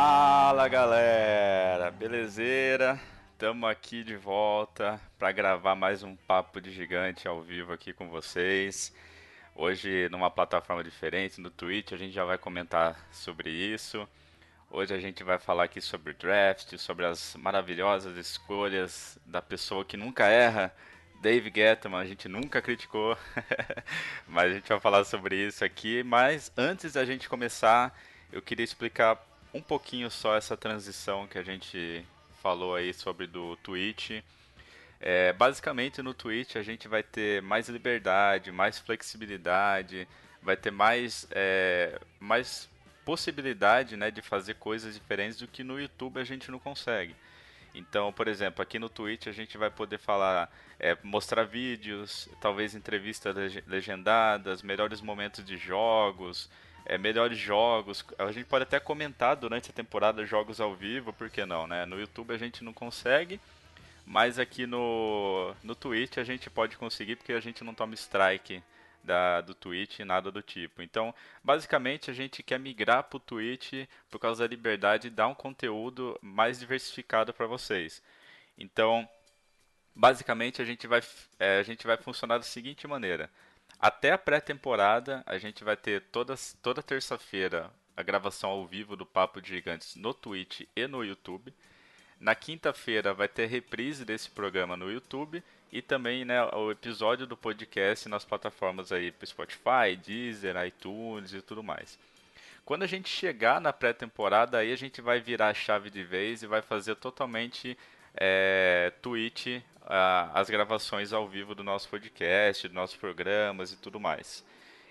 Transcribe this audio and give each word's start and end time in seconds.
Fala 0.00 0.68
galera, 0.68 1.90
belezeira? 1.90 3.00
Estamos 3.32 3.68
aqui 3.68 4.04
de 4.04 4.14
volta 4.14 5.00
para 5.18 5.32
gravar 5.32 5.74
mais 5.74 6.04
um 6.04 6.14
Papo 6.14 6.60
de 6.60 6.70
Gigante 6.70 7.26
ao 7.26 7.42
vivo 7.42 7.72
aqui 7.72 7.92
com 7.92 8.08
vocês. 8.08 8.94
Hoje 9.56 10.08
numa 10.08 10.30
plataforma 10.30 10.84
diferente, 10.84 11.40
no 11.40 11.50
Twitch, 11.50 11.90
a 11.90 11.96
gente 11.96 12.12
já 12.12 12.24
vai 12.24 12.38
comentar 12.38 13.08
sobre 13.10 13.50
isso. 13.50 14.08
Hoje 14.70 14.94
a 14.94 15.00
gente 15.00 15.24
vai 15.24 15.36
falar 15.36 15.64
aqui 15.64 15.80
sobre 15.80 16.12
draft, 16.12 16.78
sobre 16.78 17.04
as 17.04 17.34
maravilhosas 17.34 18.16
escolhas 18.16 19.18
da 19.26 19.42
pessoa 19.42 19.84
que 19.84 19.96
nunca 19.96 20.26
erra, 20.26 20.72
Dave 21.20 21.52
Gettman, 21.52 21.98
a 21.98 22.06
gente 22.06 22.28
nunca 22.28 22.62
criticou, 22.62 23.18
mas 24.28 24.52
a 24.52 24.54
gente 24.54 24.68
vai 24.68 24.78
falar 24.78 25.02
sobre 25.02 25.34
isso 25.44 25.64
aqui. 25.64 26.04
Mas 26.04 26.52
antes 26.56 26.92
da 26.92 27.04
gente 27.04 27.28
começar, 27.28 27.92
eu 28.30 28.40
queria 28.40 28.62
explicar 28.62 29.27
um 29.52 29.60
pouquinho 29.60 30.10
só 30.10 30.36
essa 30.36 30.56
transição 30.56 31.26
que 31.26 31.38
a 31.38 31.42
gente 31.42 32.04
falou 32.42 32.74
aí 32.74 32.92
sobre 32.92 33.26
do 33.26 33.56
Twitch. 33.56 34.22
É, 35.00 35.32
basicamente 35.32 36.02
no 36.02 36.12
Twitch 36.12 36.56
a 36.56 36.62
gente 36.62 36.88
vai 36.88 37.02
ter 37.02 37.40
mais 37.42 37.68
liberdade, 37.68 38.50
mais 38.50 38.78
flexibilidade, 38.78 40.08
vai 40.42 40.56
ter 40.56 40.70
mais, 40.70 41.26
é, 41.30 42.00
mais 42.18 42.68
possibilidade 43.04 43.96
né, 43.96 44.10
de 44.10 44.20
fazer 44.20 44.54
coisas 44.54 44.94
diferentes 44.94 45.38
do 45.38 45.46
que 45.46 45.62
no 45.62 45.80
YouTube 45.80 46.20
a 46.20 46.24
gente 46.24 46.50
não 46.50 46.58
consegue. 46.58 47.14
Então, 47.74 48.12
por 48.12 48.26
exemplo, 48.26 48.62
aqui 48.62 48.78
no 48.78 48.88
Twitch 48.88 49.28
a 49.28 49.32
gente 49.32 49.56
vai 49.56 49.70
poder 49.70 49.98
falar, 49.98 50.50
é, 50.80 50.96
mostrar 51.02 51.44
vídeos, 51.44 52.28
talvez 52.40 52.74
entrevistas 52.74 53.36
leg- 53.36 53.64
legendadas, 53.66 54.62
melhores 54.62 55.00
momentos 55.00 55.44
de 55.44 55.56
jogos, 55.56 56.50
é, 56.88 56.96
melhores 56.96 57.38
jogos. 57.38 58.04
A 58.18 58.32
gente 58.32 58.46
pode 58.46 58.62
até 58.64 58.80
comentar 58.80 59.36
durante 59.36 59.70
a 59.70 59.74
temporada 59.74 60.24
jogos 60.24 60.60
ao 60.60 60.74
vivo, 60.74 61.12
por 61.12 61.28
que 61.28 61.44
não, 61.44 61.66
né? 61.66 61.84
No 61.84 62.00
YouTube 62.00 62.32
a 62.32 62.38
gente 62.38 62.64
não 62.64 62.72
consegue, 62.72 63.38
mas 64.06 64.38
aqui 64.38 64.66
no, 64.66 65.54
no 65.62 65.74
Twitch 65.74 66.16
a 66.16 66.24
gente 66.24 66.48
pode 66.48 66.78
conseguir 66.78 67.16
porque 67.16 67.34
a 67.34 67.40
gente 67.40 67.62
não 67.62 67.74
toma 67.74 67.94
strike 67.94 68.62
da, 69.04 69.42
do 69.42 69.54
Twitch, 69.54 70.00
nada 70.00 70.30
do 70.30 70.40
tipo. 70.40 70.82
Então, 70.82 71.14
basicamente, 71.44 72.10
a 72.10 72.14
gente 72.14 72.42
quer 72.42 72.58
migrar 72.58 73.04
para 73.04 73.18
o 73.18 73.20
Twitch 73.20 73.86
por 74.10 74.18
causa 74.18 74.44
da 74.44 74.50
liberdade 74.50 75.08
e 75.08 75.10
dar 75.10 75.28
um 75.28 75.34
conteúdo 75.34 76.18
mais 76.22 76.58
diversificado 76.58 77.34
para 77.34 77.46
vocês. 77.46 78.02
Então, 78.56 79.08
basicamente, 79.94 80.62
a 80.62 80.64
gente 80.64 80.86
vai, 80.86 81.02
é, 81.38 81.58
a 81.58 81.62
gente 81.62 81.86
vai 81.86 81.98
funcionar 81.98 82.38
da 82.38 82.44
seguinte 82.44 82.86
maneira. 82.86 83.30
Até 83.80 84.10
a 84.10 84.18
pré-temporada, 84.18 85.22
a 85.24 85.38
gente 85.38 85.62
vai 85.62 85.76
ter 85.76 86.02
toda, 86.10 86.34
toda 86.60 86.82
terça-feira 86.82 87.70
a 87.96 88.02
gravação 88.02 88.50
ao 88.50 88.66
vivo 88.66 88.96
do 88.96 89.06
Papo 89.06 89.40
de 89.40 89.48
Gigantes 89.48 89.94
no 89.94 90.12
Twitch 90.12 90.62
e 90.74 90.86
no 90.86 91.04
YouTube. 91.04 91.52
Na 92.18 92.34
quinta-feira 92.34 93.14
vai 93.14 93.28
ter 93.28 93.46
reprise 93.46 94.04
desse 94.04 94.30
programa 94.30 94.76
no 94.76 94.90
YouTube 94.90 95.42
e 95.72 95.80
também 95.80 96.24
né, 96.24 96.44
o 96.54 96.72
episódio 96.72 97.26
do 97.26 97.36
podcast 97.36 98.08
nas 98.08 98.24
plataformas 98.24 98.90
aí 98.90 99.14
Spotify, 99.24 99.96
Deezer, 100.04 100.56
iTunes 100.64 101.32
e 101.32 101.40
tudo 101.40 101.62
mais. 101.62 101.98
Quando 102.64 102.82
a 102.82 102.86
gente 102.86 103.08
chegar 103.08 103.60
na 103.60 103.72
pré-temporada, 103.72 104.58
aí 104.58 104.72
a 104.72 104.76
gente 104.76 105.00
vai 105.00 105.20
virar 105.20 105.48
a 105.48 105.54
chave 105.54 105.88
de 105.88 106.02
vez 106.02 106.42
e 106.42 106.46
vai 106.46 106.62
fazer 106.62 106.96
totalmente 106.96 107.78
é, 108.14 108.92
Twitch 109.00 109.62
as 110.34 110.50
gravações 110.50 111.12
ao 111.12 111.26
vivo 111.28 111.54
do 111.54 111.64
nosso 111.64 111.88
podcast, 111.88 112.68
dos 112.68 112.74
nossos 112.74 112.96
programas 112.96 113.72
e 113.72 113.76
tudo 113.76 113.98
mais. 113.98 114.44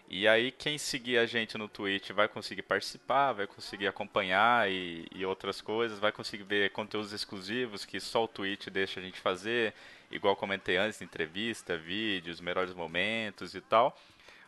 E 0.10 0.28
aí 0.28 0.52
quem 0.52 0.78
seguir 0.78 1.18
a 1.18 1.26
gente 1.26 1.58
no 1.58 1.68
Twitch 1.68 2.12
vai 2.12 2.28
conseguir 2.30 2.62
participar, 2.62 3.34
vai 3.34 3.46
conseguir 3.46 3.88
acompanhar 3.88 4.70
e, 4.72 5.06
e 5.14 5.26
outras 5.26 5.60
coisas, 5.60 6.00
vai 6.00 6.12
conseguir 6.14 6.44
ver 6.44 6.72
conteúdos 6.72 7.12
exclusivos 7.12 7.84
que 7.86 8.00
só 8.00 8.24
o 8.24 8.28
Twitch 8.28 8.68
deixa 8.70 9.00
a 9.00 9.04
gente 9.04 9.20
fazer, 9.20 9.74
igual 10.10 10.36
comentei 10.36 10.78
antes, 10.78 11.02
entrevista, 11.02 11.78
vídeos, 11.78 12.40
melhores 12.40 12.74
momentos 12.74 13.54
e 13.54 13.60
tal. 13.62 13.98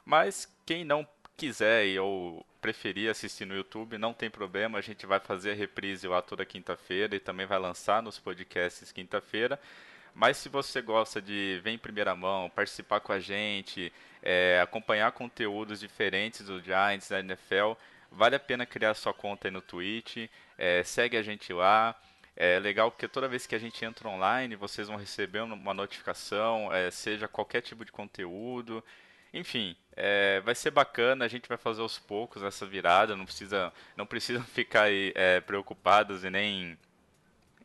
Mas 0.06 0.48
quem 0.66 0.86
não 0.86 1.06
quiser 1.36 1.86
e- 1.88 2.00
ou 2.00 2.46
preferir 2.62 3.10
assistir 3.10 3.46
no 3.46 3.56
YouTube, 3.56 3.98
não 3.98 4.14
tem 4.14 4.30
problema, 4.30 4.78
a 4.78 4.82
gente 4.82 5.06
vai 5.06 5.20
fazer 5.20 5.52
a 5.52 5.56
reprise 5.56 6.08
lá 6.08 6.22
toda 6.22 6.46
quinta-feira 6.46 7.16
e 7.16 7.20
também 7.20 7.46
vai 7.46 7.60
lançar 7.60 8.02
nos 8.02 8.18
podcasts 8.20 8.92
quinta-feira. 8.92 9.60
Mas 10.20 10.36
se 10.36 10.50
você 10.50 10.82
gosta 10.82 11.22
de 11.22 11.62
ver 11.64 11.72
em 11.72 11.78
primeira 11.78 12.14
mão, 12.14 12.50
participar 12.50 13.00
com 13.00 13.14
a 13.14 13.22
gente, 13.22 13.90
é, 14.22 14.60
acompanhar 14.62 15.14
conteúdos 15.14 15.80
diferentes 15.80 16.46
do 16.46 16.62
Giants, 16.62 17.08
da 17.08 17.22
NFL, 17.22 17.72
vale 18.12 18.36
a 18.36 18.40
pena 18.40 18.66
criar 18.66 18.94
sua 18.96 19.14
conta 19.14 19.48
aí 19.48 19.52
no 19.52 19.62
Twitch, 19.62 20.30
é, 20.58 20.84
segue 20.84 21.16
a 21.16 21.22
gente 21.22 21.54
lá. 21.54 21.96
É 22.36 22.60
legal 22.60 22.92
porque 22.92 23.08
toda 23.08 23.30
vez 23.30 23.48
que 23.48 23.56
a 23.56 23.60
gente 23.60 23.84
entra 23.86 24.10
online, 24.10 24.58
vocês 24.58 24.90
vão 24.90 24.98
receber 24.98 25.40
uma 25.40 25.74
notificação, 25.74 26.70
é, 26.74 26.92
seja 26.92 27.26
qualquer 27.26 27.62
tipo 27.62 27.86
de 27.86 27.92
conteúdo. 27.94 28.84
Enfim, 29.34 29.74
é, 29.96 30.42
vai 30.42 30.54
ser 30.54 30.72
bacana, 30.72 31.24
a 31.24 31.30
gente 31.30 31.48
vai 31.48 31.58
fazer 31.58 31.82
aos 31.82 31.98
poucos 31.98 32.44
essa 32.44 32.66
virada, 32.66 33.16
não 33.16 33.24
precisa, 33.24 33.72
não 33.96 34.06
precisam 34.06 34.44
ficar 34.54 34.84
aí, 34.84 35.14
é, 35.16 35.40
preocupados 35.40 36.26
e 36.26 36.30
nem 36.30 36.78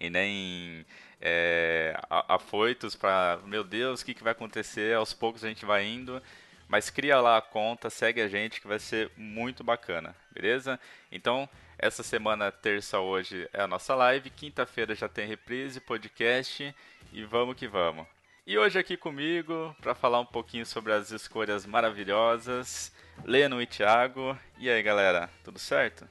e 0.00 0.10
nem 0.10 0.86
é, 1.20 1.98
afoitos 2.10 2.94
para, 2.94 3.38
meu 3.44 3.64
Deus, 3.64 4.00
o 4.00 4.04
que, 4.04 4.14
que 4.14 4.22
vai 4.22 4.32
acontecer? 4.32 4.94
Aos 4.94 5.12
poucos 5.12 5.44
a 5.44 5.48
gente 5.48 5.64
vai 5.64 5.84
indo, 5.84 6.22
mas 6.68 6.90
cria 6.90 7.20
lá 7.20 7.38
a 7.38 7.42
conta, 7.42 7.90
segue 7.90 8.20
a 8.20 8.28
gente 8.28 8.60
que 8.60 8.66
vai 8.66 8.78
ser 8.78 9.10
muito 9.16 9.64
bacana, 9.64 10.14
beleza? 10.32 10.78
Então, 11.10 11.48
essa 11.78 12.02
semana, 12.02 12.52
terça 12.52 12.98
hoje, 12.98 13.48
é 13.52 13.62
a 13.62 13.66
nossa 13.66 13.94
live, 13.94 14.30
quinta-feira 14.30 14.94
já 14.94 15.08
tem 15.08 15.26
reprise, 15.26 15.80
podcast 15.80 16.74
e 17.12 17.24
vamos 17.24 17.56
que 17.56 17.66
vamos. 17.66 18.06
E 18.46 18.58
hoje 18.58 18.78
aqui 18.78 18.96
comigo, 18.96 19.74
para 19.80 19.94
falar 19.94 20.20
um 20.20 20.26
pouquinho 20.26 20.66
sobre 20.66 20.92
as 20.92 21.10
escolhas 21.10 21.64
maravilhosas, 21.64 22.92
Leno 23.24 23.62
e 23.62 23.66
Thiago. 23.66 24.38
E 24.58 24.68
aí, 24.68 24.82
galera, 24.82 25.30
tudo 25.42 25.58
certo? 25.58 26.06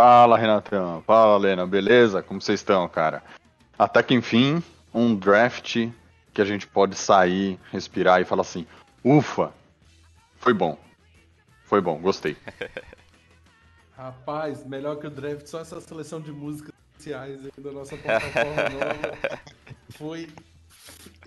Fala, 0.00 0.38
Renatão. 0.38 1.02
Fala, 1.06 1.36
Lena. 1.36 1.66
Beleza? 1.66 2.22
Como 2.22 2.40
vocês 2.40 2.60
estão, 2.60 2.88
cara? 2.88 3.22
Até 3.78 4.02
que 4.02 4.14
enfim, 4.14 4.62
um 4.94 5.14
draft 5.14 5.90
que 6.32 6.40
a 6.40 6.44
gente 6.46 6.66
pode 6.66 6.94
sair, 6.96 7.60
respirar 7.70 8.18
e 8.18 8.24
falar 8.24 8.40
assim: 8.40 8.66
ufa, 9.04 9.52
foi 10.38 10.54
bom. 10.54 10.78
Foi 11.64 11.82
bom, 11.82 12.00
gostei. 12.00 12.34
Rapaz, 13.94 14.64
melhor 14.64 14.96
que 14.96 15.06
o 15.06 15.10
draft, 15.10 15.46
só 15.46 15.60
essa 15.60 15.78
seleção 15.82 16.18
de 16.18 16.32
músicas 16.32 16.72
especiais 16.92 17.38
da 17.58 17.70
nossa 17.70 17.94
plataforma 17.98 18.70
nova. 18.70 19.38
Foi 19.98 20.30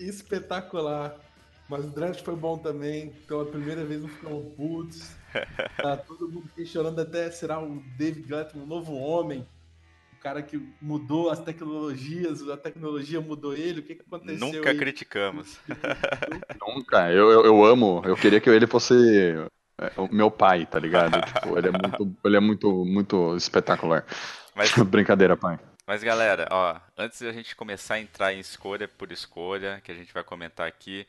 espetacular. 0.00 1.14
Mas 1.68 1.84
o 1.84 1.90
draft 1.90 2.24
foi 2.24 2.34
bom 2.34 2.58
também. 2.58 3.10
Pela 3.28 3.46
primeira 3.46 3.84
vez 3.84 4.02
não 4.02 4.08
ficamos 4.08 4.52
putos. 4.54 5.23
Tá 5.76 5.96
todo 5.96 6.28
mundo 6.28 6.48
questionando 6.54 7.00
até 7.00 7.30
será 7.30 7.60
o 7.60 7.82
David 7.96 8.26
Glettman 8.26 8.64
um 8.64 8.66
novo 8.66 8.94
homem. 8.94 9.46
O 10.12 10.22
cara 10.24 10.42
que 10.42 10.72
mudou 10.80 11.28
as 11.28 11.40
tecnologias, 11.40 12.48
a 12.48 12.56
tecnologia 12.56 13.20
mudou 13.20 13.54
ele. 13.54 13.80
O 13.80 13.82
que, 13.82 13.94
que 13.94 14.02
aconteceu? 14.02 14.38
Nunca 14.38 14.70
aí? 14.70 14.78
criticamos. 14.78 15.58
Nunca. 16.60 17.12
Eu, 17.12 17.30
eu, 17.30 17.44
eu 17.44 17.64
amo. 17.64 18.02
Eu 18.06 18.16
queria 18.16 18.40
que 18.40 18.48
ele 18.48 18.66
fosse 18.66 18.94
é, 19.78 19.92
o 20.00 20.08
meu 20.10 20.30
pai, 20.30 20.66
tá 20.66 20.78
ligado? 20.78 21.20
Tipo, 21.26 21.58
ele 21.58 21.68
é 21.68 21.72
muito, 21.72 22.16
ele 22.24 22.36
é 22.36 22.40
muito, 22.40 22.84
muito 22.84 23.36
espetacular. 23.36 24.06
Mas 24.54 24.72
Brincadeira, 24.72 25.36
pai. 25.36 25.58
Mas 25.86 26.02
galera, 26.02 26.48
ó, 26.50 26.76
antes 26.96 27.20
da 27.20 27.30
gente 27.30 27.54
começar 27.54 27.94
a 27.94 28.00
entrar 28.00 28.32
em 28.32 28.40
escolha 28.40 28.88
por 28.88 29.12
escolha, 29.12 29.82
que 29.84 29.92
a 29.92 29.94
gente 29.94 30.14
vai 30.14 30.24
comentar 30.24 30.66
aqui, 30.66 31.06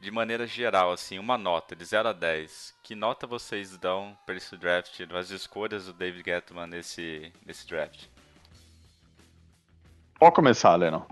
de 0.00 0.10
maneira 0.10 0.46
geral, 0.46 0.92
assim, 0.92 1.18
uma 1.18 1.36
nota 1.36 1.74
de 1.74 1.84
0 1.84 2.08
a 2.08 2.12
10. 2.12 2.74
Que 2.82 2.94
nota 2.94 3.26
vocês 3.26 3.76
dão 3.76 4.16
para 4.24 4.36
esse 4.36 4.56
draft, 4.56 5.04
das 5.06 5.30
escolhas 5.30 5.86
do 5.86 5.92
David 5.92 6.24
Gettman 6.24 6.66
nesse, 6.66 7.32
nesse 7.44 7.66
draft? 7.66 8.06
Pode 10.18 10.34
começar, 10.34 10.74
Leno. 10.76 11.06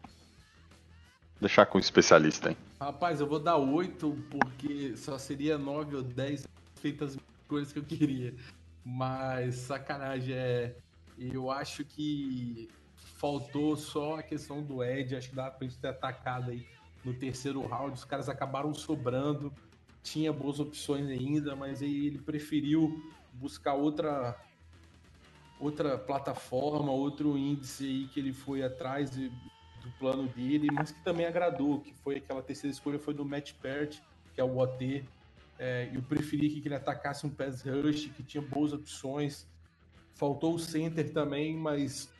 Deixar 1.41 1.67
com 1.67 1.79
o 1.79 1.81
especialista, 1.81 2.51
hein? 2.51 2.57
Rapaz, 2.81 3.21
eu 3.21 3.27
vou 3.27 3.39
dar 3.39 3.57
8 3.57 4.25
porque 4.31 4.97
só 4.97 5.19
seria 5.19 5.59
9 5.59 5.97
ou 5.97 6.03
10 6.03 6.47
feitas 6.77 7.17
as 7.17 7.49
coisas 7.49 7.73
que 7.73 7.79
eu 7.79 7.85
queria. 7.85 8.35
Mas 8.85 9.57
sacanagem 9.57 10.35
é. 10.35 10.77
Eu 11.19 11.51
acho 11.51 11.85
que 11.85 12.69
faltou 13.17 13.77
só 13.77 14.19
a 14.19 14.23
questão 14.23 14.63
do 14.63 14.85
Ed. 14.85 15.17
Acho 15.17 15.31
que 15.31 15.35
dá 15.35 15.51
pra 15.51 15.67
gente 15.67 15.79
ter 15.79 15.89
atacado 15.89 16.51
aí 16.51 16.67
no 17.07 17.15
terceiro 17.15 17.65
round. 17.65 17.95
Os 17.95 18.05
caras 18.05 18.29
acabaram 18.29 18.75
sobrando. 18.75 19.53
Tinha 20.03 20.33
boas 20.33 20.59
opções 20.59 21.09
ainda, 21.09 21.55
mas 21.55 21.81
aí 21.81 22.07
ele 22.09 22.19
preferiu 22.19 23.01
buscar 23.33 23.75
outra 23.75 24.37
outra 25.59 25.97
plataforma, 25.97 26.93
outro 26.93 27.39
índice 27.39 27.85
aí 27.85 28.09
que 28.09 28.21
ele 28.21 28.33
foi 28.33 28.63
atrás 28.63 29.11
de, 29.11 29.31
do 29.81 29.91
plano 29.99 30.29
dele, 30.29 30.69
mas 30.71 30.91
que 30.91 31.03
também 31.03 31.25
agradou, 31.25 31.81
que 31.81 31.95
foi 31.95 32.17
aquela 32.17 32.43
terceira 32.43 32.75
escolha 32.75 32.99
foi 32.99 33.15
do 33.15 33.25
Matt 33.25 33.55
Pert, 33.55 34.01
que 34.35 34.41
é 34.41 34.45
o 34.45 34.59
OT. 34.59 35.03
É, 35.59 35.91
eu 35.95 36.03
preferi 36.03 36.51
que 36.51 36.69
ele 36.69 36.75
atacasse 36.75 37.27
um 37.27 37.31
pass 37.31 37.63
rush, 37.63 38.11
que 38.15 38.23
tinha 38.23 38.43
boas 38.43 38.75
opções. 38.75 39.47
Faltou 40.15 40.55
o 40.55 40.59
center 40.59 41.11
também, 41.11 41.57
mas 41.57 42.11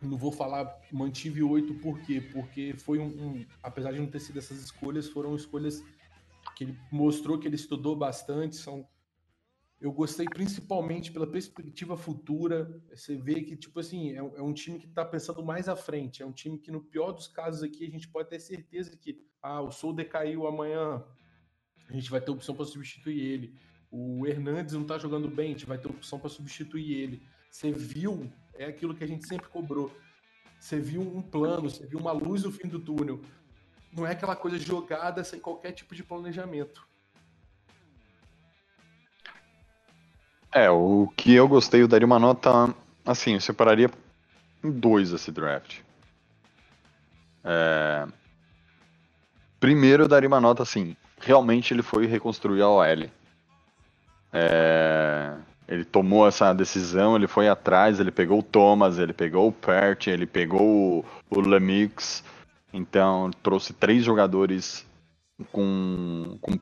não 0.00 0.16
vou 0.16 0.32
falar 0.32 0.80
mantive 0.92 1.42
oito 1.42 1.74
por 1.74 2.00
quê? 2.00 2.20
Porque 2.32 2.74
foi 2.76 2.98
um, 2.98 3.06
um, 3.06 3.46
apesar 3.62 3.92
de 3.92 3.98
não 3.98 4.06
ter 4.06 4.20
sido 4.20 4.38
essas 4.38 4.58
escolhas, 4.58 5.08
foram 5.08 5.34
escolhas 5.36 5.82
que 6.56 6.64
ele 6.64 6.78
mostrou 6.90 7.38
que 7.38 7.46
ele 7.46 7.56
estudou 7.56 7.94
bastante, 7.94 8.56
são 8.56 8.86
eu 9.80 9.90
gostei 9.90 10.26
principalmente 10.26 11.10
pela 11.10 11.26
perspectiva 11.26 11.96
futura. 11.96 12.70
Você 12.90 13.16
vê 13.16 13.40
que, 13.40 13.56
tipo 13.56 13.80
assim, 13.80 14.10
é, 14.10 14.18
é 14.18 14.42
um 14.42 14.52
time 14.52 14.78
que 14.78 14.86
está 14.86 15.02
pensando 15.02 15.42
mais 15.42 15.70
à 15.70 15.74
frente. 15.74 16.22
É 16.22 16.26
um 16.26 16.32
time 16.32 16.58
que, 16.58 16.70
no 16.70 16.82
pior 16.82 17.12
dos 17.12 17.26
casos 17.26 17.62
aqui, 17.62 17.86
a 17.86 17.90
gente 17.90 18.06
pode 18.06 18.28
ter 18.28 18.38
certeza 18.38 18.94
que 18.94 19.24
ah, 19.42 19.62
o 19.62 19.70
Sol 19.70 19.94
decaiu 19.94 20.46
amanhã, 20.46 21.02
a 21.88 21.92
gente 21.94 22.10
vai 22.10 22.20
ter 22.20 22.30
opção 22.30 22.54
para 22.54 22.66
substituir 22.66 23.20
ele. 23.20 23.54
O 23.90 24.26
Hernandes 24.26 24.74
não 24.74 24.82
está 24.82 24.98
jogando 24.98 25.28
bem, 25.28 25.46
a 25.46 25.52
gente 25.52 25.66
vai 25.66 25.78
ter 25.78 25.88
opção 25.88 26.18
para 26.18 26.28
substituir 26.28 26.92
ele. 26.92 27.22
Você 27.50 27.72
viu, 27.72 28.30
é 28.60 28.66
aquilo 28.66 28.94
que 28.94 29.02
a 29.02 29.06
gente 29.06 29.26
sempre 29.26 29.48
cobrou. 29.48 29.90
Você 30.58 30.78
viu 30.78 31.00
um 31.00 31.22
plano, 31.22 31.70
você 31.70 31.86
viu 31.86 31.98
uma 31.98 32.12
luz 32.12 32.44
no 32.44 32.52
fim 32.52 32.68
do 32.68 32.78
túnel. 32.78 33.18
Não 33.90 34.06
é 34.06 34.12
aquela 34.12 34.36
coisa 34.36 34.58
jogada 34.58 35.24
sem 35.24 35.40
qualquer 35.40 35.72
tipo 35.72 35.94
de 35.94 36.04
planejamento. 36.04 36.86
É, 40.52 40.68
o 40.68 41.08
que 41.16 41.32
eu 41.32 41.48
gostei, 41.48 41.80
eu 41.80 41.88
daria 41.88 42.06
uma 42.06 42.18
nota. 42.18 42.74
Assim, 43.04 43.34
eu 43.34 43.40
separaria 43.40 43.90
em 44.62 44.70
dois 44.70 45.10
esse 45.10 45.32
draft. 45.32 45.80
É... 47.42 48.06
Primeiro, 49.58 50.04
eu 50.04 50.08
daria 50.08 50.28
uma 50.28 50.40
nota 50.40 50.62
assim. 50.62 50.94
Realmente 51.18 51.72
ele 51.72 51.82
foi 51.82 52.04
reconstruir 52.06 52.60
a 52.60 52.68
OL. 52.68 53.10
É... 54.32 55.38
Ele 55.70 55.84
tomou 55.84 56.26
essa 56.26 56.52
decisão, 56.52 57.14
ele 57.14 57.28
foi 57.28 57.48
atrás, 57.48 58.00
ele 58.00 58.10
pegou 58.10 58.40
o 58.40 58.42
Thomas, 58.42 58.98
ele 58.98 59.12
pegou 59.12 59.46
o 59.46 59.52
Pert, 59.52 60.08
ele 60.08 60.26
pegou 60.26 60.60
o, 60.60 61.04
o 61.30 61.40
Lemix. 61.40 62.24
Então, 62.72 63.30
trouxe 63.40 63.72
três 63.72 64.02
jogadores 64.02 64.84
com, 65.52 66.36
com. 66.40 66.58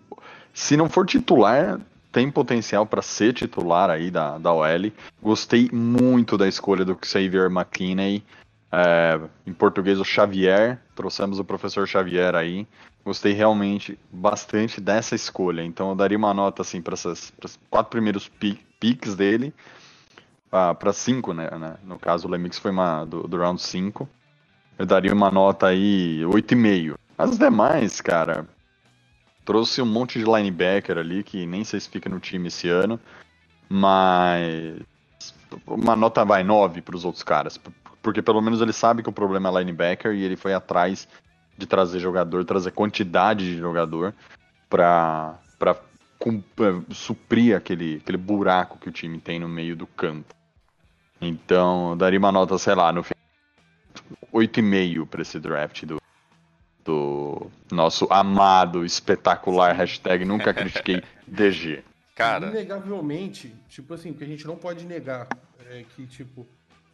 Se 0.52 0.76
não 0.76 0.90
for 0.90 1.06
titular, 1.06 1.81
tem 2.12 2.31
potencial 2.31 2.84
para 2.84 3.00
ser 3.00 3.32
titular 3.32 3.88
aí 3.88 4.10
da, 4.10 4.37
da 4.37 4.52
OL. 4.52 4.93
Gostei 5.22 5.70
muito 5.72 6.37
da 6.37 6.46
escolha 6.46 6.84
do 6.84 6.99
Xavier 7.02 7.50
McKinney. 7.50 8.22
É, 8.70 9.19
em 9.46 9.54
português, 9.54 9.99
o 9.99 10.04
Xavier. 10.04 10.82
Trouxemos 10.94 11.38
o 11.38 11.44
professor 11.44 11.88
Xavier 11.88 12.34
aí. 12.34 12.66
Gostei 13.02 13.32
realmente 13.32 13.99
bastante 14.12 14.82
dessa 14.82 15.14
escolha. 15.14 15.62
Então 15.62 15.88
eu 15.88 15.94
daria 15.94 16.19
uma 16.19 16.34
nota 16.34 16.61
assim 16.61 16.82
para 16.82 16.93
esses 16.93 17.32
quatro 17.70 17.90
primeiros 17.90 18.28
picks 18.28 18.68
dele. 19.16 19.54
Ah, 20.50 20.75
para 20.75 20.92
cinco, 20.92 21.32
né, 21.34 21.50
né, 21.58 21.76
No 21.84 21.98
caso, 21.98 22.26
o 22.26 22.30
Lemix 22.30 22.58
foi 22.58 22.70
uma 22.70 23.04
do, 23.04 23.28
do 23.28 23.36
round 23.36 23.60
5. 23.60 24.08
Eu 24.78 24.86
daria 24.86 25.12
uma 25.12 25.30
nota 25.30 25.66
aí 25.66 26.20
8,5. 26.22 26.94
As 27.19 27.36
demais, 27.36 28.00
cara, 28.00 28.46
Trouxe 29.48 29.80
um 29.80 29.86
monte 29.86 30.19
de 30.19 30.26
linebacker 30.26 30.98
ali, 30.98 31.22
que 31.22 31.46
nem 31.46 31.64
sei 31.64 31.80
se 31.80 31.88
fica 31.88 32.06
no 32.06 32.20
time 32.20 32.48
esse 32.48 32.69
ano. 32.69 33.00
Mas. 33.66 34.78
Uma 35.66 35.96
nota 35.96 36.22
vai 36.22 36.44
9 36.44 36.82
para 36.82 36.94
os 36.94 37.02
outros 37.02 37.22
caras. 37.22 37.58
Porque 38.02 38.20
pelo 38.20 38.42
menos 38.42 38.60
ele 38.60 38.75
sabe 38.75 39.02
que 39.02 39.08
o 39.08 39.12
problema 39.12 39.48
é 39.48 39.58
linebacker 39.58 40.12
e 40.12 40.22
ele 40.22 40.36
foi 40.36 40.52
atrás 40.52 41.08
de 41.56 41.64
trazer 41.64 41.98
jogador, 41.98 42.44
trazer 42.44 42.72
quantidade 42.72 43.46
de 43.46 43.56
jogador 43.56 44.14
para 44.69 45.38
suprir 46.91 47.56
aquele, 47.56 47.97
aquele 47.97 48.19
buraco 48.19 48.79
que 48.79 48.88
o 48.88 48.93
time 48.93 49.19
tem 49.19 49.38
no 49.38 49.49
meio 49.49 49.76
do 49.76 49.87
campo. 49.87 50.35
Então, 51.20 51.97
daria 51.97 52.19
uma 52.19 52.32
nota, 52.32 52.59
sei 52.59 52.75
lá, 52.75 52.93
no 52.93 53.03
8,5 54.32 55.06
para 55.06 55.23
esse 55.23 55.38
draft 55.41 55.85
do, 55.85 56.00
do 56.85 57.50
nosso 57.70 58.06
amado, 58.11 58.85
espetacular 58.85 59.75
hashtag 59.75 60.25
nunca 60.25 60.55
critiquei 60.55 61.03
DG. 61.26 61.82
Cara. 62.15 62.49
Inegavelmente, 62.49 63.55
tipo 63.69 63.94
assim, 63.94 64.11
o 64.11 64.14
que 64.14 64.25
a 64.25 64.26
gente 64.26 64.47
não 64.47 64.56
pode 64.56 64.85
negar 64.85 65.29
é 65.71 65.85
que, 65.94 66.06
tipo, 66.06 66.47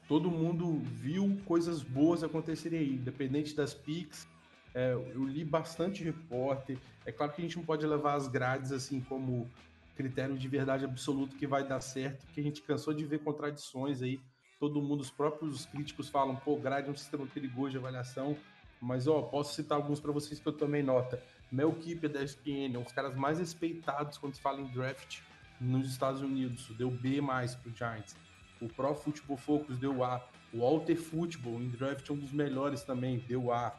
todo 0.08 0.30
mundo 0.30 0.82
viu 0.84 1.38
coisas 1.46 1.82
boas 1.82 2.22
acontecerem 2.22 2.78
aí, 2.78 2.94
independente 2.94 3.54
das 3.54 3.72
pics. 3.72 4.26
É, 4.74 4.92
eu 4.92 5.24
li 5.24 5.44
bastante 5.44 6.02
repórter. 6.02 6.76
É 7.06 7.12
claro 7.12 7.32
que 7.32 7.40
a 7.40 7.44
gente 7.44 7.56
não 7.56 7.64
pode 7.64 7.86
levar 7.86 8.14
as 8.14 8.26
grades 8.26 8.72
assim 8.72 9.00
como 9.00 9.48
critério 9.94 10.36
de 10.36 10.48
verdade 10.48 10.84
absoluto 10.84 11.36
que 11.36 11.46
vai 11.46 11.66
dar 11.66 11.80
certo, 11.80 12.26
porque 12.26 12.40
a 12.40 12.42
gente 12.42 12.60
cansou 12.62 12.92
de 12.92 13.04
ver 13.04 13.20
contradições 13.20 14.02
aí. 14.02 14.20
Todo 14.58 14.82
mundo, 14.82 15.00
os 15.00 15.10
próprios 15.10 15.66
críticos 15.66 16.08
falam, 16.08 16.34
pô, 16.36 16.56
grade 16.56 16.88
é 16.88 16.90
um 16.90 16.96
sistema 16.96 17.26
perigoso 17.26 17.70
de 17.70 17.78
avaliação. 17.78 18.36
Mas, 18.80 19.06
ó, 19.06 19.22
posso 19.22 19.54
citar 19.54 19.78
alguns 19.78 20.00
para 20.00 20.12
vocês 20.12 20.40
que 20.40 20.46
eu 20.46 20.52
tomei 20.52 20.82
nota. 20.82 21.22
Mel 21.50 21.72
Kiper 21.72 22.10
da 22.10 22.22
ESPN, 22.22 22.76
um 22.78 22.82
dos 22.82 22.92
caras 22.92 23.14
mais 23.14 23.38
respeitados 23.38 24.18
quando 24.18 24.34
se 24.34 24.40
fala 24.40 24.60
em 24.60 24.66
draft 24.66 25.20
nos 25.60 25.88
Estados 25.88 26.20
Unidos. 26.20 26.68
Deu 26.76 26.90
B 26.90 27.20
mais 27.20 27.54
pro 27.54 27.74
Giants. 27.74 28.16
O 28.60 28.68
Pro 28.68 28.94
Football 28.94 29.36
Focus 29.36 29.78
deu 29.78 30.02
A. 30.02 30.26
O 30.52 30.64
Alter 30.64 30.96
Football 30.96 31.62
em 31.62 31.68
draft 31.68 32.08
é 32.08 32.12
um 32.12 32.16
dos 32.16 32.32
melhores 32.32 32.82
também, 32.82 33.18
deu 33.18 33.52
A. 33.52 33.74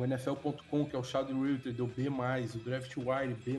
O 0.00 0.04
NFL.com, 0.04 0.86
que 0.86 0.96
é 0.96 0.98
o 0.98 1.04
Shadow 1.04 1.42
Realtor, 1.42 1.74
deu 1.74 1.86
B. 1.86 2.08
O 2.08 2.58
Draft 2.64 2.96
Wire, 2.96 3.34
B. 3.34 3.58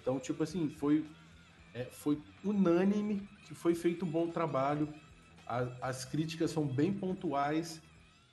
Então, 0.00 0.20
tipo 0.20 0.44
assim, 0.44 0.68
foi, 0.68 1.04
é, 1.74 1.86
foi 1.86 2.22
unânime 2.44 3.28
que 3.44 3.52
foi 3.52 3.74
feito 3.74 4.04
um 4.04 4.08
bom 4.08 4.30
trabalho. 4.30 4.88
A, 5.44 5.88
as 5.88 6.04
críticas 6.04 6.52
são 6.52 6.64
bem 6.64 6.92
pontuais 6.92 7.82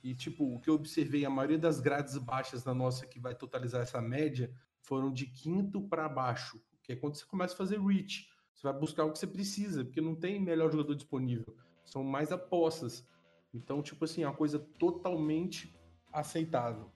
e, 0.04 0.14
tipo, 0.14 0.44
o 0.44 0.60
que 0.60 0.70
eu 0.70 0.74
observei, 0.74 1.24
a 1.24 1.30
maioria 1.30 1.58
das 1.58 1.80
grades 1.80 2.16
baixas 2.18 2.62
da 2.62 2.72
nossa 2.72 3.04
que 3.04 3.18
vai 3.18 3.34
totalizar 3.34 3.82
essa 3.82 4.00
média 4.00 4.54
foram 4.80 5.12
de 5.12 5.26
quinto 5.26 5.82
para 5.82 6.08
baixo, 6.08 6.62
que 6.84 6.92
é 6.92 6.96
quando 6.96 7.16
você 7.16 7.26
começa 7.26 7.54
a 7.54 7.56
fazer 7.56 7.80
reach. 7.80 8.28
Você 8.54 8.62
vai 8.62 8.78
buscar 8.78 9.04
o 9.06 9.10
que 9.10 9.18
você 9.18 9.26
precisa, 9.26 9.84
porque 9.84 10.00
não 10.00 10.14
tem 10.14 10.38
melhor 10.38 10.70
jogador 10.70 10.94
disponível. 10.94 11.52
São 11.84 12.04
mais 12.04 12.30
apostas. 12.30 13.04
Então, 13.52 13.82
tipo 13.82 14.04
assim, 14.04 14.22
é 14.22 14.28
uma 14.28 14.36
coisa 14.36 14.60
totalmente 14.78 15.74
aceitável. 16.12 16.90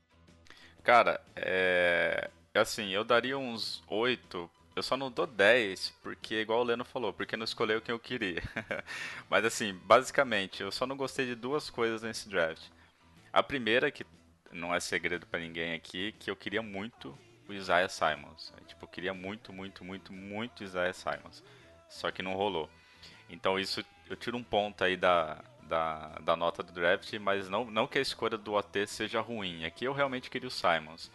Cara, 0.83 1.21
é. 1.35 2.31
Assim, 2.55 2.91
eu 2.91 3.05
daria 3.05 3.37
uns 3.37 3.83
8. 3.89 4.51
Eu 4.75 4.83
só 4.83 4.97
não 4.97 5.11
dou 5.11 5.27
10, 5.27 5.91
porque, 6.03 6.37
igual 6.37 6.61
o 6.61 6.65
Leno 6.65 6.85
falou, 6.85 7.13
porque 7.13 7.37
não 7.37 7.45
escolheu 7.45 7.81
quem 7.81 7.93
eu 7.95 7.99
queria. 7.99 8.43
Mas, 9.29 9.45
assim, 9.45 9.75
basicamente, 9.85 10.63
eu 10.63 10.71
só 10.71 10.87
não 10.87 10.97
gostei 10.97 11.27
de 11.27 11.35
duas 11.35 11.71
coisas 11.71 12.03
nesse 12.03 12.29
draft. 12.29 12.63
A 13.33 13.43
primeira, 13.43 13.91
que 13.91 14.05
não 14.53 14.75
é 14.75 14.81
segredo 14.81 15.27
para 15.27 15.41
ninguém 15.41 15.75
aqui, 15.75 16.13
que 16.13 16.31
eu 16.31 16.37
queria 16.37 16.63
muito 16.63 17.17
o 17.49 17.53
Isaiah 17.53 17.89
Simons. 17.89 18.53
Tipo, 18.67 18.85
eu 18.85 18.89
queria 18.89 19.15
muito, 19.15 19.53
muito, 19.53 19.85
muito, 19.85 20.13
muito 20.13 20.65
Isaiah 20.65 20.93
Simons. 20.93 21.43
Só 21.89 22.11
que 22.11 22.23
não 22.23 22.35
rolou. 22.35 22.69
Então 23.29 23.59
isso 23.59 23.85
eu 24.09 24.17
tiro 24.17 24.37
um 24.37 24.43
ponto 24.43 24.83
aí 24.85 24.97
da, 24.97 25.43
da, 25.69 26.09
da 26.23 26.37
nota 26.37 26.63
do 26.63 26.73
draft, 26.73 27.13
mas 27.15 27.49
não, 27.49 27.65
não 27.65 27.87
que 27.87 27.99
a 27.99 28.03
escolha 28.03 28.39
do 28.39 28.55
OT 28.55 28.87
seja 28.87 29.21
ruim. 29.21 29.65
Aqui 29.65 29.85
eu 29.85 29.93
realmente 29.93 30.31
queria 30.31 30.49
o 30.49 30.51
Simons. 30.51 31.11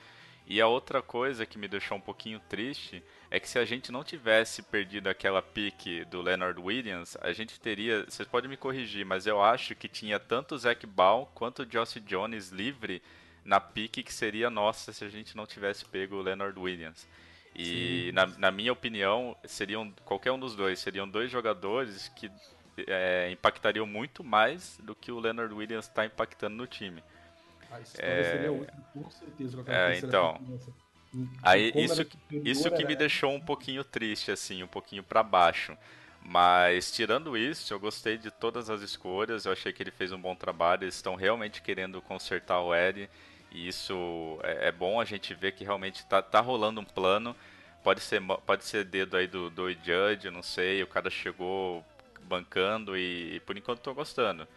E 0.45 0.59
a 0.59 0.67
outra 0.67 1.01
coisa 1.01 1.45
que 1.45 1.57
me 1.57 1.67
deixou 1.67 1.97
um 1.97 2.01
pouquinho 2.01 2.39
triste 2.49 3.01
é 3.29 3.39
que 3.39 3.47
se 3.47 3.57
a 3.57 3.63
gente 3.63 3.91
não 3.91 4.03
tivesse 4.03 4.61
perdido 4.61 5.07
aquela 5.07 5.41
pique 5.41 6.03
do 6.05 6.21
Leonard 6.21 6.59
Williams, 6.59 7.17
a 7.21 7.31
gente 7.31 7.59
teria. 7.59 8.03
Vocês 8.03 8.27
podem 8.27 8.49
me 8.49 8.57
corrigir, 8.57 9.05
mas 9.05 9.25
eu 9.25 9.41
acho 9.41 9.75
que 9.75 9.87
tinha 9.87 10.19
tanto 10.19 10.55
o 10.55 10.57
Zac 10.57 10.85
Ball 10.85 11.31
quanto 11.33 11.61
o 11.61 11.65
Josh 11.65 12.01
Jones 12.05 12.49
livre 12.49 13.01
na 13.45 13.59
pique 13.59 14.03
que 14.03 14.13
seria 14.13 14.49
nossa 14.49 14.91
se 14.91 15.03
a 15.03 15.09
gente 15.09 15.35
não 15.37 15.45
tivesse 15.45 15.85
pego 15.85 16.17
o 16.17 16.21
Leonard 16.21 16.59
Williams. 16.59 17.07
E 17.55 18.11
na, 18.13 18.25
na, 18.25 18.51
minha 18.51 18.71
opinião, 18.71 19.35
seriam 19.43 19.91
qualquer 20.05 20.31
um 20.31 20.39
dos 20.39 20.55
dois, 20.55 20.79
seriam 20.79 21.07
dois 21.07 21.29
jogadores 21.29 22.07
que 22.09 22.31
é, 22.87 23.29
impactariam 23.31 23.85
muito 23.85 24.23
mais 24.23 24.79
do 24.83 24.95
que 24.95 25.11
o 25.11 25.19
Leonard 25.19 25.53
Williams 25.53 25.87
está 25.87 26.05
impactando 26.05 26.55
no 26.55 26.67
time. 26.67 27.03
A 27.71 27.79
história 27.79 28.11
é... 28.11 28.23
seria 28.23 28.51
outra, 28.51 28.75
com 28.93 29.09
certeza. 29.09 29.63
É, 29.67 29.97
então. 29.97 30.39
Aí, 31.43 31.73
isso, 31.75 32.05
isso 32.31 32.71
que 32.71 32.85
me 32.85 32.95
deixou 32.95 33.33
um 33.33 33.39
pouquinho 33.39 33.83
triste, 33.83 34.31
assim, 34.31 34.63
um 34.63 34.67
pouquinho 34.67 35.03
para 35.03 35.21
baixo. 35.21 35.77
Mas 36.23 36.91
tirando 36.91 37.35
isso, 37.35 37.73
eu 37.73 37.79
gostei 37.79 38.17
de 38.17 38.29
todas 38.29 38.69
as 38.69 38.81
escolhas. 38.81 39.45
Eu 39.45 39.51
achei 39.51 39.73
que 39.73 39.81
ele 39.81 39.91
fez 39.91 40.11
um 40.11 40.21
bom 40.21 40.35
trabalho. 40.35 40.83
Eles 40.83 40.95
estão 40.95 41.15
realmente 41.15 41.61
querendo 41.61 42.01
consertar 42.01 42.61
o 42.61 42.75
Ed. 42.75 43.09
E 43.51 43.67
isso 43.67 44.39
é, 44.43 44.67
é 44.67 44.71
bom 44.71 45.01
a 45.01 45.05
gente 45.05 45.33
ver 45.33 45.53
que 45.53 45.63
realmente 45.63 46.05
tá, 46.05 46.21
tá 46.21 46.39
rolando 46.39 46.79
um 46.79 46.85
plano. 46.85 47.35
Pode 47.83 48.01
ser, 48.01 48.21
pode 48.45 48.63
ser 48.63 48.85
dedo 48.85 49.17
aí 49.17 49.27
do, 49.27 49.49
do 49.49 49.69
Judge, 49.71 50.29
não 50.29 50.43
sei. 50.43 50.83
O 50.83 50.87
cara 50.87 51.09
chegou 51.09 51.83
bancando 52.31 52.97
e, 52.97 53.35
e 53.35 53.39
por 53.41 53.57
enquanto 53.57 53.81
tô 53.81 53.93
gostando. 53.93 54.47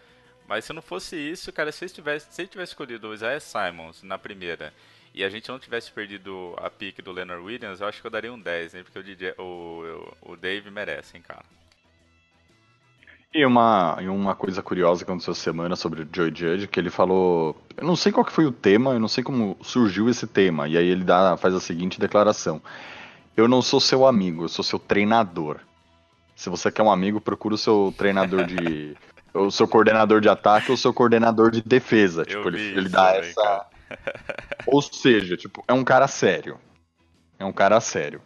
Mas 0.46 0.64
se 0.64 0.72
não 0.72 0.82
fosse 0.82 1.16
isso, 1.16 1.52
cara, 1.52 1.72
se 1.72 1.84
ele 1.84 1.92
tivesse, 1.92 2.32
se 2.32 2.42
ele 2.42 2.48
tivesse 2.48 2.72
escolhido 2.72 3.08
o 3.08 3.14
Isaiah 3.14 3.40
Simons 3.40 4.02
na 4.02 4.16
primeira 4.16 4.72
e 5.12 5.24
a 5.24 5.28
gente 5.28 5.48
não 5.48 5.58
tivesse 5.58 5.90
perdido 5.90 6.54
a 6.58 6.70
pique 6.70 7.02
do 7.02 7.12
Leonard 7.12 7.42
Williams, 7.42 7.80
eu 7.80 7.88
acho 7.88 8.00
que 8.00 8.06
eu 8.06 8.10
daria 8.10 8.32
um 8.32 8.38
10, 8.38 8.74
hein? 8.74 8.84
Porque 8.84 8.98
o, 8.98 9.02
DJ, 9.02 9.34
o, 9.38 10.16
o 10.22 10.36
Dave 10.36 10.70
merece, 10.70 11.16
hein, 11.16 11.22
cara. 11.26 11.44
E 13.34 13.44
uma, 13.44 13.98
e 14.00 14.08
uma 14.08 14.36
coisa 14.36 14.62
curiosa 14.62 15.04
que 15.04 15.10
aconteceu 15.10 15.34
semana 15.34 15.74
sobre 15.74 16.02
o 16.02 16.08
Joey 16.10 16.32
Judge, 16.32 16.68
que 16.68 16.78
ele 16.78 16.90
falou. 16.90 17.56
Eu 17.76 17.84
não 17.84 17.96
sei 17.96 18.12
qual 18.12 18.24
que 18.24 18.30
foi 18.32 18.46
o 18.46 18.52
tema, 18.52 18.92
eu 18.92 19.00
não 19.00 19.08
sei 19.08 19.24
como 19.24 19.56
surgiu 19.60 20.08
esse 20.08 20.24
tema. 20.24 20.68
E 20.68 20.78
aí 20.78 20.86
ele 20.86 21.02
dá, 21.02 21.36
faz 21.36 21.52
a 21.52 21.58
seguinte 21.58 21.98
declaração: 21.98 22.62
Eu 23.36 23.48
não 23.48 23.60
sou 23.60 23.80
seu 23.80 24.06
amigo, 24.06 24.44
eu 24.44 24.48
sou 24.48 24.64
seu 24.64 24.78
treinador. 24.78 25.58
Se 26.34 26.50
você 26.50 26.70
quer 26.70 26.82
um 26.82 26.90
amigo, 26.90 27.20
procura 27.20 27.54
o 27.54 27.58
seu 27.58 27.94
treinador 27.96 28.44
de. 28.44 28.96
o 29.34 29.50
seu 29.50 29.66
coordenador 29.66 30.20
de 30.20 30.28
ataque 30.28 30.70
ou 30.70 30.74
o 30.74 30.78
seu 30.78 30.92
coordenador 30.92 31.50
de 31.50 31.62
defesa. 31.62 32.22
Eu 32.22 32.26
tipo, 32.26 32.48
ele, 32.48 32.78
ele 32.78 32.88
dá 32.88 33.12
também, 33.12 33.30
essa. 33.30 33.42
cara. 33.42 33.66
Ou 34.66 34.82
seja, 34.82 35.36
tipo, 35.36 35.62
é 35.66 35.72
um 35.72 35.84
cara 35.84 36.08
sério. 36.08 36.58
É 37.38 37.44
um 37.44 37.52
cara 37.52 37.80
sério. 37.80 38.20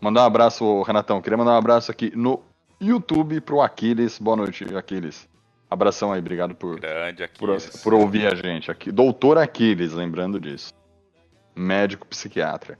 Mandar 0.00 0.22
um 0.22 0.26
abraço, 0.26 0.82
Renatão. 0.82 1.20
Queria 1.20 1.36
mandar 1.36 1.52
um 1.52 1.58
abraço 1.58 1.90
aqui 1.90 2.12
no 2.14 2.42
YouTube 2.80 3.40
pro 3.40 3.60
Aquiles. 3.60 4.18
Boa 4.18 4.36
noite, 4.36 4.64
Aquiles. 4.76 5.28
Abração 5.70 6.12
aí, 6.12 6.20
obrigado 6.20 6.54
por, 6.54 6.80
Grande 6.80 7.28
por, 7.38 7.50
por 7.82 7.94
ouvir 7.94 8.26
a 8.26 8.34
gente 8.34 8.70
aqui. 8.70 8.90
Doutor 8.90 9.36
Aquiles, 9.36 9.92
lembrando 9.92 10.40
disso. 10.40 10.72
Médico 11.54 12.06
psiquiatra. 12.06 12.78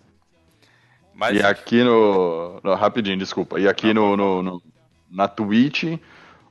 Mas 1.19 1.37
E 1.37 1.43
aqui 1.43 1.83
no, 1.83 2.61
no- 2.63 2.75
Rapidinho, 2.77 3.19
desculpa. 3.19 3.59
E 3.59 3.67
aqui 3.69 3.93
no, 3.93 4.17
no- 4.17 4.41
no- 4.41 4.63
na 5.11 5.27
Twitch, 5.27 5.99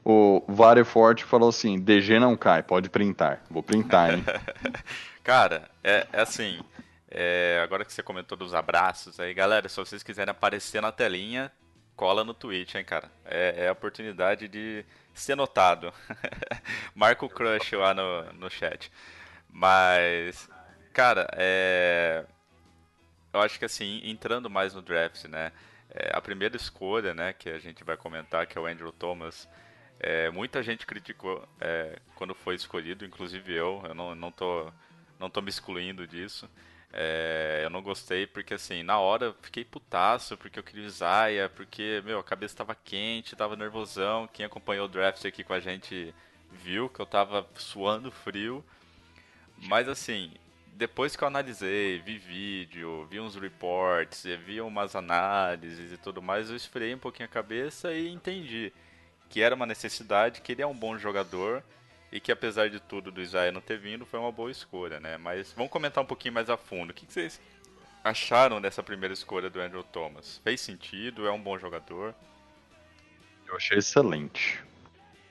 o 0.04 0.44
Vareforte 0.46 1.24
falou 1.24 1.48
assim: 1.48 1.80
DG 1.80 2.20
não 2.20 2.36
cai, 2.36 2.62
pode 2.62 2.90
printar. 2.90 3.42
Vou 3.50 3.64
printar, 3.64 4.14
hein? 4.14 4.26
Cara, 5.24 5.70
é, 5.82 6.06
é 6.12 6.22
assim. 6.22 6.60
é, 7.10 7.62
agora 7.64 7.86
que 7.86 7.94
você 7.94 8.04
comentou 8.04 8.38
dos 8.38 8.54
abraços 8.54 9.20
aí, 9.22 9.34
galera, 9.34 9.70
se 9.70 9.78
vocês 9.78 10.04
quiserem 10.04 10.32
aparecer 10.32 10.82
na 10.82 10.92
telinha, 10.92 11.50
cola 11.96 12.26
no 12.26 12.34
Twitch, 12.34 12.76
hein, 12.76 12.84
cara. 12.84 13.10
É, 13.24 13.66
é 13.66 13.68
a 13.70 13.72
oportunidade 13.72 14.50
de 14.50 14.84
ser 15.14 15.36
notado. 15.36 15.94
Marca 16.94 17.26
o 17.26 17.30
crush 17.30 17.74
lá 17.76 17.94
no, 17.94 18.24
no 18.34 18.50
chat. 18.50 18.92
Mas, 19.50 20.50
cara, 20.94 21.26
é. 21.34 22.26
Eu 23.38 23.42
acho 23.42 23.58
que 23.60 23.66
assim, 23.66 24.02
entrando 24.04 24.50
mais 24.50 24.74
no 24.74 24.82
draft, 24.82 25.26
né? 25.26 25.52
é, 25.98 26.12
a 26.14 26.22
primeira 26.22 26.56
escolha, 26.56 27.14
né, 27.14 27.34
que 27.34 27.50
a 27.50 27.60
gente 27.60 27.84
vai 27.84 27.98
comentar, 27.98 28.46
que 28.48 28.58
é 28.58 28.62
o 28.62 28.66
Andrew 28.66 28.92
Thomas. 28.92 29.48
é, 30.00 30.30
muita 30.30 30.62
gente 30.64 30.86
criticou 30.86 31.48
é, 31.60 32.00
quando 32.16 32.36
foi 32.36 32.56
escolhido, 32.56 33.06
inclusive 33.06 33.54
eu. 33.54 33.82
Eu 33.86 33.96
não, 33.96 34.16
não 34.16 34.32
tô 34.32 34.72
não 35.20 35.30
tô 35.30 35.42
me 35.42 35.50
excluindo 35.50 36.06
disso. 36.08 36.50
É, 36.94 37.62
eu 37.64 37.70
não 37.70 37.82
gostei 37.82 38.28
porque, 38.28 38.54
assim, 38.54 38.84
na 38.84 39.00
hora 39.00 39.36
fiquei 39.42 39.66
putaço 39.66 40.38
porque 40.38 40.60
eu 40.60 40.64
queria 40.64 40.86
Isaiah, 40.86 41.50
porque, 41.50 42.02
meu, 42.06 42.20
a 42.20 42.24
cabeça 42.24 42.58
tava 42.58 42.76
quente, 42.76 43.36
tava 43.36 43.56
nervosão. 43.56 44.28
Quem 44.28 44.46
acompanhou 44.46 44.86
o 44.86 44.90
draft 44.90 45.26
aqui 45.26 45.44
com 45.44 45.54
a 45.54 45.60
gente 45.60 46.14
viu 46.52 46.90
que 46.90 47.00
eu 47.00 47.06
tava 47.06 47.48
suando 47.56 48.12
frio. 48.12 48.64
Mas, 49.58 49.88
assim, 49.90 50.34
depois 50.78 51.16
que 51.16 51.24
eu 51.24 51.28
analisei, 51.28 52.00
vi 52.00 52.20
vídeo, 52.20 53.08
vi 53.10 53.20
uns 53.20 53.36
reports, 53.36 54.24
vi 54.46 54.62
umas 54.62 54.96
análises 54.96 55.92
e 55.92 55.98
tudo 55.98 56.22
mais, 56.22 56.52
eu 56.52 56.56
esfriei 56.56 56.94
um 56.94 57.00
pouquinho 57.00 57.28
a 57.28 57.32
cabeça 57.32 57.92
e 57.94 58.08
entendi 58.08 58.72
que 59.28 59.42
era 59.42 59.56
uma 59.56 59.66
necessidade, 59.66 60.40
que 60.40 60.52
ele 60.52 60.62
é 60.62 60.68
um 60.68 60.76
bom 60.76 60.96
jogador 60.98 61.64
e 62.12 62.20
que 62.20 62.32
apesar 62.32 62.70
de 62.70 62.80
tudo 62.80 63.12
do 63.12 63.22
Isaiah 63.22 63.52
não 63.52 63.60
ter 63.60 63.80
vindo, 63.80 64.06
foi 64.06 64.20
uma 64.20 64.32
boa 64.32 64.52
escolha, 64.52 65.00
né? 65.00 65.18
Mas 65.18 65.52
vamos 65.52 65.72
comentar 65.72 66.04
um 66.04 66.08
pouquinho 66.08 66.36
mais 66.36 66.50
a 66.50 66.56
fundo. 66.56 66.92
O 66.92 66.94
que 66.94 67.08
que 67.08 67.12
vocês 67.12 67.42
acharam 68.04 68.62
dessa 68.62 68.84
primeira 68.84 69.14
escolha 69.14 69.50
do 69.50 69.60
Andrew 69.60 69.84
Thomas? 69.84 70.40
Fez 70.44 70.62
sentido? 70.62 71.28
É 71.28 71.32
um 71.32 71.42
bom 71.42 71.58
jogador? 71.58 72.14
Eu 73.48 73.56
achei 73.56 73.80
excelente. 73.80 74.64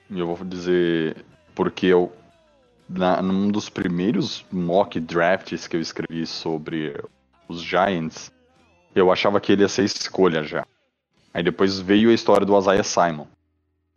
E 0.09 0.19
eu 0.19 0.27
vou 0.27 0.45
dizer 0.45 1.25
porque 1.55 1.87
eu 1.87 2.13
na, 2.89 3.21
num 3.21 3.49
dos 3.49 3.69
primeiros 3.69 4.45
mock 4.51 4.99
drafts 4.99 5.67
que 5.67 5.75
eu 5.75 5.81
escrevi 5.81 6.25
sobre 6.25 6.95
os 7.47 7.61
Giants, 7.61 8.31
eu 8.95 9.11
achava 9.11 9.39
que 9.39 9.51
ele 9.51 9.61
ia 9.61 9.67
ser 9.69 9.83
escolha 9.83 10.43
já. 10.43 10.65
Aí 11.33 11.43
depois 11.43 11.79
veio 11.79 12.09
a 12.09 12.13
história 12.13 12.45
do 12.45 12.57
Isaiah 12.57 12.83
Simon. 12.83 13.27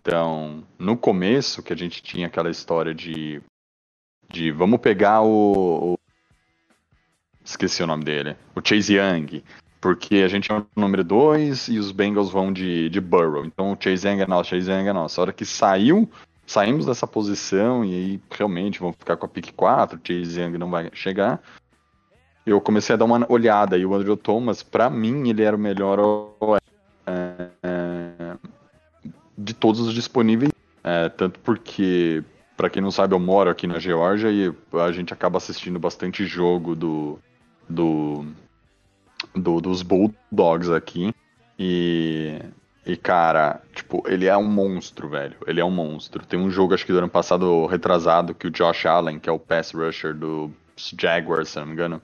Então, 0.00 0.62
no 0.78 0.96
começo, 0.96 1.62
que 1.62 1.72
a 1.72 1.76
gente 1.76 2.02
tinha 2.02 2.26
aquela 2.26 2.50
história 2.50 2.94
de. 2.94 3.40
de 4.28 4.50
vamos 4.50 4.80
pegar 4.80 5.22
o. 5.22 5.94
o- 5.94 5.98
esqueci 7.44 7.82
o 7.82 7.86
nome 7.86 8.04
dele. 8.04 8.36
O 8.54 8.60
Chase 8.66 8.94
Young. 8.96 9.42
Porque 9.80 10.16
a 10.16 10.28
gente 10.28 10.52
é 10.52 10.54
o 10.58 10.66
número 10.76 11.02
2 11.02 11.68
e 11.68 11.78
os 11.78 11.90
Bengals 11.90 12.30
vão 12.30 12.52
de, 12.52 12.90
de 12.90 13.00
Burrow. 13.00 13.46
Então 13.46 13.72
o 13.72 13.76
Chase 13.80 14.06
Young 14.06 14.20
é 14.20 14.26
nosso, 14.26 14.50
Chase 14.50 14.70
Young 14.70 14.88
é 14.88 14.92
nosso. 14.92 15.18
A 15.18 15.22
hora 15.22 15.32
que 15.32 15.44
saiu, 15.46 16.10
saímos 16.50 16.84
dessa 16.86 17.06
posição 17.06 17.84
e 17.84 17.94
aí 17.94 18.20
realmente 18.30 18.80
vão 18.80 18.92
ficar 18.92 19.16
com 19.16 19.24
a 19.24 19.28
pick 19.28 19.52
4, 19.54 19.98
o 19.98 20.00
Chase 20.04 20.40
Young 20.40 20.58
não 20.58 20.68
vai 20.68 20.90
chegar. 20.92 21.40
Eu 22.44 22.60
comecei 22.60 22.94
a 22.94 22.96
dar 22.96 23.04
uma 23.04 23.24
olhada 23.30 23.78
e 23.78 23.86
o 23.86 23.94
Andrew 23.94 24.16
Thomas, 24.16 24.62
pra 24.62 24.90
mim, 24.90 25.28
ele 25.28 25.42
era 25.42 25.54
o 25.54 25.58
melhor 25.58 26.58
é, 27.06 27.48
é, 27.62 28.36
de 29.38 29.54
todos 29.54 29.80
os 29.80 29.94
disponíveis. 29.94 30.50
É, 30.82 31.08
tanto 31.10 31.38
porque, 31.40 32.24
pra 32.56 32.68
quem 32.68 32.82
não 32.82 32.90
sabe, 32.90 33.14
eu 33.14 33.20
moro 33.20 33.48
aqui 33.50 33.66
na 33.66 33.78
Geórgia 33.78 34.30
e 34.30 34.52
a 34.80 34.90
gente 34.90 35.12
acaba 35.12 35.36
assistindo 35.36 35.78
bastante 35.78 36.24
jogo 36.26 36.74
do, 36.74 37.18
do, 37.68 38.24
do- 39.36 39.60
dos 39.60 39.82
Bulldogs 39.82 40.70
aqui. 40.70 41.14
E, 41.58 42.40
e, 42.84 42.96
cara, 42.96 43.60
tipo, 43.74 44.02
ele 44.06 44.26
é 44.26 44.36
um 44.36 44.48
monstro, 44.48 45.08
velho. 45.08 45.36
Ele 45.46 45.60
é 45.60 45.64
um 45.64 45.70
monstro. 45.70 46.24
Tem 46.24 46.38
um 46.38 46.50
jogo, 46.50 46.74
acho 46.74 46.86
que 46.86 46.92
do 46.92 46.98
ano 46.98 47.08
passado, 47.08 47.66
retrasado, 47.66 48.34
que 48.34 48.46
o 48.46 48.50
Josh 48.50 48.86
Allen, 48.86 49.18
que 49.18 49.28
é 49.28 49.32
o 49.32 49.38
pass 49.38 49.72
rusher 49.72 50.14
do 50.14 50.50
Jaguars, 50.76 51.50
se 51.50 51.58
não 51.58 51.66
me 51.66 51.72
engano. 51.72 52.00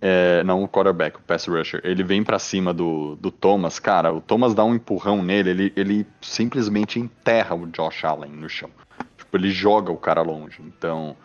É, 0.00 0.42
não 0.44 0.62
o 0.62 0.68
quarterback, 0.68 1.18
o 1.18 1.22
pass 1.22 1.46
rusher. 1.46 1.80
Ele 1.84 2.02
vem 2.02 2.24
pra 2.24 2.38
cima 2.38 2.72
do, 2.72 3.16
do 3.16 3.30
Thomas. 3.30 3.78
Cara, 3.78 4.12
o 4.12 4.20
Thomas 4.20 4.54
dá 4.54 4.64
um 4.64 4.74
empurrão 4.74 5.22
nele, 5.22 5.50
ele, 5.50 5.72
ele 5.76 6.06
simplesmente 6.20 6.98
enterra 6.98 7.54
o 7.54 7.66
Josh 7.66 8.04
Allen 8.04 8.32
no 8.32 8.48
chão. 8.48 8.70
Tipo, 9.18 9.36
ele 9.36 9.50
joga 9.50 9.92
o 9.92 9.96
cara 9.96 10.22
longe. 10.22 10.62
Então, 10.62 11.16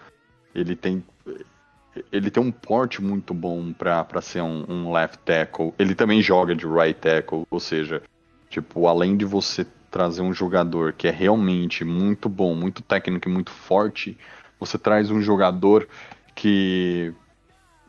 ele 0.54 0.75
tem 0.75 1.04
ele 2.12 2.30
tem 2.30 2.42
um 2.42 2.51
porte 2.51 3.01
muito 3.01 3.34
bom 3.34 3.74
pra 3.74 4.22
ser 4.22 4.42
um, 4.42 4.66
um 4.70 4.92
left 4.92 5.20
tackle. 5.25 5.74
Ele 5.78 5.96
também 5.96 6.22
joga 6.22 6.56
de 6.56 6.68
right 6.68 7.00
tackle, 7.00 7.46
ou 7.50 7.60
seja, 7.60 8.01
tipo, 8.50 8.88
além 8.88 9.15
de 9.15 9.25
você 9.25 9.65
trazer 9.91 10.22
um 10.22 10.34
jogador 10.34 10.94
que 10.94 11.08
é 11.08 11.12
realmente 11.12 11.84
muito 11.84 12.29
bom, 12.29 12.53
muito 12.56 12.82
técnico 12.82 13.27
e 13.29 13.32
muito 13.32 13.51
forte, 13.51 14.18
você 14.60 14.77
traz 14.77 15.10
um 15.10 15.22
jogador 15.22 15.88
que 16.36 17.13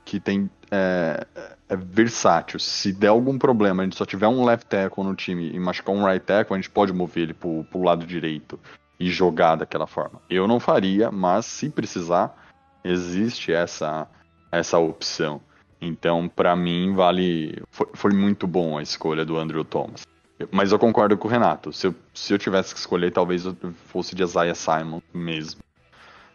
que 0.05 0.19
tem 0.19 0.51
é, 0.71 1.27
é 1.69 1.77
versátil. 1.77 2.59
Se 2.59 2.93
der 2.93 3.09
algum 3.09 3.39
problema, 3.39 3.83
a 3.83 3.85
gente 3.85 3.97
só 3.97 4.05
tiver 4.05 4.27
um 4.27 4.45
left 4.45 4.67
tackle 4.67 5.05
no 5.05 5.15
time 5.15 5.51
e 5.53 5.61
machucar 5.61 5.95
um 5.95 6.05
right 6.05 6.25
tackle, 6.25 6.55
a 6.55 6.59
gente 6.59 6.71
pode 6.71 6.93
mover 6.93 7.25
ele 7.25 7.35
pro, 7.35 7.65
pro 7.65 7.83
lado 7.83 8.07
direito 8.07 8.59
e 8.99 9.09
jogar 9.11 9.57
daquela 9.57 9.87
forma. 9.87 10.21
Eu 10.29 10.49
não 10.49 10.59
faria, 10.59 11.11
mas 11.11 11.47
se 11.47 11.71
precisar, 11.71 12.37
existe 12.85 13.53
essa 13.53 14.09
essa 14.51 14.79
opção. 14.79 15.41
Então, 15.81 16.29
pra 16.29 16.55
mim, 16.55 16.93
vale. 16.93 17.63
Foi, 17.71 17.87
foi 17.95 18.13
muito 18.13 18.47
bom 18.47 18.77
a 18.77 18.83
escolha 18.83 19.25
do 19.25 19.39
Andrew 19.39 19.65
Thomas. 19.65 20.03
Mas 20.51 20.73
eu 20.73 20.79
concordo 20.79 21.17
com 21.19 21.29
o 21.29 21.31
Renato. 21.31 21.73
Se 21.73 21.87
eu, 21.87 21.95
se 22.15 22.33
eu 22.33 22.39
tivesse 22.39 22.73
que 22.75 22.81
escolher, 22.81 23.13
talvez 23.13 23.45
eu 23.45 23.55
fosse 23.87 24.15
de 24.15 24.23
Isaiah 24.23 24.55
Simon 24.55 25.01
mesmo. 25.13 25.61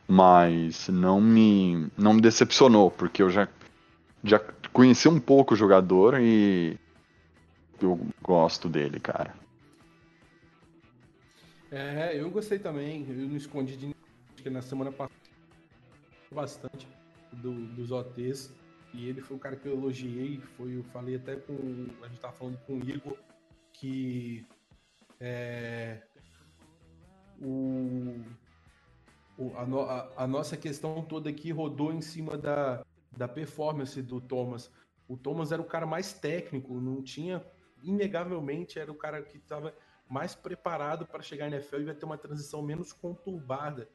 Mas 0.08 0.88
não 0.90 1.20
me, 1.20 1.88
não 1.98 2.14
me 2.14 2.22
decepcionou, 2.22 2.92
porque 2.92 3.24
eu 3.24 3.30
já, 3.30 3.48
já 4.24 4.40
conheci 4.72 5.08
um 5.08 5.20
pouco 5.20 5.54
o 5.54 5.58
jogador 5.58 6.20
e 6.20 6.78
eu 7.82 8.00
gosto 8.22 8.70
dele, 8.70 9.00
cara. 9.00 9.34
É, 11.72 12.20
eu 12.20 12.30
gostei 12.30 12.60
também. 12.60 13.06
Eu 13.10 13.28
não 13.28 13.36
escondi 13.38 13.76
de 13.76 13.96
porque 14.36 14.50
na 14.50 14.62
semana 14.62 14.92
passada 14.92 15.20
bastante 16.32 16.88
do- 17.32 17.66
dos 17.74 17.92
OTs. 17.92 18.52
E 18.94 19.10
ele 19.10 19.22
foi 19.22 19.36
o 19.36 19.40
cara 19.40 19.56
que 19.56 19.68
eu 19.68 19.74
elogiei. 19.74 20.40
Foi, 20.56 20.78
eu 20.78 20.84
falei 20.94 21.16
até 21.16 21.36
com. 21.36 21.88
A 22.04 22.08
gente 22.08 22.20
tava 22.20 22.34
falando 22.34 22.58
com 22.68 22.76
o 22.78 22.90
Igor 22.90 23.18
que 23.80 24.46
É, 25.20 26.02
o, 27.42 28.22
a, 29.56 29.64
a, 29.64 30.24
a, 30.24 30.28
nossa 30.28 30.56
questão 30.56 31.02
toda 31.04 31.30
aqui 31.30 31.52
rodou 31.52 31.94
em 31.94 32.02
cima 32.02 32.38
da, 32.38 32.86
da 33.16 33.28
performance 33.28 34.02
do 34.02 34.22
Thomas. 34.22 34.72
O 35.08 35.18
Thomas 35.18 35.52
era 35.52 35.62
o 35.62 35.66
cara 35.66 35.86
mais 35.86 36.14
técnico, 36.14 36.80
não 36.80 37.02
tinha, 37.02 37.46
inegavelmente, 37.84 38.80
era 38.80 38.92
o 38.92 38.96
cara 38.96 39.22
que 39.22 39.38
estava 39.38 39.74
mais 40.10 40.36
preparado 40.36 41.06
para 41.06 41.22
chegar 41.22 41.50
na 41.50 41.58
NFL 41.58 41.78
e 41.78 41.86
vai 41.86 41.96
ter 41.96 42.06
uma 42.06 42.18
transição 42.18 42.62
menos 42.62 42.94
conturbada. 42.94 43.90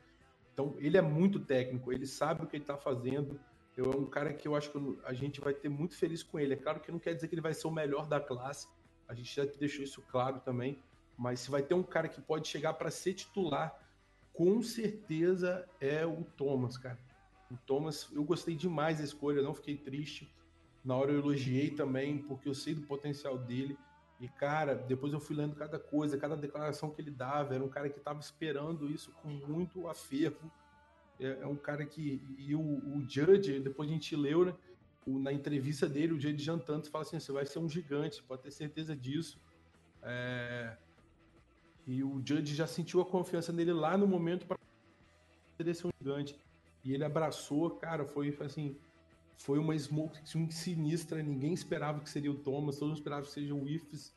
Então, 0.52 0.74
ele 0.78 0.96
é 0.96 1.02
muito 1.02 1.40
técnico, 1.40 1.92
ele 1.92 2.06
sabe 2.06 2.44
o 2.44 2.46
que 2.46 2.56
ele 2.56 2.64
está 2.64 2.76
fazendo. 2.76 3.40
Eu, 3.76 3.92
é 3.92 3.96
um 3.96 4.06
cara 4.06 4.32
que 4.32 4.46
eu 4.46 4.54
acho 4.54 4.70
que 4.70 4.98
a 5.04 5.12
gente 5.12 5.40
vai 5.40 5.54
ter 5.54 5.68
muito 5.68 5.96
feliz 5.96 6.22
com 6.22 6.38
ele. 6.38 6.54
É 6.54 6.56
claro 6.56 6.80
que 6.80 6.92
não 6.92 6.98
quer 6.98 7.14
dizer 7.14 7.28
que 7.28 7.34
ele 7.34 7.40
vai 7.40 7.54
ser 7.54 7.66
o 7.66 7.70
melhor 7.70 8.06
da 8.06 8.20
classe, 8.20 8.68
a 9.10 9.14
gente 9.14 9.34
já 9.34 9.44
deixou 9.44 9.84
isso 9.84 10.00
claro 10.02 10.40
também. 10.40 10.78
Mas 11.18 11.40
se 11.40 11.50
vai 11.50 11.62
ter 11.62 11.74
um 11.74 11.82
cara 11.82 12.08
que 12.08 12.20
pode 12.20 12.48
chegar 12.48 12.74
para 12.74 12.90
ser 12.90 13.12
titular, 13.12 13.76
com 14.32 14.62
certeza 14.62 15.68
é 15.80 16.06
o 16.06 16.24
Thomas, 16.36 16.78
cara. 16.78 16.98
O 17.50 17.56
Thomas, 17.66 18.08
eu 18.12 18.22
gostei 18.22 18.54
demais 18.54 18.98
da 18.98 19.04
escolha, 19.04 19.42
não 19.42 19.52
fiquei 19.52 19.76
triste. 19.76 20.32
Na 20.84 20.96
hora 20.96 21.10
eu 21.12 21.18
elogiei 21.18 21.70
também, 21.70 22.18
porque 22.18 22.48
eu 22.48 22.54
sei 22.54 22.74
do 22.74 22.82
potencial 22.82 23.36
dele. 23.36 23.76
E, 24.20 24.28
cara, 24.28 24.74
depois 24.74 25.12
eu 25.12 25.20
fui 25.20 25.34
lendo 25.34 25.56
cada 25.56 25.78
coisa, 25.78 26.16
cada 26.16 26.36
declaração 26.36 26.90
que 26.90 27.02
ele 27.02 27.10
dava. 27.10 27.54
Era 27.54 27.64
um 27.64 27.68
cara 27.68 27.90
que 27.90 27.98
estava 27.98 28.20
esperando 28.20 28.88
isso 28.88 29.12
com 29.22 29.28
muito 29.28 29.88
afervo. 29.88 30.50
É, 31.18 31.40
é 31.42 31.46
um 31.46 31.56
cara 31.56 31.84
que. 31.84 32.22
E 32.38 32.54
o, 32.54 32.60
o, 32.60 33.04
Judge, 33.08 33.60
depois 33.60 33.90
a 33.90 33.92
gente 33.92 34.14
leu, 34.14 34.44
né? 34.44 34.54
Na 35.06 35.32
entrevista 35.32 35.88
dele, 35.88 36.12
o 36.12 36.20
Judge 36.20 36.44
Jantanto 36.44 36.90
fala 36.90 37.02
assim: 37.02 37.18
você 37.18 37.32
vai 37.32 37.46
ser 37.46 37.58
um 37.58 37.68
gigante, 37.68 38.22
pode 38.22 38.42
ter 38.42 38.50
certeza 38.50 38.94
disso. 38.94 39.40
É, 40.02 40.76
e 41.86 42.04
o 42.04 42.22
Judge 42.24 42.54
já 42.54 42.66
sentiu 42.66 43.00
a 43.00 43.04
confiança 43.06 43.52
nele 43.52 43.72
lá 43.72 43.96
no 43.96 44.06
momento 44.06 44.46
para 44.46 44.58
ser 45.74 45.86
um 45.86 45.90
gigante. 45.98 46.38
E 46.84 46.94
ele 46.94 47.04
abraçou, 47.04 47.70
cara, 47.70 48.04
foi 48.04 48.36
assim. 48.40 48.76
Foi 49.36 49.58
uma 49.58 49.74
smoke 49.74 50.20
sinistra, 50.52 51.22
ninguém 51.22 51.54
esperava 51.54 52.00
que 52.00 52.10
seria 52.10 52.30
o 52.30 52.38
Thomas, 52.38 52.78
todos 52.78 52.98
esperavam 52.98 53.24
que 53.24 53.32
seja 53.32 53.54
o 53.54 53.66
Ifs 53.66 54.14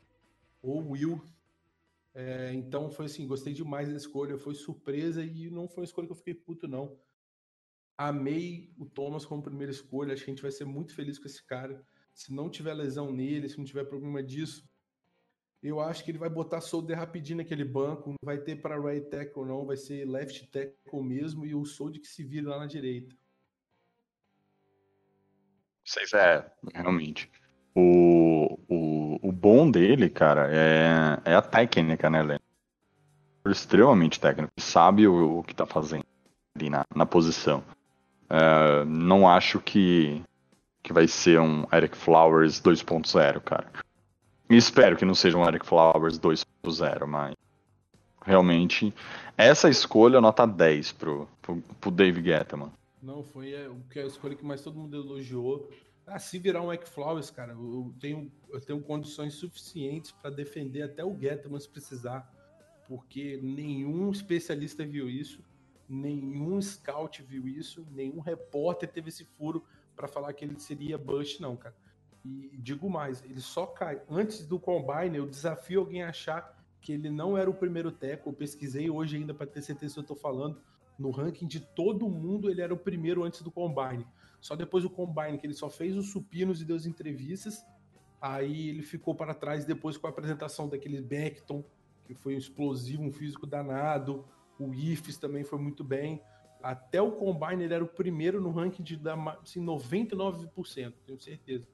ou 0.61 0.81
o 0.81 0.91
Will. 0.91 1.21
É, 2.13 2.53
então 2.53 2.91
foi 2.91 3.05
assim, 3.05 3.25
gostei 3.25 3.53
demais 3.53 3.89
da 3.89 3.95
escolha, 3.95 4.37
foi 4.37 4.53
surpresa 4.53 5.23
e 5.23 5.49
não 5.49 5.67
foi 5.67 5.81
uma 5.81 5.85
escolha 5.85 6.07
que 6.07 6.11
eu 6.11 6.17
fiquei 6.17 6.33
puto, 6.33 6.67
não. 6.67 6.97
Amei 8.07 8.69
o 8.77 8.85
Thomas 8.85 9.25
como 9.25 9.41
primeira 9.41 9.71
escolha, 9.71 10.13
acho 10.13 10.25
que 10.25 10.31
a 10.31 10.33
gente 10.33 10.41
vai 10.41 10.51
ser 10.51 10.65
muito 10.65 10.93
feliz 10.93 11.17
com 11.17 11.25
esse 11.25 11.41
cara. 11.45 11.81
Se 12.13 12.33
não 12.33 12.49
tiver 12.49 12.73
lesão 12.73 13.11
nele, 13.11 13.47
se 13.47 13.57
não 13.57 13.63
tiver 13.63 13.85
problema 13.85 14.21
disso, 14.21 14.67
eu 15.61 15.79
acho 15.79 16.03
que 16.03 16.11
ele 16.11 16.17
vai 16.17 16.29
botar 16.29 16.59
Solder 16.59 16.97
rapidinho 16.97 17.37
naquele 17.37 17.63
banco, 17.63 18.13
vai 18.21 18.37
ter 18.37 18.61
para 18.61 18.77
right 18.77 19.09
tackle 19.09 19.45
não, 19.45 19.65
vai 19.65 19.77
ser 19.77 20.05
left 20.05 20.47
tackle 20.47 21.01
mesmo 21.01 21.45
e 21.45 21.55
o 21.55 21.63
Solder 21.63 22.01
que 22.01 22.07
se 22.07 22.25
vira 22.25 22.49
lá 22.49 22.59
na 22.59 22.65
direita. 22.65 23.15
Vocês 25.85 26.11
é, 26.13 26.51
realmente. 26.73 27.31
O, 27.73 28.59
o, 28.67 29.29
o 29.29 29.31
bom 29.31 29.71
dele, 29.71 30.09
cara, 30.09 30.49
é, 30.51 31.31
é 31.31 31.35
a 31.35 31.41
técnica, 31.41 32.09
né, 32.09 32.21
Lênin? 32.21 32.39
Extremamente 33.45 34.19
técnico, 34.19 34.53
sabe 34.59 35.07
o, 35.07 35.39
o 35.39 35.43
que 35.43 35.55
tá 35.55 35.65
fazendo 35.65 36.05
ali 36.55 36.69
na, 36.69 36.85
na 36.93 37.05
posição. 37.05 37.63
É, 38.35 38.83
não 38.85 39.27
acho 39.27 39.59
que, 39.59 40.23
que 40.81 40.91
vai 40.91 41.07
ser 41.07 41.39
um 41.39 41.67
Eric 41.71 41.95
Flowers 41.95 42.59
2.0, 42.59 43.39
cara. 43.41 43.71
E 44.49 44.57
espero 44.57 44.97
que 44.97 45.05
não 45.05 45.13
seja 45.13 45.37
um 45.37 45.47
Eric 45.47 45.63
Flowers 45.63 46.17
2.0, 46.17 47.05
mas 47.05 47.35
realmente 48.25 48.91
essa 49.37 49.69
escolha 49.69 50.19
nota 50.19 50.47
10 50.47 50.93
pro, 50.93 51.27
pro, 51.43 51.61
pro 51.79 51.91
Dave 51.91 52.23
Gettman. 52.23 52.71
Não, 53.03 53.21
foi 53.21 53.53
é, 53.53 53.69
a 53.97 54.05
escolha 54.07 54.35
que 54.35 54.43
mais 54.43 54.61
todo 54.61 54.79
mundo 54.79 54.95
elogiou. 54.95 55.69
Ah, 56.07 56.17
se 56.17 56.39
virar 56.39 56.63
um 56.63 56.73
Eck 56.73 56.89
Flowers, 56.89 57.29
cara, 57.29 57.51
eu 57.51 57.93
tenho, 57.99 58.31
eu 58.49 58.59
tenho 58.59 58.81
condições 58.81 59.35
suficientes 59.35 60.11
para 60.11 60.31
defender 60.31 60.81
até 60.81 61.05
o 61.05 61.15
Gettman 61.19 61.59
se 61.59 61.69
precisar, 61.69 62.27
porque 62.87 63.39
nenhum 63.43 64.09
especialista 64.09 64.83
viu 64.83 65.07
isso, 65.07 65.39
nenhum 65.87 66.61
scout 66.61 67.21
viu 67.23 67.47
isso, 67.47 67.85
nenhum 67.91 68.19
repórter 68.19 68.89
teve 68.89 69.09
esse 69.09 69.25
furo 69.25 69.63
para 69.95 70.07
falar 70.07 70.33
que 70.33 70.45
ele 70.45 70.59
seria 70.59 70.97
bust, 70.97 71.41
não, 71.41 71.55
cara. 71.55 71.75
E 72.25 72.57
digo 72.57 72.89
mais, 72.89 73.23
ele 73.23 73.41
só 73.41 73.65
cai 73.65 74.01
antes 74.09 74.45
do 74.45 74.57
combine. 74.57 75.17
Eu 75.17 75.27
desafio 75.27 75.81
alguém 75.81 76.03
a 76.03 76.09
achar 76.09 76.57
que 76.79 76.93
ele 76.93 77.09
não 77.09 77.37
era 77.37 77.49
o 77.49 77.53
primeiro 77.53 77.91
teco. 77.91 78.29
Eu 78.29 78.33
pesquisei 78.33 78.89
hoje 78.89 79.17
ainda 79.17 79.33
para 79.33 79.45
ter 79.45 79.61
certeza 79.61 79.93
que 79.93 79.99
eu 79.99 80.03
estou 80.03 80.17
falando 80.17 80.61
no 80.97 81.11
ranking 81.11 81.47
de 81.47 81.59
todo 81.59 82.09
mundo, 82.09 82.49
ele 82.49 82.61
era 82.61 82.73
o 82.73 82.77
primeiro 82.77 83.23
antes 83.23 83.41
do 83.41 83.51
Combine. 83.51 84.05
Só 84.39 84.55
depois 84.55 84.83
do 84.83 84.89
Combine, 84.89 85.37
que 85.37 85.47
ele 85.47 85.53
só 85.53 85.69
fez 85.69 85.95
os 85.97 86.11
supinos 86.11 86.61
e 86.61 86.65
deu 86.65 86.75
as 86.75 86.85
entrevistas, 86.85 87.65
aí 88.21 88.69
ele 88.69 88.83
ficou 88.83 89.15
para 89.15 89.33
trás 89.33 89.65
depois 89.65 89.97
com 89.97 90.07
a 90.07 90.09
apresentação 90.09 90.67
daquele 90.67 91.01
Beckton, 91.01 91.63
que 92.05 92.13
foi 92.13 92.35
um 92.35 92.37
explosivo, 92.37 93.03
um 93.03 93.11
físico 93.11 93.47
danado. 93.47 94.25
O 94.59 94.73
Ifs 94.73 95.17
também 95.17 95.43
foi 95.43 95.59
muito 95.59 95.83
bem. 95.83 96.21
Até 96.61 97.01
o 97.01 97.11
Combine 97.11 97.63
ele 97.63 97.73
era 97.73 97.83
o 97.83 97.87
primeiro 97.87 98.39
no 98.39 98.51
ranking 98.51 98.83
de 98.83 98.99
assim, 99.41 99.63
99%, 99.63 100.93
tenho 101.05 101.19
certeza. 101.19 101.67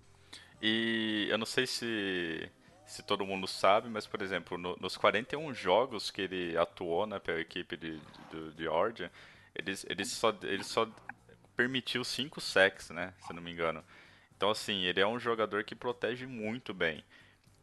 E 0.62 1.28
eu 1.30 1.38
não 1.38 1.46
sei 1.46 1.68
se 1.68 2.50
se 2.90 3.04
todo 3.04 3.24
mundo 3.24 3.48
sabe, 3.48 3.88
mas, 3.88 4.08
por 4.08 4.20
exemplo, 4.20 4.58
no, 4.58 4.76
nos 4.78 4.98
41 4.98 5.54
jogos 5.54 6.10
que 6.10 6.24
ele 6.24 6.58
atuou 6.58 7.06
né, 7.06 7.20
pela 7.20 7.40
equipe 7.40 7.78
de, 7.78 8.00
de, 8.32 8.52
de 8.56 8.64
Georgia, 8.64 9.12
ele, 9.54 9.72
ele, 9.88 10.06
só, 10.06 10.36
ele 10.42 10.64
só 10.64 10.90
permitiu 11.56 12.04
5 12.04 12.42
sacks, 12.42 12.90
né, 12.90 13.14
se 13.20 13.32
não 13.32 13.44
me 13.44 13.52
engano. 13.52 13.84
Então, 14.36 14.50
assim, 14.50 14.86
ele 14.86 15.00
é 15.00 15.06
um 15.06 15.20
jogador 15.20 15.64
que 15.64 15.76
protege 15.76 16.26
muito 16.26 16.74
bem. 16.74 17.04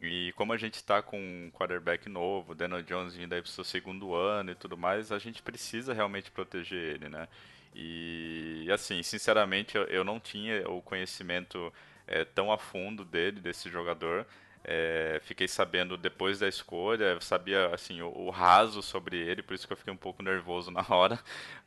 E 0.00 0.32
como 0.37 0.52
a 0.52 0.56
gente 0.56 0.74
está 0.74 1.00
com 1.00 1.18
um 1.18 1.50
quarterback 1.50 2.09
novo, 2.09 2.54
Daniel 2.54 2.82
Jones 2.82 3.14
vindo 3.14 3.32
aí 3.32 3.40
pro 3.40 3.50
seu 3.50 3.64
segundo 3.64 4.14
ano 4.14 4.50
e 4.50 4.54
tudo 4.54 4.76
mais, 4.76 5.11
a 5.11 5.18
gente 5.18 5.42
precisa 5.42 5.94
realmente 5.94 6.30
proteger 6.30 6.94
ele, 6.94 7.09
né? 7.09 7.26
E, 7.74 8.66
assim, 8.72 9.02
sinceramente, 9.02 9.76
eu, 9.76 9.85
eu 9.85 10.04
não 10.04 10.18
tinha 10.18 10.68
o 10.68 10.80
conhecimento 10.80 11.72
é, 12.06 12.24
tão 12.24 12.50
a 12.50 12.59
fundo 12.59 13.04
dele, 13.04 13.40
desse 13.40 13.68
jogador. 13.68 14.26
É, 14.64 15.20
fiquei 15.22 15.46
sabendo 15.46 15.96
depois 15.96 16.40
da 16.40 16.48
escolha, 16.48 17.20
sabia 17.20 17.68
assim 17.72 18.02
o, 18.02 18.09
o, 18.09 18.30
raso 18.30 18.82
sobre 18.82 19.16
ele, 19.16 19.40
por 19.40 19.54
isso 19.54 19.64
que 19.64 19.72
eu 19.72 19.76
fiquei 19.76 19.92
um 19.92 19.96
pouco 19.96 20.22
nervoso 20.22 20.70
na 20.72 20.85
hora. 20.88 21.18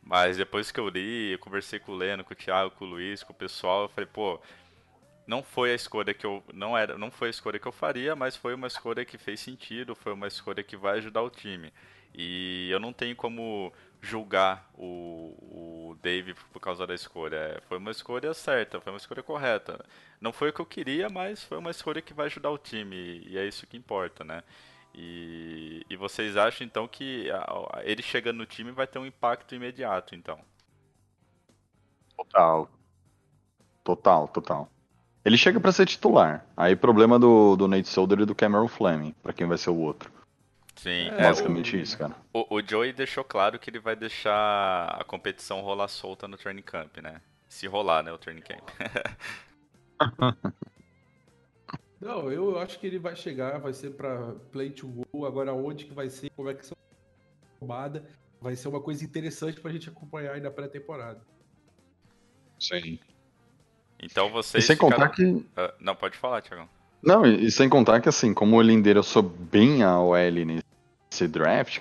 Mas 0.04 0.38
depois 0.38 0.72
que 0.72 0.80
eu 0.80 0.90
li, 0.90 1.32
eu 1.32 1.40
conversei 1.40 1.80
com 1.80 1.94
o 1.94 1.96
Leno, 1.96 2.24
com 2.24 2.34
o 2.34 2.36
Thiago, 2.36 2.72
com 2.72 2.86
o 2.86 2.90
Luiz, 2.90 3.24
com 3.24 3.32
o 3.32 3.36
pessoal, 3.36 3.84
eu 3.84 3.90
falei, 3.90 4.10
pô, 4.12 4.42
não 5.30 5.44
foi 5.44 5.72
a 5.72 5.76
escolha 5.76 6.12
que 6.12 6.26
eu 6.26 6.44
não 6.52 6.76
era, 6.76 6.98
não 6.98 7.12
foi 7.12 7.28
a 7.28 7.30
escolha 7.30 7.60
que 7.60 7.68
eu 7.68 7.72
faria, 7.72 8.16
mas 8.16 8.36
foi 8.36 8.56
uma 8.56 8.66
escolha 8.66 9.06
que 9.06 9.16
fez 9.16 9.40
sentido, 9.40 9.96
foi 9.96 10.12
uma 10.12 10.28
escolha 10.28 10.64
que 10.64 10.76
vai 10.76 10.98
ajudar 10.98 11.22
o 11.22 11.30
time. 11.30 11.72
E 12.16 12.68
eu 12.72 12.80
não 12.80 12.92
tenho 12.92 13.16
como 13.16 13.72
julgar 14.02 14.68
o, 14.74 15.92
o 15.92 15.98
Dave 16.02 16.34
por 16.52 16.60
causa 16.60 16.88
da 16.88 16.96
escolha. 16.96 17.36
É, 17.36 17.62
foi 17.62 17.78
uma 17.78 17.92
escolha 17.92 18.34
certa, 18.34 18.82
foi 18.82 18.92
uma 18.92 18.98
escolha 18.98 19.22
correta. 19.22 19.86
Não 20.20 20.34
foi 20.34 20.50
o 20.50 20.54
que 20.54 20.62
eu 20.62 20.66
queria, 20.66 21.10
mas 21.10 21.44
foi 21.44 21.60
uma 21.60 21.70
escolha 21.70 22.02
que 22.02 22.14
vai 22.14 22.26
ajudar 22.26 22.50
o 22.50 22.58
time. 22.58 23.22
E 23.28 23.38
é 23.38 23.46
isso 23.48 23.68
que 23.68 23.78
importa, 23.78 24.24
né? 24.24 24.44
E, 24.96 25.86
e 25.88 25.96
vocês 25.96 26.36
acham 26.38 26.66
então 26.66 26.88
que 26.88 27.28
ele 27.84 28.02
chegando 28.02 28.38
no 28.38 28.48
time 28.48 28.72
vai 28.72 28.88
ter 28.88 28.98
um 28.98 29.06
impacto 29.06 29.54
imediato, 29.54 30.16
então? 30.16 30.40
Total. 32.18 32.68
Total, 33.84 34.28
total. 34.28 34.79
Ele 35.24 35.38
chega 35.38 35.60
para 35.60 35.72
ser 35.72 35.86
titular. 35.86 36.46
Aí 36.56 36.76
problema 36.76 37.20
do, 37.20 37.56
do 37.56 37.68
Nate 37.68 37.88
Solder 37.88 38.22
e 38.22 38.26
do 38.26 38.36
Cameron 38.36 38.68
Fleming, 38.68 39.14
para 39.22 39.34
quem 39.34 39.48
vai 39.48 39.58
ser 39.58 39.70
o 39.70 39.78
outro. 39.78 40.12
Sim, 40.76 41.10
é, 41.10 41.24
basicamente 41.24 41.76
o, 41.76 41.80
isso, 41.80 41.98
cara. 41.98 42.16
O, 42.34 42.56
o 42.56 42.62
Joey 42.66 42.94
deixou 42.94 43.24
claro 43.24 43.60
que 43.60 43.70
ele 43.70 43.80
vai 43.80 43.98
deixar 43.98 44.88
a 44.98 45.04
competição 45.04 45.60
rolar 45.60 45.90
solta 45.90 46.26
no 46.28 46.38
training 46.38 46.62
camp, 46.62 46.98
né? 46.98 47.22
Se 47.50 47.68
rolar, 47.68 48.02
né, 48.02 48.14
o 48.14 48.18
training 48.18 48.42
camp. 48.42 48.64
Não, 52.00 52.32
eu 52.32 52.58
acho 52.60 52.80
que 52.80 52.88
ele 52.88 52.98
vai 52.98 53.14
chegar, 53.14 53.60
vai 53.60 53.74
ser 53.74 53.90
para 53.92 54.34
play 54.54 54.70
to 54.70 54.88
go. 54.88 55.26
Agora, 55.26 55.54
onde 55.54 55.84
que 55.84 55.94
vai 55.94 56.10
ser, 56.10 56.30
como 56.30 56.50
é 56.50 56.54
que 56.54 56.62
vai 56.62 56.70
ser 56.70 56.78
roubada, 57.60 58.06
vai 58.40 58.56
ser 58.56 58.70
uma 58.70 58.80
coisa 58.82 59.04
interessante 59.04 59.60
pra 59.60 59.72
gente 59.72 59.90
acompanhar 59.90 60.36
aí 60.36 60.40
na 60.40 60.50
pré-temporada. 60.50 61.20
Sim. 62.58 63.00
Então 64.02 64.30
vocês. 64.30 64.64
E 64.64 64.68
sem 64.68 64.76
ficaram... 64.76 64.98
contar 64.98 65.10
que. 65.10 65.24
Uh, 65.24 65.46
não, 65.80 65.96
pode 65.96 66.18
falar, 66.18 66.42
Thiago. 66.42 66.68
Não, 67.02 67.26
e, 67.26 67.46
e, 67.46 67.52
sem 67.52 67.70
contar 67.70 68.02
que 68.02 68.10
assim, 68.10 68.34
como 68.34 68.62
ele 68.62 68.74
endereçou 68.74 69.24
bem 69.24 69.84
a 69.84 70.00
OL 70.00 70.32
nesse 70.46 70.70
esse 71.12 71.28
draft, 71.28 71.80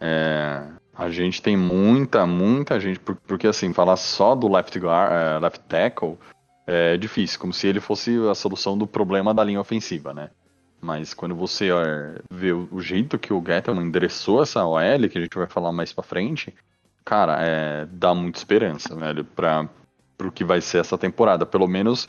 é, 0.00 0.66
a 0.94 1.10
gente 1.10 1.40
tem 1.40 1.56
muita, 1.56 2.26
muita 2.26 2.78
gente, 2.80 2.98
porque 2.98 3.46
assim, 3.46 3.72
falar 3.72 3.96
só 3.96 4.34
do 4.34 4.48
left, 4.48 4.76
guard, 4.78 5.12
é, 5.12 5.38
left 5.38 5.60
tackle 5.68 6.18
é 6.66 6.96
difícil, 6.96 7.38
como 7.38 7.52
se 7.52 7.66
ele 7.66 7.80
fosse 7.80 8.16
a 8.28 8.34
solução 8.34 8.76
do 8.76 8.86
problema 8.86 9.32
da 9.32 9.44
linha 9.44 9.60
ofensiva, 9.60 10.12
né? 10.12 10.30
Mas 10.80 11.14
quando 11.14 11.34
você 11.34 11.70
é, 11.70 12.20
vê 12.30 12.52
o, 12.52 12.68
o 12.72 12.80
jeito 12.80 13.18
que 13.18 13.32
o 13.32 13.42
Gettleman 13.44 13.86
endereçou 13.86 14.42
essa 14.42 14.64
OL, 14.64 15.08
que 15.08 15.18
a 15.18 15.20
gente 15.20 15.36
vai 15.36 15.46
falar 15.46 15.72
mais 15.72 15.92
pra 15.92 16.02
frente, 16.02 16.52
cara, 17.04 17.36
é, 17.40 17.86
dá 17.86 18.12
muita 18.14 18.38
esperança, 18.38 18.94
velho, 18.96 19.24
pra, 19.24 19.68
pro 20.22 20.30
que 20.30 20.44
vai 20.44 20.60
ser 20.60 20.78
essa 20.78 20.96
temporada. 20.96 21.44
Pelo 21.44 21.66
menos 21.66 22.08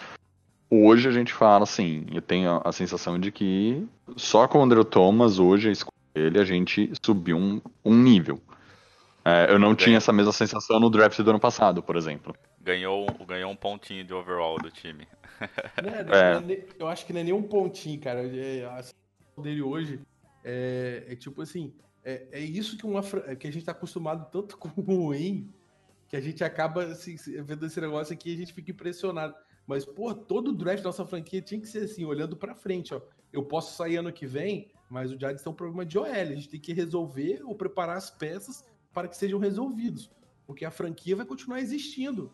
hoje 0.69 1.07
a 1.07 1.11
gente 1.11 1.33
fala 1.33 1.63
assim, 1.63 2.05
eu 2.13 2.21
tenho 2.21 2.61
a 2.63 2.71
sensação 2.71 3.19
de 3.19 3.31
que 3.31 3.87
só 4.15 4.47
com 4.47 4.59
o 4.59 4.61
Andrew 4.61 4.85
Thomas 4.85 5.39
hoje, 5.39 5.69
a 5.69 5.71
escolha 5.71 5.93
dele, 6.13 6.39
a 6.39 6.45
gente 6.45 6.91
subiu 7.03 7.37
um, 7.37 7.59
um 7.83 7.95
nível. 7.95 8.39
É, 9.25 9.47
eu 9.49 9.57
não 9.57 9.73
tinha 9.73 9.97
essa 9.97 10.13
mesma 10.13 10.33
sensação 10.33 10.79
no 10.79 10.89
draft 10.89 11.19
do 11.19 11.29
ano 11.29 11.39
passado, 11.39 11.81
por 11.81 11.95
exemplo. 11.95 12.35
Ganhou, 12.61 13.07
ganhou 13.27 13.51
um 13.51 13.55
pontinho 13.55 14.03
de 14.03 14.13
overall 14.13 14.57
do 14.57 14.69
time. 14.69 15.07
É, 15.75 16.53
é. 16.53 16.65
Eu 16.79 16.87
acho 16.87 17.05
que 17.05 17.11
não 17.11 17.19
é 17.19 17.23
nem 17.23 17.33
um 17.33 17.43
pontinho, 17.43 17.99
cara. 17.99 18.21
É, 18.21 18.65
a 18.65 18.83
sensação 18.83 19.43
dele 19.43 19.61
hoje 19.61 19.99
é, 20.41 21.03
é 21.09 21.15
tipo 21.17 21.41
assim, 21.41 21.73
é, 22.01 22.27
é 22.31 22.39
isso 22.39 22.77
que, 22.77 22.85
uma, 22.85 23.01
que 23.01 23.45
a 23.45 23.51
gente 23.51 23.65
tá 23.65 23.73
acostumado 23.73 24.29
tanto 24.31 24.55
com 24.57 24.69
o 24.77 25.09
Wayne, 25.09 25.49
que 26.13 26.17
a 26.17 26.21
gente 26.21 26.43
acaba 26.43 26.83
assim, 26.83 27.15
vendo 27.43 27.65
esse 27.65 27.81
negócio 27.81 28.13
aqui 28.13 28.29
e 28.29 28.33
a 28.35 28.37
gente 28.37 28.53
fica 28.53 28.69
impressionado. 28.69 29.33
Mas, 29.65 29.83
pô, 29.83 30.13
todo 30.13 30.49
o 30.49 30.53
draft 30.53 30.83
da 30.83 30.89
nossa 30.89 31.03
franquia 31.07 31.41
tinha 31.41 31.59
que 31.59 31.67
ser 31.67 31.85
assim, 31.85 32.05
olhando 32.05 32.37
para 32.37 32.53
frente, 32.53 32.93
ó. 32.93 33.01
Eu 33.31 33.43
posso 33.43 33.75
sair 33.75 33.97
ano 33.97 34.13
que 34.13 34.27
vem, 34.27 34.71
mas 34.87 35.11
o 35.11 35.17
Giants 35.17 35.41
tem 35.41 35.51
um 35.51 35.55
problema 35.55 35.83
de 35.83 35.97
OL. 35.97 36.05
A 36.05 36.25
gente 36.25 36.49
tem 36.49 36.59
que 36.59 36.71
resolver 36.71 37.41
ou 37.43 37.55
preparar 37.55 37.97
as 37.97 38.11
peças 38.11 38.63
para 38.93 39.07
que 39.07 39.17
sejam 39.17 39.39
resolvidos. 39.39 40.11
Porque 40.45 40.63
a 40.63 40.69
franquia 40.69 41.15
vai 41.15 41.25
continuar 41.25 41.59
existindo. 41.61 42.31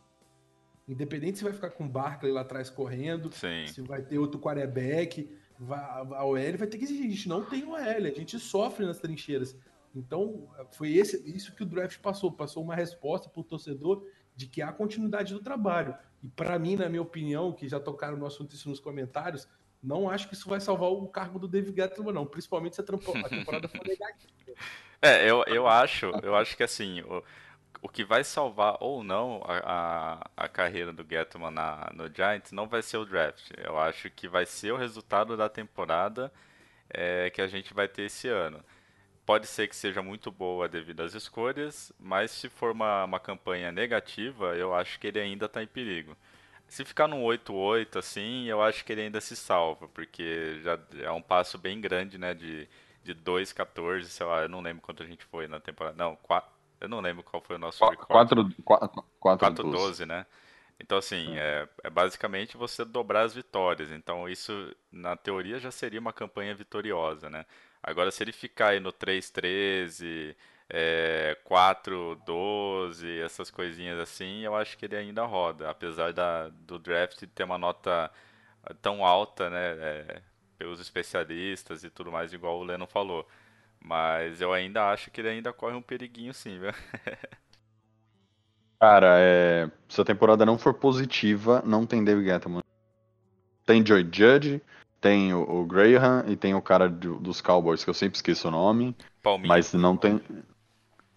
Independente 0.86 1.38
se 1.38 1.46
vai 1.46 1.54
ficar 1.54 1.70
com 1.70 1.86
o 1.86 1.89
Barkley 1.89 2.34
lá 2.34 2.42
atrás 2.42 2.70
correndo, 2.70 3.32
Sim. 3.32 3.65
se 3.65 3.82
vai 3.82 4.02
ter 4.02 4.20
outro 4.20 4.42
quarterback, 4.42 5.32
a 5.70 6.26
OL 6.26 6.34
vai 6.34 6.68
ter 6.68 6.78
que 6.78 6.84
existir. 6.84 7.06
A 7.06 7.12
gente 7.12 7.30
não 7.30 7.46
tem 7.46 7.63
OL, 7.63 7.78
a 7.78 8.02
gente 8.02 8.38
sofre 8.39 8.86
nas 8.86 9.00
trincheiras. 9.00 9.56
Então, 9.95 10.49
foi 10.71 10.93
esse, 10.93 11.17
isso 11.30 11.56
que 11.56 11.63
o 11.63 11.65
draft 11.65 11.99
passou. 11.99 12.32
Passou 12.32 12.63
uma 12.63 12.75
resposta 12.75 13.30
para 13.30 13.41
o 13.41 13.43
torcedor 13.43 14.06
de 14.36 14.47
que 14.47 14.62
há 14.62 14.71
continuidade 14.71 15.34
do 15.34 15.41
trabalho. 15.41 15.95
E 16.23 16.28
para 16.28 16.58
mim, 16.60 16.75
na 16.75 16.88
minha 16.88 17.02
opinião, 17.02 17.52
que 17.52 17.67
já 17.67 17.80
tocaram 17.80 18.17
no 18.17 18.25
assunto 18.25 18.54
isso 18.54 18.69
nos 18.69 18.80
comentários, 18.80 19.47
não 19.82 20.10
acho 20.10 20.28
que 20.28 20.34
isso 20.34 20.49
vai 20.49 20.60
salvar 20.60 20.89
o 20.89 21.08
cargo 21.08 21.39
do 21.39 21.47
David 21.47 21.75
Gettleman, 21.75 22.13
não. 22.13 22.25
Principalmente 22.25 22.75
se 22.75 22.82
a, 22.82 22.84
temporada 22.84 23.67
for 23.67 23.84
negativa. 23.88 24.54
É, 25.02 25.30
eu, 25.30 25.43
eu 25.47 25.67
acho, 25.67 26.08
eu 26.21 26.36
acho 26.36 26.56
que 26.56 26.63
assim, 26.63 27.02
o, 27.02 27.23
o 27.82 27.88
que 27.88 28.04
vai 28.04 28.23
salvar 28.23 28.78
ou 28.82 29.04
não 29.04 29.41
a, 29.45 30.21
a, 30.36 30.45
a 30.45 30.49
carreira 30.49 30.91
do 30.91 31.06
Gettleman 31.08 31.52
na, 31.52 31.89
no 31.93 32.13
Giants 32.13 32.52
não 32.52 32.67
vai 32.67 32.82
ser 32.82 32.97
o 32.97 33.06
draft. 33.06 33.52
Eu 33.58 33.80
acho 33.80 34.10
que 34.10 34.28
vai 34.28 34.45
ser 34.45 34.73
o 34.73 34.78
resultado 34.78 35.38
da 35.38 35.47
temporada 35.47 36.32
é, 36.89 37.30
que 37.30 37.41
a 37.41 37.47
gente 37.47 37.73
vai 37.73 37.88
ter 37.88 38.04
esse 38.04 38.28
ano. 38.28 38.63
Pode 39.30 39.46
ser 39.46 39.68
que 39.68 39.76
seja 39.76 40.02
muito 40.02 40.32
boa 40.32 40.68
devido 40.68 41.02
às 41.02 41.13
escolhas, 41.13 41.94
mas 42.00 42.32
se 42.32 42.50
for 42.50 42.72
uma, 42.72 43.04
uma 43.04 43.20
campanha 43.20 43.72
negativa, 43.72 44.56
eu 44.56 44.74
acho 44.74 45.00
que 45.00 45.06
ele 45.06 45.20
ainda 45.20 45.46
está 45.46 45.62
em 45.62 45.68
perigo. 45.68 46.18
Se 46.68 46.84
ficar 46.84 47.08
no 47.08 47.18
8-8, 47.18 48.00
assim, 48.00 48.46
eu 48.46 48.60
acho 48.60 48.84
que 48.84 48.92
ele 48.92 49.02
ainda 49.02 49.22
se 49.22 49.36
salva, 49.36 49.88
porque 49.89 50.60
já 50.63 50.80
é 51.04 51.12
um 51.12 51.22
passo 51.22 51.60
bem 51.60 51.80
grande, 51.80 52.18
né, 52.18 52.34
de, 52.34 52.68
de 53.04 53.13
2-14, 53.13 54.06
sei 54.06 54.26
lá, 54.26 54.42
eu 54.42 54.50
não 54.50 54.62
lembro 54.62 54.82
quanto 54.82 55.04
a 55.04 55.06
gente 55.06 55.24
foi 55.26 55.48
na 55.48 55.60
temporada. 55.60 55.96
Não, 55.96 56.15
4, 56.24 56.50
eu 56.82 56.89
não 56.89 57.00
lembro 57.00 57.22
qual 57.22 57.39
foi 57.39 57.58
o 57.58 57.60
nosso 57.60 57.86
4-12, 59.22 60.08
né? 60.08 60.26
Então, 60.80 60.98
assim, 60.98 61.38
é. 61.38 61.68
É, 61.84 61.88
é. 61.88 61.89
basicamente 61.92 62.58
você 62.58 62.84
dobrar 62.84 63.26
as 63.26 63.36
vitórias. 63.36 63.92
Então, 63.92 64.28
isso, 64.28 64.76
na 64.92 65.15
teoria, 65.15 65.60
já 65.60 65.70
seria 65.70 66.00
uma 66.00 66.13
campanha 66.13 66.56
vitoriosa, 66.56 67.30
né? 67.30 67.46
Agora, 67.82 68.12
se 68.12 68.24
ele 68.24 68.32
ficar 68.32 68.70
aí 68.70 68.80
no 68.80 68.92
3-13, 68.92 70.36
é, 70.70 71.38
4-12, 71.46 73.24
essas 73.24 73.50
coisinhas 73.50 74.00
assim, 74.00 74.42
eu 74.42 74.56
acho 74.56 74.78
que 74.78 74.86
ele 74.86 74.98
ainda 74.98 75.26
roda. 75.26 75.70
Apesar 75.70 76.13
da, 76.13 76.50
do 76.50 76.78
draft 76.78 77.24
ter 77.34 77.44
uma 77.44 77.58
nota 77.58 78.12
tão 78.82 79.06
alta, 79.06 79.50
né? 79.50 79.72
É, 79.80 80.22
pelos 80.60 80.82
especialistas 80.82 81.86
e 81.86 81.89
tudo 81.89 82.12
mais, 82.12 82.34
igual 82.34 82.60
o 82.60 82.63
Leno 82.63 82.86
falou. 82.86 83.26
Mas 83.80 84.42
eu 84.42 84.52
ainda 84.52 84.92
acho 84.92 85.10
que 85.10 85.22
ele 85.22 85.30
ainda 85.30 85.54
corre 85.54 85.76
um 85.76 85.82
periguinho 85.82 86.34
sim, 86.34 86.60
viu? 86.60 86.72
Cara, 88.78 89.15
é... 89.20 89.72
se 89.88 90.02
a 90.02 90.06
temporada 90.06 90.46
não 90.46 90.58
for 90.58 90.74
positiva, 90.74 91.62
não 91.65 91.86
tem 91.86 92.04
David 92.04 92.26
Gettleman. 92.26 92.63
Tem 93.65 93.86
Joy 93.86 94.04
Judge, 94.12 94.62
tem 95.01 95.33
o, 95.33 95.41
o 95.41 95.65
Graham 95.65 96.25
e 96.27 96.35
tem 96.35 96.53
o 96.53 96.62
cara 96.62 96.89
do, 96.89 97.15
dos 97.19 97.41
Cowboys, 97.41 97.83
que 97.83 97.89
eu 97.89 97.93
sempre 97.93 98.17
esqueço 98.17 98.47
o 98.47 98.51
nome. 98.51 98.95
Palminha. 99.23 99.47
Mas 99.47 99.73
não 99.73 99.95
tem. 99.95 100.21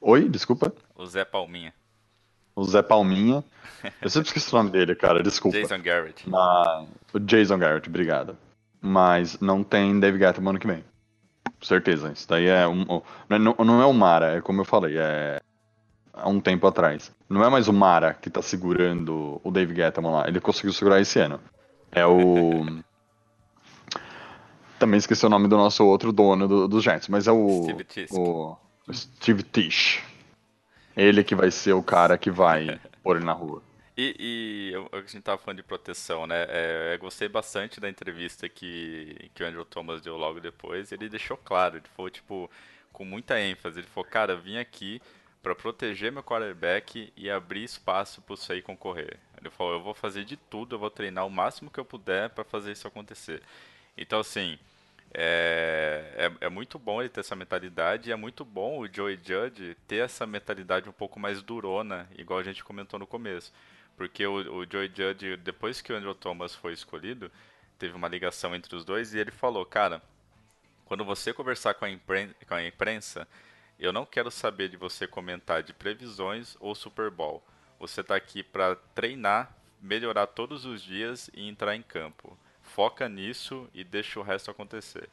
Oi, 0.01 0.29
desculpa? 0.29 0.73
O 0.97 1.07
Zé 1.07 1.25
Palminha. 1.25 1.73
O 2.55 2.65
Zé 2.65 2.83
Palminha. 2.83 3.45
Eu 4.01 4.11
sempre 4.11 4.29
esqueço 4.29 4.55
o 4.55 4.59
nome 4.59 4.71
dele, 4.71 4.95
cara, 4.95 5.23
desculpa. 5.23 5.59
Jason 5.59 5.83
Garrett. 5.83 6.29
Mas... 6.29 6.89
O 7.13 7.19
Jason 7.19 7.59
Garrett, 7.59 7.89
obrigado. 7.89 8.37
Mas 8.81 9.41
não 9.41 9.63
tem 9.63 9.99
David 9.99 10.25
Gettleman 10.25 10.51
ano 10.51 10.59
que 10.59 10.67
vem 10.67 10.85
certeza. 11.67 12.13
Isso 12.13 12.29
daí 12.29 12.47
é 12.47 12.67
um. 12.67 12.85
Não, 13.29 13.55
não 13.65 13.81
é 13.81 13.87
o 13.87 13.93
Mara, 13.93 14.37
é 14.37 14.41
como 14.41 14.61
eu 14.61 14.65
falei, 14.65 14.97
é. 14.99 15.41
Há 16.13 16.29
um 16.29 16.41
tempo 16.41 16.67
atrás. 16.67 17.11
Não 17.29 17.43
é 17.43 17.49
mais 17.49 17.69
o 17.69 17.73
Mara 17.73 18.13
que 18.13 18.29
tá 18.29 18.43
segurando 18.43 19.41
o 19.43 19.51
Dave 19.51 19.75
Gettman 19.75 20.13
lá. 20.13 20.29
Ele 20.29 20.41
conseguiu 20.41 20.73
segurar 20.73 21.01
esse 21.01 21.19
ano. 21.19 21.41
É 21.91 22.05
o. 22.05 22.67
Também 24.83 24.99
esqueci 24.99 25.25
o 25.25 25.29
nome 25.29 25.47
do 25.47 25.57
nosso 25.57 25.87
outro 25.87 26.11
dono 26.11 26.49
do, 26.49 26.67
dos 26.67 26.83
Giants, 26.83 27.07
mas 27.07 27.29
é 27.29 27.31
o. 27.31 27.63
Steve 27.63 27.85
Tisch. 27.85 28.11
O 28.11 28.59
Steve 28.93 29.43
Tisch. 29.45 30.03
Ele 30.97 31.23
que 31.23 31.37
vai 31.37 31.53
ser 31.53 31.73
o 31.73 31.81
cara 31.85 32.19
que 32.19 32.33
vai 32.33 32.81
pôr 33.01 33.15
ele 33.15 33.25
na 33.25 33.33
rua. 33.33 33.63
E, 33.97 34.17
e 34.19 34.73
eu, 34.75 34.89
a 34.91 35.01
gente 35.03 35.21
tava 35.21 35.39
falando 35.39 35.59
de 35.59 35.63
proteção, 35.63 36.27
né? 36.27 36.47
É, 36.49 36.95
eu 36.97 36.99
gostei 36.99 37.29
bastante 37.29 37.79
da 37.79 37.89
entrevista 37.89 38.49
que, 38.49 39.31
que 39.33 39.45
o 39.45 39.47
Andrew 39.47 39.65
Thomas 39.65 40.03
deu 40.03 40.17
logo 40.17 40.41
depois. 40.41 40.91
Ele 40.91 41.09
deixou 41.09 41.37
claro, 41.37 41.77
ele 41.77 41.87
falou, 41.97 42.11
tipo, 42.11 42.51
com 42.93 43.05
muita 43.05 43.39
ênfase. 43.39 43.79
Ele 43.79 43.87
falou, 43.87 44.11
cara, 44.11 44.35
vim 44.35 44.57
aqui 44.57 45.01
para 45.41 45.55
proteger 45.55 46.11
meu 46.11 46.25
quarterback 46.25 47.13
e 47.17 47.31
abrir 47.31 47.63
espaço 47.63 48.21
para 48.21 48.37
sair 48.37 48.63
concorrer. 48.63 49.17
Ele 49.41 49.49
falou, 49.49 49.75
eu 49.75 49.81
vou 49.81 49.95
fazer 49.95 50.25
de 50.25 50.37
tudo, 50.37 50.75
eu 50.75 50.81
vou 50.81 50.91
treinar 50.91 51.25
o 51.25 51.31
máximo 51.31 51.71
que 51.71 51.79
eu 51.79 51.85
puder 51.85 52.31
para 52.31 52.43
fazer 52.43 52.73
isso 52.73 52.89
acontecer. 52.89 53.41
Então, 53.97 54.19
assim, 54.19 54.59
é, 55.15 56.31
é, 56.41 56.47
é, 56.47 56.49
muito 56.49 56.79
bom 56.79 57.01
ele 57.01 57.11
ter 57.11 57.21
essa 57.21 57.37
mentalidade 57.37 58.09
e 58.09 58.13
é 58.13 58.17
muito 58.17 58.45
bom 58.45 58.79
o 58.79 58.91
Joey 58.91 59.21
Judge 59.23 59.77
ter 59.87 59.97
essa 59.97 60.27
mentalidade 60.27 60.89
um 60.89 60.93
pouco 60.93 61.21
mais 61.21 61.43
durona, 61.43 62.09
igual 62.17 62.39
a 62.39 62.43
gente 62.43 62.65
comentou 62.65 62.99
no 62.99 63.07
começo. 63.07 63.53
Porque 63.95 64.27
o, 64.27 64.61
o 64.61 64.67
Joey 64.71 64.91
Judge, 64.95 65.37
depois 65.37 65.83
que 65.83 65.93
o 65.93 65.97
Andrew 65.97 66.15
Thomas 66.15 66.55
foi 66.55 66.73
escolhido, 66.73 67.31
teve 67.79 67.95
uma 67.95 68.09
ligação 68.09 68.55
entre 68.55 68.75
os 68.75 68.85
dois 68.87 69.13
e 69.13 69.19
ele 69.19 69.31
falou, 69.31 69.67
cara, 69.67 70.01
quando 70.87 71.05
você 71.05 71.33
conversar 71.33 71.75
com 71.75 71.85
a, 71.85 71.91
impren 71.91 72.31
com 72.49 72.55
a 72.55 72.67
imprensa, 72.67 73.29
eu 73.79 73.93
não 73.93 74.07
quero 74.07 74.31
saber 74.31 74.71
de 74.71 74.77
você 74.79 75.07
comentar 75.07 75.63
de 75.63 75.75
previsões 75.75 76.57
ou 76.59 76.75
Super 76.75 77.11
Bowl. 77.11 77.43
Você 77.79 78.01
está 78.01 78.17
aqui 78.17 78.43
para 78.43 78.77
treinar, 78.95 79.55
melhorar 79.81 80.27
todos 80.29 80.65
os 80.65 80.83
dias 80.83 81.29
e 81.35 81.49
entrar 81.49 81.77
em 81.77 81.83
campo. 81.83 82.39
Foca 82.75 83.09
nisso 83.09 83.69
e 83.75 83.85
deixa 83.85 84.19
o 84.19 84.23
resto 84.23 84.51
acontecer. 84.51 85.09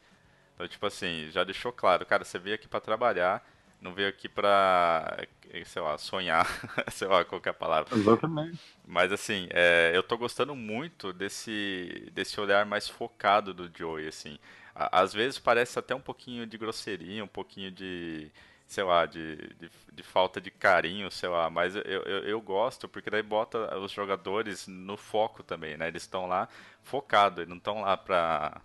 Então, 0.53 0.67
tipo 0.67 0.85
assim, 0.85 1.29
já 1.31 1.43
deixou 1.43 1.71
claro, 1.71 2.05
cara, 2.05 2.23
você 2.23 2.37
veio 2.37 2.55
aqui 2.55 2.67
para 2.67 2.81
trabalhar, 2.81 3.45
não 3.81 3.93
veio 3.93 4.09
aqui 4.09 4.27
pra, 4.27 5.25
sei 5.65 5.81
lá, 5.81 5.97
sonhar, 5.97 6.45
sei 6.91 7.07
lá 7.07 7.23
qual 7.23 7.41
é 7.43 7.51
palavra. 7.53 7.95
Exatamente. 7.97 8.59
Mas 8.85 9.11
assim, 9.11 9.47
é, 9.51 9.91
eu 9.93 10.03
tô 10.03 10.17
gostando 10.17 10.55
muito 10.55 11.13
desse, 11.13 12.09
desse 12.13 12.39
olhar 12.39 12.65
mais 12.65 12.89
focado 12.89 13.53
do 13.53 13.71
Joey, 13.73 14.07
assim. 14.07 14.37
Às 14.75 15.13
vezes 15.13 15.39
parece 15.39 15.77
até 15.77 15.93
um 15.93 16.01
pouquinho 16.01 16.45
de 16.45 16.57
grosseria, 16.57 17.23
um 17.23 17.27
pouquinho 17.27 17.71
de, 17.71 18.31
sei 18.69 18.83
lá, 18.83 19.07
de, 19.07 19.35
de, 19.35 19.69
de 19.91 20.03
falta 20.03 20.39
de 20.39 20.51
carinho, 20.51 21.09
sei 21.09 21.27
lá, 21.27 21.49
mas 21.49 21.75
eu, 21.75 21.81
eu, 21.81 22.19
eu, 22.19 22.39
gosto 22.39 22.87
porque 22.87 23.09
daí 23.09 23.23
bota 23.23 23.75
os 23.79 23.91
jogadores 23.91 24.67
no 24.67 24.95
foco 24.95 25.41
também, 25.41 25.75
né? 25.75 25.87
Eles 25.87 26.03
estão 26.03 26.27
lá 26.27 26.47
focados, 26.83 27.47
não 27.47 27.57
estão 27.57 27.81
lá 27.81 27.97
pra 27.97 28.61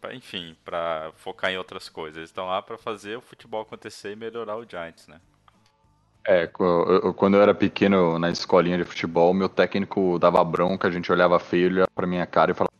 pra, 0.00 0.14
enfim, 0.14 0.56
para 0.64 1.12
focar 1.14 1.52
em 1.52 1.56
outras 1.56 1.88
coisas. 1.88 2.16
Eles 2.16 2.30
estão 2.30 2.46
lá 2.46 2.60
para 2.60 2.76
fazer 2.76 3.16
o 3.16 3.20
futebol 3.20 3.62
acontecer 3.62 4.12
e 4.12 4.16
melhorar 4.16 4.56
o 4.56 4.68
Giants, 4.68 5.06
né? 5.06 5.20
É, 6.26 6.48
quando 6.48 7.36
eu 7.36 7.42
era 7.42 7.54
pequeno 7.54 8.18
na 8.18 8.30
escolinha 8.30 8.78
de 8.78 8.84
futebol, 8.84 9.32
meu 9.32 9.48
técnico 9.48 10.18
dava 10.18 10.42
bronca, 10.42 10.88
a 10.88 10.90
gente 10.90 11.12
olhava 11.12 11.38
feio, 11.38 11.66
ele 11.66 11.74
olhava 11.76 11.90
pra 11.94 12.06
minha 12.06 12.26
cara 12.26 12.50
e 12.50 12.54
falava: 12.54 12.72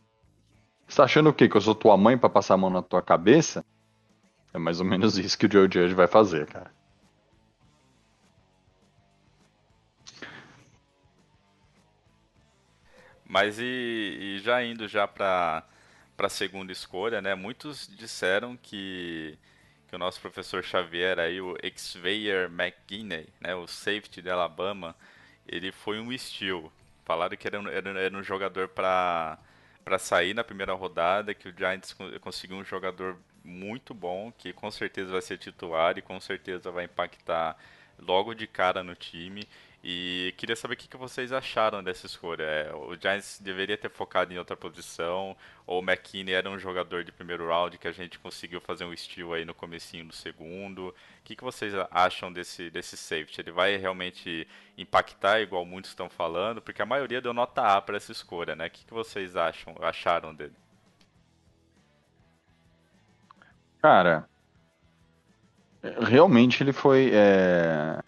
Você 0.85 0.97
tá 0.97 1.05
achando 1.05 1.29
o 1.29 1.33
quê? 1.33 1.47
Que 1.47 1.55
eu 1.55 1.61
sou 1.61 1.73
tua 1.73 1.95
mãe 1.95 2.17
para 2.17 2.29
passar 2.29 2.55
a 2.55 2.57
mão 2.57 2.69
na 2.69 2.81
tua 2.81 3.01
cabeça? 3.01 3.63
É 4.55 4.57
mais 4.57 4.79
ou 4.79 4.85
menos 4.85 5.17
isso 5.17 5.37
que 5.37 5.45
o 5.47 5.51
Joe 5.51 5.69
Judge 5.71 5.93
vai 5.93 6.07
fazer, 6.07 6.47
cara. 6.47 6.71
Mas 13.27 13.59
e, 13.59 13.63
e 14.37 14.39
já 14.39 14.63
indo 14.63 14.87
já 14.87 15.07
para 15.07 15.63
para 16.17 16.27
a 16.27 16.29
segunda 16.29 16.71
escolha, 16.71 17.21
né? 17.21 17.35
Muitos 17.35 17.87
disseram 17.97 18.55
que, 18.57 19.37
que 19.87 19.95
o 19.95 19.99
nosso 19.99 20.21
professor 20.21 20.63
Xavier 20.63 21.19
aí, 21.19 21.41
o 21.41 21.57
Xavier 21.77 22.49
McGinney, 22.49 23.27
né, 23.41 23.53
o 23.55 23.67
safety 23.67 24.21
de 24.21 24.29
Alabama, 24.29 24.95
ele 25.47 25.73
foi 25.73 25.99
um 25.99 26.17
steal. 26.17 26.71
Falaram 27.05 27.35
que 27.37 27.47
era 27.47 27.57
era, 27.71 27.89
era 27.99 28.17
um 28.17 28.23
jogador 28.23 28.69
para 28.69 29.37
para 29.83 29.99
sair 29.99 30.33
na 30.33 30.43
primeira 30.43 30.73
rodada, 30.73 31.33
que 31.35 31.49
o 31.49 31.53
Giants 31.55 31.95
conseguiu 32.21 32.57
um 32.57 32.63
jogador 32.65 33.17
muito 33.45 33.93
bom, 33.93 34.31
que 34.37 34.51
com 34.51 34.69
certeza 34.71 35.11
vai 35.11 35.21
ser 35.21 35.37
titular 35.37 35.97
e 35.97 36.01
com 36.01 36.19
certeza 36.19 36.71
vai 36.71 36.85
impactar 36.85 37.57
logo 37.99 38.33
de 38.33 38.47
cara 38.47 38.83
no 38.83 38.95
time. 38.95 39.47
E 39.87 40.33
queria 40.37 40.55
saber 40.55 40.73
o 40.73 40.77
que, 40.77 40.97
vocês 40.97 41.31
acharam 41.31 41.83
dessa 41.83 42.07
escolha. 42.07 42.41
É, 42.43 42.73
o 42.73 42.95
Giants 42.99 43.39
deveria 43.39 43.77
ter 43.77 43.91
focado 43.91 44.33
em 44.33 44.37
outra 44.39 44.57
posição, 44.57 45.37
ou 45.67 45.79
o 45.79 45.83
McKinney 45.83 46.33
era 46.33 46.49
um 46.49 46.57
jogador 46.57 47.03
de 47.03 47.11
primeiro 47.11 47.47
round 47.47 47.77
que 47.77 47.87
a 47.87 47.91
gente 47.91 48.17
conseguiu 48.17 48.59
fazer 48.59 48.83
um 48.83 48.91
estilo 48.91 49.33
aí 49.33 49.45
no 49.45 49.53
comecinho 49.53 50.05
do 50.05 50.15
segundo. 50.15 50.87
O 50.87 50.93
que, 51.23 51.35
que 51.35 51.43
vocês 51.43 51.71
acham 51.91 52.33
desse, 52.33 52.71
desse 52.71 52.97
safety? 52.97 53.41
Ele 53.41 53.51
vai 53.51 53.77
realmente 53.77 54.47
impactar, 54.75 55.39
igual 55.41 55.63
muitos 55.63 55.91
estão 55.91 56.09
falando? 56.09 56.63
Porque 56.63 56.81
a 56.81 56.85
maioria 56.85 57.21
deu 57.21 57.33
nota 57.33 57.61
A 57.61 57.79
para 57.79 57.97
essa 57.97 58.11
escolha, 58.11 58.55
né? 58.55 58.65
O 58.65 58.71
que, 58.71 58.85
que 58.85 58.93
vocês 58.93 59.35
acham, 59.35 59.75
acharam 59.81 60.33
dele? 60.33 60.55
Cara, 63.85 64.25
realmente 66.01 66.63
ele 66.63 66.73
foi... 66.73 67.11
É 67.13 67.99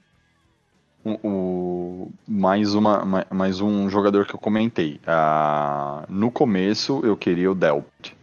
o, 1.23 2.11
mais, 2.27 2.73
uma, 2.73 3.25
mais 3.29 3.61
um 3.61 3.87
jogador 3.87 4.25
que 4.25 4.33
eu 4.33 4.39
comentei. 4.39 4.99
Ah, 5.05 6.03
no 6.09 6.31
começo 6.31 7.01
eu 7.03 7.15
queria 7.15 7.51
o 7.51 7.55
Delpt, 7.55 8.17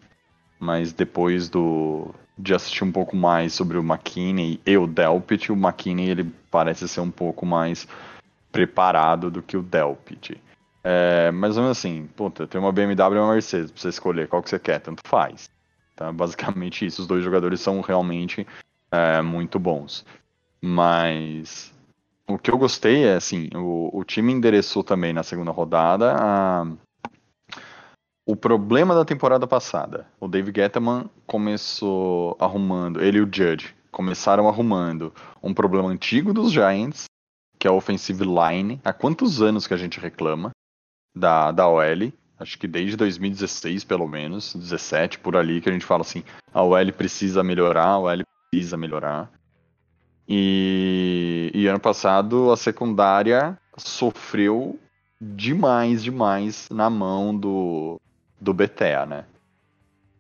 mas 0.59 0.93
depois 0.93 1.49
do, 1.49 2.13
de 2.37 2.53
assistir 2.53 2.83
um 2.83 2.91
pouco 2.91 3.17
mais 3.17 3.53
sobre 3.53 3.79
o 3.79 3.83
McKinney 3.83 4.61
e 4.67 4.77
o 4.77 4.89
Delpit, 4.89 5.53
o 5.53 5.57
McKinney 5.57 6.11
ele 6.11 6.33
parece 6.51 6.89
ser 6.89 7.03
um 7.03 7.11
pouco 7.11 7.47
mais 7.47 7.87
preparado 8.51 9.31
do 9.31 9.41
que 9.41 9.57
o 9.57 9.63
Delpit. 9.63 10.41
É, 10.83 11.31
mas 11.31 11.57
assim, 11.57 12.09
puta, 12.17 12.49
tem 12.49 12.61
uma 12.61 12.73
BMW 12.73 13.15
e 13.15 13.19
uma 13.21 13.33
Mercedes 13.33 13.71
pra 13.71 13.81
você 13.81 13.89
escolher 13.91 14.27
qual 14.27 14.43
que 14.43 14.51
você 14.51 14.59
quer, 14.59 14.81
tanto 14.81 15.03
faz. 15.07 15.54
Tá? 15.95 16.11
Basicamente 16.13 16.85
isso, 16.85 17.03
os 17.03 17.09
dois 17.09 17.23
jogadores 17.23 17.61
são 17.61 17.81
realmente 17.81 18.47
é, 18.91 19.23
muito 19.23 19.59
bons. 19.59 20.05
Mas 20.61 21.73
o 22.29 22.39
que 22.39 22.51
eu 22.51 22.59
gostei 22.59 23.05
é, 23.05 23.17
assim, 23.17 23.49
o, 23.55 23.91
o 23.93 24.05
time 24.05 24.33
endereçou 24.33 24.83
também 24.83 25.13
na 25.13 25.23
segunda 25.23 25.51
rodada 25.51 26.15
a, 26.19 26.67
o 28.27 28.35
problema 28.35 28.95
da 28.95 29.05
temporada 29.05 29.47
passada. 29.47 30.07
O 30.19 30.27
Dave 30.27 30.53
Gettman 30.55 31.11
começou 31.27 32.37
arrumando, 32.41 33.03
ele 33.03 33.19
e 33.19 33.21
o 33.21 33.29
Judge 33.31 33.75
começaram 33.91 34.49
arrumando 34.49 35.13
um 35.41 35.55
problema 35.55 35.89
antigo 35.89 36.35
dos 36.35 36.51
Giants, 36.51 37.05
que 37.59 37.69
é 37.69 37.71
a 37.71 37.75
offensive 37.75 38.25
line. 38.25 38.81
Há 38.85 38.93
quantos 38.93 39.41
anos 39.41 39.67
que 39.67 39.75
a 39.75 39.77
gente 39.77 40.01
reclama 40.01 40.51
da, 41.15 41.53
da 41.53 41.69
OL? 41.69 42.13
Acho 42.45 42.59
que 42.59 42.69
desde 42.69 42.95
2016, 42.95 43.85
pelo 43.85 44.07
menos, 44.07 44.55
17, 44.55 45.19
por 45.19 45.35
ali, 45.35 45.63
que 45.63 45.71
a 45.71 45.73
gente 45.73 45.87
fala 45.87 46.03
assim, 46.03 46.23
a 46.53 46.63
OL 46.63 46.93
precisa 46.93 47.43
melhorar, 47.43 47.87
a 47.87 47.99
OL 47.99 48.19
precisa 48.51 48.77
melhorar. 48.77 49.33
E, 50.29 51.51
e 51.55 51.67
ano 51.67 51.81
passado 51.81 52.53
a 52.53 52.57
secundária 52.59 53.59
sofreu 53.79 54.79
demais, 55.19 56.05
demais 56.05 56.69
na 56.69 56.91
mão 56.91 57.35
do, 57.35 57.99
do 58.39 58.53
Betea, 58.53 59.07
né? 59.07 59.25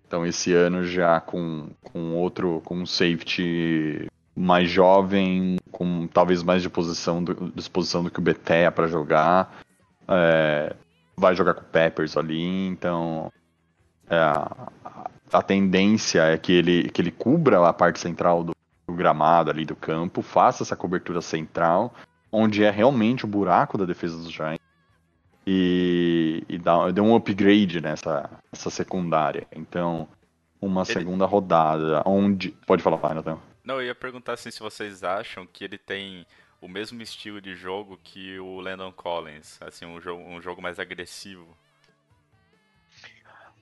Então 0.06 0.24
esse 0.24 0.54
ano 0.54 0.82
já 0.82 1.20
com, 1.20 1.68
com 1.82 2.14
outro, 2.14 2.62
com 2.64 2.76
um 2.76 2.87
safety 2.87 4.08
mais 4.34 4.70
jovem, 4.70 5.58
com 5.70 6.06
talvez 6.06 6.42
mais 6.42 6.62
de 6.62 6.70
posição 6.70 7.22
do, 7.22 7.52
disposição 7.54 8.02
do 8.02 8.10
que 8.10 8.18
o 8.18 8.22
Betea 8.22 8.72
para 8.72 8.88
jogar. 8.88 9.60
É, 10.08 10.74
vai 11.16 11.35
jogar 11.35 11.55
com 11.55 11.62
o 11.62 11.64
Peppers 11.64 12.16
ali, 12.16 12.66
então 12.66 13.33
é, 14.09 14.16
a, 15.33 15.42
tendência 15.42 16.22
é 16.22 16.38
que 16.38 16.53
ele, 16.53 16.90
que 16.90 17.00
ele 17.00 17.11
cubra 17.11 17.66
a 17.66 17.72
parte 17.72 17.98
central 17.98 18.44
do, 18.44 18.55
do 18.87 18.94
gramado 18.94 19.50
ali 19.50 19.64
do 19.64 19.77
campo, 19.77 20.22
faça 20.22 20.62
essa 20.62 20.77
cobertura 20.77 21.20
central, 21.20 21.94
onde 22.31 22.64
é 22.64 22.70
realmente 22.70 23.24
o 23.24 23.29
buraco 23.29 23.79
da 23.79 23.85
defesa 23.85 24.16
dos 24.16 24.31
Giants. 24.31 24.64
E, 25.46 26.42
e 26.48 26.59
dá, 26.59 26.90
deu 26.90 27.05
um 27.05 27.14
upgrade 27.14 27.81
nessa, 27.81 28.31
nessa 28.50 28.70
secundária. 28.70 29.46
Então, 29.55 30.09
uma 30.61 30.83
ele... 30.83 30.92
segunda 30.92 31.27
rodada, 31.27 32.03
onde. 32.07 32.50
Pode 32.66 32.83
falar, 32.83 33.14
Nathan. 33.14 33.38
Não, 33.62 33.77
eu 33.77 33.87
ia 33.87 33.94
perguntar 33.94 34.35
assim, 34.35 34.50
se 34.50 34.61
vocês 34.61 35.05
acham 35.05 35.46
que 35.46 35.64
ele 35.64 35.77
tem 35.77 36.27
o 36.64 36.68
mesmo 36.68 37.03
estilo 37.03 37.42
de 37.42 37.55
jogo 37.55 37.98
que 38.03 38.38
o 38.38 38.59
Landon 38.59 38.90
Collins, 38.90 39.61
assim, 39.61 39.85
um 39.85 40.00
jogo, 40.00 40.22
um 40.22 40.40
jogo 40.40 40.62
mais 40.62 40.79
agressivo. 40.79 41.46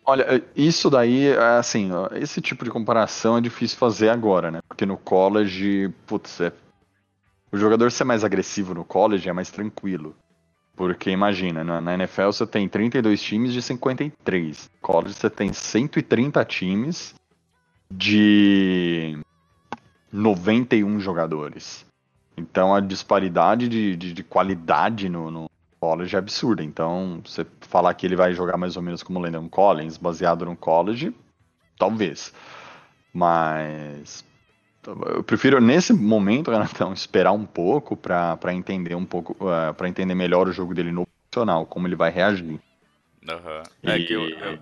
Olha, 0.07 0.41
isso 0.55 0.89
daí, 0.89 1.37
assim, 1.59 1.91
esse 2.13 2.41
tipo 2.41 2.65
de 2.65 2.71
comparação 2.71 3.37
é 3.37 3.41
difícil 3.41 3.77
fazer 3.77 4.09
agora, 4.09 4.53
né? 4.53 4.61
Porque 4.69 4.87
no 4.87 4.97
college, 4.97 5.93
putz, 6.07 6.41
é... 6.41 6.53
o 7.51 7.57
jogador 7.59 7.91
ser 7.91 8.05
mais 8.05 8.23
agressivo 8.23 8.73
no 8.73 8.85
college 8.85 9.29
é 9.29 9.33
mais 9.33 9.51
tranquilo. 9.51 10.15
Porque 10.77 11.11
imagina, 11.11 11.81
na 11.81 11.95
NFL 11.95 12.27
você 12.27 12.47
tem 12.47 12.69
32 12.69 13.21
times 13.21 13.53
de 13.53 13.63
53. 13.63 14.71
No 14.75 14.81
college 14.81 15.15
você 15.15 15.29
tem 15.29 15.53
130 15.53 16.45
times 16.45 17.17
de 17.91 19.19
91 20.13 21.01
jogadores. 21.01 21.85
Então 22.37 22.75
a 22.75 22.81
disparidade 22.81 23.69
de, 23.69 23.97
de, 23.97 24.13
de 24.13 24.23
qualidade 24.23 25.09
no, 25.09 25.31
no, 25.31 25.51
college 25.83 26.15
é 26.15 26.19
absurda. 26.21 26.63
Então, 26.63 27.21
você 27.25 27.45
falar 27.63 27.93
que 27.95 28.07
ele 28.07 28.15
vai 28.15 28.33
jogar 28.33 28.57
mais 28.57 28.77
ou 28.77 28.83
menos 28.83 29.03
como 29.03 29.19
o 29.19 29.23
Landon 29.23 29.49
Collins, 29.49 29.97
baseado 29.97 30.45
no 30.45 30.57
college, 30.57 31.13
talvez. 31.77 32.33
Mas 33.13 34.25
eu 34.87 35.25
prefiro 35.25 35.61
nesse 35.61 35.93
momento, 35.93 36.51
Renatão, 36.53 36.93
esperar 36.93 37.33
um 37.33 37.45
pouco 37.45 37.97
para 37.97 38.55
entender 38.55 38.95
um 38.95 39.05
pouco, 39.05 39.37
uh, 39.45 39.71
é, 39.71 39.73
para 39.73 39.89
entender 39.89 40.15
melhor 40.15 40.47
o 40.47 40.53
jogo 40.53 40.73
dele 40.73 40.93
no 40.93 41.05
profissional, 41.05 41.67
como 41.67 41.89
ele 41.89 41.97
vai 41.97 42.13
reagir. 42.13 42.61
Uhum. 43.29 43.63
É 43.83 43.99
e... 43.99 44.07
que 44.07 44.13
eu, 44.13 44.29
eu, 44.29 44.59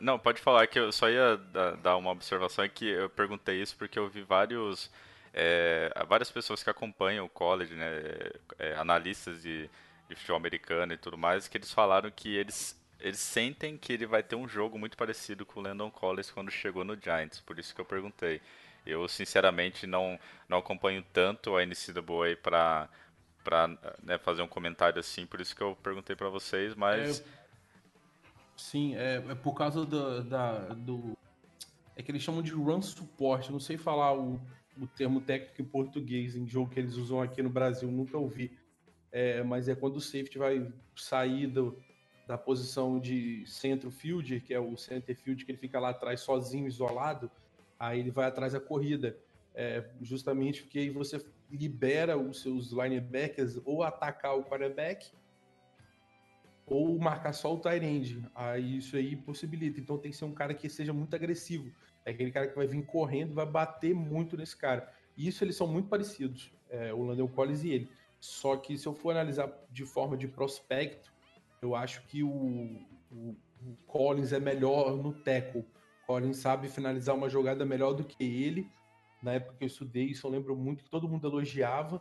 não, 0.00 0.18
pode 0.18 0.42
falar 0.42 0.66
que 0.66 0.78
eu 0.78 0.92
só 0.92 1.08
ia 1.08 1.40
dar 1.82 1.96
uma 1.96 2.10
observação 2.10 2.62
é 2.62 2.68
que 2.68 2.86
eu 2.86 3.08
perguntei 3.08 3.62
isso 3.62 3.74
porque 3.76 3.98
eu 3.98 4.08
vi 4.08 4.22
vários 4.22 4.90
é, 5.36 5.92
várias 6.08 6.30
pessoas 6.32 6.62
que 6.64 6.70
acompanham 6.70 7.26
o 7.26 7.28
college, 7.28 7.74
né, 7.74 8.02
é, 8.58 8.74
analistas 8.74 9.42
de 9.42 9.70
de 10.08 10.14
futebol 10.14 10.36
americano 10.36 10.92
e 10.92 10.96
tudo 10.96 11.18
mais, 11.18 11.48
que 11.48 11.58
eles 11.58 11.72
falaram 11.72 12.10
que 12.10 12.34
eles, 12.34 12.78
eles 13.00 13.18
sentem 13.18 13.76
que 13.76 13.92
ele 13.92 14.06
vai 14.06 14.22
ter 14.22 14.36
um 14.36 14.48
jogo 14.48 14.78
muito 14.78 14.96
parecido 14.96 15.44
com 15.44 15.60
o 15.60 15.62
Landon 15.62 15.90
Collins 15.90 16.30
quando 16.30 16.50
chegou 16.50 16.84
no 16.84 16.96
Giants, 17.00 17.40
por 17.40 17.58
isso 17.58 17.74
que 17.74 17.80
eu 17.80 17.84
perguntei. 17.84 18.40
Eu, 18.84 19.08
sinceramente, 19.08 19.86
não, 19.86 20.18
não 20.48 20.58
acompanho 20.58 21.04
tanto 21.12 21.56
a 21.56 21.64
NCAA 21.64 22.36
para 22.42 22.88
para 23.42 23.68
né, 24.02 24.18
fazer 24.18 24.42
um 24.42 24.48
comentário 24.48 24.98
assim, 24.98 25.24
por 25.24 25.40
isso 25.40 25.54
que 25.54 25.62
eu 25.62 25.76
perguntei 25.80 26.16
para 26.16 26.28
vocês, 26.28 26.74
mas... 26.74 27.20
É, 27.20 27.24
sim, 28.56 28.96
é, 28.96 29.22
é, 29.28 29.34
por 29.36 29.54
causa 29.54 29.86
do, 29.86 30.24
da, 30.24 30.58
do... 30.74 31.16
É 31.94 32.02
que 32.02 32.10
eles 32.10 32.24
chamam 32.24 32.42
de 32.42 32.50
run 32.50 32.82
support, 32.82 33.48
não 33.50 33.60
sei 33.60 33.78
falar 33.78 34.14
o, 34.14 34.40
o 34.80 34.86
termo 34.86 35.20
técnico 35.20 35.62
em 35.62 35.64
português, 35.64 36.36
em 36.36 36.46
jogo 36.46 36.70
que 36.70 36.78
eles 36.78 36.96
usam 36.96 37.20
aqui 37.20 37.42
no 37.42 37.50
Brasil, 37.50 37.90
nunca 37.90 38.16
ouvi 38.16 38.56
é, 39.18 39.42
mas 39.42 39.66
é 39.66 39.74
quando 39.74 39.96
o 39.96 40.00
safety 40.00 40.36
vai 40.36 40.70
sair 40.94 41.46
do, 41.46 41.82
da 42.26 42.36
posição 42.36 43.00
de 43.00 43.46
centro 43.46 43.90
fielder, 43.90 44.44
que 44.44 44.52
é 44.52 44.60
o 44.60 44.76
center 44.76 45.16
field, 45.16 45.42
que 45.42 45.52
ele 45.52 45.58
fica 45.58 45.80
lá 45.80 45.88
atrás 45.88 46.20
sozinho, 46.20 46.66
isolado, 46.66 47.30
aí 47.78 48.00
ele 48.00 48.10
vai 48.10 48.26
atrás 48.26 48.52
da 48.52 48.60
corrida. 48.60 49.16
É, 49.54 49.88
justamente 50.02 50.64
porque 50.64 50.80
aí 50.80 50.90
você 50.90 51.18
libera 51.50 52.18
os 52.18 52.42
seus 52.42 52.72
linebackers 52.72 53.58
ou 53.64 53.82
atacar 53.82 54.36
o 54.36 54.44
quarterback 54.44 55.10
ou 56.66 56.98
marcar 56.98 57.32
só 57.32 57.54
o 57.54 57.58
tight 57.58 57.82
end. 57.86 58.22
Aí 58.34 58.76
isso 58.76 58.98
aí 58.98 59.16
possibilita. 59.16 59.80
Então 59.80 59.96
tem 59.96 60.10
que 60.10 60.16
ser 60.18 60.26
um 60.26 60.34
cara 60.34 60.52
que 60.52 60.68
seja 60.68 60.92
muito 60.92 61.16
agressivo. 61.16 61.72
É 62.06 62.12
aquele 62.12 62.30
cara 62.30 62.46
que 62.46 62.54
vai 62.54 62.66
vir 62.66 62.86
correndo, 62.86 63.34
vai 63.34 63.44
bater 63.44 63.94
muito 63.94 64.36
nesse 64.36 64.56
cara. 64.56 64.90
E 65.16 65.26
isso 65.26 65.42
eles 65.42 65.56
são 65.56 65.66
muito 65.66 65.88
parecidos, 65.88 66.52
é, 66.70 66.94
o 66.94 67.02
Landon 67.02 67.26
Collins 67.26 67.64
e 67.64 67.70
ele. 67.70 67.90
Só 68.20 68.56
que 68.56 68.78
se 68.78 68.86
eu 68.86 68.94
for 68.94 69.10
analisar 69.10 69.52
de 69.70 69.84
forma 69.84 70.16
de 70.16 70.28
prospecto, 70.28 71.12
eu 71.60 71.74
acho 71.74 72.06
que 72.06 72.22
o, 72.22 72.30
o, 73.10 73.36
o 73.60 73.76
Collins 73.86 74.32
é 74.32 74.38
melhor 74.38 74.96
no 74.96 75.12
tackle. 75.12 75.66
Collins 76.06 76.36
sabe 76.36 76.68
finalizar 76.68 77.14
uma 77.16 77.28
jogada 77.28 77.66
melhor 77.66 77.92
do 77.92 78.04
que 78.04 78.22
ele. 78.22 78.70
Na 79.22 79.34
época 79.34 79.56
que 79.58 79.64
eu 79.64 79.66
estudei 79.66 80.04
isso, 80.04 80.26
eu 80.26 80.30
lembro 80.30 80.54
muito 80.56 80.84
que 80.84 80.90
todo 80.90 81.08
mundo 81.08 81.26
elogiava. 81.26 82.00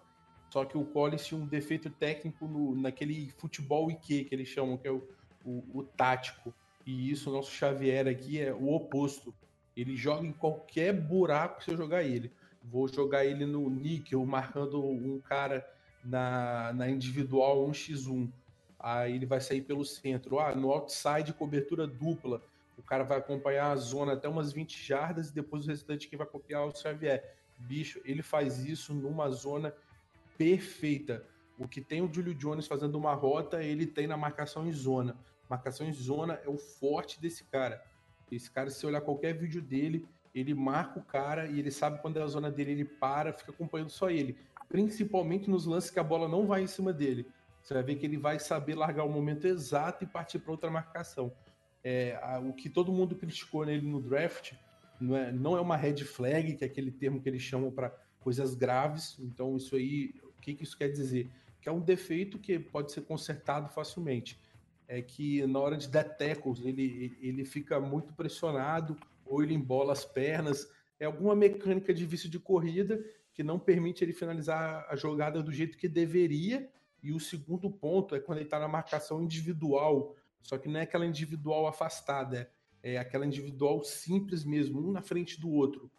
Só 0.51 0.63
que 0.63 0.77
o 0.77 0.85
Collins 0.85 1.25
tinha 1.25 1.41
um 1.41 1.47
defeito 1.47 1.89
técnico 1.89 2.47
no, 2.47 2.75
naquele 2.75 3.31
futebol 3.31 3.89
IQ 3.89 4.25
que 4.25 4.35
eles 4.35 4.47
chamam, 4.47 4.77
que 4.77 4.87
é 4.87 4.91
o, 4.91 5.01
o, 5.43 5.79
o 5.79 5.83
tático. 5.83 6.53
E 6.85 7.09
isso, 7.09 7.29
o 7.31 7.33
nosso 7.33 7.51
Xavier 7.51 8.07
aqui 8.07 8.39
é 8.39 8.53
o 8.53 8.71
oposto. 8.71 9.33
Ele 9.75 9.95
joga 9.95 10.25
em 10.25 10.31
qualquer 10.31 10.93
buraco 10.93 11.63
se 11.63 11.71
eu 11.71 11.77
jogar 11.77 12.03
ele. 12.03 12.31
Vou 12.63 12.87
jogar 12.87 13.25
ele 13.25 13.45
no 13.45 13.69
níquel, 13.69 14.25
marcando 14.25 14.83
um 14.83 15.19
cara 15.19 15.67
na, 16.03 16.73
na 16.73 16.89
individual 16.89 17.67
1x1. 17.67 18.31
Aí 18.79 19.15
ele 19.15 19.25
vai 19.25 19.41
sair 19.41 19.61
pelo 19.61 19.83
centro. 19.83 20.39
Ah, 20.39 20.55
no 20.55 20.71
outside, 20.71 21.33
cobertura 21.33 21.85
dupla. 21.85 22.41
O 22.77 22.83
cara 22.83 23.03
vai 23.03 23.17
acompanhar 23.17 23.71
a 23.71 23.75
zona 23.75 24.13
até 24.13 24.27
umas 24.27 24.51
20 24.51 24.83
jardas 24.85 25.29
e 25.29 25.33
depois 25.33 25.65
o 25.65 25.67
restante 25.67 26.07
que 26.07 26.17
vai 26.17 26.27
copiar 26.27 26.65
o 26.65 26.75
Xavier. 26.75 27.35
Bicho, 27.57 28.01
ele 28.03 28.21
faz 28.21 28.65
isso 28.65 28.93
numa 28.93 29.29
zona 29.29 29.73
perfeita. 30.37 31.25
O 31.57 31.67
que 31.67 31.79
tem 31.79 32.01
o 32.01 32.13
Julio 32.13 32.35
Jones 32.35 32.67
fazendo 32.67 32.95
uma 32.95 33.13
rota, 33.13 33.63
ele 33.63 33.85
tem 33.85 34.07
na 34.07 34.17
marcação 34.17 34.67
em 34.67 34.73
zona. 34.73 35.17
Marcação 35.49 35.87
em 35.87 35.93
zona 35.93 36.39
é 36.43 36.49
o 36.49 36.57
forte 36.57 37.19
desse 37.21 37.45
cara. 37.45 37.81
Esse 38.31 38.49
cara, 38.49 38.69
se 38.69 38.85
olhar 38.85 39.01
qualquer 39.01 39.33
vídeo 39.33 39.61
dele, 39.61 40.07
ele 40.33 40.53
marca 40.53 40.99
o 40.99 41.03
cara 41.03 41.47
e 41.47 41.59
ele 41.59 41.71
sabe 41.71 42.01
quando 42.01 42.17
é 42.17 42.21
a 42.21 42.27
zona 42.27 42.51
dele, 42.51 42.71
ele 42.71 42.85
para, 42.85 43.31
fica 43.31 43.51
acompanhando 43.51 43.89
só 43.89 44.09
ele. 44.09 44.37
Principalmente 44.67 45.49
nos 45.49 45.65
lances 45.65 45.89
que 45.89 45.99
a 45.99 46.03
bola 46.03 46.27
não 46.27 46.45
vai 46.45 46.63
em 46.63 46.67
cima 46.67 46.91
dele. 46.91 47.27
Você 47.61 47.73
vai 47.73 47.83
ver 47.83 47.95
que 47.95 48.05
ele 48.05 48.17
vai 48.17 48.39
saber 48.39 48.75
largar 48.75 49.05
o 49.05 49.09
momento 49.09 49.47
exato 49.47 50.03
e 50.03 50.07
partir 50.07 50.39
para 50.39 50.51
outra 50.51 50.69
marcação. 50.69 51.31
É, 51.83 52.19
a, 52.21 52.39
o 52.39 52.53
que 52.53 52.69
todo 52.69 52.91
mundo 52.91 53.15
criticou 53.15 53.65
nele 53.65 53.87
no 53.87 54.01
draft 54.01 54.53
não 54.99 55.15
é, 55.15 55.31
não 55.31 55.57
é 55.57 55.61
uma 55.61 55.77
red 55.77 55.97
flag, 56.03 56.55
que 56.55 56.63
é 56.63 56.67
aquele 56.67 56.91
termo 56.91 57.21
que 57.21 57.29
eles 57.29 57.41
chamam 57.41 57.71
para 57.71 57.95
coisas 58.19 58.55
graves. 58.55 59.17
Então, 59.19 59.55
isso 59.55 59.75
aí, 59.75 60.13
o 60.37 60.41
que, 60.41 60.53
que 60.53 60.63
isso 60.63 60.77
quer 60.77 60.89
dizer? 60.89 61.29
Que 61.61 61.69
é 61.69 61.71
um 61.71 61.79
defeito 61.79 62.39
que 62.39 62.59
pode 62.59 62.91
ser 62.91 63.01
consertado 63.01 63.69
facilmente 63.69 64.39
é 64.87 65.01
que 65.01 65.45
na 65.47 65.59
hora 65.59 65.77
de 65.77 65.87
dar 65.87 66.03
tackles 66.03 66.59
ele, 66.63 67.17
ele 67.21 67.45
fica 67.45 67.79
muito 67.79 68.13
pressionado 68.13 68.95
ou 69.25 69.41
ele 69.41 69.53
embola 69.53 69.93
as 69.93 70.05
pernas. 70.05 70.69
É 70.99 71.05
alguma 71.05 71.35
mecânica 71.35 71.93
de 71.93 72.05
vício 72.05 72.29
de 72.29 72.39
corrida 72.39 73.03
que 73.33 73.43
não 73.43 73.59
permite 73.59 74.03
ele 74.03 74.13
finalizar 74.13 74.85
a 74.89 74.95
jogada 74.95 75.41
do 75.41 75.51
jeito 75.51 75.77
que 75.77 75.87
deveria. 75.87 76.69
E 77.01 77.11
o 77.11 77.19
segundo 77.19 77.69
ponto 77.69 78.15
é 78.15 78.19
quando 78.19 78.39
ele 78.39 78.47
está 78.47 78.59
na 78.59 78.67
marcação 78.67 79.21
individual, 79.21 80.15
só 80.41 80.57
que 80.57 80.69
não 80.69 80.79
é 80.79 80.83
aquela 80.83 81.05
individual 81.05 81.67
afastada, 81.67 82.49
é 82.81 82.97
aquela 82.97 83.25
individual 83.25 83.83
simples 83.83 84.43
mesmo, 84.43 84.87
um 84.87 84.91
na 84.91 85.01
frente 85.01 85.39
do 85.39 85.49
outro. 85.49 85.91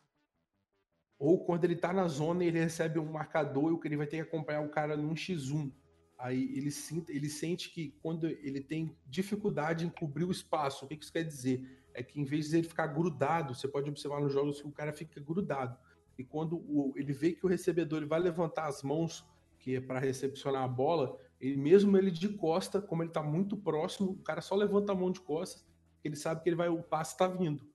Ou 1.18 1.44
quando 1.44 1.64
ele 1.64 1.74
está 1.74 1.92
na 1.92 2.08
zona 2.08 2.44
e 2.44 2.48
ele 2.48 2.58
recebe 2.58 2.98
um 2.98 3.10
marcador 3.10 3.72
e 3.72 3.86
ele 3.86 3.96
vai 3.96 4.06
ter 4.06 4.16
que 4.16 4.22
acompanhar 4.22 4.62
o 4.62 4.68
cara 4.68 4.96
num 4.96 5.14
X1 5.14 5.72
aí 6.18 6.56
ele, 6.56 6.70
sente, 6.70 7.12
ele 7.12 7.28
sente 7.28 7.70
que 7.70 7.94
quando 8.02 8.26
ele 8.26 8.60
tem 8.60 8.96
dificuldade 9.06 9.86
em 9.86 9.90
cobrir 9.90 10.24
o 10.24 10.30
espaço, 10.30 10.84
o 10.84 10.88
que 10.88 10.94
isso 10.94 11.12
quer 11.12 11.24
dizer? 11.24 11.84
É 11.92 12.02
que 12.02 12.20
em 12.20 12.24
vez 12.24 12.50
de 12.50 12.58
ele 12.58 12.68
ficar 12.68 12.86
grudado, 12.86 13.54
você 13.54 13.68
pode 13.68 13.88
observar 13.88 14.20
nos 14.20 14.32
jogos 14.32 14.60
que 14.60 14.68
o 14.68 14.72
cara 14.72 14.92
fica 14.92 15.20
grudado. 15.20 15.78
E 16.18 16.24
quando 16.24 16.56
o, 16.56 16.92
ele 16.96 17.12
vê 17.12 17.32
que 17.32 17.44
o 17.44 17.48
recebedor 17.48 17.98
ele 17.98 18.06
vai 18.06 18.20
levantar 18.20 18.66
as 18.66 18.82
mãos, 18.82 19.26
que 19.58 19.76
é 19.76 19.80
para 19.80 19.98
recepcionar 19.98 20.62
a 20.62 20.68
bola, 20.68 21.18
ele 21.40 21.56
mesmo 21.56 21.96
ele 21.96 22.10
de 22.10 22.28
costa, 22.30 22.80
como 22.80 23.02
ele 23.02 23.10
está 23.10 23.22
muito 23.22 23.56
próximo, 23.56 24.12
o 24.12 24.22
cara 24.22 24.40
só 24.40 24.54
levanta 24.54 24.92
a 24.92 24.94
mão 24.94 25.10
de 25.10 25.20
costas, 25.20 25.66
ele 26.02 26.16
sabe 26.16 26.42
que 26.42 26.48
ele 26.48 26.56
vai 26.56 26.68
o 26.68 26.82
passe 26.82 27.12
está 27.12 27.26
vindo. 27.26 27.66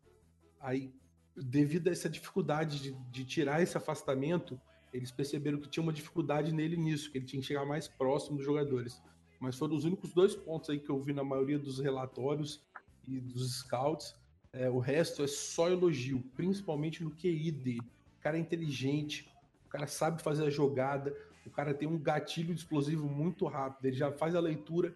Aí, 0.60 0.94
devido 1.36 1.88
a 1.88 1.92
essa 1.92 2.10
dificuldade 2.10 2.82
de, 2.82 2.94
de 3.12 3.26
tirar 3.26 3.62
esse 3.62 3.78
afastamento, 3.78 4.60
eles 4.94 5.12
perceberam 5.12 5.60
que 5.60 5.70
tinha 5.70 5.84
uma 5.84 5.94
dificuldade 5.94 6.52
nele 6.52 6.76
nisso, 6.76 7.12
que 7.12 7.18
ele 7.18 7.26
tinha 7.26 7.42
que 7.42 7.48
chegar 7.48 7.66
mais 7.66 7.88
próximo 7.88 8.38
dos 8.38 8.46
jogadores. 8.46 9.02
Mas 9.40 9.58
foram 9.58 9.76
os 9.76 9.86
únicos 9.86 10.14
dois 10.14 10.36
pontos 10.36 10.70
aí 10.70 10.80
que 10.80 10.90
eu 10.90 11.00
vi 11.00 11.14
na 11.14 11.24
maioria 11.24 11.58
dos 11.58 11.80
relatórios 11.80 12.62
e 13.08 13.20
dos 13.20 13.60
scouts. 13.60 14.16
É, 14.54 14.70
o 14.70 14.80
resto 14.80 15.24
é 15.24 15.28
só 15.28 15.70
elogio, 15.70 16.22
principalmente 16.36 17.04
no 17.04 17.12
QI 17.12 17.52
dele. 17.52 17.82
O 18.20 18.22
cara 18.22 18.38
é 18.38 18.40
inteligente, 18.40 19.28
o 19.66 19.70
cara 19.70 19.88
sabe 19.88 20.22
fazer 20.22 20.46
a 20.46 20.50
jogada, 20.50 21.16
o 21.46 21.50
cara 21.50 21.74
tem 21.74 21.88
um 21.88 21.98
gatilho 21.98 22.54
explosivo 22.54 23.08
muito 23.08 23.48
rápido, 23.48 23.86
ele 23.86 23.96
já 23.96 24.12
faz 24.12 24.36
a 24.36 24.40
leitura 24.40 24.96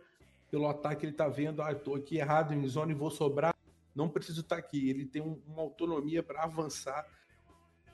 pelo 0.52 0.68
ataque 0.68 1.02
que 1.02 1.06
ele 1.08 1.14
tá 1.14 1.28
vendo, 1.28 1.62
ah, 1.62 1.74
tô 1.74 1.96
aqui 1.96 2.18
errado 2.18 2.54
em 2.54 2.68
zona 2.68 2.92
e 2.92 2.96
vou 2.96 3.10
sobrar, 3.10 3.56
não 3.96 4.10
preciso 4.10 4.42
estar 4.42 4.58
tá 4.58 4.60
aqui. 4.62 4.90
Ele 4.90 5.06
tem 5.06 5.22
um, 5.22 5.42
uma 5.48 5.64
autonomia 5.64 6.22
para 6.22 6.44
avançar 6.44 7.06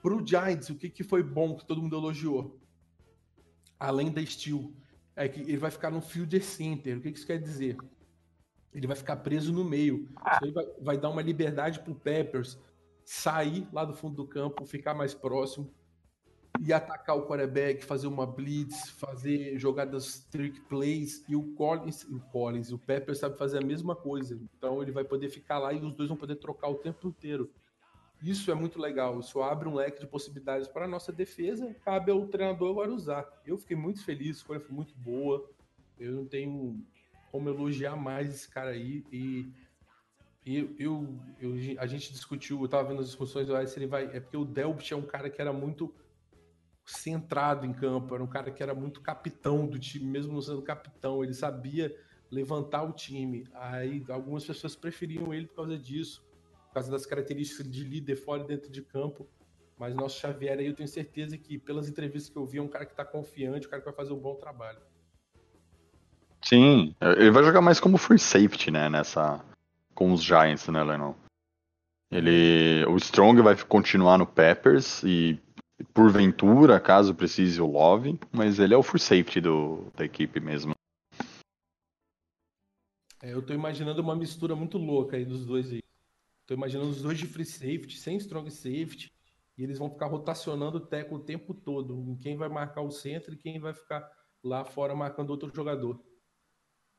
Pro 0.01 0.25
Giants, 0.25 0.69
o 0.69 0.75
que, 0.75 0.89
que 0.89 1.03
foi 1.03 1.21
bom 1.21 1.55
que 1.55 1.65
todo 1.65 1.81
mundo 1.81 1.95
elogiou? 1.95 2.59
Além 3.79 4.11
da 4.11 4.25
Steel, 4.25 4.73
é 5.15 5.27
que 5.27 5.41
ele 5.41 5.57
vai 5.57 5.71
ficar 5.71 5.91
no 5.91 6.01
field 6.01 6.39
center. 6.41 6.97
O 6.97 7.01
que, 7.01 7.11
que 7.11 7.17
isso 7.17 7.27
quer 7.27 7.39
dizer? 7.39 7.77
Ele 8.73 8.87
vai 8.87 8.95
ficar 8.95 9.17
preso 9.17 9.51
no 9.51 9.63
meio. 9.63 10.09
Isso 10.33 10.45
aí 10.45 10.51
vai, 10.51 10.65
vai 10.81 10.97
dar 10.97 11.09
uma 11.09 11.21
liberdade 11.21 11.79
pro 11.79 11.95
Peppers 11.95 12.57
sair 13.03 13.67
lá 13.73 13.83
do 13.83 13.93
fundo 13.93 14.15
do 14.15 14.27
campo, 14.27 14.65
ficar 14.65 14.93
mais 14.93 15.13
próximo 15.13 15.69
e 16.59 16.71
atacar 16.71 17.17
o 17.17 17.25
quarterback, 17.25 17.83
fazer 17.83 18.07
uma 18.07 18.25
blitz, 18.25 18.89
fazer 18.91 19.57
jogadas 19.57 20.25
trick 20.29 20.59
plays 20.61 21.23
e 21.27 21.35
o 21.35 21.53
Collins, 21.55 22.03
o 22.03 22.19
Collins, 22.31 22.71
o 22.71 22.77
Peppers 22.77 23.19
sabe 23.19 23.37
fazer 23.37 23.57
a 23.57 23.65
mesma 23.65 23.95
coisa. 23.95 24.39
Então 24.55 24.81
ele 24.81 24.91
vai 24.91 25.03
poder 25.03 25.29
ficar 25.29 25.59
lá 25.59 25.73
e 25.73 25.79
os 25.79 25.93
dois 25.93 26.09
vão 26.09 26.17
poder 26.17 26.35
trocar 26.35 26.69
o 26.69 26.75
tempo 26.75 27.07
inteiro. 27.07 27.51
Isso 28.21 28.51
é 28.51 28.53
muito 28.53 28.79
legal, 28.79 29.19
isso 29.19 29.41
abre 29.41 29.67
um 29.67 29.73
leque 29.73 29.99
de 29.99 30.05
possibilidades 30.05 30.67
para 30.67 30.85
a 30.85 30.87
nossa 30.87 31.11
defesa, 31.11 31.75
cabe 31.83 32.11
ao 32.11 32.27
treinador 32.27 32.69
agora 32.69 32.93
usar. 32.93 33.27
Eu 33.45 33.57
fiquei 33.57 33.75
muito 33.75 34.03
feliz, 34.03 34.37
a 34.37 34.39
escolha 34.39 34.59
foi 34.59 34.75
muito 34.75 34.93
boa, 34.95 35.49
eu 35.99 36.11
não 36.11 36.25
tenho 36.25 36.85
como 37.31 37.49
elogiar 37.49 37.95
mais 37.95 38.29
esse 38.29 38.47
cara 38.47 38.71
aí, 38.71 39.03
e, 39.11 39.51
eu, 40.45 40.75
eu, 40.77 41.19
eu, 41.39 41.79
a 41.79 41.87
gente 41.87 42.11
discutiu, 42.11 42.59
eu 42.59 42.65
estava 42.65 42.89
vendo 42.89 42.99
as 42.99 43.07
discussões, 43.07 43.47
se 43.69 43.79
ele 43.79 43.87
vai, 43.87 44.05
é 44.05 44.19
porque 44.19 44.37
o 44.37 44.45
Delpit 44.45 44.93
é 44.93 44.97
um 44.97 45.01
cara 45.01 45.29
que 45.29 45.41
era 45.41 45.53
muito 45.53 45.93
centrado 46.85 47.65
em 47.65 47.73
campo, 47.73 48.13
era 48.13 48.23
um 48.23 48.27
cara 48.27 48.51
que 48.51 48.61
era 48.61 48.73
muito 48.73 49.01
capitão 49.01 49.65
do 49.65 49.79
time, 49.79 50.05
mesmo 50.05 50.33
não 50.33 50.41
sendo 50.41 50.61
capitão, 50.61 51.23
ele 51.23 51.33
sabia 51.33 51.95
levantar 52.29 52.83
o 52.83 52.91
time, 52.91 53.47
aí 53.53 54.03
algumas 54.09 54.45
pessoas 54.45 54.75
preferiam 54.75 55.33
ele 55.33 55.47
por 55.47 55.55
causa 55.55 55.77
disso, 55.77 56.23
por 56.71 56.75
causa 56.75 56.89
das 56.89 57.05
características 57.05 57.69
de 57.69 57.83
líder 57.83 58.15
fora 58.15 58.43
e 58.43 58.47
dentro 58.47 58.71
de 58.71 58.81
campo. 58.81 59.27
Mas 59.77 59.93
nosso 59.93 60.19
Xavier 60.19 60.57
aí, 60.57 60.67
eu 60.67 60.73
tenho 60.73 60.87
certeza 60.87 61.37
que, 61.37 61.57
pelas 61.57 61.89
entrevistas 61.89 62.31
que 62.31 62.37
eu 62.37 62.45
vi, 62.45 62.59
é 62.59 62.61
um 62.61 62.67
cara 62.67 62.85
que 62.85 62.93
está 62.93 63.03
confiante, 63.03 63.67
um 63.67 63.69
cara 63.69 63.81
que 63.81 63.87
vai 63.87 63.95
fazer 63.95 64.13
um 64.13 64.19
bom 64.19 64.35
trabalho. 64.35 64.79
Sim, 66.41 66.95
ele 67.01 67.31
vai 67.31 67.43
jogar 67.43 67.59
mais 67.61 67.79
como 67.79 67.97
free 67.97 68.17
safety, 68.17 68.71
né, 68.71 68.87
nessa... 68.87 69.43
com 69.93 70.13
os 70.13 70.23
Giants, 70.23 70.67
né, 70.69 70.81
Lennon? 70.81 71.13
Ele... 72.09 72.85
O 72.85 72.95
Strong 72.95 73.41
vai 73.41 73.61
continuar 73.65 74.17
no 74.17 74.25
Peppers 74.25 75.03
e, 75.03 75.37
porventura, 75.93 76.79
caso 76.79 77.13
precise, 77.13 77.59
o 77.61 77.69
Love, 77.69 78.17
mas 78.31 78.59
ele 78.59 78.73
é 78.73 78.77
o 78.77 78.83
free 78.83 78.99
safety 78.99 79.41
do... 79.41 79.91
da 79.95 80.05
equipe 80.05 80.39
mesmo. 80.39 80.73
É, 83.21 83.33
eu 83.33 83.41
tô 83.41 83.53
imaginando 83.53 84.01
uma 84.01 84.15
mistura 84.15 84.55
muito 84.55 84.77
louca 84.77 85.17
aí 85.17 85.25
dos 85.25 85.45
dois 85.45 85.69
aí. 85.71 85.81
Tô 86.51 86.55
imaginando 86.55 86.89
os 86.89 87.01
dois 87.01 87.17
de 87.17 87.25
free 87.25 87.45
safety, 87.45 87.97
sem 87.97 88.17
strong 88.17 88.51
safety, 88.51 89.09
e 89.57 89.63
eles 89.63 89.79
vão 89.79 89.89
ficar 89.89 90.07
rotacionando 90.07 90.79
o 90.79 90.85
teco 90.85 91.15
o 91.15 91.23
tempo 91.23 91.53
todo, 91.53 92.05
em 92.09 92.17
quem 92.17 92.35
vai 92.35 92.49
marcar 92.49 92.81
o 92.81 92.91
centro 92.91 93.33
e 93.33 93.37
quem 93.37 93.57
vai 93.57 93.73
ficar 93.73 94.05
lá 94.43 94.65
fora 94.65 94.93
marcando 94.93 95.29
outro 95.29 95.49
jogador. 95.55 96.03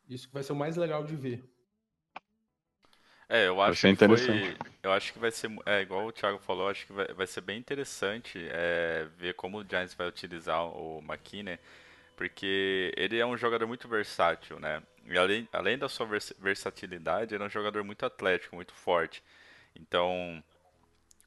Isso 0.09 0.27
que 0.27 0.33
vai 0.33 0.43
ser 0.43 0.55
o 0.55 0.57
mais 0.57 0.79
legal 0.79 1.05
de 1.05 1.15
ver. 1.15 1.45
É, 3.29 3.47
eu 3.47 3.61
acho 3.61 3.87
que 3.87 3.95
foi, 3.95 4.57
eu 4.83 4.91
acho 4.91 5.13
que 5.13 5.19
vai 5.19 5.31
ser, 5.31 5.51
é, 5.67 5.83
igual 5.83 6.07
o 6.07 6.13
Thiago 6.13 6.39
falou, 6.39 6.71
acho 6.71 6.87
que 6.87 6.93
vai, 6.95 7.09
vai 7.09 7.27
ser 7.27 7.43
bem 7.43 7.59
interessante 7.59 8.39
é, 8.51 9.07
ver 9.19 9.35
como 9.35 9.59
o 9.59 9.69
Giants 9.69 9.93
vai 9.93 10.09
utilizar 10.09 10.65
o 10.65 11.01
McKinney, 11.07 11.59
porque 12.17 12.95
ele 12.97 13.19
é 13.19 13.27
um 13.27 13.37
jogador 13.37 13.67
muito 13.67 13.87
versátil, 13.87 14.59
né? 14.59 14.83
E 15.05 15.19
além, 15.19 15.47
além 15.53 15.77
da 15.77 15.91
sua 15.91 16.07
versatilidade, 16.39 17.35
ele 17.35 17.45
é 17.45 17.47
um 17.47 17.51
jogador 17.51 17.85
muito 17.85 18.07
atlético, 18.07 18.57
muito 18.57 18.73
forte. 18.73 19.23
Então, 19.75 20.43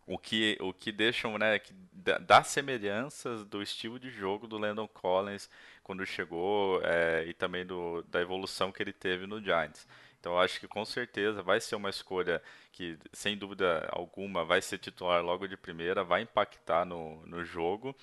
o 0.07 0.17
que, 0.17 0.57
o 0.61 0.71
que 0.73 0.91
deixam, 0.91 1.37
né, 1.37 1.57
que 1.59 1.73
dá 2.21 2.43
semelhanças 2.43 3.43
do 3.45 3.61
estilo 3.61 3.99
de 3.99 4.09
jogo 4.09 4.47
do 4.47 4.57
Landon 4.57 4.87
Collins 4.87 5.49
quando 5.83 6.05
chegou 6.05 6.79
é, 6.83 7.25
e 7.25 7.33
também 7.33 7.65
do, 7.65 8.03
da 8.03 8.21
evolução 8.21 8.71
que 8.71 8.83
ele 8.83 8.93
teve 8.93 9.25
no 9.25 9.41
Giants. 9.41 9.87
Então, 10.19 10.39
acho 10.39 10.59
que 10.59 10.67
com 10.67 10.83
certeza 10.83 11.41
vai 11.43 11.59
ser 11.59 11.75
uma 11.75 11.89
escolha 11.89 12.41
que, 12.71 12.97
sem 13.13 13.37
dúvida 13.37 13.87
alguma, 13.91 14.43
vai 14.43 14.61
ser 14.61 14.79
titular 14.79 15.23
logo 15.23 15.47
de 15.47 15.55
primeira, 15.55 16.03
vai 16.03 16.21
impactar 16.21 16.85
no, 16.85 17.25
no 17.25 17.43
jogo 17.43 17.95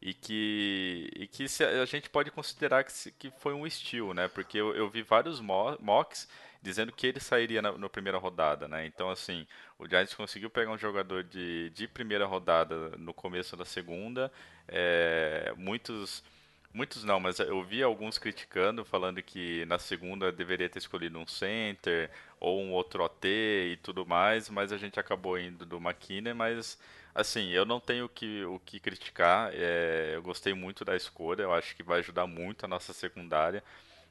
e 0.00 0.14
que, 0.14 1.10
e 1.14 1.26
que 1.26 1.46
a 1.80 1.84
gente 1.84 2.08
pode 2.08 2.30
considerar 2.30 2.84
que, 2.84 3.10
que 3.12 3.30
foi 3.38 3.52
um 3.52 3.66
estilo, 3.66 4.14
né? 4.14 4.28
Porque 4.28 4.58
eu, 4.58 4.74
eu 4.74 4.88
vi 4.88 5.02
vários 5.02 5.40
mocks 5.40 6.28
dizendo 6.62 6.92
que 6.92 7.06
ele 7.06 7.20
sairia 7.20 7.62
na, 7.62 7.72
na, 7.76 7.88
primeira 7.88 8.18
rodada, 8.18 8.68
né? 8.68 8.86
Então, 8.86 9.10
assim, 9.10 9.46
o 9.78 9.88
Giants 9.88 10.14
conseguiu 10.14 10.50
pegar 10.50 10.70
um 10.70 10.78
jogador 10.78 11.24
de, 11.24 11.70
de 11.70 11.86
primeira 11.88 12.26
rodada 12.26 12.90
no 12.98 13.14
começo 13.14 13.56
da 13.56 13.64
segunda. 13.64 14.32
É, 14.68 15.52
muitos 15.56 16.22
Muitos 16.72 17.02
não, 17.02 17.18
mas 17.18 17.38
eu 17.38 17.62
vi 17.64 17.82
alguns 17.82 18.18
criticando, 18.18 18.84
falando 18.84 19.22
que 19.22 19.64
na 19.66 19.78
segunda 19.78 20.30
deveria 20.30 20.68
ter 20.68 20.78
escolhido 20.78 21.18
um 21.18 21.26
center 21.26 22.10
ou 22.38 22.60
um 22.60 22.72
outro 22.72 23.02
OT 23.02 23.26
e 23.72 23.76
tudo 23.82 24.04
mais, 24.06 24.50
mas 24.50 24.70
a 24.70 24.76
gente 24.76 25.00
acabou 25.00 25.38
indo 25.38 25.64
do 25.64 25.78
McKinney, 25.78 26.34
mas 26.34 26.78
assim, 27.14 27.48
eu 27.50 27.64
não 27.64 27.80
tenho 27.80 28.08
que, 28.08 28.44
o 28.44 28.60
que 28.60 28.78
criticar, 28.78 29.50
é, 29.54 30.12
eu 30.14 30.22
gostei 30.22 30.52
muito 30.52 30.84
da 30.84 30.94
escolha, 30.94 31.42
eu 31.42 31.54
acho 31.54 31.74
que 31.74 31.82
vai 31.82 32.00
ajudar 32.00 32.26
muito 32.26 32.64
a 32.64 32.68
nossa 32.68 32.92
secundária, 32.92 33.64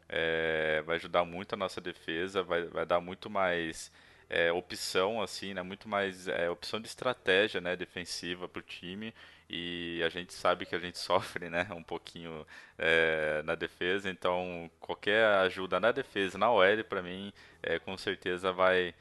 é, 0.09 0.81
vai 0.85 0.97
ajudar 0.97 1.25
muito 1.25 1.53
a 1.53 1.57
nossa 1.57 1.81
defesa, 1.81 2.43
vai, 2.43 2.63
vai 2.65 2.85
dar 2.85 2.99
muito 3.01 3.29
mais 3.29 3.91
é, 4.29 4.51
opção, 4.51 5.21
assim, 5.21 5.53
né, 5.53 5.61
muito 5.61 5.87
mais 5.87 6.27
é, 6.27 6.49
opção 6.49 6.79
de 6.79 6.87
estratégia 6.87 7.61
né, 7.61 7.75
defensiva 7.75 8.47
para 8.47 8.59
o 8.59 8.63
time, 8.63 9.13
e 9.49 10.01
a 10.05 10.09
gente 10.09 10.33
sabe 10.33 10.65
que 10.65 10.75
a 10.75 10.79
gente 10.79 10.97
sofre 10.99 11.49
né, 11.49 11.67
um 11.71 11.83
pouquinho 11.83 12.45
é, 12.77 13.41
na 13.43 13.55
defesa, 13.55 14.09
então 14.09 14.69
qualquer 14.79 15.25
ajuda 15.39 15.79
na 15.79 15.91
defesa, 15.91 16.37
na 16.37 16.51
OL, 16.51 16.83
para 16.83 17.01
mim, 17.01 17.31
é, 17.63 17.79
com 17.79 17.97
certeza 17.97 18.51
vai, 18.51 18.93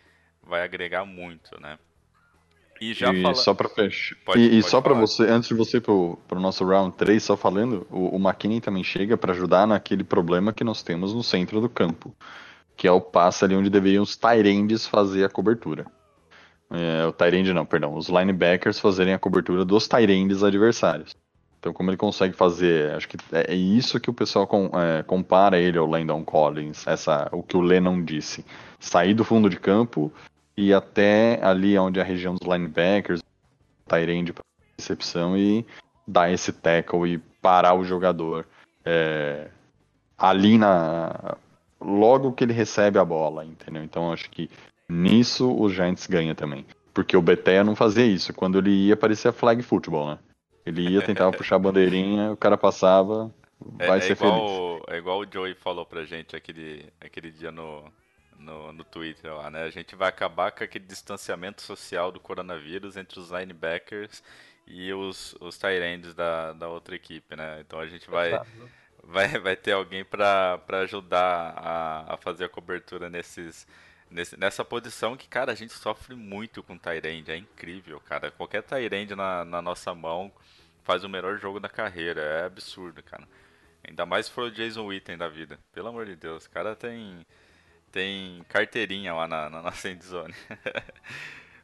vai 0.43 0.63
agregar 0.63 1.05
muito, 1.05 1.61
né. 1.61 1.79
E 2.81 2.93
já 2.95 3.13
e 3.13 3.23
fala... 3.23 3.35
só 3.35 3.55
para 3.55 3.69
fechar. 3.69 4.17
Pode, 4.25 4.41
e, 4.41 4.49
pode 4.49 4.59
e, 4.59 4.63
só 4.63 4.81
para 4.81 4.95
você, 4.95 5.25
antes 5.25 5.49
de 5.49 5.55
você 5.55 5.81
pro, 5.81 6.19
pro 6.29 6.41
nosso 6.41 6.65
round 6.65 6.97
3, 6.97 7.23
só 7.23 7.37
falando, 7.37 7.87
o, 7.91 8.17
o 8.17 8.19
McKinney 8.19 8.61
também 8.61 8.85
chega 8.85 9.17
para 9.17 9.33
ajudar 9.33 9.67
naquele 9.67 10.05
problema 10.05 10.53
que 10.53 10.65
nós 10.65 10.83
temos 10.83 11.15
no 11.15 11.23
centro 11.23 11.61
do 11.61 11.69
campo, 11.69 12.15
que 12.77 12.87
é 12.87 12.93
o 12.93 13.01
passe 13.01 13.45
ali 13.45 13.55
onde 13.55 13.71
deveriam 13.71 14.03
os 14.03 14.17
Tyrands 14.17 14.87
fazer 14.87 15.25
a 15.25 15.29
cobertura. 15.29 15.87
É, 16.71 17.07
o 17.07 17.13
Tyrande 17.13 17.53
não, 17.53 17.65
perdão, 17.65 17.95
os 17.95 18.09
linebackers 18.09 18.81
fazerem 18.81 19.15
a 19.15 19.19
cobertura 19.19 19.65
dos 19.65 19.87
Tyrands 19.87 20.43
adversários. 20.43 21.17
Então, 21.59 21.73
como 21.73 21.91
ele 21.91 21.97
consegue 21.97 22.37
fazer, 22.37 22.93
acho 22.93 23.09
que 23.09 23.17
é, 23.33 23.53
é 23.53 23.55
isso 23.55 23.99
que 23.99 24.11
o 24.11 24.13
pessoal 24.13 24.47
com, 24.47 24.71
é, 24.75 25.03
compara 25.03 25.59
ele 25.59 25.79
ao 25.79 25.87
Landon 25.87 26.25
Collins, 26.25 26.87
essa, 26.87 27.29
o 27.33 27.43
que 27.43 27.57
o 27.57 27.61
Lennon 27.61 28.03
disse. 28.03 28.45
Sair 28.79 29.15
do 29.15 29.25
fundo 29.25 29.49
de 29.49 29.59
campo 29.59 30.13
e 30.57 30.73
até 30.73 31.39
ali 31.43 31.79
onde 31.79 31.99
é 31.99 32.03
a 32.03 32.07
região 32.07 32.35
dos 32.35 32.47
linebackers, 32.47 33.23
Tyrande 33.89 34.33
para 34.33 34.43
recepção 34.79 35.37
e 35.37 35.65
dar 36.07 36.31
esse 36.31 36.53
tackle 36.53 37.15
e 37.15 37.19
parar 37.19 37.75
o 37.75 37.85
jogador 37.85 38.47
é, 38.85 39.49
ali 40.19 40.59
na 40.59 41.37
logo 41.81 42.33
que 42.33 42.43
ele 42.43 42.53
recebe 42.53 42.99
a 42.99 43.05
bola, 43.05 43.45
entendeu? 43.45 43.85
Então 43.85 44.13
acho 44.13 44.31
que 44.31 44.51
Nisso 44.89 45.51
o 45.51 45.69
Giants 45.69 46.07
ganha 46.07 46.35
também. 46.35 46.65
Porque 46.95 47.17
o 47.17 47.23
Betea 47.23 47.65
não 47.65 47.77
fazia 47.77 48.07
isso. 48.07 48.33
Quando 48.33 48.59
ele 48.59 48.71
ia, 48.71 48.97
parecia 48.97 49.33
flag 49.33 49.63
football, 49.63 50.11
né? 50.11 50.19
Ele 50.65 50.89
ia, 50.89 51.03
tentava 51.03 51.33
puxar 51.37 51.57
a 51.57 51.61
bandeirinha, 51.61 52.33
o 52.33 52.37
cara 52.37 52.57
passava, 52.57 53.33
é, 53.79 53.87
vai 53.87 53.99
é, 53.99 54.01
ser 54.01 54.13
igual, 54.13 54.79
feliz. 54.79 54.83
É 54.89 54.99
igual 54.99 55.21
o 55.21 55.27
Joey 55.31 55.55
falou 55.55 55.85
pra 55.85 56.05
gente 56.05 56.35
aquele, 56.35 56.87
aquele 57.01 57.31
dia 57.31 57.51
no, 57.51 57.85
no, 58.39 58.73
no 58.73 58.85
Twitter 58.85 59.35
lá, 59.35 59.51
né? 59.51 59.65
A 59.65 59.71
gente 59.71 59.95
vai 59.95 60.09
acabar 60.09 60.53
com 60.53 60.65
aquele 60.65 60.85
distanciamento 60.85 61.63
social 61.63 62.11
do 62.13 62.21
coronavírus 62.21 62.97
entre 62.97 63.19
os 63.19 63.31
linebackers 63.31 64.23
e 64.67 64.93
os, 64.93 65.35
os 65.41 65.59
tight 65.59 66.13
da, 66.15 66.53
da 66.53 66.69
outra 66.69 66.95
equipe, 66.95 67.37
né? 67.37 67.61
Então 67.61 67.79
a 67.79 67.87
gente 67.87 68.09
vai, 68.11 68.33
vai, 69.03 69.29
vai 69.39 69.57
ter 69.57 69.73
alguém 69.73 70.05
para 70.05 70.61
ajudar 70.83 71.55
a, 71.57 72.15
a 72.15 72.17
fazer 72.17 72.45
a 72.45 72.49
cobertura 72.49 73.09
nesses 73.09 73.67
nesse, 74.11 74.39
nessa 74.39 74.65
posição 74.65 75.17
que, 75.17 75.29
cara, 75.29 75.53
a 75.53 75.55
gente 75.55 75.73
sofre 75.73 76.15
muito 76.15 76.63
com 76.63 76.79
Tyrande, 76.79 77.31
é 77.31 77.37
incrível, 77.37 78.01
cara. 78.01 78.31
Qualquer 78.31 78.63
Tyrande 78.63 79.15
na, 79.15 79.45
na 79.45 79.61
nossa 79.63 79.95
mão 79.95 80.33
faz 80.85 81.05
o 81.05 81.09
melhor 81.09 81.39
jogo 81.39 81.61
da 81.61 81.69
carreira, 81.69 82.21
é 82.21 82.45
absurdo, 82.45 83.03
cara. 83.03 83.27
Ainda 83.87 84.07
mais 84.07 84.27
se 84.27 84.33
for 84.33 84.45
o 84.45 84.51
Jason 84.51 84.87
Witten 84.87 85.17
da 85.17 85.29
vida. 85.29 85.59
Pelo 85.73 85.89
amor 85.89 86.07
de 86.07 86.17
Deus, 86.17 86.47
o 86.47 86.51
cara 86.51 86.75
tem 86.75 87.25
tem 87.97 88.45
carteirinha 88.51 89.15
lá 89.15 89.27
na, 89.27 89.49
na 89.49 89.63
nossa 89.65 89.89
endzone. 89.89 90.35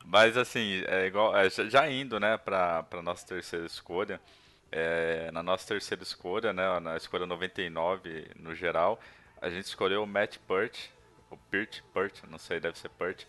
Mas 0.03 0.35
assim, 0.35 0.83
é 0.87 1.07
igual, 1.07 1.37
é, 1.37 1.51
já 1.51 1.91
indo, 1.91 2.19
né, 2.19 2.39
pra, 2.39 2.83
pra 2.85 3.03
nossa 3.03 3.27
terceira 3.27 3.67
escolha, 3.67 4.19
é, 4.71 5.31
na 5.31 5.43
nossa 5.43 5.69
terceira 5.69 6.03
escolha, 6.03 6.53
né, 6.55 6.81
na 6.81 6.97
escolha 6.97 7.27
99 7.27 8.31
no 8.37 8.55
geral, 8.55 8.99
a 9.43 9.51
gente 9.51 9.67
escolheu 9.67 10.03
o 10.03 10.07
Matt 10.07 10.39
Pert, 10.49 10.89
o 11.31 11.37
Pirt, 11.37 11.83
Pirt, 11.93 12.23
não 12.31 12.39
sei, 12.39 12.59
deve 12.59 12.79
ser 12.79 12.89
Pirt, 12.89 13.27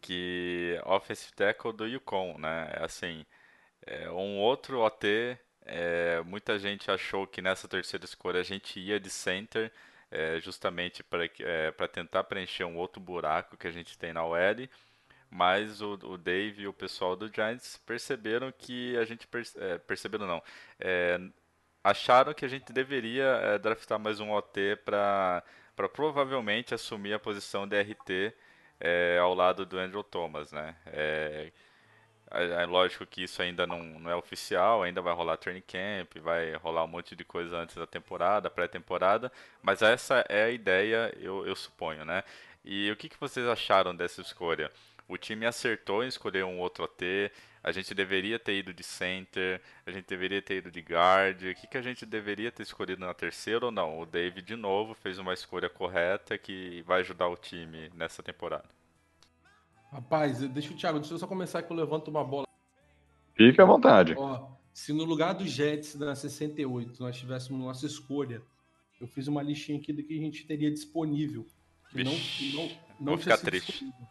que 0.00 0.80
offensive 0.86 1.32
tackle 1.34 1.74
do 1.74 1.86
Yukon, 1.86 2.38
né? 2.38 2.72
Assim, 2.80 3.24
é 3.86 4.10
um 4.10 4.38
outro 4.38 4.80
OT, 4.80 5.38
é, 5.66 6.22
muita 6.22 6.58
gente 6.58 6.90
achou 6.90 7.26
que 7.26 7.42
nessa 7.42 7.68
terceira 7.68 8.04
escolha 8.04 8.40
a 8.40 8.44
gente 8.44 8.80
ia 8.80 8.98
de 8.98 9.10
center, 9.10 9.70
é, 10.10 10.40
justamente 10.40 11.02
para 11.02 11.24
é, 11.24 11.70
tentar 11.88 12.24
preencher 12.24 12.64
um 12.64 12.76
outro 12.76 13.00
buraco 13.00 13.56
que 13.56 13.66
a 13.66 13.72
gente 13.72 13.98
tem 13.98 14.12
na 14.12 14.24
OL, 14.24 14.68
mas 15.30 15.80
o, 15.82 15.94
o 15.94 16.16
Dave 16.16 16.62
e 16.62 16.68
o 16.68 16.72
pessoal 16.72 17.16
do 17.16 17.32
Giants 17.32 17.78
perceberam 17.84 18.52
que 18.52 18.96
a 18.96 19.04
gente 19.04 19.26
perce, 19.26 19.58
é, 19.60 19.78
perceberam 19.78 20.26
não, 20.26 20.42
é, 20.78 21.18
acharam 21.82 22.34
que 22.34 22.44
a 22.44 22.48
gente 22.48 22.72
deveria 22.72 23.24
é, 23.24 23.58
draftar 23.58 23.98
mais 23.98 24.20
um 24.20 24.32
OT 24.32 24.76
para 24.84 25.42
provavelmente 25.92 26.74
assumir 26.74 27.14
a 27.14 27.18
posição 27.18 27.66
de 27.66 27.80
RT 27.80 28.34
é, 28.80 29.18
ao 29.20 29.34
lado 29.34 29.66
do 29.66 29.78
Andrew 29.78 30.02
Thomas, 30.02 30.52
né? 30.52 30.76
É, 32.30 32.62
é, 32.62 32.66
lógico 32.66 33.06
que 33.06 33.22
isso 33.22 33.40
ainda 33.40 33.66
não, 33.66 33.82
não, 33.82 34.10
é 34.10 34.16
oficial, 34.16 34.82
ainda 34.82 35.00
vai 35.00 35.14
rolar 35.14 35.36
training 35.36 35.62
camp, 35.62 36.16
vai 36.20 36.54
rolar 36.54 36.84
um 36.84 36.88
monte 36.88 37.14
de 37.14 37.24
coisa 37.24 37.56
antes 37.56 37.76
da 37.76 37.86
temporada, 37.86 38.50
pré-temporada, 38.50 39.30
mas 39.62 39.80
essa 39.82 40.24
é 40.28 40.44
a 40.44 40.50
ideia, 40.50 41.12
eu, 41.20 41.46
eu 41.46 41.54
suponho, 41.54 42.04
né? 42.04 42.24
E 42.64 42.90
o 42.90 42.96
que, 42.96 43.08
que 43.08 43.18
vocês 43.20 43.46
acharam 43.46 43.94
dessa 43.94 44.20
escolha? 44.20 44.72
O 45.08 45.16
time 45.16 45.46
acertou 45.46 46.02
em 46.02 46.08
escolher 46.08 46.44
um 46.44 46.58
outro 46.58 46.84
OT, 46.84 47.30
a 47.62 47.70
gente 47.72 47.94
deveria 47.94 48.38
ter 48.38 48.54
ido 48.58 48.74
de 48.74 48.82
center, 48.82 49.60
a 49.86 49.90
gente 49.92 50.06
deveria 50.06 50.42
ter 50.42 50.56
ido 50.56 50.70
de 50.70 50.80
guard, 50.80 51.42
o 51.42 51.54
que, 51.54 51.66
que 51.68 51.78
a 51.78 51.82
gente 51.82 52.04
deveria 52.04 52.50
ter 52.50 52.62
escolhido 52.64 53.00
na 53.06 53.14
terceira 53.14 53.66
ou 53.66 53.72
não? 53.72 54.00
O 54.00 54.06
David, 54.06 54.46
de 54.46 54.56
novo, 54.56 54.94
fez 54.94 55.18
uma 55.18 55.32
escolha 55.34 55.68
correta 55.68 56.36
que 56.36 56.82
vai 56.82 57.00
ajudar 57.00 57.28
o 57.28 57.36
time 57.36 57.90
nessa 57.94 58.22
temporada. 58.22 58.68
Rapaz, 59.92 60.40
deixa 60.48 60.72
o 60.72 60.76
Thiago, 60.76 60.98
deixa 60.98 61.14
eu 61.14 61.18
só 61.18 61.26
começar 61.26 61.62
que 61.62 61.72
eu 61.72 61.76
levanto 61.76 62.08
uma 62.08 62.24
bola. 62.24 62.46
Fique 63.34 63.60
à 63.60 63.64
vontade. 63.64 64.14
Ó, 64.16 64.48
se 64.72 64.92
no 64.92 65.04
lugar 65.04 65.34
do 65.34 65.46
Jets 65.46 65.94
na 65.94 66.14
68 66.14 67.00
nós 67.00 67.16
tivéssemos 67.16 67.60
nossa 67.60 67.86
escolha, 67.86 68.42
eu 69.00 69.06
fiz 69.06 69.28
uma 69.28 69.42
listinha 69.42 69.78
aqui 69.78 69.92
do 69.92 70.02
que 70.02 70.18
a 70.18 70.20
gente 70.20 70.46
teria 70.46 70.70
disponível. 70.70 71.46
Que 71.90 72.02
Vixe, 72.02 72.54
não, 72.54 72.62
não, 72.62 72.70
não 73.00 73.12
vou 73.12 73.18
ficar 73.18 73.38
triste. 73.38 73.72
Disponível. 73.72 74.06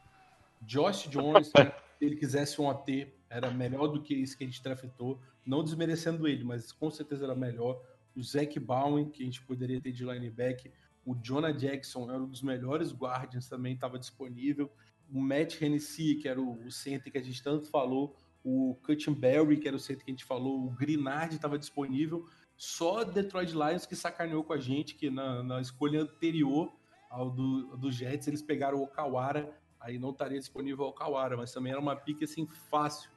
Josh 0.62 1.08
Jones, 1.10 1.48
se 1.56 1.74
ele 2.02 2.16
quisesse 2.16 2.62
um 2.62 2.70
AT, 2.70 3.08
era 3.30 3.52
melhor 3.52 3.88
do 3.88 4.02
que 4.02 4.14
isso 4.14 4.38
que 4.38 4.44
a 4.44 4.48
gente 4.48 4.62
draftou, 4.62 5.20
não 5.46 5.64
desmerecendo 5.64 6.28
ele, 6.28 6.44
mas 6.44 6.72
com 6.72 6.90
certeza 6.90 7.26
era 7.26 7.36
melhor. 7.36 7.82
O 8.16 8.24
Zac 8.24 8.60
Bowen, 8.60 9.10
que 9.10 9.24
a 9.24 9.26
gente 9.26 9.42
poderia 9.42 9.82
ter 9.82 9.92
de 9.92 10.06
linebacker, 10.06 10.72
o 11.06 11.14
Jonah 11.16 11.52
Jackson 11.52 12.10
era 12.10 12.20
um 12.20 12.28
dos 12.28 12.42
melhores 12.42 12.92
guardians, 12.92 13.48
também 13.48 13.74
estava 13.74 14.00
disponível. 14.00 14.72
O 15.12 15.22
Matt 15.22 15.62
Hennessy, 15.62 16.16
que 16.16 16.28
era 16.28 16.42
o, 16.42 16.72
center 16.72 17.12
que 17.12 17.18
a 17.18 17.24
gente 17.24 17.42
tanto 17.42 17.68
falou, 17.70 18.16
o 18.44 18.78
Cuttenberry, 18.84 19.58
que 19.58 19.68
era 19.68 19.78
o 19.78 19.80
center 19.80 20.04
que 20.04 20.12
a 20.12 20.14
gente 20.14 20.26
falou, 20.26 20.66
o 20.66 20.72
Grinard 20.72 21.36
estava 21.36 21.58
disponível. 21.58 22.28
Só 22.58 23.04
Detroit 23.04 23.52
Lions 23.52 23.86
que 23.86 23.96
sacaneou 23.96 24.44
com 24.44 24.54
a 24.54 24.60
gente, 24.60 24.96
que 24.96 25.10
na, 25.10 25.44
na 25.44 25.62
escolha 25.62 26.02
anterior 26.02 26.72
ao 27.10 27.30
do, 27.30 27.78
do 27.78 27.92
Jets, 27.92 28.28
eles 28.28 28.42
pegaram 28.42 28.78
o 28.78 28.84
Okawara, 28.84 29.54
aí 29.80 29.98
não 29.98 30.10
estaria 30.10 30.40
disponível 30.40 30.86
o 30.86 30.90
Okawara, 30.90 31.38
mas 31.38 31.54
também 31.54 31.72
era 31.72 31.82
uma 31.82 31.96
pique 31.96 32.24
assim 32.24 32.48
fácil 32.70 33.10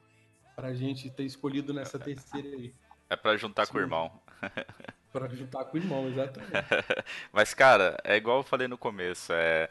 pra 0.55 0.73
gente 0.73 1.09
ter 1.09 1.23
escolhido 1.23 1.73
nessa 1.73 1.97
terceira 1.97 2.49
aí. 2.49 2.73
É 3.09 3.15
pra 3.15 3.35
juntar 3.37 3.65
Sim. 3.65 3.71
com 3.71 3.77
o 3.77 3.81
irmão. 3.81 4.21
pra 5.11 5.27
juntar 5.29 5.65
com 5.65 5.77
o 5.77 5.79
irmão, 5.79 6.07
exatamente. 6.07 6.51
Mas, 7.33 7.53
cara, 7.53 7.97
é 8.03 8.15
igual 8.15 8.37
eu 8.37 8.43
falei 8.43 8.67
no 8.67 8.77
começo, 8.77 9.33
é... 9.33 9.69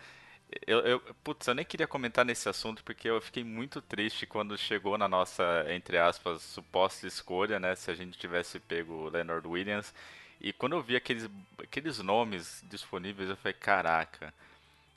Eu, 0.66 0.80
eu, 0.80 1.01
putz, 1.22 1.46
eu 1.46 1.55
nem 1.55 1.64
queria 1.64 1.86
comentar 1.86 2.24
nesse 2.24 2.49
assunto 2.49 2.82
porque 2.82 3.09
eu 3.09 3.20
fiquei 3.20 3.44
muito 3.44 3.82
triste 3.82 4.26
quando 4.26 4.57
chegou 4.57 4.96
na 4.96 5.07
nossa, 5.07 5.66
entre 5.68 5.99
aspas, 5.99 6.42
suposta 6.42 7.07
escolha, 7.07 7.61
né? 7.61 7.74
Se 7.74 7.90
a 7.90 7.94
gente 7.94 8.18
tivesse 8.18 8.59
pego 8.59 8.94
o 8.94 9.09
Leonard 9.11 9.46
Williams. 9.46 9.94
E 10.40 10.53
quando 10.53 10.74
eu 10.74 10.82
vi 10.82 10.96
aqueles, 10.96 11.28
aqueles 11.59 11.99
nomes 11.99 12.64
disponíveis, 12.70 13.28
eu 13.28 13.36
falei, 13.36 13.55
caraca, 13.55 14.32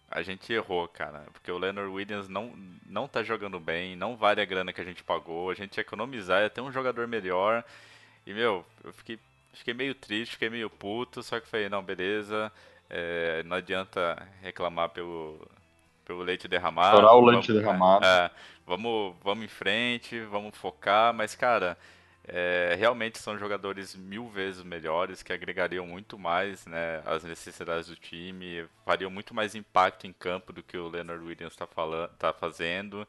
a 0.09 0.21
gente 0.21 0.51
errou, 0.53 0.87
cara. 0.87 1.25
Porque 1.33 1.51
o 1.51 1.57
Leonard 1.57 1.91
Williams 1.91 2.27
não, 2.29 2.53
não 2.85 3.07
tá 3.07 3.23
jogando 3.23 3.59
bem, 3.59 3.95
não 3.95 4.15
vale 4.15 4.41
a 4.41 4.45
grana 4.45 4.73
que 4.73 4.81
a 4.81 4.83
gente 4.85 5.03
pagou. 5.03 5.49
A 5.49 5.53
gente 5.55 5.77
ia 5.77 5.81
economizar, 5.81 6.43
ia 6.43 6.49
ter 6.49 6.61
um 6.61 6.71
jogador 6.71 7.07
melhor. 7.07 7.63
E, 8.25 8.33
meu, 8.33 8.65
eu 8.83 8.93
fiquei, 8.93 9.19
fiquei 9.53 9.73
meio 9.73 9.95
triste, 9.95 10.33
fiquei 10.33 10.49
meio 10.49 10.69
puto. 10.69 11.23
Só 11.23 11.39
que 11.39 11.47
falei, 11.47 11.69
não, 11.69 11.83
beleza. 11.83 12.51
É, 12.93 13.41
não 13.43 13.55
adianta 13.55 14.21
reclamar 14.41 14.89
pelo, 14.89 15.47
pelo 16.03 16.21
leite 16.21 16.45
derramado. 16.47 16.97
Chorar 16.97 17.13
o 17.13 17.25
leite 17.25 17.47
vamos, 17.47 17.63
derramado. 17.63 18.05
É, 18.05 18.29
vamos, 18.67 19.15
vamos 19.23 19.45
em 19.45 19.47
frente, 19.47 20.19
vamos 20.25 20.57
focar. 20.57 21.13
Mas, 21.13 21.33
cara, 21.35 21.77
É, 22.27 22.75
realmente 22.77 23.17
são 23.17 23.37
jogadores 23.37 23.95
mil 23.95 24.29
vezes 24.29 24.63
melhores, 24.63 25.23
que 25.23 25.33
agregariam 25.33 25.87
muito 25.87 26.19
mais 26.19 26.65
né, 26.67 27.01
às 27.03 27.23
necessidades 27.23 27.87
do 27.87 27.95
time, 27.95 28.67
fariam 28.85 29.09
muito 29.09 29.33
mais 29.33 29.55
impacto 29.55 30.05
em 30.05 30.13
campo 30.13 30.53
do 30.53 30.61
que 30.61 30.77
o 30.77 30.87
Leonard 30.87 31.23
Williams 31.25 31.53
está 31.53 31.67
tá 32.19 32.31
fazendo. 32.31 33.07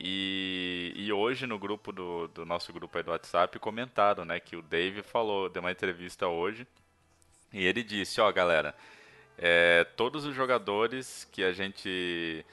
E, 0.00 0.92
e, 0.96 1.12
hoje 1.12 1.46
no 1.46 1.58
grupo 1.58 1.92
do, 1.92 2.28
do 2.28 2.46
nosso 2.46 2.72
grupo 2.72 2.96
aí 2.96 3.04
do 3.04 3.10
WhatsApp 3.10 3.58
comentaram 3.58 4.24
né, 4.24 4.40
que 4.40 4.56
o 4.56 4.62
Dave 4.62 5.02
falou, 5.02 5.48
deu 5.50 5.60
uma 5.60 5.72
entrevista 5.72 6.26
hoje, 6.28 6.66
e 7.52 7.64
ele 7.66 7.82
disse, 7.82 8.20
ó 8.20 8.30
galera, 8.32 8.74
é, 9.38 9.84
todos 9.96 10.24
os 10.24 10.34
jogadores 10.34 11.26
que 11.30 11.44
a 11.44 11.52
gente 11.52 12.44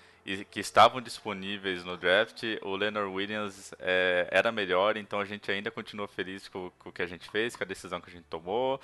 que 0.49 0.59
estavam 0.59 0.99
disponíveis 1.01 1.83
no 1.83 1.95
draft, 1.95 2.41
o 2.63 2.75
Leonard 2.75 3.11
Williams 3.11 3.75
é, 3.77 4.27
era 4.31 4.51
melhor, 4.51 4.97
então 4.97 5.19
a 5.19 5.25
gente 5.25 5.51
ainda 5.51 5.69
continua 5.69 6.07
feliz 6.07 6.47
com, 6.47 6.71
com, 6.79 6.89
o 6.89 6.91
que 6.91 7.03
a 7.03 7.05
gente 7.05 7.29
fez, 7.29 7.55
com 7.55 7.63
a 7.63 7.67
decisão 7.67 8.01
que 8.01 8.09
a 8.09 8.13
gente 8.13 8.25
tomou. 8.27 8.81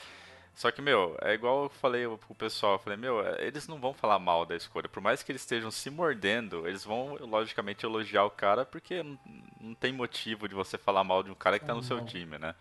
Só 0.54 0.70
que, 0.70 0.82
meu, 0.82 1.18
é 1.20 1.34
igual 1.34 1.64
eu 1.64 1.70
falei 1.70 2.06
pro 2.06 2.36
pessoal, 2.36 2.74
eu 2.74 2.80
falei, 2.80 2.97
meu, 2.97 3.26
eles 3.39 3.68
não 3.68 3.80
vão 3.80 3.91
falar 3.91 4.20
mal 4.20 4.45
da 4.45 4.56
escolha. 4.56 4.88
Por 4.88 5.02
mais 5.02 5.24
que 5.24 5.32
eles 5.32 5.41
estejam 5.41 5.72
se 5.72 5.89
mordendo, 5.89 6.68
eles 6.68 6.84
vão, 6.84 7.16
logicamente, 7.22 7.86
elogiar 7.86 8.26
o 8.26 8.30
cara, 8.30 8.64
porque 8.64 9.02
não, 9.02 9.18
não 9.60 9.74
tem 9.74 9.91
motivo 9.91 10.47
de 10.47 10.54
você 10.54 10.78
falar 10.78 11.04
mal 11.04 11.24
de 11.24 11.32
um 11.32 11.36
cara 11.36 11.58
que 11.58 11.66
tá 11.66 11.74
no 11.74 11.82
seu 11.82 12.06
time, 12.06 12.38
né? 12.38 12.54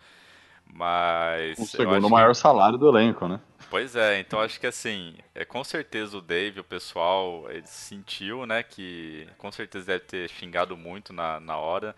Mas. 0.73 1.57
O 1.59 1.65
segundo 1.65 2.09
maior 2.09 2.31
que... 2.31 2.37
salário 2.37 2.77
do 2.77 2.87
elenco, 2.87 3.27
né? 3.27 3.39
Pois 3.69 3.95
é, 3.95 4.19
então 4.19 4.41
acho 4.41 4.59
que 4.59 4.67
assim, 4.67 5.15
é, 5.33 5.45
com 5.45 5.63
certeza 5.63 6.17
o 6.17 6.21
Dave, 6.21 6.59
o 6.59 6.63
pessoal, 6.63 7.45
ele 7.49 7.65
sentiu, 7.65 8.45
né, 8.45 8.63
que 8.63 9.25
com 9.37 9.49
certeza 9.49 9.85
deve 9.85 10.01
ter 10.01 10.29
xingado 10.29 10.75
muito 10.75 11.13
na, 11.13 11.39
na 11.39 11.55
hora. 11.55 11.95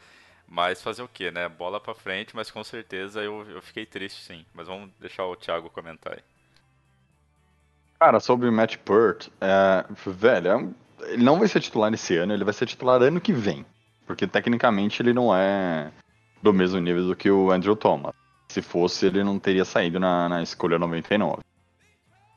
Mas 0.47 0.84
fazer 0.84 1.01
o 1.01 1.07
que, 1.07 1.32
né? 1.32 1.49
Bola 1.49 1.80
pra 1.80 1.95
frente, 1.95 2.36
mas 2.36 2.51
com 2.51 2.63
certeza 2.63 3.21
eu, 3.21 3.49
eu 3.49 3.61
fiquei 3.61 3.88
triste 3.88 4.21
sim. 4.21 4.45
Mas 4.53 4.67
vamos 4.67 4.91
deixar 4.99 5.26
o 5.26 5.36
Thiago 5.36 5.69
comentar 5.69 6.13
aí. 6.13 6.19
Cara, 7.99 8.19
sobre 8.19 8.47
o 8.47 8.51
Matt 8.51 8.78
Pert, 8.78 9.30
é, 9.41 9.86
velho, 10.05 10.47
é 10.47 11.11
ele 11.11 11.24
não 11.24 11.39
vai 11.39 11.47
ser 11.47 11.59
titular 11.59 11.91
esse 11.93 12.15
ano, 12.17 12.34
ele 12.34 12.43
vai 12.43 12.53
ser 12.53 12.65
titular 12.65 13.01
ano 13.01 13.21
que 13.21 13.34
vem. 13.34 13.65
Porque 14.05 14.28
tecnicamente 14.28 15.01
ele 15.01 15.13
não 15.13 15.36
é 15.36 15.91
do 16.41 16.53
mesmo 16.53 16.80
nível 16.80 17.07
do 17.07 17.15
que 17.15 17.32
o 17.32 17.51
Andrew 17.51 17.76
Thomas. 17.76 18.13
Se 18.48 18.62
fosse, 18.62 19.06
ele 19.06 19.24
não 19.24 19.39
teria 19.39 19.66
saído 19.66 20.00
na, 20.00 20.30
na 20.30 20.44
escolha 20.44 20.78
99. 20.78 21.41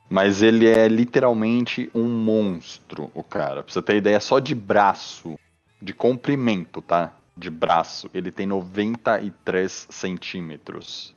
Mas 0.09 0.41
ele 0.41 0.67
é 0.67 0.87
literalmente 0.87 1.91
um 1.95 2.09
monstro, 2.09 3.11
o 3.13 3.23
cara. 3.23 3.63
Pra 3.63 3.73
você 3.73 3.83
ter 3.83 3.97
ideia, 3.97 4.21
só 4.21 4.39
de 4.39 4.55
braço, 4.55 5.39
de 5.83 5.93
comprimento, 5.93 6.81
tá? 6.81 7.13
De 7.37 7.51
braço, 7.51 8.09
ele 8.15 8.31
tem 8.31 8.47
93 8.47 9.89
centímetros. 9.91 11.15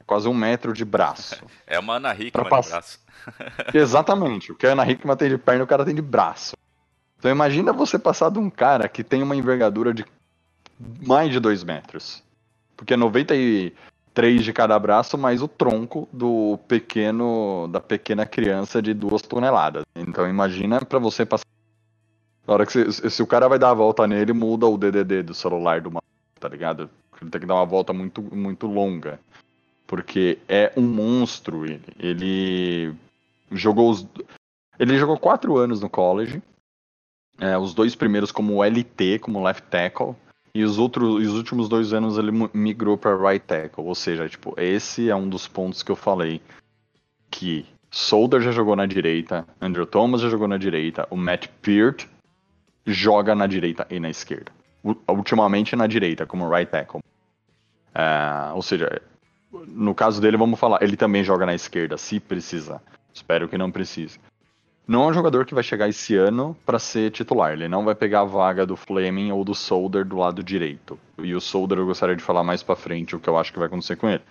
É 0.00 0.04
quase 0.04 0.26
um 0.26 0.34
metro 0.34 0.72
de 0.72 0.84
braço. 0.84 1.44
É 1.66 1.78
uma 1.78 1.96
Ana 1.96 2.14
Hickman 2.14 2.48
pass... 2.48 2.66
de 2.66 2.72
braço. 2.72 3.00
Exatamente. 3.74 4.52
O 4.52 4.54
que 4.54 4.66
a 4.66 4.72
Ana 4.72 4.90
Hickman 4.90 5.16
tem 5.16 5.28
de 5.28 5.38
perna, 5.38 5.64
o 5.64 5.66
cara 5.66 5.84
tem 5.84 5.94
de 5.94 6.02
braço. 6.02 6.56
Então 7.18 7.30
imagina 7.30 7.72
você 7.72 7.98
passar 7.98 8.30
de 8.30 8.38
um 8.38 8.48
cara 8.48 8.88
que 8.88 9.04
tem 9.04 9.22
uma 9.22 9.36
envergadura 9.36 9.92
de 9.92 10.04
mais 11.04 11.30
de 11.30 11.38
2 11.38 11.62
metros. 11.64 12.22
Porque 12.76 12.96
90 12.96 13.34
e 13.34 13.74
três 14.18 14.42
de 14.42 14.52
cada 14.52 14.76
braço, 14.76 15.16
mais 15.16 15.40
o 15.40 15.46
tronco 15.46 16.08
do 16.12 16.58
pequeno 16.66 17.68
da 17.68 17.78
pequena 17.78 18.26
criança 18.26 18.82
de 18.82 18.92
duas 18.92 19.22
toneladas. 19.22 19.84
Então 19.94 20.28
imagina 20.28 20.84
para 20.84 20.98
você 20.98 21.24
passar. 21.24 21.46
Na 22.44 22.54
hora 22.54 22.66
que 22.66 22.72
você, 22.72 23.08
se 23.08 23.22
o 23.22 23.26
cara 23.28 23.48
vai 23.48 23.60
dar 23.60 23.70
a 23.70 23.74
volta 23.74 24.08
nele, 24.08 24.32
muda 24.32 24.66
o 24.66 24.76
DDD 24.76 25.22
do 25.22 25.34
celular 25.34 25.80
do 25.80 25.90
maluco, 25.92 26.04
tá 26.40 26.48
ligado? 26.48 26.90
Ele 27.22 27.30
tem 27.30 27.40
que 27.40 27.46
dar 27.46 27.54
uma 27.54 27.64
volta 27.64 27.92
muito, 27.92 28.20
muito 28.20 28.66
longa. 28.66 29.20
Porque 29.86 30.40
é 30.48 30.72
um 30.76 30.82
monstro 30.82 31.64
ele. 31.64 31.84
Ele 31.96 32.94
jogou 33.52 33.88
os. 33.88 34.04
Ele 34.80 34.98
jogou 34.98 35.16
quatro 35.16 35.56
anos 35.56 35.80
no 35.80 35.88
college. 35.88 36.42
É, 37.38 37.56
os 37.56 37.72
dois 37.72 37.94
primeiros 37.94 38.32
como 38.32 38.64
LT, 38.64 39.20
como 39.20 39.44
left 39.44 39.62
tackle. 39.70 40.16
E 40.58 40.64
os 40.64 40.76
outros, 40.76 41.24
os 41.24 41.34
últimos 41.34 41.68
dois 41.68 41.92
anos 41.92 42.18
ele 42.18 42.32
migrou 42.52 42.98
para 42.98 43.16
right 43.16 43.46
tackle, 43.46 43.84
ou 43.84 43.94
seja, 43.94 44.28
tipo, 44.28 44.60
esse 44.60 45.08
é 45.08 45.14
um 45.14 45.28
dos 45.28 45.46
pontos 45.46 45.84
que 45.84 45.92
eu 45.92 45.94
falei 45.94 46.42
que 47.30 47.64
Solder 47.92 48.40
já 48.40 48.50
jogou 48.50 48.74
na 48.74 48.84
direita, 48.84 49.46
Andrew 49.60 49.86
Thomas 49.86 50.20
já 50.20 50.28
jogou 50.28 50.48
na 50.48 50.56
direita, 50.56 51.06
o 51.10 51.16
Matt 51.16 51.46
Peart 51.62 52.06
joga 52.84 53.36
na 53.36 53.46
direita 53.46 53.86
e 53.88 54.00
na 54.00 54.10
esquerda. 54.10 54.50
Ultimamente 55.08 55.76
na 55.76 55.86
direita, 55.86 56.26
como 56.26 56.50
right 56.50 56.68
tackle. 56.68 57.02
Uh, 57.94 58.56
ou 58.56 58.60
seja, 58.60 59.00
no 59.68 59.94
caso 59.94 60.20
dele, 60.20 60.36
vamos 60.36 60.58
falar, 60.58 60.82
ele 60.82 60.96
também 60.96 61.22
joga 61.22 61.46
na 61.46 61.54
esquerda, 61.54 61.96
se 61.96 62.18
precisar. 62.18 62.82
Espero 63.14 63.48
que 63.48 63.56
não 63.56 63.70
precise 63.70 64.18
não 64.88 65.04
é 65.04 65.06
um 65.08 65.12
jogador 65.12 65.44
que 65.44 65.54
vai 65.54 65.62
chegar 65.62 65.86
esse 65.86 66.16
ano 66.16 66.56
para 66.64 66.78
ser 66.78 67.10
titular. 67.10 67.52
Ele 67.52 67.68
não 67.68 67.84
vai 67.84 67.94
pegar 67.94 68.22
a 68.22 68.24
vaga 68.24 68.64
do 68.64 68.74
Fleming 68.74 69.30
ou 69.30 69.44
do 69.44 69.54
Solder 69.54 70.02
do 70.02 70.16
lado 70.16 70.42
direito. 70.42 70.98
E 71.18 71.34
o 71.34 71.40
Solder 71.42 71.78
eu 71.78 71.84
gostaria 71.84 72.16
de 72.16 72.22
falar 72.22 72.42
mais 72.42 72.62
para 72.62 72.74
frente 72.74 73.14
o 73.14 73.20
que 73.20 73.28
eu 73.28 73.36
acho 73.36 73.52
que 73.52 73.58
vai 73.58 73.66
acontecer 73.66 73.96
com 73.96 74.08
ele. 74.08 74.22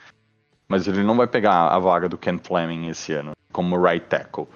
Mas 0.67 0.87
ele 0.87 1.03
não 1.03 1.15
vai 1.15 1.27
pegar 1.27 1.67
a 1.67 1.77
vaga 1.77 2.09
do 2.09 2.17
Ken 2.17 2.39
Fleming 2.39 2.87
esse 2.87 3.13
ano 3.13 3.33
como 3.53 3.79
right 3.79 4.07
tackle. 4.07 4.47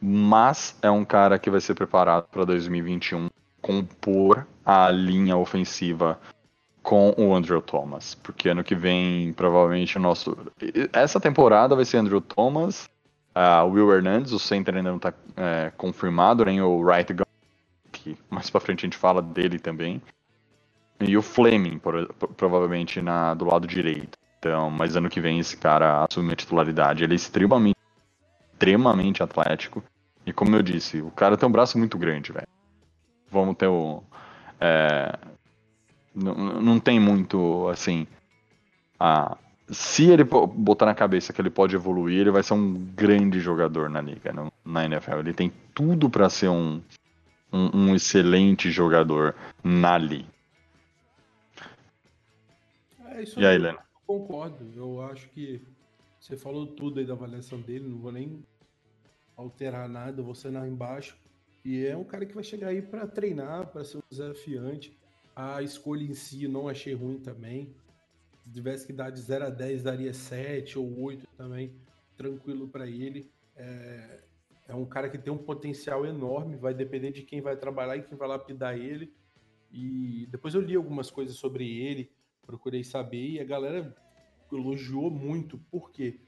Mas 0.00 0.78
é 0.80 0.90
um 0.90 1.04
cara 1.04 1.36
que 1.36 1.50
vai 1.50 1.60
ser 1.60 1.74
preparado 1.74 2.28
para 2.30 2.44
2021 2.44 3.28
compor 3.60 4.46
a 4.64 4.88
linha 4.88 5.36
ofensiva 5.36 6.18
com 6.80 7.12
o 7.18 7.34
Andrew 7.34 7.60
Thomas, 7.60 8.14
porque 8.14 8.48
ano 8.48 8.64
que 8.64 8.74
vem 8.74 9.32
provavelmente 9.34 9.98
o 9.98 10.00
nosso 10.00 10.36
essa 10.92 11.20
temporada 11.20 11.76
vai 11.76 11.84
ser 11.84 11.98
Andrew 11.98 12.22
Thomas 12.22 12.88
Uh, 13.40 13.66
Will 13.70 13.90
Hernandez, 13.90 14.32
o 14.32 14.38
center 14.38 14.76
ainda 14.76 14.90
não 14.90 14.98
está 14.98 15.14
é, 15.34 15.72
confirmado, 15.74 16.44
nem 16.44 16.60
o 16.60 16.84
right 16.84 17.10
guard, 17.10 17.26
que 17.90 18.14
mais 18.28 18.50
para 18.50 18.60
frente 18.60 18.80
a 18.80 18.86
gente 18.86 18.98
fala 18.98 19.22
dele 19.22 19.58
também. 19.58 20.02
E 21.00 21.16
o 21.16 21.22
Fleming, 21.22 21.78
por, 21.78 22.12
provavelmente 22.36 23.00
na, 23.00 23.32
do 23.32 23.46
lado 23.46 23.66
direito. 23.66 24.18
Então, 24.38 24.70
mas 24.70 24.94
ano 24.94 25.08
que 25.08 25.22
vem 25.22 25.38
esse 25.38 25.56
cara 25.56 26.04
assume 26.04 26.34
a 26.34 26.36
titularidade. 26.36 27.02
Ele 27.02 27.14
é 27.14 27.16
extremamente, 27.16 27.78
extremamente 28.52 29.22
atlético. 29.22 29.82
E 30.26 30.34
como 30.34 30.54
eu 30.54 30.62
disse, 30.62 31.00
o 31.00 31.10
cara 31.10 31.36
tem 31.36 31.48
um 31.48 31.52
braço 31.52 31.78
muito 31.78 31.96
grande, 31.96 32.32
velho. 32.32 32.48
Vamos 33.30 33.56
ter 33.56 33.68
o. 33.68 34.02
É, 34.60 35.18
não, 36.14 36.34
não 36.60 36.78
tem 36.78 37.00
muito, 37.00 37.68
assim. 37.68 38.06
A, 38.98 39.38
se 39.70 40.10
ele 40.10 40.24
botar 40.24 40.86
na 40.86 40.94
cabeça 40.94 41.32
que 41.32 41.40
ele 41.40 41.50
pode 41.50 41.74
evoluir, 41.74 42.20
ele 42.20 42.30
vai 42.30 42.42
ser 42.42 42.54
um 42.54 42.74
grande 42.94 43.40
jogador 43.40 43.88
na 43.88 44.00
liga, 44.00 44.32
na 44.64 44.84
NFL. 44.84 45.18
Ele 45.18 45.32
tem 45.32 45.52
tudo 45.74 46.10
para 46.10 46.28
ser 46.28 46.48
um, 46.48 46.82
um, 47.52 47.76
um, 47.76 47.94
excelente 47.94 48.70
jogador 48.70 49.34
na 49.62 49.96
liga. 49.96 50.28
É, 53.06 53.22
isso 53.22 53.38
e 53.38 53.46
aí, 53.46 53.58
Lena? 53.58 53.78
Concordo. 54.06 54.66
Eu 54.74 55.02
acho 55.02 55.28
que 55.28 55.62
você 56.18 56.36
falou 56.36 56.66
tudo 56.66 56.98
aí 56.98 57.06
da 57.06 57.12
avaliação 57.12 57.60
dele, 57.60 57.88
não 57.88 57.98
vou 57.98 58.12
nem 58.12 58.42
alterar 59.36 59.88
nada, 59.88 60.22
vou 60.22 60.34
lá 60.52 60.66
embaixo. 60.66 61.16
E 61.64 61.86
é 61.86 61.96
um 61.96 62.04
cara 62.04 62.26
que 62.26 62.34
vai 62.34 62.42
chegar 62.42 62.68
aí 62.68 62.82
para 62.82 63.06
treinar, 63.06 63.66
para 63.66 63.84
ser 63.84 63.98
um 63.98 64.02
desafiante. 64.10 64.96
A 65.36 65.62
escolha 65.62 66.02
em 66.02 66.14
si 66.14 66.48
não 66.48 66.68
achei 66.68 66.94
ruim 66.94 67.18
também. 67.18 67.68
Se 68.50 68.54
tivesse 68.54 68.84
que 68.84 68.92
dar 68.92 69.10
de 69.10 69.20
0 69.20 69.44
a 69.44 69.48
10, 69.48 69.84
daria 69.84 70.12
7 70.12 70.76
ou 70.76 71.02
8 71.02 71.24
também, 71.36 71.72
tranquilo 72.16 72.66
para 72.66 72.84
ele. 72.84 73.30
É, 73.54 74.24
é 74.66 74.74
um 74.74 74.84
cara 74.84 75.08
que 75.08 75.16
tem 75.16 75.32
um 75.32 75.38
potencial 75.38 76.04
enorme, 76.04 76.56
vai 76.56 76.74
depender 76.74 77.12
de 77.12 77.22
quem 77.22 77.40
vai 77.40 77.56
trabalhar 77.56 77.96
e 77.96 78.02
quem 78.02 78.18
vai 78.18 78.26
lapidar 78.26 78.76
ele. 78.76 79.14
E 79.70 80.26
depois 80.32 80.52
eu 80.52 80.60
li 80.60 80.74
algumas 80.74 81.12
coisas 81.12 81.36
sobre 81.36 81.64
ele, 81.80 82.10
procurei 82.44 82.82
saber 82.82 83.30
e 83.30 83.38
a 83.38 83.44
galera 83.44 83.94
elogiou 84.50 85.12
muito. 85.12 85.56
Por 85.70 85.92
quê? 85.92 86.18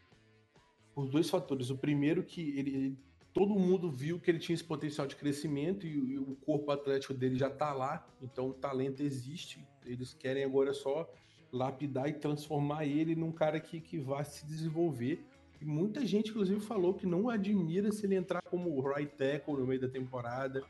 Por 0.94 1.08
dois 1.08 1.28
fatores. 1.28 1.70
O 1.70 1.76
primeiro 1.76 2.22
que 2.22 2.56
ele 2.56 2.96
todo 3.32 3.58
mundo 3.58 3.90
viu 3.90 4.20
que 4.20 4.30
ele 4.30 4.38
tinha 4.38 4.54
esse 4.54 4.62
potencial 4.62 5.08
de 5.08 5.16
crescimento 5.16 5.88
e, 5.88 5.90
e 5.90 6.18
o 6.18 6.36
corpo 6.36 6.70
atlético 6.70 7.14
dele 7.14 7.34
já 7.34 7.48
está 7.48 7.72
lá, 7.72 8.06
então 8.20 8.50
o 8.50 8.54
talento 8.54 9.02
existe. 9.02 9.66
Eles 9.84 10.14
querem 10.14 10.44
agora 10.44 10.72
só 10.72 11.10
lapidar 11.52 12.08
e 12.08 12.14
transformar 12.14 12.86
ele 12.86 13.14
num 13.14 13.30
cara 13.30 13.60
que, 13.60 13.80
que 13.80 13.98
vai 13.98 14.24
se 14.24 14.46
desenvolver. 14.46 15.24
E 15.60 15.64
muita 15.64 16.04
gente, 16.04 16.30
inclusive, 16.30 16.60
falou 16.60 16.94
que 16.94 17.06
não 17.06 17.28
admira 17.28 17.92
se 17.92 18.06
ele 18.06 18.16
entrar 18.16 18.42
como 18.42 18.80
right 18.80 19.14
tackle 19.16 19.54
no 19.54 19.66
meio 19.66 19.80
da 19.80 19.88
temporada, 19.88 20.64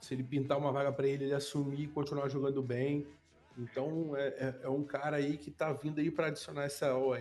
se 0.00 0.14
ele 0.14 0.22
pintar 0.22 0.58
uma 0.58 0.70
vaga 0.70 0.92
para 0.92 1.08
ele, 1.08 1.24
ele 1.24 1.34
assumir 1.34 1.84
e 1.84 1.88
continuar 1.88 2.28
jogando 2.28 2.62
bem. 2.62 3.06
Então 3.58 4.16
é, 4.16 4.26
é, 4.28 4.60
é 4.64 4.68
um 4.68 4.84
cara 4.84 5.16
aí 5.16 5.36
que 5.36 5.50
tá 5.50 5.72
vindo 5.72 5.98
aí 5.98 6.10
para 6.10 6.28
adicionar 6.28 6.64
essa 6.64 6.94
OL. 6.94 7.16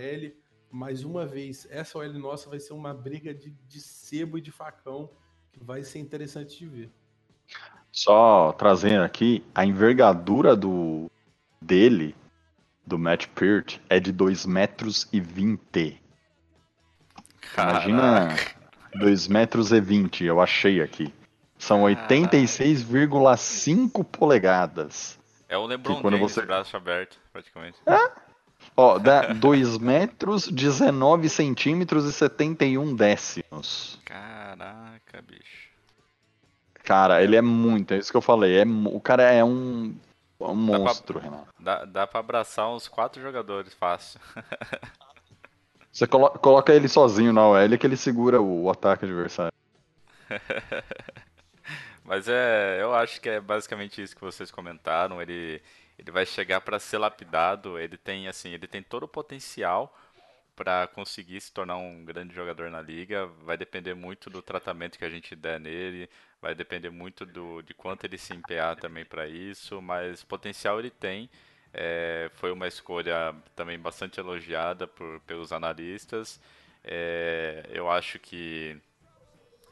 Mais 0.70 1.04
uma 1.04 1.26
vez, 1.26 1.66
essa 1.72 1.98
OL 1.98 2.14
nossa 2.14 2.50
vai 2.50 2.60
ser 2.60 2.74
uma 2.74 2.94
briga 2.94 3.34
de, 3.34 3.50
de 3.50 3.82
sebo 3.82 4.38
e 4.38 4.42
de 4.42 4.52
facão 4.52 5.10
que 5.52 5.64
vai 5.64 5.84
ser 5.84 6.00
interessante 6.00 6.60
de 6.60 6.68
ver. 6.68 6.92
Só 7.92 8.52
trazendo 8.52 9.04
aqui 9.04 9.44
a 9.56 9.66
envergadura 9.66 10.56
do 10.56 11.10
dele 11.60 12.14
do 12.88 12.98
Matt 12.98 13.28
Peart 13.36 13.78
é 13.90 14.00
de 14.00 14.12
2 14.14 14.46
metros 14.46 15.08
e 15.12 15.20
20. 15.20 16.02
Imagina 17.58 18.30
2 18.96 19.28
metros 19.28 19.72
e 19.74 19.82
20, 19.82 20.24
eu 20.24 20.40
achei 20.42 20.82
aqui. 20.82 21.14
São 21.58 21.82
86,5 21.84 24.04
polegadas. 24.06 25.20
É 25.50 25.58
o 25.58 25.66
LeBron 25.66 25.96
Que 25.96 26.02
quando 26.02 26.16
James, 26.18 26.32
você- 26.34 26.46
braço 26.46 26.78
aberto, 26.78 27.18
praticamente. 27.34 27.78
Ó, 28.76 29.00
dá 29.00 29.34
2 29.34 29.78
metros, 29.78 30.48
19 30.48 31.30
centímetros 31.30 32.06
e 32.06 32.14
71 32.14 32.96
décimos. 32.96 34.00
Caraca, 34.06 35.22
bicho. 35.28 35.68
Cara, 36.84 37.22
ele 37.24 37.36
é 37.36 37.42
muito, 37.42 37.94
é 37.94 37.98
isso 37.98 38.12
que 38.12 38.18
eu 38.18 38.22
falei. 38.22 38.60
É, 38.60 38.66
o 38.66 39.00
cara 39.00 39.24
é 39.24 39.44
um, 39.44 39.96
um 40.40 40.56
monstro, 40.56 41.20
Renato. 41.20 41.48
Dá, 41.60 41.86
dá 41.86 42.08
pra 42.08 42.20
abraçar 42.20 42.70
uns 42.70 42.88
quatro 42.88 43.22
jogadores 43.22 43.74
fácil. 43.74 44.20
Você 45.92 46.06
colo- 46.06 46.30
coloca 46.30 46.74
ele 46.74 46.88
sozinho 46.88 47.34
na 47.34 47.48
OL 47.48 47.78
que 47.78 47.88
ele 47.88 47.98
segura 47.98 48.40
o, 48.42 48.64
o 48.64 48.70
ataque 48.70 49.06
adversário. 49.06 49.52
Mas 52.04 52.28
é, 52.28 52.82
eu 52.82 52.94
acho 52.94 53.20
que 53.20 53.30
é 53.30 53.42
basicamente 53.42 54.02
isso 54.02 54.16
que 54.16 54.22
vocês 54.22 54.52
comentaram. 54.52 55.22
Ele, 55.22 55.62
ele 55.98 56.12
vai 56.12 56.26
chegar 56.26 56.62
para 56.62 56.80
ser 56.80 56.98
lapidado. 56.98 57.78
Ele 57.80 57.98
tem 57.98 58.28
assim, 58.28 58.52
ele 58.52 58.68
tem 58.68 58.82
todo 58.84 59.04
o 59.04 59.08
potencial 59.08 59.94
para 60.58 60.88
conseguir 60.88 61.40
se 61.40 61.54
tornar 61.54 61.78
um 61.78 62.04
grande 62.04 62.34
jogador 62.34 62.72
na 62.72 62.82
liga. 62.82 63.28
Vai 63.44 63.56
depender 63.56 63.94
muito 63.94 64.28
do 64.28 64.42
tratamento 64.42 64.98
que 64.98 65.06
a 65.06 65.10
gente 65.10 65.36
der 65.36 65.60
nele. 65.60 66.10
Vai 66.42 66.56
depender 66.56 66.90
muito 66.90 67.28
do, 67.28 67.62
de 67.62 67.76
quanto 67.76 68.06
ele 68.06 68.18
se 68.18 68.34
empenhar 68.34 68.76
também 68.76 69.06
para 69.06 69.28
isso. 69.28 69.80
Mas 69.80 70.24
potencial 70.24 70.80
ele 70.80 70.90
tem. 70.90 71.30
É, 71.72 72.32
foi 72.34 72.52
uma 72.52 72.68
escolha 72.68 73.36
também 73.56 73.78
bastante 73.80 74.20
elogiada 74.20 74.88
por, 74.88 75.20
pelos 75.22 75.52
analistas. 75.54 76.42
É, 76.84 77.64
eu 77.70 77.90
acho 77.92 78.18
que 78.18 78.82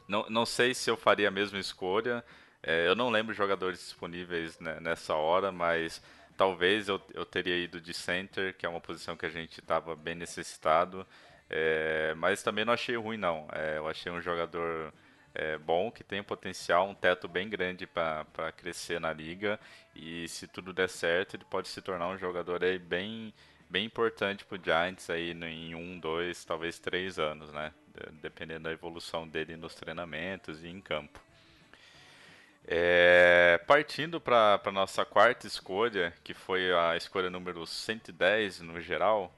não, 0.06 0.24
não 0.30 0.46
sei 0.46 0.72
se 0.72 0.88
eu 0.88 0.96
faria 0.96 1.26
a 1.26 1.32
mesma 1.32 1.58
escolha. 1.58 2.24
É, 2.62 2.86
eu 2.86 2.94
não 2.94 3.10
lembro 3.10 3.34
jogadores 3.34 3.80
disponíveis 3.80 4.58
né, 4.60 4.78
nessa 4.80 5.14
hora, 5.14 5.50
mas 5.50 6.00
talvez 6.36 6.88
eu, 6.88 7.00
eu 7.14 7.24
teria 7.24 7.56
ido 7.56 7.80
de 7.80 7.92
center, 7.94 8.54
que 8.56 8.66
é 8.66 8.68
uma 8.68 8.80
posição 8.80 9.16
que 9.16 9.26
a 9.26 9.30
gente 9.30 9.60
estava 9.60 9.94
bem 9.96 10.14
necessitado. 10.14 11.06
É, 11.48 12.14
mas 12.16 12.42
também 12.42 12.64
não 12.64 12.72
achei 12.72 12.96
ruim, 12.96 13.16
não. 13.16 13.46
É, 13.52 13.78
eu 13.78 13.88
achei 13.88 14.10
um 14.10 14.20
jogador 14.20 14.92
é, 15.34 15.58
bom, 15.58 15.90
que 15.90 16.02
tem 16.04 16.22
potencial, 16.22 16.88
um 16.88 16.94
teto 16.94 17.28
bem 17.28 17.48
grande 17.48 17.86
para 17.86 18.52
crescer 18.56 19.00
na 19.00 19.12
liga. 19.12 19.58
E 19.94 20.28
se 20.28 20.46
tudo 20.48 20.72
der 20.72 20.88
certo, 20.88 21.36
ele 21.36 21.44
pode 21.44 21.68
se 21.68 21.80
tornar 21.82 22.08
um 22.08 22.18
jogador 22.18 22.62
aí 22.64 22.78
bem, 22.78 23.32
bem 23.70 23.84
importante 23.86 24.44
para 24.44 24.58
o 24.58 24.62
Giants 24.62 25.10
aí 25.10 25.30
em 25.32 25.74
um, 25.74 25.98
dois, 25.98 26.44
talvez 26.44 26.78
três 26.78 27.18
anos, 27.18 27.52
né? 27.52 27.72
De- 27.94 28.12
Dependendo 28.20 28.64
da 28.64 28.72
evolução 28.72 29.26
dele 29.28 29.56
nos 29.56 29.74
treinamentos 29.74 30.62
e 30.64 30.68
em 30.68 30.80
campo. 30.80 31.20
É, 32.68 33.60
partindo 33.64 34.20
para 34.20 34.60
a 34.64 34.72
nossa 34.72 35.04
quarta 35.04 35.46
escolha, 35.46 36.12
que 36.24 36.34
foi 36.34 36.72
a 36.72 36.96
escolha 36.96 37.30
número 37.30 37.64
110 37.64 38.60
no 38.60 38.80
geral, 38.80 39.32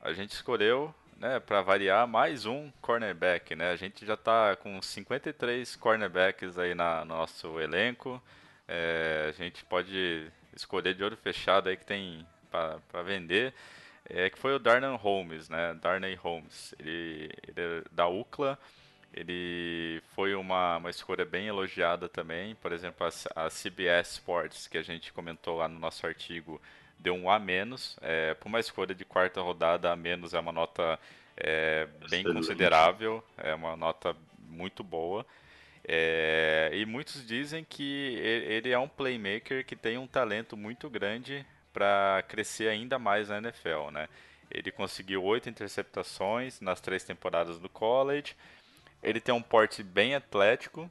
a 0.00 0.12
gente 0.12 0.32
escolheu, 0.32 0.94
né, 1.16 1.40
para 1.40 1.62
variar, 1.62 2.06
mais 2.06 2.44
um 2.44 2.70
cornerback, 2.82 3.56
né? 3.56 3.70
A 3.70 3.76
gente 3.76 4.04
já 4.04 4.12
está 4.12 4.54
com 4.56 4.80
53 4.82 5.74
cornerbacks 5.76 6.58
aí 6.58 6.74
na, 6.74 7.00
no 7.04 7.16
nosso 7.16 7.58
elenco. 7.58 8.22
É, 8.68 9.26
a 9.30 9.32
gente 9.32 9.64
pode 9.64 10.30
escolher 10.54 10.94
de 10.94 11.02
olho 11.02 11.16
fechado 11.16 11.70
aí 11.70 11.76
que 11.78 11.86
tem 11.86 12.26
para 12.50 13.02
vender. 13.02 13.54
É, 14.08 14.28
que 14.28 14.38
foi 14.38 14.54
o 14.54 14.58
Darnell 14.58 14.96
Holmes, 14.96 15.48
né? 15.48 15.74
Darnay 15.80 16.14
Holmes. 16.14 16.74
Ele, 16.78 17.30
ele 17.48 17.60
é 17.60 17.82
da 17.90 18.06
UCLA. 18.06 18.58
Ele 19.16 20.02
foi 20.14 20.34
uma, 20.34 20.76
uma 20.76 20.90
escolha 20.90 21.24
bem 21.24 21.46
elogiada 21.46 22.06
também. 22.06 22.54
Por 22.56 22.70
exemplo, 22.70 23.06
a, 23.06 23.46
a 23.46 23.48
CBS 23.48 24.12
Sports, 24.12 24.68
que 24.68 24.76
a 24.76 24.82
gente 24.82 25.12
comentou 25.12 25.56
lá 25.56 25.66
no 25.66 25.78
nosso 25.78 26.06
artigo, 26.06 26.60
deu 26.98 27.14
um 27.14 27.30
A 27.30 27.38
menos. 27.38 27.96
É, 28.02 28.34
por 28.34 28.48
uma 28.48 28.60
escolha 28.60 28.94
de 28.94 29.04
quarta 29.06 29.40
rodada, 29.40 29.90
A 29.90 29.96
menos 29.96 30.34
é 30.34 30.38
uma 30.38 30.52
nota 30.52 30.98
é, 31.34 31.86
bem 32.10 32.20
Excelente. 32.20 32.34
considerável, 32.34 33.24
é 33.38 33.54
uma 33.54 33.74
nota 33.74 34.14
muito 34.38 34.84
boa. 34.84 35.24
É, 35.88 36.70
e 36.74 36.84
muitos 36.84 37.26
dizem 37.26 37.64
que 37.64 38.16
ele 38.18 38.70
é 38.70 38.78
um 38.78 38.88
playmaker 38.88 39.64
que 39.64 39.76
tem 39.76 39.96
um 39.96 40.06
talento 40.06 40.56
muito 40.56 40.90
grande 40.90 41.46
para 41.72 42.24
crescer 42.26 42.68
ainda 42.68 42.98
mais 42.98 43.28
na 43.28 43.38
NFL, 43.38 43.90
né? 43.92 44.08
Ele 44.50 44.70
conseguiu 44.70 45.22
oito 45.24 45.48
interceptações 45.48 46.60
nas 46.60 46.80
três 46.80 47.04
temporadas 47.04 47.58
do 47.58 47.68
college. 47.68 48.34
Ele 49.02 49.20
tem 49.20 49.34
um 49.34 49.42
porte 49.42 49.82
bem 49.82 50.14
atlético 50.14 50.90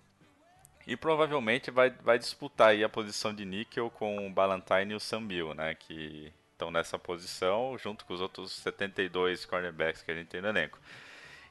e 0.88 0.96
provavelmente 0.96 1.72
vai, 1.72 1.90
vai 1.90 2.20
disputar 2.20 2.70
aí 2.70 2.84
a 2.84 2.90
posição 2.90 3.34
de 3.34 3.46
níquel 3.46 3.90
com 3.90 4.28
o 4.28 4.30
Ballantyne 4.30 4.94
e 4.94 4.96
o 4.96 5.00
Sam 5.00 5.26
Bill, 5.26 5.54
né? 5.54 5.76
Que 5.76 6.32
estão 6.52 6.72
nessa 6.72 6.98
posição 6.98 7.78
junto 7.78 8.06
com 8.06 8.14
os 8.14 8.22
outros 8.22 8.52
72 8.52 9.46
cornerbacks 9.46 10.02
que 10.02 10.12
a 10.12 10.16
gente 10.16 10.28
tem 10.28 10.42
no 10.42 10.48
elenco. 10.48 10.80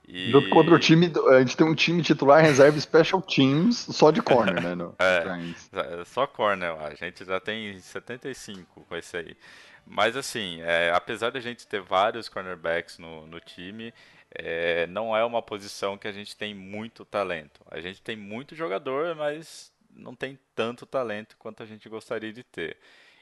E... 0.07 0.33
Outro 0.53 0.79
time, 0.79 1.11
a 1.31 1.41
gente 1.41 1.57
tem 1.57 1.67
um 1.67 1.75
time 1.75 2.03
titular 2.03 2.43
reserva 2.43 2.79
Special 2.79 3.23
Teams 3.23 3.77
só 3.77 4.11
de 4.11 4.21
corner, 4.21 4.63
né? 4.63 4.75
No 4.75 4.95
É. 5.01 6.01
É 6.01 6.05
Só 6.05 6.27
corner, 6.27 6.73
a 6.79 6.95
gente 6.95 7.25
já 7.25 7.41
tem 7.41 7.79
75 7.79 8.83
com 8.83 8.97
esse 8.97 9.17
aí. 9.17 9.37
Mas 9.87 10.17
assim, 10.17 10.61
é, 10.63 10.93
apesar 10.95 11.31
de 11.31 11.39
a 11.39 11.41
gente 11.41 11.67
ter 11.67 11.81
vários 11.81 12.29
cornerbacks 12.29 12.99
no, 12.99 13.27
no 13.27 13.41
time, 13.41 13.93
é, 14.35 14.87
não 14.89 15.17
é 15.17 15.25
uma 15.25 15.43
posição 15.43 15.99
que 15.99 16.09
a 16.09 16.13
gente 16.13 16.37
tem 16.37 16.55
muito 16.55 17.05
talento. 17.05 17.61
A 17.71 17.81
gente 17.81 18.03
tem 18.03 18.17
muito 18.17 18.55
jogador, 18.55 19.15
mas 19.15 19.73
não 19.91 20.15
tem 20.15 20.39
tanto 20.55 20.87
talento 20.87 21.37
quanto 21.39 21.63
a 21.63 21.67
gente 21.67 21.89
gostaria 21.89 22.33
de 22.33 22.43
ter. 22.45 22.77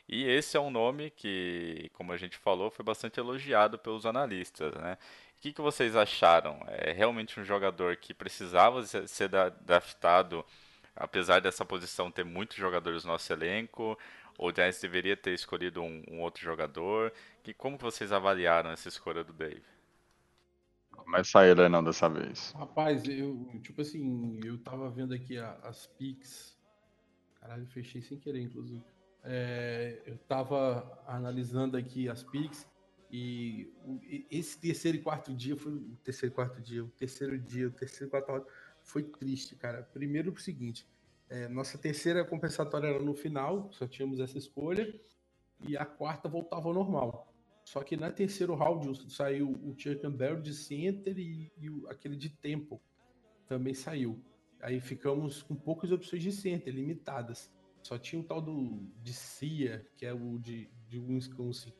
E 0.08 0.24
esse 0.24 0.56
é 0.56 0.60
um 0.60 0.70
nome 0.70 1.10
que, 1.10 1.90
como 1.94 2.12
a 2.12 2.16
gente 2.16 2.36
falou, 2.36 2.70
foi 2.70 2.84
bastante 2.84 3.20
elogiado 3.20 3.78
pelos 3.78 4.04
analistas, 4.06 4.74
né? 4.74 4.98
O 5.38 5.42
que, 5.42 5.52
que 5.52 5.60
vocês 5.60 5.96
acharam? 5.96 6.60
É 6.68 6.92
realmente 6.92 7.38
um 7.40 7.44
jogador 7.44 7.96
que 7.96 8.14
precisava 8.14 8.84
ser 8.84 9.08
ser 9.08 9.28
da- 9.28 9.48
draftado 9.48 10.44
apesar 10.96 11.40
dessa 11.40 11.64
posição 11.64 12.10
ter 12.10 12.24
muitos 12.24 12.56
jogadores 12.56 13.04
no 13.04 13.12
nosso 13.12 13.32
elenco, 13.32 13.98
o 14.38 14.52
Giants 14.52 14.80
deveria 14.80 15.16
ter 15.16 15.32
escolhido 15.32 15.82
um, 15.82 16.02
um 16.10 16.20
outro 16.20 16.42
jogador. 16.42 17.12
Que, 17.42 17.52
como 17.52 17.76
que 17.76 17.84
vocês 17.84 18.12
avaliaram 18.12 18.70
essa 18.70 18.88
escolha 18.88 19.24
do 19.24 19.32
Dave? 19.32 19.62
Começa 20.92 21.40
aí, 21.40 21.52
Lenão, 21.54 21.82
dessa 21.82 22.08
vez. 22.08 22.52
Rapaz, 22.52 23.04
eu, 23.08 23.48
tipo 23.62 23.80
assim, 23.82 24.40
eu 24.44 24.58
tava 24.58 24.88
vendo 24.90 25.12
aqui 25.14 25.38
a- 25.38 25.58
as 25.62 25.86
pics. 25.86 26.56
Caralho, 27.40 27.66
fechei 27.66 28.00
sem 28.02 28.18
querer, 28.18 28.40
inclusive. 28.40 28.82
É, 29.24 30.02
eu 30.06 30.16
tava 30.18 31.02
analisando 31.06 31.76
aqui 31.76 32.08
as 32.08 32.22
pics 32.22 32.66
e 33.10 33.72
o- 33.84 34.00
esse 34.30 34.58
terceiro 34.58 34.98
e 34.98 35.02
quarto 35.02 35.34
dia 35.34 35.56
foi 35.56 35.72
o 35.72 35.96
terceiro 36.02 36.32
e 36.32 36.34
quarto 36.34 36.60
dia, 36.60 36.84
o 36.84 36.88
terceiro 36.88 37.38
dia, 37.38 37.68
o 37.68 37.72
terceiro 37.72 38.06
e 38.06 38.10
quarto 38.10 38.46
foi 38.82 39.02
triste, 39.02 39.54
cara. 39.56 39.82
Primeiro 39.82 40.32
pro 40.32 40.42
seguinte, 40.42 40.86
é, 41.28 41.48
nossa 41.48 41.78
terceira 41.78 42.24
compensatória 42.24 42.88
era 42.88 43.02
no 43.02 43.14
final, 43.14 43.70
só 43.72 43.86
tínhamos 43.86 44.18
essa 44.20 44.38
escolha 44.38 44.92
e 45.60 45.76
a 45.76 45.84
quarta 45.84 46.28
voltava 46.28 46.68
ao 46.68 46.74
normal. 46.74 47.31
Só 47.64 47.82
que 47.82 47.96
na 47.96 48.10
terceiro 48.10 48.54
round 48.54 49.10
saiu 49.10 49.50
o 49.50 49.74
Chuck 49.78 49.96
Campbell 50.00 50.40
de 50.40 50.52
center 50.52 51.18
e, 51.18 51.50
e 51.56 51.68
aquele 51.88 52.16
de 52.16 52.28
tempo 52.28 52.80
também 53.46 53.74
saiu. 53.74 54.22
Aí 54.60 54.80
ficamos 54.80 55.42
com 55.42 55.54
poucas 55.54 55.90
opções 55.92 56.22
de 56.22 56.32
center, 56.32 56.74
limitadas. 56.74 57.50
Só 57.82 57.98
tinha 57.98 58.20
o 58.20 58.24
tal 58.24 58.40
do 58.40 58.86
de 59.02 59.12
Cia, 59.12 59.84
que 59.96 60.06
é 60.06 60.12
o 60.12 60.38
de, 60.38 60.70
de 60.88 60.98
Wisconsin. 60.98 61.72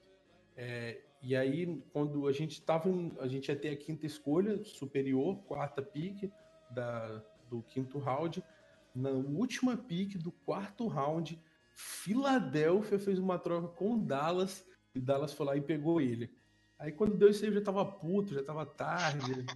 É, 0.56 1.00
e 1.22 1.36
aí, 1.36 1.80
quando 1.92 2.26
a 2.26 2.32
gente 2.32 2.60
tava, 2.60 2.88
em- 2.88 3.12
a 3.20 3.28
gente 3.28 3.48
ia 3.48 3.56
ter 3.56 3.70
a 3.70 3.76
quinta 3.76 4.04
escolha 4.06 4.62
superior, 4.64 5.36
quarta 5.44 5.80
pick 5.80 6.30
da, 6.70 7.24
do 7.48 7.62
quinto 7.62 7.98
round. 7.98 8.42
Na 8.94 9.10
última 9.10 9.76
pick 9.76 10.18
do 10.18 10.32
quarto 10.32 10.88
round, 10.88 11.40
Filadélfia 11.74 12.98
fez 12.98 13.18
uma 13.18 13.38
troca 13.38 13.68
com 13.68 13.98
Dallas 13.98 14.66
e 14.95 14.99
o 14.99 15.03
Dallas 15.03 15.32
foi 15.32 15.47
lá 15.47 15.57
e 15.57 15.61
pegou 15.61 16.01
ele. 16.01 16.30
Aí 16.78 16.93
quando 16.93 17.16
deu 17.16 17.28
isso 17.28 17.45
aí 17.45 17.51
eu 17.51 17.55
já 17.55 17.61
tava 17.61 17.84
puto, 17.84 18.34
já 18.34 18.43
tava 18.43 18.66
tarde. 18.66 19.47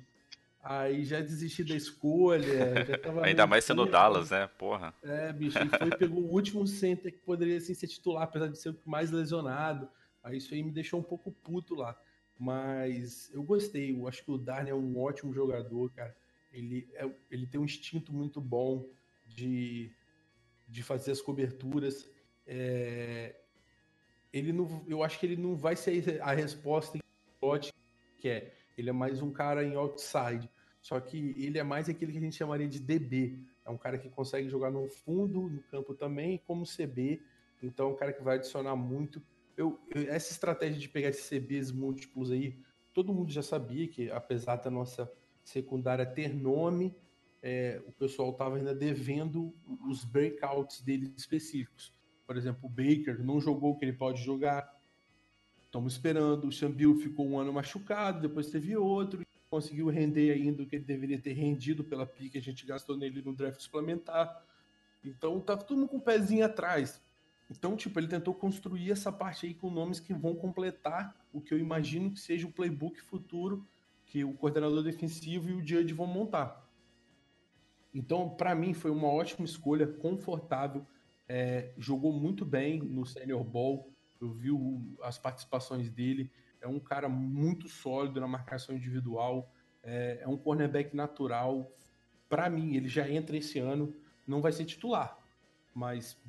Aí 0.62 1.04
já 1.04 1.20
desisti 1.20 1.62
da 1.62 1.76
escolha. 1.76 2.84
Já 2.84 2.98
tava 2.98 3.22
Ainda 3.26 3.46
mais 3.46 3.64
sendo. 3.64 3.86
Dallas, 3.86 4.30
né? 4.30 4.48
Porra. 4.58 4.92
É, 5.02 5.32
bicho, 5.32 5.58
e 5.58 5.78
foi 5.78 5.90
pegou 5.96 6.22
o 6.22 6.32
último 6.32 6.66
center 6.66 7.12
que 7.12 7.18
poderia 7.18 7.56
assim, 7.56 7.74
ser 7.74 7.86
titular, 7.86 8.24
apesar 8.24 8.48
de 8.48 8.58
ser 8.58 8.70
o 8.70 8.78
mais 8.84 9.10
lesionado. 9.10 9.88
Aí 10.22 10.38
isso 10.38 10.52
aí 10.54 10.62
me 10.62 10.72
deixou 10.72 10.98
um 10.98 11.04
pouco 11.04 11.30
puto 11.30 11.74
lá. 11.74 11.96
Mas 12.38 13.30
eu 13.32 13.42
gostei, 13.42 13.92
eu 13.92 14.06
acho 14.08 14.24
que 14.24 14.30
o 14.30 14.36
Darnell 14.36 14.76
é 14.76 14.78
um 14.78 14.98
ótimo 14.98 15.32
jogador, 15.32 15.90
cara. 15.92 16.14
Ele, 16.52 16.88
é, 16.94 17.08
ele 17.30 17.46
tem 17.46 17.60
um 17.60 17.64
instinto 17.64 18.12
muito 18.12 18.40
bom 18.40 18.88
de, 19.26 19.92
de 20.68 20.82
fazer 20.82 21.12
as 21.12 21.20
coberturas. 21.20 22.10
É, 22.46 23.36
ele 24.32 24.52
não, 24.52 24.84
eu 24.88 25.02
acho 25.02 25.18
que 25.18 25.26
ele 25.26 25.36
não 25.36 25.56
vai 25.56 25.76
ser 25.76 26.20
a 26.20 26.32
resposta 26.32 26.98
que 28.18 28.28
é. 28.28 28.54
Ele 28.76 28.90
é 28.90 28.92
mais 28.92 29.22
um 29.22 29.30
cara 29.30 29.64
em 29.64 29.74
outside. 29.74 30.50
Só 30.82 31.00
que 31.00 31.34
ele 31.36 31.58
é 31.58 31.62
mais 31.62 31.88
aquele 31.88 32.12
que 32.12 32.18
a 32.18 32.20
gente 32.20 32.36
chamaria 32.36 32.68
de 32.68 32.78
DB. 32.78 33.38
É 33.64 33.70
um 33.70 33.76
cara 33.76 33.98
que 33.98 34.08
consegue 34.08 34.48
jogar 34.48 34.70
no 34.70 34.88
fundo, 34.88 35.48
no 35.48 35.62
campo 35.64 35.94
também, 35.94 36.38
como 36.46 36.64
CB. 36.64 37.20
Então 37.62 37.88
é 37.88 37.92
um 37.92 37.96
cara 37.96 38.12
que 38.12 38.22
vai 38.22 38.36
adicionar 38.36 38.76
muito. 38.76 39.22
Eu, 39.56 39.80
eu, 39.94 40.02
essa 40.12 40.32
estratégia 40.32 40.78
de 40.78 40.88
pegar 40.88 41.08
esses 41.08 41.28
CBs 41.28 41.72
múltiplos 41.72 42.30
aí, 42.30 42.58
todo 42.92 43.12
mundo 43.12 43.32
já 43.32 43.42
sabia 43.42 43.88
que, 43.88 44.10
apesar 44.10 44.56
da 44.56 44.70
nossa 44.70 45.10
secundária 45.42 46.04
ter 46.04 46.34
nome, 46.34 46.94
é, 47.42 47.82
o 47.86 47.92
pessoal 47.92 48.30
estava 48.30 48.56
ainda 48.56 48.74
devendo 48.74 49.54
os 49.88 50.04
breakouts 50.04 50.80
dele 50.82 51.12
específicos. 51.16 51.95
Por 52.26 52.36
exemplo, 52.36 52.60
o 52.64 52.68
Baker 52.68 53.22
não 53.22 53.40
jogou 53.40 53.72
o 53.72 53.78
que 53.78 53.84
ele 53.84 53.92
pode 53.92 54.22
jogar. 54.22 54.74
Estamos 55.64 55.92
esperando. 55.92 56.48
O 56.48 56.52
Chambil 56.52 56.96
ficou 56.96 57.26
um 57.26 57.38
ano 57.38 57.52
machucado, 57.52 58.20
depois 58.20 58.50
teve 58.50 58.76
outro. 58.76 59.24
Conseguiu 59.48 59.88
render 59.88 60.32
ainda 60.32 60.62
o 60.62 60.66
que 60.66 60.76
ele 60.76 60.84
deveria 60.84 61.20
ter 61.20 61.32
rendido 61.32 61.84
pela 61.84 62.04
pique 62.04 62.30
que 62.30 62.38
a 62.38 62.42
gente 62.42 62.66
gastou 62.66 62.96
nele 62.96 63.22
no 63.22 63.32
draft 63.32 63.60
suplementar. 63.60 64.44
Então 65.04 65.40
tá 65.40 65.56
todo 65.56 65.78
mundo 65.78 65.88
com 65.88 65.98
o 65.98 66.00
pezinho 66.00 66.44
atrás. 66.44 67.00
Então, 67.48 67.76
tipo, 67.76 67.98
ele 68.00 68.08
tentou 68.08 68.34
construir 68.34 68.90
essa 68.90 69.12
parte 69.12 69.46
aí 69.46 69.54
com 69.54 69.70
nomes 69.70 70.00
que 70.00 70.12
vão 70.12 70.34
completar 70.34 71.14
o 71.32 71.40
que 71.40 71.54
eu 71.54 71.58
imagino 71.58 72.10
que 72.10 72.18
seja 72.18 72.46
o 72.46 72.52
playbook 72.52 73.00
futuro 73.00 73.64
que 74.06 74.24
o 74.24 74.32
coordenador 74.34 74.82
defensivo 74.82 75.48
e 75.48 75.52
o 75.52 75.64
Judge 75.64 75.92
vão 75.92 76.06
montar. 76.06 76.64
Então, 77.94 78.28
para 78.28 78.54
mim, 78.54 78.74
foi 78.74 78.90
uma 78.90 79.08
ótima 79.08 79.44
escolha, 79.44 79.86
confortável. 79.86 80.86
É, 81.28 81.72
jogou 81.76 82.12
muito 82.12 82.44
bem 82.44 82.80
no 82.80 83.04
Senior 83.04 83.42
Bowl. 83.42 83.92
Eu 84.20 84.30
vi 84.30 84.50
o, 84.50 84.80
as 85.02 85.18
participações 85.18 85.90
dele. 85.90 86.30
É 86.60 86.68
um 86.68 86.78
cara 86.78 87.08
muito 87.08 87.68
sólido 87.68 88.20
na 88.20 88.28
marcação 88.28 88.74
individual. 88.74 89.50
É, 89.82 90.20
é 90.22 90.28
um 90.28 90.36
cornerback 90.36 90.94
natural. 90.94 91.70
Para 92.28 92.48
mim, 92.50 92.74
ele 92.74 92.88
já 92.88 93.08
entra 93.08 93.36
esse 93.36 93.58
ano. 93.58 93.94
Não 94.26 94.40
vai 94.40 94.50
ser 94.50 94.64
titular, 94.64 95.16
mas 95.72 96.20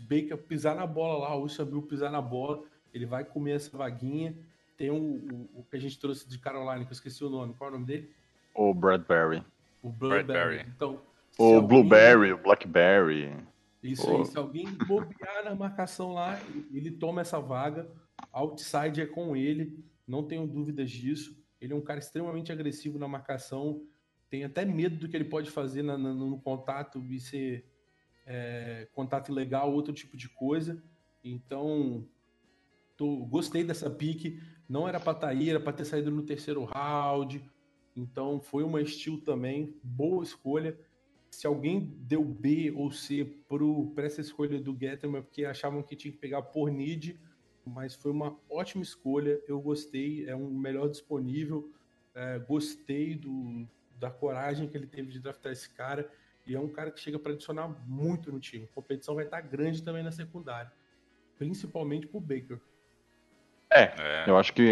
Baker 0.00 0.36
pisar 0.36 0.74
na 0.74 0.86
bola 0.86 1.28
lá, 1.28 1.36
o 1.36 1.48
Samuel 1.48 1.82
pisar 1.82 2.10
na 2.10 2.20
bola, 2.20 2.64
ele 2.92 3.06
vai 3.06 3.24
comer 3.24 3.52
essa 3.52 3.76
vaguinha. 3.76 4.36
Tem 4.76 4.90
o, 4.90 4.96
o, 4.96 5.50
o, 5.60 5.64
que 5.70 5.76
a 5.76 5.78
gente 5.78 5.96
trouxe 6.00 6.28
de 6.28 6.36
Carolina, 6.36 6.84
que 6.84 6.90
eu 6.90 6.94
esqueci 6.94 7.22
o 7.22 7.30
nome. 7.30 7.54
Qual 7.54 7.68
é 7.68 7.70
o 7.70 7.74
nome 7.74 7.86
dele? 7.86 8.10
O 8.52 8.74
Bradbury. 8.74 9.44
O 9.80 9.88
Bradbury. 9.88 10.66
Então, 10.66 11.00
o 11.38 11.44
alguém... 11.44 11.68
Blueberry, 11.68 12.32
o 12.32 12.38
Blackberry. 12.38 13.36
Isso 13.84 14.10
aí, 14.10 14.24
se 14.24 14.38
alguém 14.38 14.66
bobear 14.86 15.44
na 15.44 15.54
marcação 15.54 16.14
lá, 16.14 16.40
ele 16.72 16.90
toma 16.90 17.20
essa 17.20 17.38
vaga. 17.38 17.90
Outside 18.32 19.02
é 19.02 19.06
com 19.06 19.36
ele, 19.36 19.84
não 20.06 20.26
tenho 20.26 20.46
dúvidas 20.46 20.90
disso. 20.90 21.36
Ele 21.60 21.74
é 21.74 21.76
um 21.76 21.82
cara 21.82 22.00
extremamente 22.00 22.50
agressivo 22.50 22.98
na 22.98 23.06
marcação. 23.06 23.86
Tem 24.30 24.42
até 24.42 24.64
medo 24.64 24.96
do 24.96 25.08
que 25.08 25.14
ele 25.14 25.26
pode 25.26 25.50
fazer 25.50 25.82
na, 25.82 25.98
na, 25.98 26.14
no 26.14 26.40
contato 26.40 26.98
e 27.04 27.20
ser 27.20 27.66
é, 28.26 28.88
contato 28.92 29.30
ilegal, 29.30 29.70
outro 29.70 29.92
tipo 29.92 30.16
de 30.16 30.30
coisa. 30.30 30.82
Então, 31.22 32.08
tô, 32.96 33.26
gostei 33.26 33.64
dessa 33.64 33.90
pique. 33.90 34.40
Não 34.66 34.88
era 34.88 34.98
para 34.98 35.12
estar 35.12 35.28
tá 35.28 35.44
era 35.44 35.60
para 35.60 35.74
ter 35.74 35.84
saído 35.84 36.10
no 36.10 36.22
terceiro 36.22 36.64
round. 36.64 37.44
Então, 37.94 38.40
foi 38.40 38.64
uma 38.64 38.80
estilo 38.80 39.20
também. 39.20 39.78
Boa 39.82 40.24
escolha 40.24 40.78
se 41.34 41.46
alguém 41.46 41.92
deu 42.00 42.24
B 42.24 42.72
ou 42.74 42.90
C 42.90 43.24
para 43.94 44.06
essa 44.06 44.20
escolha 44.20 44.60
do 44.60 44.76
Getterman, 44.78 45.22
porque 45.22 45.44
achavam 45.44 45.82
que 45.82 45.96
tinha 45.96 46.12
que 46.12 46.18
pegar 46.18 46.42
por 46.42 46.70
need, 46.70 47.18
mas 47.64 47.94
foi 47.94 48.10
uma 48.10 48.36
ótima 48.48 48.82
escolha. 48.82 49.40
Eu 49.48 49.60
gostei, 49.60 50.28
é 50.28 50.36
um 50.36 50.50
melhor 50.50 50.88
disponível. 50.88 51.70
É, 52.14 52.38
gostei 52.38 53.14
do, 53.16 53.66
da 53.98 54.10
coragem 54.10 54.68
que 54.68 54.76
ele 54.76 54.86
teve 54.86 55.10
de 55.10 55.18
draftar 55.18 55.52
esse 55.52 55.68
cara. 55.68 56.08
E 56.46 56.54
é 56.54 56.60
um 56.60 56.68
cara 56.68 56.90
que 56.90 57.00
chega 57.00 57.18
para 57.18 57.32
adicionar 57.32 57.68
muito 57.86 58.30
no 58.30 58.38
time. 58.38 58.68
A 58.70 58.74
competição 58.74 59.14
vai 59.14 59.24
estar 59.24 59.40
grande 59.40 59.82
também 59.82 60.02
na 60.02 60.12
secundária, 60.12 60.70
principalmente 61.38 62.06
para 62.06 62.18
o 62.18 62.20
Baker. 62.20 62.60
É, 63.72 63.82
é, 63.98 64.24
eu 64.28 64.36
acho 64.36 64.52
que 64.52 64.62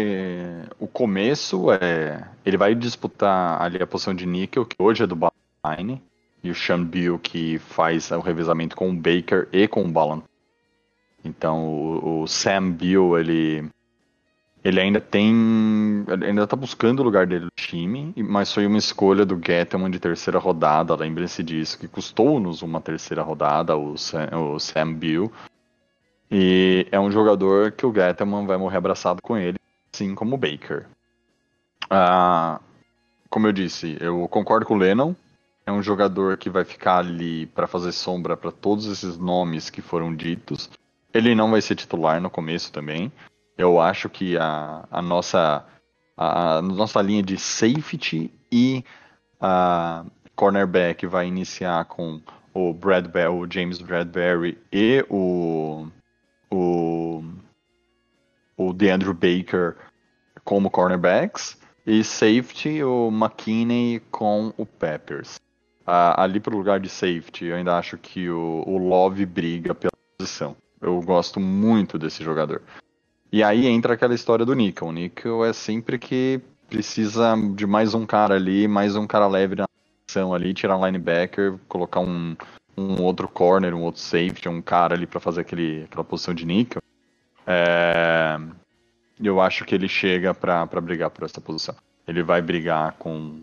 o 0.79 0.87
começo 0.87 1.71
é. 1.73 2.31
Ele 2.45 2.55
vai 2.55 2.73
disputar 2.73 3.61
ali 3.61 3.81
a 3.81 3.87
posição 3.87 4.13
de 4.13 4.25
níquel, 4.25 4.65
que 4.65 4.75
hoje 4.79 5.03
é 5.03 5.07
do 5.07 5.15
Baline 5.15 6.01
e 6.43 6.51
o 6.51 6.55
Sean 6.55 6.83
Bill 6.83 7.17
que 7.17 7.57
faz 7.57 8.11
o 8.11 8.19
revezamento 8.19 8.75
com 8.75 8.89
o 8.89 8.93
Baker 8.93 9.47
e 9.51 9.67
com 9.67 9.83
o 9.83 9.91
Ballan. 9.91 10.21
Então 11.23 11.65
o, 11.65 12.23
o, 12.23 12.27
Sam 12.27 12.71
Bill, 12.71 13.17
ele 13.17 13.69
ele 14.63 14.79
ainda 14.79 14.99
tem 14.99 16.05
ele 16.07 16.25
ainda 16.25 16.45
tá 16.45 16.55
buscando 16.55 16.99
o 16.99 17.03
lugar 17.03 17.25
dele 17.25 17.45
no 17.45 17.51
time, 17.55 18.13
mas 18.17 18.53
foi 18.53 18.67
uma 18.67 18.77
escolha 18.77 19.25
do 19.25 19.35
Gettleman 19.35 19.89
de 19.89 19.99
terceira 19.99 20.37
rodada, 20.37 20.95
lembrem-se 20.95 21.41
disso, 21.41 21.79
que 21.79 21.87
custou-nos 21.87 22.61
uma 22.61 22.81
terceira 22.81 23.21
rodada, 23.21 23.77
o 23.77 23.97
Sam, 23.97 24.29
o 24.33 24.59
Sam 24.59 24.93
Bill. 24.93 25.31
E 26.29 26.87
é 26.91 26.99
um 26.99 27.11
jogador 27.11 27.71
que 27.71 27.85
o 27.85 27.93
Gettleman 27.93 28.45
vai 28.45 28.57
morrer 28.57 28.77
abraçado 28.77 29.21
com 29.21 29.37
ele, 29.37 29.57
assim 29.93 30.15
como 30.15 30.35
o 30.35 30.37
Baker. 30.37 30.87
Ah, 31.89 32.59
como 33.29 33.47
eu 33.47 33.51
disse, 33.51 33.97
eu 33.99 34.27
concordo 34.27 34.65
com 34.65 34.75
o 34.75 34.77
Lennon, 34.77 35.13
é 35.65 35.71
um 35.71 35.81
jogador 35.81 36.37
que 36.37 36.49
vai 36.49 36.65
ficar 36.65 36.97
ali 36.97 37.45
para 37.47 37.67
fazer 37.67 37.91
sombra 37.91 38.35
para 38.35 38.51
todos 38.51 38.85
esses 38.85 39.17
nomes 39.17 39.69
que 39.69 39.81
foram 39.81 40.13
ditos. 40.13 40.69
Ele 41.13 41.33
não 41.33 41.51
vai 41.51 41.61
ser 41.61 41.75
titular 41.75 42.19
no 42.19 42.29
começo 42.29 42.71
também. 42.71 43.11
Eu 43.57 43.79
acho 43.79 44.09
que 44.09 44.37
a, 44.37 44.85
a 44.91 45.01
nossa 45.01 45.65
a, 46.17 46.57
a 46.57 46.61
nossa 46.61 47.01
linha 47.01 47.23
de 47.23 47.37
safety 47.37 48.31
e 48.51 48.83
a 49.39 50.05
cornerback 50.35 51.05
vai 51.07 51.27
iniciar 51.27 51.85
com 51.85 52.21
o 52.53 52.73
Bradbury, 52.73 53.27
o 53.27 53.47
James 53.49 53.79
Bradbury 53.79 54.57
e 54.71 55.05
o 55.09 55.87
o 56.51 57.23
o 58.57 58.73
DeAndre 58.73 59.13
Baker 59.13 59.75
como 60.43 60.69
cornerbacks 60.69 61.57
e 61.85 62.03
safety 62.03 62.83
o 62.83 63.09
McKinney 63.09 64.01
com 64.11 64.53
o 64.57 64.65
Peppers 64.65 65.39
ali 65.85 66.39
pro 66.39 66.57
lugar 66.57 66.79
de 66.79 66.89
safety, 66.89 67.45
eu 67.45 67.55
ainda 67.55 67.77
acho 67.77 67.97
que 67.97 68.29
o, 68.29 68.63
o 68.65 68.77
Love 68.77 69.25
briga 69.25 69.75
pela 69.75 69.91
posição. 70.17 70.55
Eu 70.81 70.99
gosto 71.01 71.39
muito 71.39 71.97
desse 71.97 72.23
jogador. 72.23 72.61
E 73.31 73.43
aí 73.43 73.67
entra 73.67 73.93
aquela 73.93 74.13
história 74.13 74.45
do 74.45 74.53
Nickel. 74.53 74.87
O 74.87 74.91
Nickel 74.91 75.43
é 75.43 75.53
sempre 75.53 75.97
que 75.97 76.41
precisa 76.69 77.35
de 77.55 77.65
mais 77.65 77.93
um 77.93 78.05
cara 78.05 78.35
ali, 78.35 78.67
mais 78.67 78.95
um 78.95 79.07
cara 79.07 79.27
leve 79.27 79.55
na 79.55 79.65
posição 80.05 80.33
ali, 80.33 80.53
tirar 80.53 80.77
um 80.77 80.85
linebacker, 80.85 81.57
colocar 81.67 81.99
um, 81.99 82.35
um 82.77 83.01
outro 83.01 83.27
corner, 83.27 83.73
um 83.73 83.81
outro 83.81 84.01
safety, 84.01 84.49
um 84.49 84.61
cara 84.61 84.95
ali 84.95 85.05
para 85.05 85.19
fazer 85.19 85.41
aquele, 85.41 85.83
aquela 85.83 86.03
posição 86.03 86.33
de 86.33 86.45
Nickel. 86.45 86.81
É... 87.45 88.39
Eu 89.21 89.39
acho 89.39 89.63
que 89.65 89.73
ele 89.75 89.87
chega 89.87 90.33
para 90.33 90.65
brigar 90.81 91.09
por 91.09 91.23
essa 91.23 91.39
posição. 91.39 91.75
Ele 92.07 92.23
vai 92.23 92.41
brigar 92.41 92.93
com, 92.93 93.41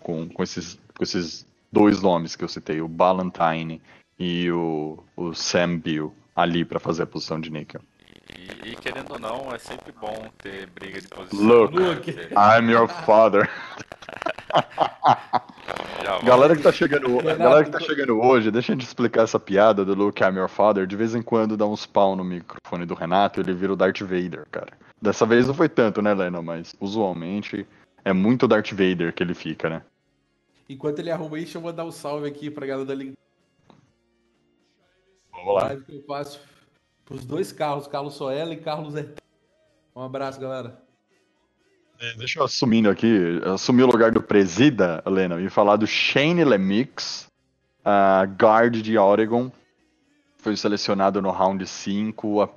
com, 0.00 0.28
com, 0.28 0.42
esses, 0.42 0.78
com 0.96 1.02
esses 1.02 1.46
dois 1.74 2.00
nomes 2.00 2.36
que 2.36 2.44
eu 2.44 2.48
citei, 2.48 2.80
o 2.80 2.86
Ballantyne 2.86 3.82
e 4.16 4.48
o, 4.52 5.02
o 5.16 5.34
Sam 5.34 5.78
Bill, 5.78 6.14
ali 6.36 6.64
para 6.64 6.78
fazer 6.78 7.02
a 7.02 7.06
posição 7.06 7.40
de 7.40 7.50
níquel. 7.50 7.80
E, 8.30 8.70
e, 8.70 8.76
querendo 8.76 9.10
ou 9.12 9.18
não, 9.18 9.52
é 9.52 9.58
sempre 9.58 9.92
bom 10.00 10.30
ter 10.38 10.68
briga 10.70 11.00
de 11.00 11.08
posição. 11.08 11.44
Look, 11.44 12.08
I'm 12.08 12.70
your 12.70 12.88
father. 12.88 13.50
galera 16.24 16.56
que 16.56 16.62
tá 16.62 16.70
chegando, 16.70 17.20
galera 17.36 17.64
que 17.64 17.70
tá 17.70 17.80
chegando 17.80 18.20
hoje, 18.20 18.52
deixa 18.52 18.72
eu 18.72 18.76
te 18.76 18.84
explicar 18.84 19.22
essa 19.22 19.40
piada 19.40 19.84
do 19.84 19.94
Luke 19.94 20.22
I'm 20.22 20.38
your 20.38 20.48
father. 20.48 20.86
De 20.86 20.96
vez 20.96 21.14
em 21.14 21.22
quando 21.22 21.56
dá 21.56 21.66
uns 21.66 21.84
pau 21.84 22.14
no 22.14 22.22
microfone 22.22 22.86
do 22.86 22.94
Renato, 22.94 23.40
ele 23.40 23.52
vira 23.52 23.72
o 23.72 23.76
Darth 23.76 24.00
Vader, 24.00 24.46
cara. 24.50 24.72
Dessa 25.02 25.26
vez 25.26 25.48
não 25.48 25.54
foi 25.54 25.68
tanto, 25.68 26.00
né, 26.00 26.14
Lena? 26.14 26.40
Mas 26.40 26.74
usualmente 26.80 27.66
é 28.04 28.12
muito 28.12 28.46
Darth 28.46 28.70
Vader 28.70 29.12
que 29.12 29.24
ele 29.24 29.34
fica, 29.34 29.68
né? 29.68 29.82
Enquanto 30.68 30.98
ele 30.98 31.10
arruma 31.10 31.38
isso, 31.38 31.56
eu 31.56 31.60
vou 31.60 31.72
dar 31.72 31.84
um 31.84 31.92
salve 31.92 32.26
aqui 32.26 32.50
pra 32.50 32.66
galera 32.66 32.86
da 32.86 32.94
Liga. 32.94 33.14
Vamos 35.30 35.54
lá. 35.54 35.76
Que 35.76 35.96
eu 35.96 36.02
faço 36.04 36.40
pros 37.04 37.24
dois 37.24 37.52
carros, 37.52 37.86
Carlos 37.86 38.14
Soela 38.14 38.54
e 38.54 38.56
Carlos 38.56 38.94
Hertel. 38.94 39.24
Um 39.94 40.02
abraço, 40.02 40.40
galera. 40.40 40.82
É, 42.00 42.14
deixa 42.14 42.40
eu 42.40 42.44
assumindo 42.44 42.90
aqui, 42.90 43.40
assumir 43.44 43.84
o 43.84 43.86
lugar 43.86 44.10
do 44.10 44.22
presida, 44.22 45.02
Helena, 45.06 45.40
e 45.40 45.48
falar 45.48 45.76
do 45.76 45.86
Shane 45.86 46.44
Lemix, 46.44 47.28
uh, 47.80 48.26
guard 48.36 48.82
de 48.82 48.98
Oregon. 48.98 49.50
Foi 50.38 50.56
selecionado 50.56 51.22
no 51.22 51.30
round 51.30 51.64
5, 51.66 52.50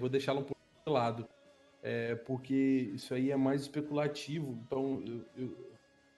vou 0.00 0.08
deixá-la 0.08 0.40
um 0.40 0.44
pouco 0.44 0.60
de 0.86 0.92
lado. 0.92 1.28
é, 1.82 2.14
porque 2.14 2.90
isso 2.94 3.14
aí 3.14 3.30
é 3.30 3.36
mais 3.36 3.62
especulativo. 3.62 4.58
Então, 4.66 5.02
eu, 5.06 5.24
eu, 5.36 5.70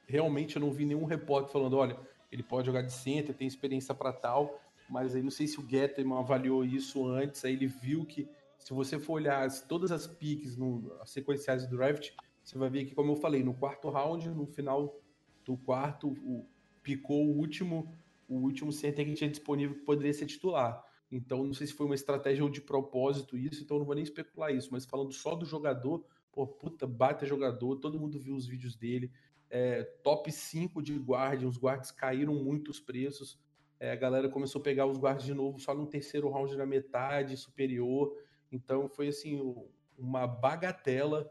realmente 0.06 0.56
eu 0.56 0.60
não 0.60 0.70
vi 0.72 0.84
nenhum 0.84 1.04
repórter 1.04 1.52
falando, 1.52 1.76
olha, 1.76 1.96
ele 2.30 2.42
pode 2.42 2.66
jogar 2.66 2.82
de 2.82 2.92
center, 2.92 3.34
tem 3.34 3.46
experiência 3.46 3.94
para 3.94 4.12
tal, 4.12 4.60
mas 4.88 5.14
aí 5.14 5.22
não 5.22 5.30
sei 5.30 5.46
se 5.46 5.60
o 5.60 5.68
Getterman 5.68 6.18
avaliou 6.18 6.64
isso 6.64 7.06
antes, 7.06 7.44
aí 7.44 7.52
ele 7.52 7.66
viu 7.66 8.04
que 8.04 8.28
se 8.58 8.72
você 8.72 8.98
for 8.98 9.14
olhar 9.14 9.48
todas 9.68 9.90
as 9.90 10.06
piques, 10.06 10.56
no, 10.56 10.92
as 11.00 11.10
sequenciais 11.10 11.66
do 11.66 11.76
draft, 11.76 12.10
você 12.42 12.58
vai 12.58 12.70
ver 12.70 12.84
que, 12.84 12.94
como 12.94 13.12
eu 13.12 13.16
falei, 13.16 13.42
no 13.42 13.54
quarto 13.54 13.88
round, 13.90 14.28
no 14.30 14.46
final 14.46 14.98
do 15.44 15.56
quarto, 15.56 16.08
o, 16.08 16.46
picou 16.82 17.26
o 17.26 17.38
último, 17.38 17.92
o 18.28 18.36
último 18.36 18.72
center 18.72 19.04
que 19.04 19.14
tinha 19.14 19.30
disponível 19.30 19.76
que 19.76 19.84
poderia 19.84 20.12
ser 20.12 20.26
titular. 20.26 20.84
Então, 21.12 21.44
não 21.44 21.52
sei 21.52 21.66
se 21.66 21.74
foi 21.74 21.84
uma 21.84 21.94
estratégia 21.94 22.42
ou 22.42 22.48
de 22.48 22.62
propósito 22.62 23.36
isso, 23.36 23.62
então 23.62 23.78
não 23.78 23.84
vou 23.84 23.94
nem 23.94 24.02
especular 24.02 24.50
isso, 24.50 24.70
mas 24.72 24.86
falando 24.86 25.12
só 25.12 25.34
do 25.34 25.44
jogador, 25.44 26.02
pô, 26.32 26.46
puta, 26.46 26.86
bate 26.86 27.26
jogador, 27.26 27.76
todo 27.76 28.00
mundo 28.00 28.18
viu 28.18 28.34
os 28.34 28.46
vídeos 28.46 28.74
dele. 28.74 29.12
É, 29.50 29.82
top 30.02 30.32
5 30.32 30.82
de 30.82 30.98
guarda, 30.98 31.46
os 31.46 31.58
guardas 31.58 31.90
caíram 31.90 32.34
muito 32.34 32.70
os 32.70 32.80
preços. 32.80 33.38
É, 33.78 33.92
a 33.92 33.96
galera 33.96 34.26
começou 34.30 34.58
a 34.60 34.62
pegar 34.62 34.86
os 34.86 34.96
guardas 34.96 35.24
de 35.24 35.34
novo 35.34 35.58
só 35.58 35.74
no 35.74 35.86
terceiro 35.86 36.30
round 36.30 36.56
na 36.56 36.64
metade 36.64 37.36
superior. 37.36 38.16
Então 38.50 38.88
foi 38.88 39.08
assim, 39.08 39.54
uma 39.98 40.26
bagatela. 40.26 41.30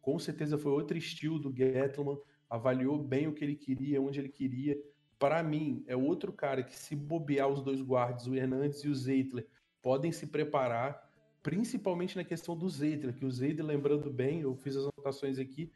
Com 0.00 0.18
certeza 0.18 0.58
foi 0.58 0.72
outro 0.72 0.98
estilo 0.98 1.38
do 1.38 1.54
Gettleman. 1.54 2.18
Avaliou 2.50 2.98
bem 2.98 3.28
o 3.28 3.32
que 3.32 3.44
ele 3.44 3.54
queria, 3.54 4.02
onde 4.02 4.18
ele 4.18 4.28
queria. 4.28 4.76
Para 5.22 5.40
mim, 5.40 5.84
é 5.86 5.94
outro 5.94 6.32
cara 6.32 6.64
que, 6.64 6.76
se 6.76 6.96
bobear 6.96 7.46
os 7.46 7.62
dois 7.62 7.80
guardas, 7.80 8.26
o 8.26 8.34
Hernandes 8.34 8.80
e 8.80 8.88
o 8.88 8.94
Zeitler, 8.96 9.46
podem 9.80 10.10
se 10.10 10.26
preparar, 10.26 11.08
principalmente 11.44 12.16
na 12.16 12.24
questão 12.24 12.56
do 12.56 12.68
Zeitler, 12.68 13.14
que 13.14 13.24
o 13.24 13.30
Zeitler, 13.30 13.64
lembrando 13.64 14.10
bem, 14.10 14.40
eu 14.40 14.52
fiz 14.56 14.76
as 14.76 14.82
anotações 14.82 15.38
aqui, 15.38 15.70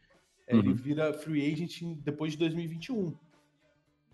uhum. 0.50 0.58
ele 0.58 0.74
vira 0.74 1.12
free 1.12 1.52
agent 1.52 1.80
depois 1.98 2.32
de 2.32 2.38
2021. 2.38 3.14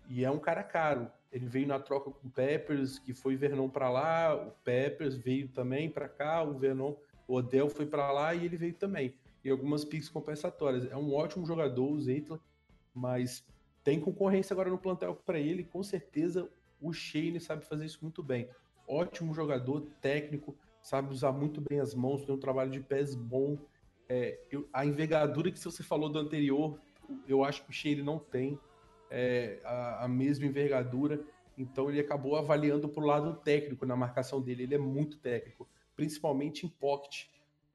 E 0.07 0.23
é 0.23 0.29
um 0.29 0.37
cara 0.37 0.61
caro. 0.61 1.09
Ele 1.31 1.47
veio 1.47 1.65
na 1.65 1.79
troca 1.79 2.11
com 2.11 2.27
o 2.27 2.29
Peppers, 2.29 2.99
que 2.99 3.11
foi 3.11 3.35
Vernon 3.35 3.67
para 3.69 3.89
lá, 3.89 4.35
o 4.35 4.51
Peppers 4.63 5.15
veio 5.15 5.47
também 5.47 5.89
para 5.89 6.07
cá, 6.07 6.43
o 6.43 6.59
Vernon, 6.59 6.93
o 7.27 7.33
Odell 7.33 7.71
foi 7.71 7.87
para 7.87 8.11
lá 8.11 8.35
e 8.35 8.45
ele 8.45 8.55
veio 8.55 8.75
também. 8.75 9.15
E 9.43 9.49
algumas 9.49 9.83
picks 9.83 10.09
compensatórias. 10.09 10.85
É 10.91 10.95
um 10.95 11.11
ótimo 11.11 11.43
jogador, 11.43 11.91
o 11.91 11.99
Zeitler, 11.99 12.39
mas 12.93 13.43
tem 13.83 13.99
concorrência 13.99 14.53
agora 14.53 14.69
no 14.69 14.77
plantel 14.77 15.15
para 15.25 15.39
ele. 15.39 15.63
Com 15.63 15.83
certeza 15.83 16.49
o 16.81 16.93
Shane 16.93 17.39
sabe 17.39 17.65
fazer 17.65 17.85
isso 17.85 17.99
muito 18.01 18.23
bem. 18.23 18.49
Ótimo 18.87 19.33
jogador, 19.33 19.87
técnico, 20.01 20.55
sabe 20.81 21.13
usar 21.13 21.31
muito 21.31 21.61
bem 21.61 21.79
as 21.79 21.95
mãos, 21.95 22.25
tem 22.25 22.35
um 22.35 22.39
trabalho 22.39 22.71
de 22.71 22.81
pés 22.81 23.15
bom. 23.15 23.57
É, 24.09 24.39
eu, 24.51 24.67
a 24.73 24.85
envergadura 24.85 25.51
que 25.51 25.59
você 25.59 25.81
falou 25.81 26.09
do 26.09 26.19
anterior, 26.19 26.77
eu 27.27 27.43
acho 27.43 27.63
que 27.63 27.69
o 27.69 27.73
Shane 27.73 28.03
não 28.03 28.19
tem 28.19 28.59
é, 29.09 29.59
a, 29.63 30.05
a, 30.05 30.07
mesma 30.07 30.45
envergadura, 30.45 31.23
então 31.57 31.89
ele 31.89 31.99
acabou 31.99 32.35
avaliando 32.35 32.89
para 32.89 33.03
o 33.03 33.05
lado 33.05 33.35
técnico 33.37 33.85
na 33.85 33.95
marcação 33.95 34.41
dele. 34.41 34.63
Ele 34.63 34.75
é 34.75 34.79
muito 34.79 35.17
técnico, 35.17 35.67
principalmente 35.95 36.65
em 36.65 36.69
pocket. 36.69 37.27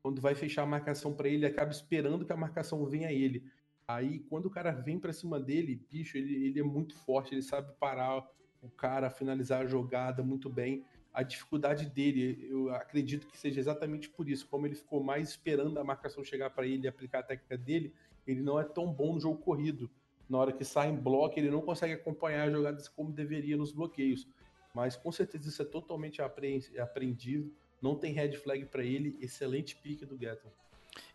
Quando 0.03 0.21
vai 0.21 0.35
fechar 0.35 0.63
a 0.63 0.67
marcação 0.67 1.15
para 1.15 1.29
ele, 1.29 1.47
acaba 1.47 1.71
esperando 1.71 2.25
que 2.25 2.33
a 2.33 2.37
marcação 2.37 2.85
venha 2.85 3.09
a 3.09 3.13
ele. 3.13 3.45
Aí, 3.89 4.19
quando 4.29 4.47
o 4.47 4.51
cara 4.51 4.71
vem 4.71 4.99
para 4.99 5.15
cima 5.15 5.41
dele, 5.41 5.75
bicho, 5.91 6.19
ele, 6.19 6.47
ele 6.47 6.61
é 6.61 6.63
muito 6.63 6.95
forte, 6.95 7.35
ele 7.35 7.41
sabe 7.41 7.73
parar 7.81 8.19
o 8.63 8.69
cara, 8.69 9.09
finalizar 9.09 9.63
a 9.63 9.67
jogada 9.67 10.23
muito 10.23 10.51
bem. 10.51 10.85
A 11.13 11.23
dificuldade 11.23 11.87
dele, 11.87 12.47
eu 12.51 12.69
acredito 12.75 13.27
que 13.27 13.39
seja 13.39 13.59
exatamente 13.59 14.11
por 14.11 14.29
isso. 14.29 14.47
Como 14.47 14.67
ele 14.67 14.75
ficou 14.75 15.03
mais 15.03 15.31
esperando 15.31 15.79
a 15.81 15.85
marcação 15.85 16.23
chegar 16.23 16.51
para 16.51 16.67
ele 16.67 16.85
e 16.85 16.89
aplicar 16.89 17.21
a 17.21 17.23
técnica 17.23 17.57
dele, 17.57 17.95
ele 18.27 18.43
não 18.43 18.61
é 18.61 18.65
tão 18.65 18.93
bom 18.93 19.15
no 19.15 19.21
jogo 19.21 19.39
corrido 19.39 19.91
na 20.29 20.37
hora 20.37 20.53
que 20.53 20.65
sai 20.65 20.91
em 20.91 20.95
bloco, 20.95 21.39
ele 21.39 21.51
não 21.51 21.63
consegue 21.63 21.95
acompanhar 21.95 22.47
as 22.47 22.53
jogadas 22.53 22.89
como 22.89 23.11
deveria 23.11 23.57
nos 23.57 23.73
bloqueios. 23.73 24.29
Mas 24.75 24.97
com 24.97 25.11
certeza 25.11 25.49
isso 25.49 25.63
é 25.63 25.65
totalmente 25.65 26.21
aprendido. 26.21 27.51
Não 27.81 27.97
tem 27.97 28.13
red 28.13 28.33
flag 28.33 28.67
para 28.67 28.85
ele. 28.85 29.17
Excelente 29.19 29.75
pique 29.77 30.05
do 30.05 30.19
Gatton. 30.19 30.51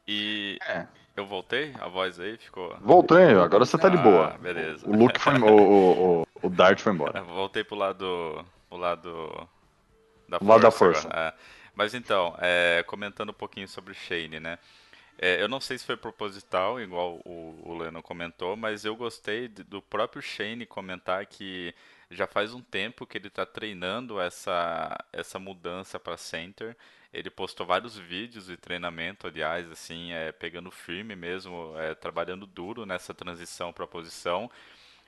E 0.07 0.57
é. 0.67 0.85
eu 1.15 1.25
voltei? 1.25 1.73
A 1.79 1.87
voz 1.87 2.19
aí 2.19 2.37
ficou. 2.37 2.75
Voltei, 2.81 3.33
agora 3.33 3.65
você 3.65 3.77
tá 3.77 3.89
de 3.89 3.97
boa. 3.97 4.33
Ah, 4.35 4.37
beleza. 4.37 4.87
O 4.87 4.95
Luke 4.95 5.19
foi. 5.19 5.33
o, 5.39 5.45
o, 5.45 6.21
o, 6.21 6.27
o 6.43 6.49
Dart 6.49 6.79
foi 6.79 6.93
embora. 6.93 7.21
Voltei 7.23 7.63
pro 7.63 7.75
lado. 7.75 8.45
O 8.69 8.77
lado. 8.77 9.47
Da 10.27 10.37
o 10.41 10.45
lado 10.45 10.61
da 10.61 10.71
força. 10.71 11.07
É. 11.13 11.33
Mas 11.75 11.93
então, 11.93 12.35
é, 12.39 12.83
comentando 12.85 13.29
um 13.29 13.33
pouquinho 13.33 13.67
sobre 13.67 13.91
o 13.91 13.95
Shane, 13.95 14.39
né? 14.39 14.59
É, 15.17 15.41
eu 15.41 15.47
não 15.47 15.59
sei 15.59 15.77
se 15.77 15.85
foi 15.85 15.95
proposital, 15.95 16.81
igual 16.81 17.21
o, 17.23 17.59
o 17.63 17.77
Leno 17.77 18.01
comentou, 18.01 18.55
mas 18.55 18.83
eu 18.83 18.95
gostei 18.95 19.47
do 19.47 19.81
próprio 19.81 20.21
Shane 20.21 20.65
comentar 20.65 21.25
que 21.25 21.73
já 22.09 22.27
faz 22.27 22.53
um 22.53 22.61
tempo 22.61 23.05
que 23.05 23.17
ele 23.17 23.27
está 23.27 23.45
treinando 23.45 24.19
essa, 24.19 24.95
essa 25.11 25.39
mudança 25.39 25.99
para 25.99 26.17
center. 26.17 26.75
Ele 27.13 27.29
postou 27.29 27.65
vários 27.65 27.97
vídeos 27.97 28.47
de 28.47 28.57
treinamento, 28.57 29.27
aliás, 29.27 29.69
assim, 29.71 30.11
é, 30.11 30.31
pegando 30.31 30.71
firme 30.71 31.15
mesmo, 31.15 31.73
é, 31.77 31.93
trabalhando 31.93 32.47
duro 32.47 32.85
nessa 32.85 33.13
transição 33.13 33.71
para 33.71 33.85
a 33.85 33.87
posição. 33.87 34.49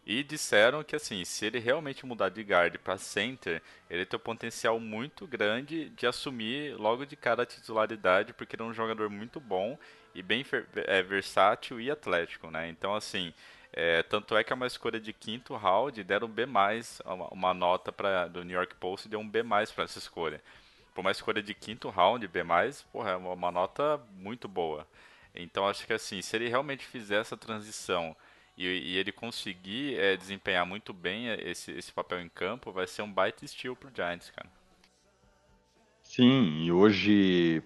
E 0.05 0.23
disseram 0.23 0.83
que 0.83 0.95
assim, 0.95 1.25
se 1.25 1.47
ele 1.47 1.57
realmente 1.57 2.05
mudar 2.05 2.29
de 2.29 2.41
guard 2.43 2.77
para 2.77 2.95
center, 2.95 3.59
ele 3.89 4.05
tem 4.05 4.17
um 4.19 4.21
potencial 4.21 4.79
muito 4.79 5.25
grande 5.25 5.89
de 5.89 6.05
assumir 6.05 6.75
logo 6.75 7.05
de 7.07 7.15
cara 7.15 7.41
a 7.41 7.45
titularidade, 7.45 8.31
porque 8.31 8.55
ele 8.55 8.61
é 8.61 8.65
um 8.65 8.73
jogador 8.73 9.09
muito 9.09 9.39
bom 9.39 9.75
e 10.13 10.21
bem 10.21 10.45
é, 10.75 11.01
versátil 11.01 11.81
e 11.81 11.89
atlético, 11.89 12.51
né? 12.51 12.69
Então 12.69 12.93
assim, 12.93 13.33
é, 13.73 14.03
tanto 14.03 14.37
é 14.37 14.43
que 14.43 14.53
é 14.53 14.55
uma 14.55 14.67
escolha 14.67 14.99
de 14.99 15.11
quinto 15.11 15.55
round 15.55 16.03
deram 16.03 16.27
um 16.27 16.31
B+, 16.31 16.45
uma, 17.03 17.27
uma 17.29 17.53
nota 17.55 17.91
para 17.91 18.27
do 18.27 18.43
New 18.43 18.55
York 18.55 18.75
Post 18.75 19.09
deu 19.09 19.19
um 19.19 19.27
B+, 19.27 19.43
para 19.43 19.85
essa 19.85 19.97
escolha. 19.97 20.39
Por 20.95 21.01
uma 21.01 21.11
escolha 21.11 21.43
de 21.43 21.53
quinto 21.53 21.89
round, 21.89 22.25
B+, 22.25 22.41
porra, 22.89 23.11
é 23.11 23.15
uma, 23.17 23.51
nota 23.51 24.01
muito 24.17 24.47
boa. 24.47 24.87
Então 25.35 25.67
acho 25.67 25.85
que 25.85 25.91
assim, 25.91 26.21
se 26.21 26.37
ele 26.37 26.47
realmente 26.47 26.85
fizer 26.85 27.19
essa 27.19 27.35
transição 27.35 28.15
e, 28.57 28.65
e 28.65 28.97
ele 28.97 29.11
conseguir 29.11 29.99
é, 29.99 30.15
desempenhar 30.15 30.65
muito 30.65 30.93
bem 30.93 31.27
é, 31.29 31.49
esse, 31.49 31.71
esse 31.73 31.91
papel 31.91 32.21
em 32.21 32.29
campo, 32.29 32.71
vai 32.71 32.87
ser 32.87 33.01
um 33.01 33.11
baita 33.11 33.43
estilo 33.43 33.75
pro 33.75 33.91
Giants, 33.93 34.31
cara. 34.33 34.49
Sim, 36.01 36.63
e 36.63 36.71
hoje, 36.71 37.61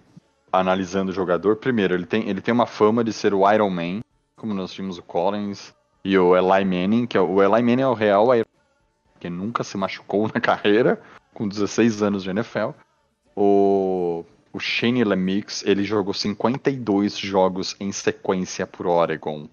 analisando 0.52 1.12
o 1.12 1.16
jogador, 1.16 1.58
primeiro, 1.58 1.94
ele 1.94 2.08
tem, 2.08 2.28
ele 2.28 2.42
tem 2.42 2.52
uma 2.52 2.66
fama 2.66 3.04
de 3.04 3.14
ser 3.14 3.32
o 3.32 3.48
Iron 3.52 3.70
Man, 3.70 4.02
como 4.36 4.56
nós 4.56 4.74
tínhamos 4.74 4.98
o 4.98 5.04
Collins 5.04 5.72
e 6.04 6.18
o 6.18 6.36
Eli 6.36 6.66
Manning, 6.66 7.06
que 7.06 7.16
é, 7.16 7.22
o 7.22 7.44
Eli 7.44 7.62
Manning 7.62 7.84
é 7.84 7.88
o 7.88 7.94
real 7.94 8.34
Iron 8.34 8.50
que 9.20 9.30
nunca 9.30 9.64
se 9.64 9.78
machucou 9.78 10.28
na 10.34 10.42
carreira, 10.42 11.00
com 11.34 11.48
16 11.48 12.02
anos 12.02 12.24
de 12.24 12.32
NFL. 12.32 12.72
O, 13.42 14.26
o 14.52 14.60
Shane 14.60 15.02
Lemix, 15.02 15.64
ele 15.66 15.86
jogou 15.86 16.14
52 16.14 17.18
jogos 17.18 17.74
em 17.80 17.90
sequência 17.90 18.68
por 18.68 18.86
Oregon. 18.86 19.48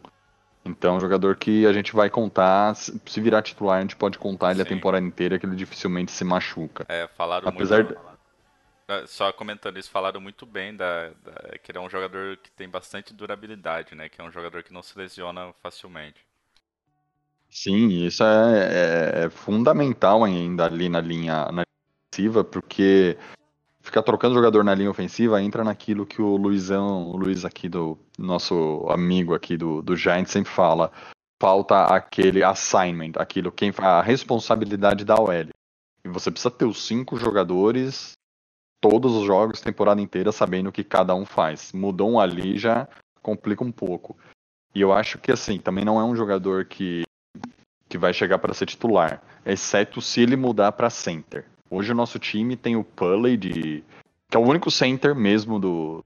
Então, 0.65 0.95
é 0.95 0.97
um 0.97 1.01
jogador 1.01 1.37
que 1.37 1.65
a 1.65 1.73
gente 1.73 1.95
vai 1.95 2.11
contar, 2.11 2.75
se 2.75 3.21
virar 3.21 3.43
titular, 3.43 3.79
a 3.79 3.81
gente 3.83 3.95
pode 3.95 4.19
contar 4.19 4.51
ele 4.51 4.57
Sim. 4.57 4.63
a 4.63 4.67
temporada 4.67 5.07
inteira, 5.07 5.39
que 5.39 5.47
ele 5.47 5.55
dificilmente 5.55 6.11
se 6.11 6.25
machuca. 6.25 6.85
É, 6.89 7.07
falaram 7.07 7.49
Apesar 7.49 7.85
muito... 7.85 7.95
De... 7.95 8.17
É, 8.89 9.07
só 9.07 9.33
comentando 9.33 9.79
isso, 9.79 9.89
falaram 9.89 10.21
muito 10.21 10.45
bem 10.45 10.75
da, 10.75 11.11
da, 11.23 11.57
que 11.63 11.71
ele 11.71 11.79
é 11.79 11.81
um 11.81 11.89
jogador 11.89 12.37
que 12.39 12.51
tem 12.51 12.69
bastante 12.69 13.15
durabilidade, 13.15 13.95
né? 13.95 14.09
Que 14.09 14.21
é 14.21 14.25
um 14.25 14.33
jogador 14.33 14.65
que 14.65 14.73
não 14.73 14.83
se 14.83 14.99
lesiona 14.99 15.53
facilmente. 15.63 16.27
Sim, 17.49 18.05
isso 18.05 18.25
é, 18.25 19.23
é, 19.23 19.25
é 19.27 19.31
fundamental 19.31 20.25
ainda 20.25 20.65
ali 20.65 20.89
na 20.89 21.01
linha 21.01 21.47
na 21.53 21.65
defensiva, 22.11 22.43
porque 22.43 23.17
ficar 23.87 24.03
trocando 24.03 24.35
jogador 24.35 24.65
na 24.65 24.75
linha 24.75 24.91
ofensiva 24.91 25.41
entra 25.41 25.65
naquilo 25.65 26.05
que 26.05 26.21
o 26.21 26.37
Luizão, 26.37 27.09
o 27.09 27.17
Luiz 27.17 27.45
aqui 27.45 27.69
do 27.69 27.97
nosso 28.19 28.85
amigo 28.91 29.35
aqui 29.35 29.57
do, 29.57 29.81
do 29.81 29.97
Giants 29.97 30.33
sempre 30.33 30.53
fala. 30.53 30.93
Falta 31.41 31.85
aquele 31.85 32.43
assignment, 32.43 33.13
aquilo 33.17 33.53
quem 33.53 33.73
a 33.79 34.03
responsabilidade 34.03 35.05
da 35.05 35.15
OL. 35.15 35.49
E 36.05 36.09
você 36.09 36.31
precisa 36.31 36.51
ter 36.51 36.65
os 36.65 36.87
cinco 36.87 37.17
jogadores 37.17 38.13
todos 38.81 39.15
os 39.15 39.25
jogos, 39.25 39.61
temporada 39.61 40.01
inteira, 40.01 40.33
sabendo 40.33 40.69
o 40.69 40.73
que 40.73 40.85
cada 40.85 41.15
um 41.15 41.25
faz. 41.25 41.73
Mudou 41.73 42.11
um 42.11 42.21
ali 42.21 42.59
já 42.59 42.89
complica 43.23 43.65
um 43.65 43.73
pouco. 43.73 44.17
E 44.75 44.81
eu 44.81 44.93
acho 44.93 45.19
que 45.19 45.31
assim, 45.31 45.59
também 45.59 45.85
não 45.85 46.01
é 46.01 46.05
um 46.05 46.17
jogador 46.17 46.65
que 46.65 47.03
que 47.89 47.97
vai 47.97 48.13
chegar 48.13 48.39
para 48.39 48.53
ser 48.53 48.67
titular, 48.67 49.23
exceto 49.45 50.01
se 50.01 50.21
ele 50.21 50.35
mudar 50.35 50.73
para 50.73 50.91
center. 50.91 51.47
Hoje 51.71 51.93
o 51.93 51.95
nosso 51.95 52.19
time 52.19 52.57
tem 52.57 52.77
o 52.77 52.85
Pulley, 52.85 53.37
de, 53.37 53.85
que 54.31 54.37
é 54.37 54.39
o 54.39 54.43
único 54.43 54.71
center 54.71 55.15
mesmo 55.15 55.59
do, 55.59 56.05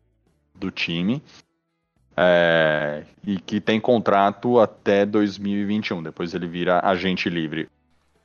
do 0.55 0.71
time. 0.71 1.23
É, 2.17 3.05
e 3.25 3.39
que 3.39 3.61
tem 3.61 3.81
contrato 3.81 4.59
até 4.59 5.07
2021. 5.07 6.03
Depois 6.03 6.35
ele 6.35 6.47
vira 6.47 6.81
agente 6.85 7.31
livre. 7.31 7.69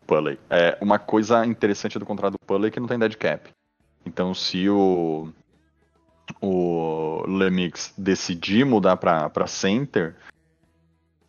Pulley. 0.06 0.38
É, 0.50 0.78
uma 0.82 1.00
coisa 1.00 1.46
interessante 1.46 1.98
do 1.98 2.06
contrato 2.06 2.34
do 2.34 2.40
Pulley 2.40 2.68
é 2.68 2.72
que 2.72 2.80
não 2.80 2.88
tem 2.88 3.00
dead 3.00 3.16
cap. 3.16 3.50
Então, 4.06 4.34
se 4.34 4.70
o 4.70 5.30
o 6.42 7.24
Lemix 7.28 7.94
decidir 7.98 8.66
mudar 8.66 8.98
para 8.98 9.48
center, 9.48 10.16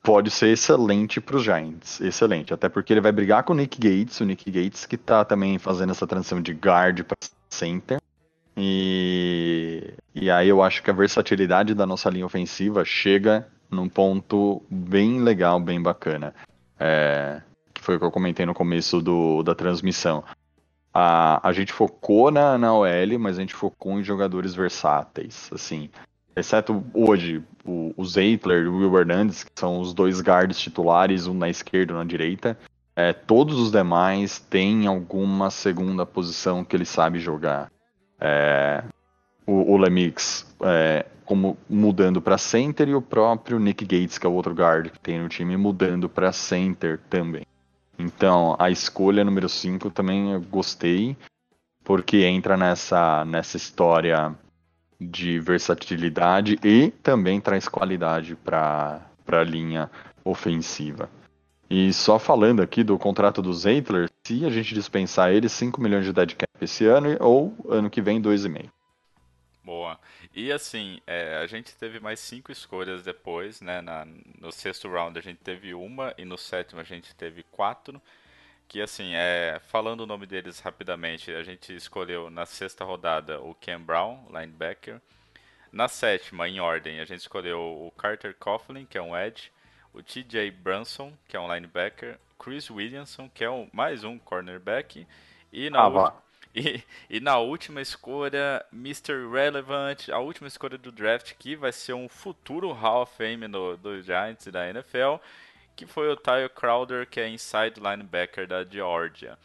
pode 0.07 0.30
ser 0.30 0.50
excelente 0.50 1.20
para 1.20 1.36
os 1.36 1.42
Giants. 1.42 2.00
Excelente. 2.00 2.54
Até 2.54 2.68
porque 2.68 2.92
ele 2.92 3.00
vai 3.00 3.11
brigar 3.11 3.42
com 3.42 3.52
o 3.52 3.57
Nick 3.57 3.76
Gates, 3.76 4.20
o 4.20 4.24
Nick 4.24 4.48
Gates 4.48 4.86
que 4.86 4.96
tá 4.96 5.24
também 5.24 5.59
fazendo 5.59 5.90
essa 5.90 6.07
transição 6.07 6.40
de 6.40 6.52
guard 6.52 7.02
para 7.02 7.16
center. 7.50 8.00
E, 8.57 9.94
e 10.14 10.30
aí 10.30 10.48
eu 10.48 10.62
acho 10.62 10.80
que 10.80 10.90
a 10.90 10.94
versatilidade 10.94 11.74
da 11.74 11.84
nossa 11.84 12.09
linha 12.09 12.24
ofensiva 12.24 12.84
chega 12.84 13.48
num 13.68 13.88
ponto 13.88 14.62
bem 14.70 15.20
legal, 15.20 15.59
bem 15.59 15.82
bacana. 15.82 16.32
É, 16.78 17.42
que 17.74 17.82
foi 17.82 17.96
o 17.96 17.98
que 17.98 18.04
eu 18.04 18.12
comentei 18.12 18.46
no 18.46 18.54
começo 18.54 19.02
do, 19.02 19.42
da 19.42 19.57
transmissão. 19.57 20.22
A, 20.94 21.46
a 21.46 21.52
gente 21.52 21.72
focou 21.72 22.30
na, 22.30 22.57
na 22.57 22.72
OL, 22.72 23.18
mas 23.18 23.38
a 23.38 23.40
gente 23.40 23.54
focou 23.54 23.98
em 23.98 24.04
jogadores 24.04 24.54
versáteis, 24.54 25.50
assim. 25.52 25.90
Exceto 26.37 26.84
hoje, 26.93 27.43
o, 27.64 27.95
o 27.97 28.05
Zeitler 28.05 28.64
e 28.64 28.68
o 28.68 28.76
Will 28.76 28.99
Hernandez, 28.99 29.43
que 29.43 29.51
são 29.55 29.80
os 29.80 29.95
dois 29.95 30.20
guards 30.20 30.59
titulares, 30.59 31.26
um 31.26 31.32
na 31.32 31.49
esquerda 31.49 31.93
e 31.93 31.95
um 31.95 31.99
na 31.99 32.05
direita. 32.05 32.59
É, 32.95 33.14
todos 33.14 33.59
os 33.59 33.70
demais 33.70 34.39
têm 34.39 34.87
alguma 34.87 35.51
segunda 35.51 36.05
posição 36.05 36.62
que 36.62 36.76
ele 36.76 36.84
sabe 36.84 37.18
jogar. 37.18 37.72
É, 38.20 38.84
o, 39.47 39.72
o 39.72 39.76
Lemix 39.78 40.47
é, 40.62 41.07
como 41.24 41.57
mudando 41.68 42.20
para 42.20 42.37
center 42.37 42.89
e 42.89 42.95
o 42.95 43.01
próprio 43.01 43.59
Nick 43.59 43.84
Gates, 43.84 44.18
que 44.18 44.26
é 44.26 44.30
o 44.30 44.32
outro 44.34 44.55
guard 44.55 44.91
que 44.91 45.01
tem 45.01 45.18
no 45.18 45.28
time, 45.28 45.57
mudando 45.57 46.09
para 46.09 46.32
center 46.32 47.01
também. 47.09 47.47
Então, 47.99 48.55
a 48.59 48.70
escolha 48.70 49.24
número 49.24 49.49
5 49.49 49.91
também 49.91 50.32
eu 50.32 50.41
gostei, 50.43 51.16
porque 51.82 52.24
entra 52.24 52.57
nessa, 52.57 53.24
nessa 53.24 53.57
história 53.57 54.34
de 55.01 55.38
versatilidade 55.38 56.59
e 56.64 56.90
também 57.03 57.40
traz 57.40 57.68
qualidade 57.68 58.36
para 58.36 59.03
a 59.26 59.42
linha 59.44 59.90
ofensiva. 60.24 61.09
E 61.68 61.92
só 61.92 62.18
falando 62.18 62.62
aqui 62.62 62.84
do 62.84 62.97
contrato 62.97 63.42
do 63.42 63.53
Zeitler, 63.53 64.09
se 64.24 64.44
a 64.44 64.51
gente 64.51 64.72
dispensar 64.72 65.32
ele, 65.32 65.49
5 65.49 65.80
milhões 65.80 66.05
de 66.05 66.12
dead 66.12 66.34
cap 66.34 66.53
esse 66.61 66.86
ano 66.86 67.16
ou 67.20 67.55
ano 67.68 67.90
que 67.90 68.01
vem 68.01 68.22
2,5. 68.22 68.70
Boa. 69.64 69.99
E 70.32 70.53
assim, 70.53 71.01
é, 71.07 71.38
a 71.38 71.47
gente 71.49 71.74
teve 71.74 71.99
mais 71.99 72.20
cinco 72.20 72.53
escolhas 72.53 73.03
depois, 73.03 73.61
né? 73.61 73.80
Na, 73.80 74.07
no 74.40 74.53
sexto 74.53 74.88
round 74.88 75.18
a 75.18 75.22
gente 75.22 75.38
teve 75.38 75.74
uma 75.74 76.14
e 76.16 76.24
no 76.24 76.38
sétimo 76.38 76.80
a 76.80 76.84
gente 76.84 77.12
teve 77.16 77.42
quatro. 77.51 78.01
Que 78.69 78.83
assim, 78.83 79.14
é, 79.14 79.61
falando 79.69 80.01
o 80.01 80.07
nome 80.07 80.27
deles 80.27 80.61
rapidamente, 80.61 81.31
a 81.31 81.43
gente 81.43 81.75
escolheu 81.75 82.29
na 82.31 82.45
sexta 82.45 82.85
rodada 82.85 83.41
o 83.41 83.55
Ken 83.55 83.79
Brown, 83.79 84.27
linebacker. 84.29 85.01
Na 85.73 85.89
sétima, 85.89 86.49
em 86.49 86.59
ordem, 86.59 87.01
a 87.01 87.05
gente 87.05 87.21
escolheu 87.21 87.61
o 87.61 87.91
Carter 87.93 88.35
Coughlin, 88.35 88.87
que 88.87 88.99
é 88.99 89.03
um 89.03 89.17
edge, 89.17 89.53
o 89.93 90.03
TJ 90.03 90.51
Brunson, 90.51 91.12
que 91.29 91.37
é 91.37 91.41
um 91.41 91.53
linebacker, 91.53 92.19
Chris 92.39 92.71
Williamson, 92.71 93.29
que 93.29 93.45
é 93.45 93.51
um, 93.51 93.69
mais 93.73 94.05
um 94.05 94.19
cornerback, 94.19 95.07
e 95.53 95.71
na, 95.71 95.87
ah, 95.87 96.12
e, 96.55 96.83
e, 97.09 97.21
na 97.21 97.39
última 97.39 97.81
escolha, 97.81 98.64
Mr. 98.73 99.29
Relevant, 99.31 100.09
a 100.09 100.19
última 100.19 100.49
escolha 100.49 100.79
do 100.79 100.93
draft, 100.93 101.35
que 101.39 101.57
vai 101.57 101.73
ser 101.73 101.93
um 101.93 102.09
futuro 102.09 102.73
Hall 102.73 103.03
of 103.03 103.14
Fame 103.17 103.49
no, 103.49 103.77
do 103.77 104.03
Giants 104.03 104.47
e 104.47 104.51
da 104.51 104.69
NFL, 104.69 105.17
que 105.77 105.87
foi 105.87 106.09
o 106.09 106.16
Tyler 106.16 106.51
Crowder, 106.51 107.07
que 107.07 107.20
é 107.20 107.29
inside 107.29 107.79
linebacker 107.79 108.47
da 108.47 108.64
Georgia. 108.64 109.39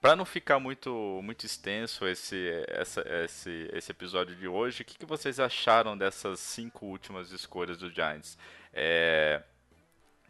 Para 0.00 0.14
não 0.14 0.24
ficar 0.24 0.60
muito, 0.60 1.20
muito 1.22 1.44
extenso 1.44 2.06
esse, 2.06 2.64
essa, 2.68 3.02
esse, 3.24 3.68
esse 3.72 3.90
episódio 3.90 4.36
de 4.36 4.46
hoje, 4.46 4.82
o 4.82 4.84
que, 4.84 4.96
que 4.96 5.04
vocês 5.04 5.40
acharam 5.40 5.98
dessas 5.98 6.38
cinco 6.38 6.86
últimas 6.86 7.32
escolhas 7.32 7.78
do 7.78 7.90
Giants? 7.90 8.38
É, 8.72 9.42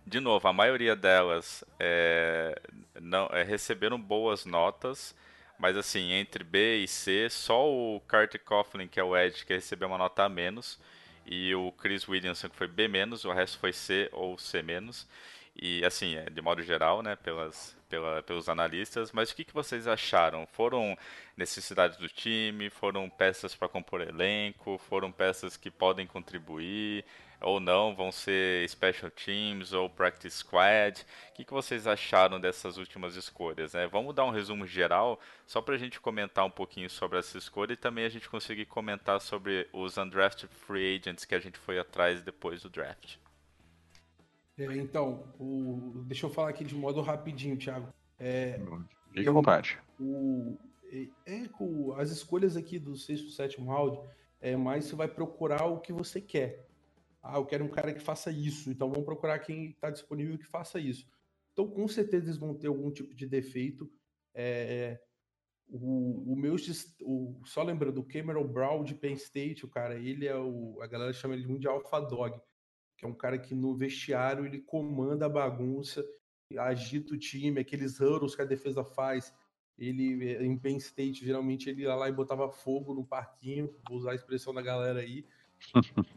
de 0.07 0.19
novo, 0.19 0.49
a 0.49 0.53
maioria 0.53 0.97
delas 0.97 1.63
é, 1.79 2.59
não, 3.01 3.27
é, 3.27 3.43
receberam 3.43 4.01
boas 4.01 4.47
notas. 4.47 5.15
Mas 5.59 5.77
assim, 5.77 6.13
entre 6.13 6.45
B 6.45 6.79
e 6.79 6.89
C, 6.89 7.29
só 7.31 7.67
o 7.67 8.01
Carter 8.07 8.43
Coughlin, 8.43 8.89
que 8.89 9.01
é 9.01 9.05
o 9.05 9.17
Ed, 9.17 9.45
que 9.45 9.55
recebeu 9.55 9.89
uma 9.89 9.99
nota 9.99 10.25
a 10.25 10.29
menos, 10.29 10.79
e 11.27 11.55
o 11.55 11.73
Chris 11.73 12.09
Williamson, 12.09 12.49
que 12.49 12.57
foi 12.57 12.69
B 12.69 12.89
menos, 12.89 13.25
o 13.25 13.33
resto 13.33 13.59
foi 13.59 13.73
C 13.73 14.09
ou 14.13 14.39
C 14.39 14.63
menos. 14.63 15.07
E 15.55 15.85
assim, 15.85 16.17
é, 16.17 16.29
de 16.31 16.43
modo 16.43 16.63
geral, 16.63 17.03
né, 17.03 17.17
pelas, 17.17 17.77
pela, 17.89 18.23
pelos 18.23 18.49
analistas, 18.49 19.11
mas 19.11 19.31
o 19.31 19.37
que, 19.37 19.45
que 19.45 19.55
vocês 19.55 19.89
acharam? 19.89 20.47
Foram 20.47 20.97
necessidades 21.37 21.97
do 21.97 22.09
time? 22.09 22.69
Foram 22.71 23.09
peças 23.09 23.55
para 23.55 23.69
compor 23.69 24.03
elenco? 24.03 24.79
Foram 24.79 25.11
peças 25.11 25.57
que 25.57 25.71
podem 25.71 26.07
contribuir? 26.07 27.05
Ou 27.41 27.61
não, 27.61 27.95
vão 27.95 28.11
ser 28.11 28.69
special 28.69 29.11
teams 29.11 29.73
ou 29.73 29.89
practice 29.89 30.39
squad. 30.39 31.05
O 31.31 31.35
que, 31.35 31.45
que 31.45 31.53
vocês 31.53 31.87
acharam 31.87 32.41
dessas 32.41 32.77
últimas 32.77 33.17
escolhas? 33.17 33.75
Né? 33.75 33.87
Vamos 33.87 34.15
dar 34.15 34.25
um 34.25 34.31
resumo 34.31 34.67
geral, 34.67 35.21
só 35.47 35.61
para 35.61 35.75
a 35.75 35.79
gente 35.79 36.01
comentar 36.01 36.45
um 36.45 36.51
pouquinho 36.51 36.89
sobre 36.89 37.19
essa 37.19 37.37
escolha 37.39 37.75
e 37.75 37.77
também 37.77 38.05
a 38.05 38.09
gente 38.09 38.29
conseguir 38.29 38.67
comentar 38.67 39.21
sobre 39.21 39.69
os 39.73 39.99
undrafted 39.99 40.53
free 40.55 40.97
agents 40.97 41.25
que 41.25 41.35
a 41.35 41.41
gente 41.41 41.59
foi 41.59 41.79
atrás 41.79 42.23
depois 42.23 42.63
do 42.63 42.71
draft. 42.71 43.17
É, 44.59 44.65
então, 44.77 45.33
o... 45.39 46.03
deixa 46.07 46.27
eu 46.27 46.31
falar 46.31 46.49
aqui 46.49 46.65
de 46.65 46.75
modo 46.75 47.01
rapidinho, 47.03 47.59
Thiago. 47.59 47.93
É, 48.19 48.59
Fique 49.13 49.29
à 49.29 49.33
vontade. 49.33 49.79
O, 50.01 50.57
é, 50.91 51.09
é, 51.27 51.49
com 51.49 51.95
as 51.95 52.11
escolhas 52.11 52.57
aqui 52.57 52.79
do 52.79 52.97
sexto, 52.97 53.31
sétimo 53.31 53.71
round, 53.71 53.99
é 54.41 54.57
mais 54.57 54.85
você 54.85 54.97
vai 54.97 55.09
procurar 55.09 55.67
o 55.67 55.81
que 55.81 55.93
você 55.93 56.21
quer. 56.21 56.66
Ah, 57.29 57.39
eu 57.39 57.47
quero 57.47 57.65
um 57.65 57.69
cara 57.69 57.93
que 57.93 58.01
faça 58.01 58.31
isso, 58.31 58.71
então 58.71 58.89
vamos 58.89 59.05
procurar 59.05 59.39
quem 59.41 59.71
está 59.71 59.91
disponível 59.91 60.39
que 60.39 60.47
faça 60.47 60.79
isso. 60.79 61.07
Então, 61.53 61.69
com 61.69 61.89
certeza, 61.89 62.27
eles 62.27 62.37
vão 62.37 62.55
ter 62.55 62.69
algum 62.69 62.91
tipo 62.91 63.15
de 63.15 63.27
defeito. 63.27 63.91
É, 64.35 65.01
o, 65.69 66.33
o 66.33 66.37
meu, 66.37 66.55
o, 67.03 67.41
só 67.45 67.63
lembrando, 67.63 67.99
o 67.99 68.05
Cameron 68.05 68.47
Brown 68.47 68.85
de 68.85 68.95
Penn 68.95 69.15
State, 69.15 69.65
o 69.65 69.69
cara, 69.69 69.99
ele 69.99 70.27
é 70.27 70.37
o, 70.37 70.79
a 70.81 70.87
galera 70.87 71.13
chama 71.13 71.35
ele 71.35 71.47
muito 71.47 71.63
de 71.63 71.69
Alpha 71.69 72.01
Dog, 72.01 72.41
que 72.97 73.05
é 73.05 73.09
um 73.09 73.15
cara 73.15 73.39
que 73.39 73.55
no 73.55 73.75
vestiário 73.75 74.47
ele 74.47 74.61
comanda 74.61 75.27
a 75.27 75.31
bagunça, 75.31 76.05
agita 76.59 77.15
o 77.15 77.19
time, 77.19 77.61
aqueles 77.61 77.99
huddles 77.99 78.37
que 78.37 78.43
a 78.43 78.47
defesa 78.47 78.85
faz. 78.85 79.35
Ele, 79.79 80.39
em 80.43 80.57
Penn 80.57 80.77
State, 80.77 81.25
geralmente 81.25 81.69
ele 81.69 81.83
ia 81.83 81.95
lá 81.95 82.09
e 82.09 82.13
botava 82.13 82.51
fogo 82.51 82.95
no 82.95 83.05
parquinho, 83.05 83.75
vou 83.89 83.99
usar 83.99 84.13
a 84.13 84.15
expressão 84.15 84.55
da 84.55 84.63
galera 84.63 85.01
aí. 85.01 85.27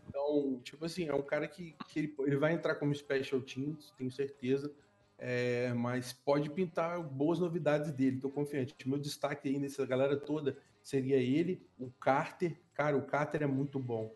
Então, 0.07 0.59
tipo 0.63 0.85
assim, 0.85 1.07
é 1.07 1.13
um 1.13 1.21
cara 1.21 1.47
que, 1.47 1.75
que 1.87 1.99
ele, 1.99 2.15
ele 2.19 2.37
vai 2.37 2.53
entrar 2.53 2.75
como 2.75 2.93
special 2.93 3.41
teams, 3.41 3.91
tenho 3.97 4.11
certeza. 4.11 4.71
É, 5.17 5.73
mas 5.73 6.13
pode 6.13 6.49
pintar 6.49 7.01
boas 7.01 7.39
novidades 7.39 7.91
dele, 7.91 8.19
tô 8.19 8.29
confiante. 8.29 8.73
Meu 8.85 8.97
destaque 8.97 9.49
aí 9.49 9.59
nessa 9.59 9.85
galera 9.85 10.15
toda 10.15 10.57
seria 10.81 11.17
ele, 11.17 11.61
o 11.77 11.91
Carter. 11.91 12.57
Cara, 12.73 12.95
o 12.95 13.05
Carter 13.05 13.43
é 13.43 13.47
muito 13.47 13.79
bom. 13.79 14.15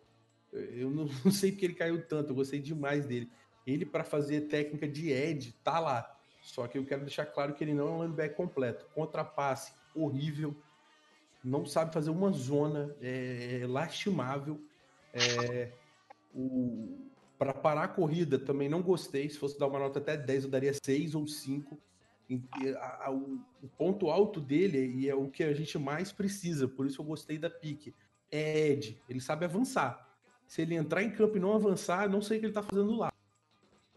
Eu 0.51 0.89
não, 0.89 1.05
não 1.25 1.31
sei 1.31 1.51
porque 1.51 1.65
ele 1.65 1.73
caiu 1.73 2.05
tanto, 2.07 2.31
eu 2.31 2.35
gostei 2.35 2.59
demais 2.59 3.05
dele. 3.05 3.29
Ele, 3.65 3.85
para 3.85 4.03
fazer 4.03 4.41
técnica 4.41 4.87
de 4.87 5.11
Ed, 5.11 5.53
tá 5.63 5.79
lá. 5.79 6.09
Só 6.41 6.67
que 6.67 6.77
eu 6.77 6.85
quero 6.85 7.01
deixar 7.01 7.25
claro 7.25 7.53
que 7.53 7.63
ele 7.63 7.73
não 7.73 7.87
é 7.87 7.91
um 7.91 8.03
linebacker 8.03 8.35
completo. 8.35 8.85
Contrapasse, 8.93 9.73
horrível. 9.95 10.55
Não 11.43 11.65
sabe 11.65 11.93
fazer 11.93 12.09
uma 12.09 12.31
zona, 12.31 12.95
é, 13.01 13.61
é 13.61 13.67
lastimável. 13.67 14.61
É, 15.13 15.71
para 17.37 17.53
parar 17.53 17.83
a 17.83 17.87
corrida, 17.87 18.39
também 18.39 18.67
não 18.67 18.81
gostei. 18.81 19.29
Se 19.29 19.37
fosse 19.37 19.57
dar 19.59 19.67
uma 19.67 19.79
nota 19.79 19.99
até 19.99 20.17
10, 20.17 20.45
eu 20.45 20.49
daria 20.49 20.73
6 20.73 21.15
ou 21.15 21.27
5. 21.27 21.79
A, 22.77 23.07
a, 23.07 23.11
o, 23.11 23.39
ponto 23.77 24.09
alto 24.09 24.41
dele, 24.41 24.79
e 24.95 25.09
é 25.09 25.13
o 25.13 25.29
que 25.29 25.43
a 25.43 25.53
gente 25.53 25.77
mais 25.77 26.11
precisa, 26.11 26.67
por 26.67 26.87
isso 26.87 27.01
eu 27.01 27.05
gostei 27.05 27.37
da 27.37 27.49
pique, 27.49 27.93
é 28.31 28.69
Ed. 28.69 28.99
Ele 29.07 29.19
sabe 29.19 29.45
avançar. 29.45 30.09
Se 30.47 30.61
ele 30.61 30.75
entrar 30.75 31.03
em 31.03 31.11
campo 31.11 31.37
e 31.37 31.39
não 31.39 31.53
avançar, 31.53 32.09
não 32.09 32.21
sei 32.21 32.37
o 32.37 32.39
que 32.39 32.45
ele 32.47 32.53
tá 32.53 32.63
fazendo 32.63 32.95
lá. 32.95 33.11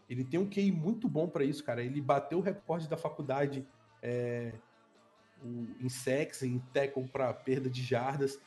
Ele 0.09 0.23
tem 0.23 0.39
um 0.39 0.49
QI 0.49 0.71
muito 0.71 1.07
bom 1.09 1.27
para 1.27 1.43
isso, 1.43 1.63
cara. 1.63 1.83
Ele 1.83 2.01
bateu 2.01 2.37
o 2.37 2.41
recorde 2.41 2.87
da 2.87 2.95
faculdade 2.95 3.67
é, 4.01 4.53
em 5.79 5.89
sex, 5.89 6.43
em 6.43 6.59
tackle 6.73 7.07
para 7.07 7.33
perda 7.33 7.69
de 7.69 7.83
jardas. 7.83 8.39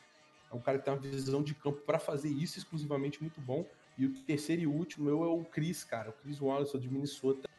É 0.51 0.55
um 0.55 0.59
cara 0.59 0.77
que 0.77 0.85
tem 0.85 0.93
uma 0.93 0.99
visão 0.99 1.41
de 1.41 1.55
campo 1.55 1.81
para 1.81 1.97
fazer 1.97 2.29
isso 2.29 2.57
exclusivamente 2.57 3.21
muito 3.21 3.39
bom. 3.39 3.65
E 3.97 4.05
o 4.05 4.13
terceiro 4.23 4.61
e 4.61 4.67
último 4.67 5.05
meu 5.05 5.23
é 5.23 5.27
o 5.27 5.43
Chris, 5.45 5.83
cara, 5.83 6.09
o 6.09 6.13
Chris 6.13 6.41
Wallace 6.41 6.77
de 6.77 6.89
Minnesota. 6.89 7.49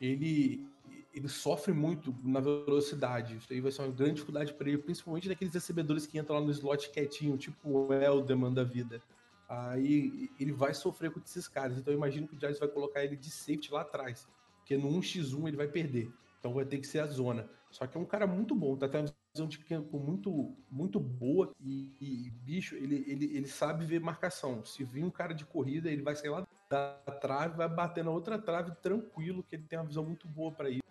Ele, 0.00 0.66
ele 1.14 1.28
sofre 1.28 1.72
muito 1.72 2.14
na 2.22 2.40
velocidade. 2.40 3.36
Isso 3.36 3.52
aí 3.52 3.60
vai 3.60 3.70
ser 3.70 3.82
uma 3.82 3.92
grande 3.92 4.14
dificuldade 4.14 4.54
para 4.54 4.68
ele, 4.68 4.78
principalmente 4.78 5.28
daqueles 5.28 5.54
recebedores 5.54 6.06
que 6.06 6.18
entram 6.18 6.36
lá 6.36 6.42
no 6.44 6.50
slot 6.50 6.90
quietinho, 6.90 7.36
tipo 7.36 7.68
o 7.68 7.92
Elderman 7.92 8.52
da 8.52 8.64
vida. 8.64 9.00
Aí 9.48 10.30
ele 10.40 10.52
vai 10.52 10.74
sofrer 10.74 11.10
com 11.10 11.20
esses 11.20 11.46
caras. 11.46 11.78
Então 11.78 11.92
eu 11.92 11.96
imagino 11.96 12.26
que 12.26 12.34
o 12.34 12.40
Giants 12.40 12.58
vai 12.58 12.68
colocar 12.68 13.04
ele 13.04 13.16
de 13.16 13.30
safety 13.30 13.72
lá 13.72 13.82
atrás. 13.82 14.28
Porque 14.58 14.76
no 14.76 14.88
1x1 14.88 15.46
ele 15.46 15.56
vai 15.56 15.68
perder. 15.68 16.10
Então 16.40 16.52
vai 16.52 16.64
ter 16.64 16.78
que 16.78 16.86
ser 16.86 16.98
a 17.00 17.06
zona. 17.06 17.48
Só 17.70 17.86
que 17.86 17.96
é 17.96 18.00
um 18.00 18.04
cara 18.04 18.26
muito 18.26 18.54
bom, 18.54 18.76
tá? 18.76 18.86
Uma 18.86 19.06
visão 19.36 19.46
de 19.46 19.58
campo 19.58 19.98
muito, 19.98 20.56
muito 20.70 20.98
boa 20.98 21.52
e, 21.60 21.92
e, 22.00 22.30
bicho, 22.30 22.74
ele, 22.74 23.04
ele, 23.06 23.36
ele 23.36 23.46
sabe 23.46 23.84
ver 23.84 24.00
marcação. 24.00 24.64
Se 24.64 24.82
vir 24.82 25.04
um 25.04 25.10
cara 25.10 25.34
de 25.34 25.44
corrida, 25.44 25.90
ele 25.90 26.02
vai 26.02 26.16
sair 26.16 26.30
lá 26.30 26.46
da 26.70 26.94
trave, 27.20 27.58
vai 27.58 27.68
bater 27.68 28.02
na 28.02 28.10
outra 28.10 28.38
trave 28.38 28.72
tranquilo, 28.82 29.42
que 29.42 29.54
ele 29.56 29.64
tem 29.64 29.78
uma 29.78 29.84
visão 29.84 30.04
muito 30.04 30.26
boa 30.26 30.50
para 30.50 30.70
isso. 30.70 30.82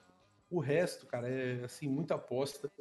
O 0.49 0.59
resto, 0.59 1.07
cara, 1.07 1.27
é 1.27 1.63
assim, 1.63 1.87
muita 1.87 2.15
aposta. 2.15 2.71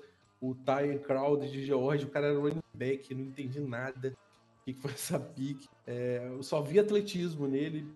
O 0.40 0.54
Ty 0.54 0.98
Crowd 1.02 1.50
de 1.50 1.64
George, 1.64 2.04
o 2.04 2.10
cara 2.10 2.26
era 2.26 2.38
running 2.38 2.62
back, 2.74 3.14
não 3.14 3.24
entendi 3.24 3.60
nada. 3.60 4.14
O 4.60 4.64
que 4.64 4.74
foi 4.74 4.92
essa 4.92 5.18
pique? 5.18 5.66
É, 5.86 6.28
eu 6.30 6.42
só 6.42 6.60
vi 6.60 6.78
atletismo 6.78 7.48
nele, 7.48 7.90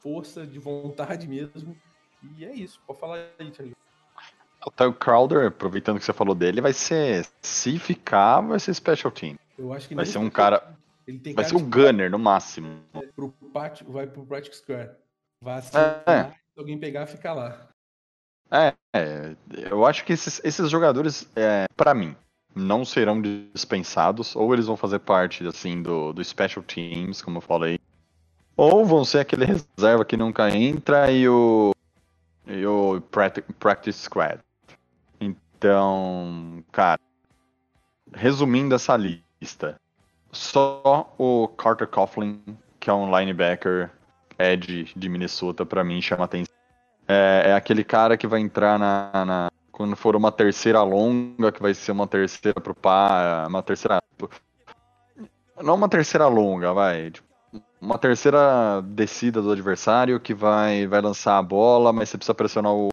força 0.00 0.46
de 0.46 0.58
vontade 0.58 1.26
mesmo. 1.26 1.76
E 2.36 2.44
é 2.44 2.52
isso, 2.52 2.80
pode 2.86 3.00
falar 3.00 3.30
aí, 3.38 3.50
Thiago. 3.50 3.74
O 4.66 4.70
Ty 4.70 4.92
Crowder, 4.98 5.46
aproveitando 5.46 6.00
que 6.00 6.04
você 6.04 6.12
falou 6.12 6.34
dele, 6.34 6.60
vai 6.60 6.72
ser, 6.72 7.24
se 7.40 7.78
ficar, 7.78 8.40
vai 8.40 8.58
ser 8.58 8.74
special 8.74 9.12
team. 9.12 9.36
Eu 9.56 9.72
acho 9.72 9.86
que 9.86 9.94
vai 9.94 10.04
ser 10.04 10.18
um 10.18 10.28
cara, 10.28 10.76
vai 11.34 11.44
ser 11.44 11.54
o 11.54 11.58
um 11.60 11.70
gunner 11.70 12.10
no 12.10 12.18
máximo. 12.18 12.80
Pro 13.14 13.32
pat, 13.52 13.82
vai 13.84 14.08
pro 14.08 14.26
Practice 14.26 14.58
Square. 14.58 14.90
Vai 15.40 15.60
é, 15.60 16.10
é. 16.10 16.24
se 16.24 16.58
alguém 16.58 16.78
pegar, 16.78 17.06
fica 17.06 17.32
lá. 17.32 17.68
É, 18.50 18.74
é, 18.92 19.36
eu 19.70 19.86
acho 19.86 20.04
que 20.04 20.12
esses, 20.12 20.40
esses 20.44 20.68
jogadores, 20.68 21.28
é, 21.36 21.66
para 21.76 21.94
mim, 21.94 22.16
não 22.52 22.84
serão 22.84 23.22
dispensados, 23.22 24.34
ou 24.34 24.52
eles 24.52 24.66
vão 24.66 24.76
fazer 24.76 24.98
parte, 24.98 25.46
assim, 25.46 25.80
do, 25.80 26.12
do 26.12 26.24
Special 26.24 26.64
Teams, 26.64 27.22
como 27.22 27.38
eu 27.38 27.42
falei, 27.42 27.78
ou 28.56 28.84
vão 28.84 29.04
ser 29.04 29.20
aquele 29.20 29.44
reserva 29.44 30.04
que 30.04 30.16
nunca 30.16 30.50
entra 30.50 31.12
e 31.12 31.28
o, 31.28 31.72
e 32.46 32.66
o 32.66 33.00
Practice 33.58 34.00
Squad. 34.00 34.40
Então, 35.58 36.62
cara, 36.70 37.00
resumindo 38.12 38.74
essa 38.74 38.96
lista, 38.96 39.80
só 40.30 41.14
o 41.16 41.48
Carter 41.48 41.88
Coughlin, 41.88 42.40
que 42.78 42.90
é 42.90 42.92
um 42.92 43.16
linebacker 43.16 43.90
edge 44.38 44.92
de 44.94 45.08
Minnesota, 45.08 45.64
para 45.64 45.82
mim 45.82 46.02
chama 46.02 46.24
atenção. 46.24 46.54
É, 47.08 47.44
é, 47.46 47.54
aquele 47.54 47.84
cara 47.84 48.16
que 48.16 48.26
vai 48.26 48.40
entrar 48.40 48.78
na, 48.78 49.24
na, 49.24 49.50
quando 49.72 49.96
for 49.96 50.14
uma 50.14 50.30
terceira 50.30 50.82
longa, 50.82 51.50
que 51.50 51.62
vai 51.62 51.72
ser 51.72 51.92
uma 51.92 52.06
terceira 52.06 52.60
pro 52.60 52.74
par, 52.74 53.48
uma 53.48 53.62
terceira 53.62 54.02
não 55.62 55.74
uma 55.74 55.88
terceira 55.88 56.26
longa, 56.26 56.74
vai, 56.74 57.10
tipo, 57.10 57.26
uma 57.80 57.96
terceira 57.96 58.82
descida 58.82 59.40
do 59.40 59.50
adversário 59.50 60.20
que 60.20 60.34
vai 60.34 60.86
vai 60.86 61.00
lançar 61.00 61.38
a 61.38 61.42
bola, 61.42 61.92
mas 61.92 62.10
você 62.10 62.18
precisa 62.18 62.34
pressionar 62.34 62.72
o 62.72 62.90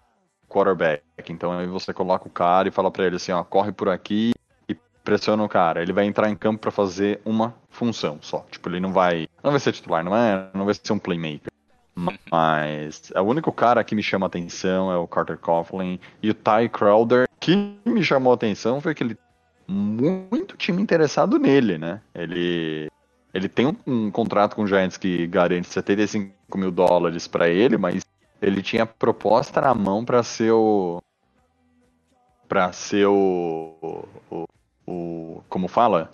quarterback. 0.54 1.04
Então 1.30 1.52
aí 1.52 1.68
você 1.68 1.92
coloca 1.92 2.28
o 2.28 2.32
cara 2.32 2.68
e 2.68 2.72
fala 2.72 2.92
para 2.92 3.06
ele 3.06 3.16
assim, 3.16 3.32
ó, 3.32 3.44
corre 3.44 3.72
por 3.72 3.90
aqui 3.90 4.32
e 4.70 4.76
pressiona 5.04 5.44
o 5.44 5.50
cara. 5.50 5.82
Ele 5.82 5.92
vai 5.92 6.06
entrar 6.06 6.30
em 6.30 6.36
campo 6.36 6.60
para 6.60 6.72
fazer 6.72 7.20
uma 7.26 7.56
função 7.70 8.20
só. 8.22 8.46
Tipo, 8.52 8.70
ele 8.70 8.80
não 8.80 8.94
vai, 8.94 9.28
não 9.44 9.52
vai 9.52 9.60
ser 9.60 9.72
titular, 9.74 10.04
não 10.04 10.16
é, 10.16 10.50
não 10.54 10.66
vai 10.66 10.74
ser 10.74 10.94
um 10.94 11.00
playmaker. 11.00 11.52
Mas 12.32 13.12
é 13.14 13.22
o 13.22 13.26
único 13.26 13.52
cara 13.52 13.84
que 13.84 13.96
me 13.96 14.02
chama 14.02 14.26
atenção 14.26 14.92
é 14.92 14.98
o 14.98 15.08
Carter 15.08 15.38
Coughlin 15.38 16.00
e 16.22 16.30
o 16.30 16.34
Ty 16.34 16.70
Crowder. 16.72 17.28
que 17.40 17.76
me 17.86 18.04
chamou 18.04 18.34
atenção 18.34 18.82
foi 18.82 18.96
que 18.96 19.04
ele 19.04 19.18
muito 19.68 20.58
time 20.58 20.82
interessado 20.82 21.38
nele, 21.40 21.78
né? 21.78 22.02
Ele 22.14 22.90
ele 23.34 23.50
tem 23.50 23.66
um, 23.66 23.76
um 23.88 24.12
contrato 24.12 24.56
com 24.56 24.64
o 24.64 24.68
Giants 24.68 24.98
que 24.98 25.26
garante 25.26 25.68
75 25.68 26.32
mil 26.56 26.72
dólares 26.72 27.28
para 27.28 27.50
ele, 27.50 27.78
mas 27.78 28.03
ele 28.44 28.62
tinha 28.62 28.86
proposta 28.86 29.62
na 29.62 29.74
mão 29.74 30.04
para 30.04 30.22
ser 30.22 30.52
o 30.52 31.02
para 32.48 32.72
ser 32.72 33.08
o, 33.08 34.06
o, 34.30 34.48
o, 34.86 35.44
como 35.50 35.68
fala 35.68 36.12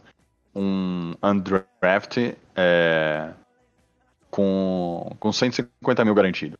um 0.55 1.13
undraft 1.21 2.17
é, 2.55 3.33
com, 4.29 5.15
com 5.19 5.33
150 5.33 6.05
mil 6.05 6.13
garantido. 6.13 6.57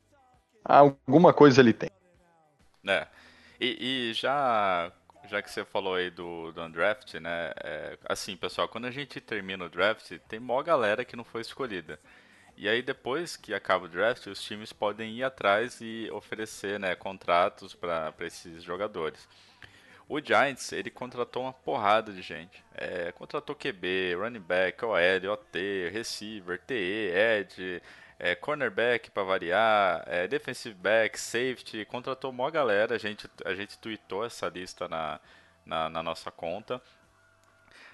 Alguma 0.65 1.33
coisa 1.33 1.61
ele 1.61 1.71
tem. 1.71 1.89
É. 2.85 3.07
E, 3.61 4.09
e 4.09 4.13
já 4.13 4.91
já 5.29 5.41
que 5.41 5.51
você 5.51 5.63
falou 5.63 5.93
aí 5.93 6.09
do, 6.09 6.51
do 6.51 6.61
undraft, 6.61 7.13
né? 7.15 7.53
É, 7.63 7.97
assim, 8.09 8.35
pessoal, 8.35 8.67
quando 8.67 8.85
a 8.85 8.91
gente 8.91 9.21
termina 9.21 9.65
o 9.65 9.69
draft, 9.69 10.17
tem 10.27 10.39
mó 10.39 10.61
galera 10.63 11.05
que 11.05 11.15
não 11.15 11.23
foi 11.23 11.41
escolhida. 11.41 11.99
E 12.59 12.67
aí 12.67 12.81
depois 12.81 13.37
que 13.37 13.53
acaba 13.53 13.85
o 13.85 13.87
draft, 13.87 14.27
os 14.27 14.43
times 14.43 14.73
podem 14.73 15.13
ir 15.13 15.23
atrás 15.23 15.79
e 15.79 16.09
oferecer 16.11 16.77
né, 16.77 16.93
contratos 16.93 17.73
para 17.73 18.13
esses 18.19 18.61
jogadores. 18.61 19.29
O 20.09 20.19
Giants, 20.19 20.73
ele 20.73 20.89
contratou 20.89 21.43
uma 21.43 21.53
porrada 21.53 22.11
de 22.11 22.21
gente. 22.21 22.61
É, 22.75 23.13
contratou 23.13 23.55
QB, 23.55 24.15
running 24.15 24.41
back, 24.41 24.83
OL, 24.83 25.31
OT, 25.31 25.89
receiver, 25.93 26.59
TE, 26.59 26.73
edge, 27.13 27.81
é, 28.19 28.35
cornerback 28.35 29.09
para 29.09 29.23
variar, 29.23 30.03
é, 30.05 30.27
defensive 30.27 30.75
back, 30.75 31.17
safety, 31.17 31.85
contratou 31.85 32.29
uma 32.29 32.51
galera, 32.51 32.95
a 32.95 32.97
gente, 32.97 33.25
a 33.45 33.55
gente 33.55 33.77
tweetou 33.77 34.25
essa 34.25 34.49
lista 34.49 34.85
na, 34.89 35.21
na, 35.65 35.89
na 35.89 36.03
nossa 36.03 36.29
conta. 36.29 36.81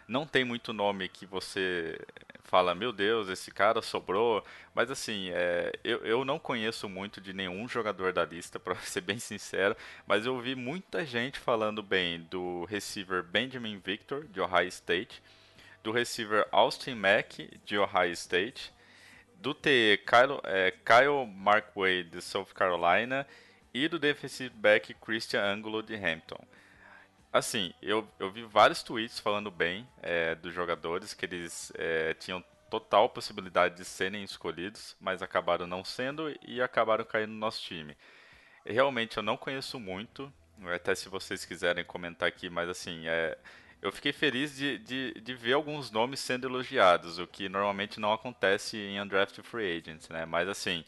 Não 0.08 0.26
tem 0.26 0.44
muito 0.44 0.72
nome 0.72 1.10
que 1.10 1.26
você 1.26 2.00
fala, 2.46 2.76
meu 2.76 2.94
Deus, 2.94 3.28
esse 3.28 3.52
cara 3.52 3.82
sobrou. 3.82 4.44
Mas 4.74 4.92
assim, 4.92 5.30
é, 5.32 5.72
eu, 5.84 5.98
eu 6.06 6.26
não 6.26 6.40
conheço 6.40 6.88
muito 6.88 7.20
de 7.20 7.34
nenhum 7.34 7.68
jogador 7.68 8.14
da 8.14 8.24
lista, 8.24 8.58
para 8.60 8.76
ser 8.76 9.02
bem 9.02 9.20
sincero. 9.20 9.76
Mas 10.08 10.26
eu 10.26 10.36
ouvi 10.36 10.56
muita 10.56 11.06
gente 11.06 11.40
falando 11.40 11.82
bem 11.82 12.22
do 12.30 12.66
receiver 12.66 13.24
Benjamin 13.24 13.80
Victor, 13.84 14.26
de 14.28 14.40
Ohio 14.40 14.68
State. 14.70 15.22
Do 15.84 15.92
receiver 15.92 16.48
Austin 16.52 16.96
Mack, 16.96 17.60
de 17.66 17.78
Ohio 17.78 18.12
State. 18.14 18.72
Do 19.38 19.54
TE 19.54 20.00
Kyle, 20.06 20.40
é, 20.44 20.72
Kyle 20.72 21.26
Markway, 21.28 22.04
de 22.04 22.22
South 22.22 22.54
Carolina. 22.54 23.28
E 23.74 23.88
do 23.88 24.00
defensive 24.00 24.56
back 24.56 24.94
Christian 24.96 25.42
Angulo, 25.42 25.84
de 25.84 25.96
Hampton. 25.96 26.40
Assim, 27.36 27.74
eu, 27.82 28.08
eu 28.18 28.32
vi 28.32 28.44
vários 28.44 28.82
tweets 28.82 29.20
falando 29.20 29.52
bem 29.52 29.86
é, 30.02 30.36
dos 30.36 30.54
jogadores, 30.54 31.14
que 31.14 31.26
eles 31.26 31.70
é, 31.76 32.14
tinham 32.14 32.42
total 32.70 33.10
possibilidade 33.10 33.76
de 33.76 33.84
serem 33.84 34.24
escolhidos, 34.24 34.96
mas 35.02 35.22
acabaram 35.22 35.68
não 35.68 35.84
sendo 35.84 36.34
e 36.48 36.62
acabaram 36.62 37.04
caindo 37.04 37.34
no 37.34 37.38
nosso 37.38 37.62
time. 37.62 37.98
Realmente 38.66 39.18
eu 39.18 39.22
não 39.22 39.36
conheço 39.36 39.78
muito, 39.78 40.32
até 40.74 40.96
se 40.96 41.10
vocês 41.10 41.44
quiserem 41.44 41.84
comentar 41.84 42.30
aqui, 42.30 42.50
mas 42.50 42.70
assim, 42.70 43.06
é, 43.06 43.38
eu 43.82 43.92
fiquei 43.92 44.14
feliz 44.14 44.56
de, 44.56 44.78
de, 44.78 45.20
de, 45.20 45.34
ver 45.34 45.56
alguns 45.56 45.92
nomes 45.92 46.22
sendo 46.22 46.48
elogiados, 46.48 47.20
o 47.20 47.28
que 47.28 47.50
normalmente 47.50 48.00
não 48.00 48.14
acontece 48.14 48.78
em 48.78 49.02
Undrafted 49.02 49.46
Free 49.46 49.78
Agents, 49.78 50.08
né? 50.08 50.26
Mas 50.26 50.48
assim, 50.48 50.86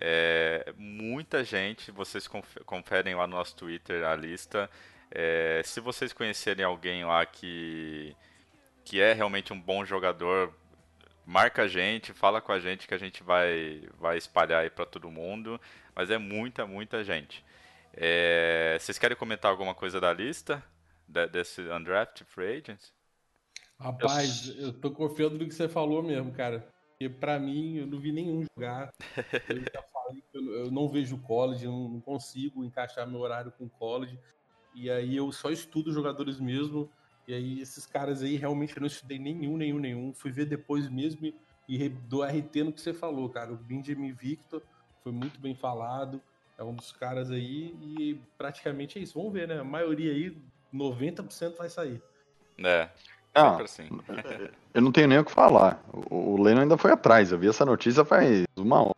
é, 0.00 0.72
muita 0.78 1.44
gente, 1.44 1.90
vocês 1.90 2.26
conferem 2.64 3.14
lá 3.14 3.26
no 3.26 3.36
nosso 3.36 3.54
Twitter 3.54 4.02
a 4.02 4.16
lista, 4.16 4.70
é, 5.10 5.62
se 5.64 5.80
vocês 5.80 6.12
conhecerem 6.12 6.64
alguém 6.64 7.04
lá 7.04 7.26
que, 7.26 8.14
que 8.84 9.00
é 9.00 9.12
realmente 9.12 9.52
um 9.52 9.60
bom 9.60 9.84
jogador, 9.84 10.54
marca 11.26 11.62
a 11.62 11.68
gente, 11.68 12.12
fala 12.12 12.40
com 12.40 12.52
a 12.52 12.60
gente 12.60 12.86
que 12.86 12.94
a 12.94 12.98
gente 12.98 13.22
vai, 13.22 13.88
vai 13.98 14.16
espalhar 14.16 14.62
aí 14.62 14.70
para 14.70 14.86
todo 14.86 15.10
mundo. 15.10 15.60
Mas 15.94 16.10
é 16.10 16.18
muita, 16.18 16.66
muita 16.66 17.02
gente. 17.02 17.44
É, 17.92 18.76
vocês 18.80 18.98
querem 18.98 19.16
comentar 19.16 19.50
alguma 19.50 19.74
coisa 19.74 20.00
da 20.00 20.12
lista 20.12 20.62
de, 21.06 21.26
desse 21.26 21.60
undrafted 21.62 22.28
free 22.30 22.58
agents? 22.58 22.92
Rapaz, 23.78 24.48
eu... 24.56 24.66
eu 24.66 24.72
tô 24.72 24.90
confiando 24.90 25.38
no 25.38 25.46
que 25.46 25.54
você 25.54 25.68
falou 25.68 26.02
mesmo, 26.02 26.32
cara. 26.32 26.68
Porque 26.90 27.08
pra 27.08 27.38
mim, 27.38 27.78
eu 27.78 27.86
não 27.86 27.98
vi 27.98 28.12
nenhum 28.12 28.44
jogar. 28.54 28.90
eu 29.48 29.60
já 29.60 29.82
falei 29.90 30.22
que 30.30 30.36
eu, 30.36 30.52
eu 30.66 30.70
não 30.70 30.88
vejo 30.88 31.18
college, 31.18 31.66
não, 31.66 31.88
não 31.88 32.00
consigo 32.00 32.62
encaixar 32.62 33.08
meu 33.08 33.20
horário 33.20 33.50
com 33.52 33.68
college. 33.68 34.18
E 34.74 34.90
aí 34.90 35.16
eu 35.16 35.30
só 35.32 35.50
estudo 35.50 35.92
jogadores 35.92 36.38
mesmo. 36.40 36.90
E 37.26 37.34
aí 37.34 37.60
esses 37.60 37.86
caras 37.86 38.22
aí 38.22 38.36
realmente 38.36 38.76
eu 38.76 38.80
não 38.80 38.86
estudei 38.86 39.18
nenhum, 39.18 39.56
nenhum, 39.56 39.78
nenhum. 39.78 40.12
Fui 40.12 40.30
ver 40.30 40.46
depois 40.46 40.88
mesmo 40.88 41.32
e 41.68 41.88
do 41.88 42.24
RT 42.24 42.64
no 42.64 42.72
que 42.72 42.80
você 42.80 42.92
falou, 42.92 43.28
cara. 43.28 43.52
O 43.52 43.56
Benjamin 43.56 44.12
Victor 44.12 44.60
foi 45.04 45.12
muito 45.12 45.38
bem 45.40 45.54
falado. 45.54 46.20
É 46.58 46.64
um 46.64 46.74
dos 46.74 46.92
caras 46.92 47.30
aí 47.30 47.74
e 47.80 48.20
praticamente 48.36 48.98
é 48.98 49.02
isso. 49.02 49.14
Vamos 49.14 49.32
ver, 49.32 49.48
né? 49.48 49.60
A 49.60 49.64
maioria 49.64 50.12
aí, 50.12 50.36
90% 50.74 51.56
vai 51.56 51.70
sair. 51.70 52.02
É. 52.58 52.88
Ah, 53.34 53.62
assim. 53.62 53.88
eu 54.74 54.82
não 54.82 54.90
tenho 54.92 55.08
nem 55.08 55.18
o 55.18 55.24
que 55.24 55.30
falar. 55.30 55.82
O, 55.92 56.32
o 56.32 56.42
Leno 56.42 56.60
ainda 56.60 56.76
foi 56.76 56.92
atrás. 56.92 57.30
Eu 57.30 57.38
vi 57.38 57.48
essa 57.48 57.64
notícia 57.64 58.04
faz 58.04 58.44
uma 58.56 58.82
hora. 58.82 58.94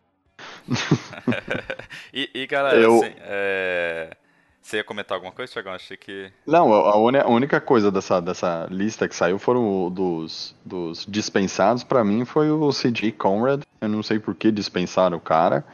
e, 2.11 2.29
e, 2.33 2.47
galera, 2.47 2.79
eu... 2.79 2.97
assim, 2.97 3.13
é... 3.19 4.17
Você 4.63 4.77
ia 4.77 4.83
comentar 4.83 5.17
alguma 5.17 5.33
coisa, 5.33 5.51
Thiagão? 5.51 5.73
Achei 5.73 5.97
que. 5.97 6.31
Não, 6.47 6.73
a, 6.73 6.91
a, 6.91 7.27
única 7.27 7.59
coisa 7.59 7.91
dessa, 7.91 8.21
dessa 8.21 8.65
lista 8.71 9.09
que 9.09 9.15
saiu 9.15 9.37
foram 9.37 9.91
dos, 9.91 10.55
dos 10.63 11.05
dispensados. 11.05 11.83
para 11.83 12.03
mim 12.03 12.23
foi 12.23 12.49
o 12.49 12.69
CJ 12.69 13.11
Conrad. 13.11 13.61
Eu 13.81 13.89
não 13.89 14.01
sei 14.01 14.19
por 14.19 14.33
que 14.33 14.49
dispensaram 14.51 15.17
o 15.17 15.21
cara, 15.21 15.65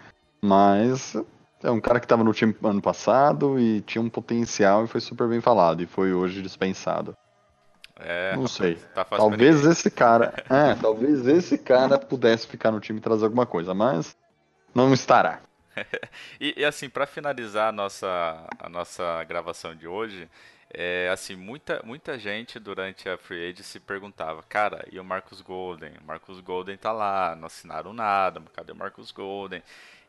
mas 0.41 1.15
é 1.63 1.69
um 1.69 1.79
cara 1.79 1.99
que 1.99 2.07
tava 2.07 2.23
no 2.23 2.33
time 2.33 2.55
ano 2.63 2.81
passado 2.81 3.59
e 3.59 3.81
tinha 3.81 4.01
um 4.01 4.09
potencial 4.09 4.85
e 4.85 4.87
foi 4.87 4.99
super 4.99 5.27
bem 5.27 5.39
falado. 5.39 5.83
E 5.83 5.85
foi 5.85 6.11
hoje 6.11 6.41
dispensado. 6.41 7.15
É, 7.99 8.35
Não 8.35 8.47
sei. 8.47 8.75
Tá 8.95 9.05
Talvez 9.05 9.57
ninguém. 9.57 9.71
esse 9.71 9.91
cara. 9.91 10.33
É, 10.49 10.73
talvez 10.73 11.27
esse 11.27 11.59
cara 11.59 11.99
pudesse 11.99 12.47
ficar 12.47 12.71
no 12.71 12.79
time 12.79 12.97
e 12.97 13.01
trazer 13.01 13.25
alguma 13.25 13.45
coisa, 13.45 13.73
mas 13.75 14.17
não 14.73 14.91
estará. 14.93 15.41
E, 16.39 16.53
e, 16.57 16.65
assim, 16.65 16.89
pra 16.89 17.05
finalizar 17.05 17.69
a 17.69 17.71
nossa, 17.71 18.47
a 18.59 18.69
nossa 18.69 19.23
gravação 19.25 19.75
de 19.75 19.87
hoje, 19.87 20.29
é, 20.71 21.09
assim, 21.11 21.35
muita, 21.35 21.81
muita 21.83 22.17
gente 22.17 22.59
durante 22.59 23.09
a 23.09 23.17
Free 23.17 23.49
Age 23.49 23.63
se 23.63 23.79
perguntava, 23.79 24.43
cara, 24.43 24.85
e 24.91 24.99
o 24.99 25.03
Marcus 25.03 25.41
Golden? 25.41 25.91
O 26.01 26.03
Marcus 26.05 26.39
Golden 26.39 26.77
tá 26.77 26.91
lá, 26.91 27.35
não 27.35 27.47
assinaram 27.47 27.93
nada, 27.93 28.41
cadê 28.53 28.71
o 28.71 28.75
Marcus 28.75 29.11
Golden? 29.11 29.63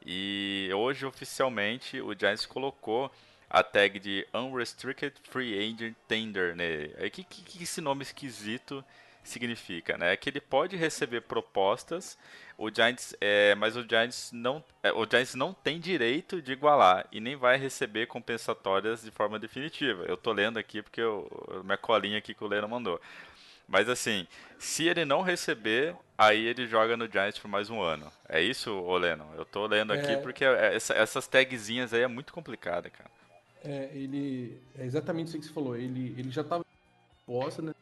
E 0.04 0.70
hoje, 0.74 1.04
oficialmente, 1.06 2.00
o 2.00 2.14
Giants 2.18 2.46
colocou 2.46 3.10
a 3.48 3.62
tag 3.62 3.98
de 3.98 4.26
Unrestricted 4.32 5.14
Free 5.24 5.58
Agent 5.58 5.96
Tender 6.06 6.54
nele. 6.54 6.94
O 7.04 7.10
que, 7.10 7.24
que, 7.24 7.42
que 7.42 7.62
esse 7.64 7.80
nome 7.80 8.02
esquisito 8.02 8.84
significa, 9.24 9.98
né? 9.98 10.16
Que 10.16 10.30
ele 10.30 10.40
pode 10.40 10.76
receber 10.76 11.22
propostas, 11.22 12.16
o 12.62 12.70
Giants, 12.74 13.14
é, 13.20 13.54
mas 13.54 13.76
o 13.76 13.82
Giants 13.82 14.30
não, 14.32 14.62
é, 14.82 14.92
o 14.92 15.06
Giants 15.08 15.34
não 15.34 15.52
tem 15.54 15.80
direito 15.80 16.42
de 16.42 16.52
igualar 16.52 17.06
e 17.10 17.20
nem 17.20 17.34
vai 17.36 17.56
receber 17.56 18.06
compensatórias 18.06 19.02
de 19.02 19.10
forma 19.10 19.38
definitiva. 19.38 20.04
Eu 20.04 20.16
tô 20.16 20.32
lendo 20.32 20.58
aqui 20.58 20.82
porque 20.82 21.00
eu, 21.00 21.26
minha 21.64 21.76
colinha 21.78 22.18
aqui 22.18 22.34
que 22.34 22.44
o 22.44 22.48
Leno 22.48 22.68
mandou. 22.68 23.00
Mas 23.66 23.88
assim, 23.88 24.26
se 24.58 24.86
ele 24.88 25.04
não 25.04 25.22
receber, 25.22 25.94
aí 26.18 26.44
ele 26.46 26.66
joga 26.66 26.96
no 26.96 27.06
Giants 27.10 27.38
por 27.38 27.48
mais 27.48 27.70
um 27.70 27.80
ano. 27.80 28.12
É 28.28 28.42
isso, 28.42 28.70
ô 28.72 28.96
Leno? 28.98 29.26
Eu 29.36 29.44
tô 29.44 29.66
lendo 29.66 29.92
aqui 29.92 30.12
É. 30.12 30.16
porque 30.16 30.44
essa- 30.44 30.94
essas 30.94 31.26
tagzinhas 31.28 31.94
aí 31.94 32.02
é 32.02 32.08
muito 32.08 32.32
complicada, 32.32 32.90
cara. 32.90 33.10
É, 33.62 33.90
ele. 33.94 34.60
É 34.76 34.84
exatamente 34.84 35.28
isso 35.28 35.38
que 35.38 35.44
você 35.46 35.52
falou. 35.52 35.76
Ele, 35.76 36.14
ele 36.18 36.30
já 36.30 36.40
estava 36.42 36.64
posta, 37.26 37.62
né? 37.62 37.72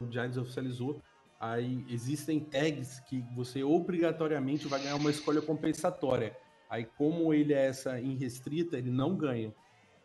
O 0.00 0.10
Giants 0.12 0.36
oficializou. 0.36 1.00
Aí 1.40 1.84
existem 1.88 2.40
tags 2.40 2.98
que 3.00 3.24
você 3.34 3.62
obrigatoriamente 3.62 4.66
vai 4.66 4.80
ganhar 4.80 4.96
uma 4.96 5.10
escolha 5.10 5.40
compensatória. 5.40 6.36
Aí, 6.68 6.84
como 6.84 7.32
ele 7.32 7.54
é 7.54 7.66
essa 7.66 8.00
irrestrita, 8.00 8.76
ele 8.76 8.90
não 8.90 9.16
ganha. 9.16 9.54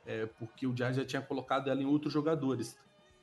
É, 0.06 0.26
porque 0.26 0.68
o 0.68 0.76
Giants 0.76 0.98
já 0.98 1.06
tinha 1.06 1.22
colocado 1.22 1.70
ela 1.70 1.82
em 1.82 1.86
outros 1.86 2.14
jogadores. 2.14 2.78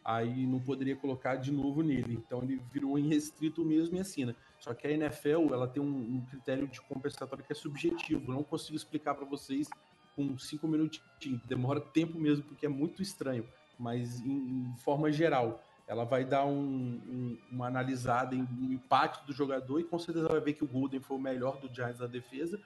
Aí 0.05 0.47
não 0.47 0.59
poderia 0.59 0.97
colocar 0.97 1.37
de 1.37 1.53
novo 1.53 1.83
nele. 1.83 2.15
Então 2.15 2.43
ele 2.43 2.61
virou 2.73 2.99
irrestrito 2.99 3.65
mesmo 3.65 3.97
e 3.97 4.01
assina. 4.01 4.35
Só 4.59 4.75
que 4.75 4.87
a 4.87 4.91
NFL 4.91 5.53
ela 5.53 5.69
tem 5.69 5.83
um, 5.83 6.17
um 6.17 6.27
critério 6.29 6.67
de 6.67 6.81
compensatório 6.81 7.45
que 7.45 7.53
é 7.53 7.57
subjetivo. 7.57 8.33
Eu 8.33 8.35
não 8.35 8.43
consigo 8.43 8.77
explicar 8.77 9.15
para 9.15 9.25
vocês 9.25 9.69
com 10.17 10.37
cinco 10.39 10.67
minutinhos. 10.67 11.41
Demora 11.47 11.81
tempo 11.81 12.19
mesmo, 12.19 12.45
porque 12.45 12.67
é 12.67 12.69
muito 12.69 13.03
estranho. 13.03 13.47
Mas 13.79 14.21
em, 14.21 14.73
em 14.73 14.77
forma 14.79 15.13
geral, 15.13 15.63
ela 15.91 16.05
vai 16.05 16.25
dar 16.25 16.47
um- 16.47 17.01
um- 17.09 17.39
uma 17.51 17.67
analisada 17.67 18.33
em 18.33 18.43
no 18.43 18.73
impacto 18.73 19.27
do 19.27 19.33
jogador 19.33 19.81
e 19.81 19.85
com 19.85 19.99
certeza 19.99 20.29
vai 20.29 20.41
ver 20.41 20.53
que 20.53 20.63
o 20.63 20.69
Golden 20.69 21.01
foi 21.01 21.17
o 21.17 21.21
melhor 21.21 21.59
do 21.59 21.69
Giants 21.75 21.99
na 21.99 22.07
defesa. 22.07 22.61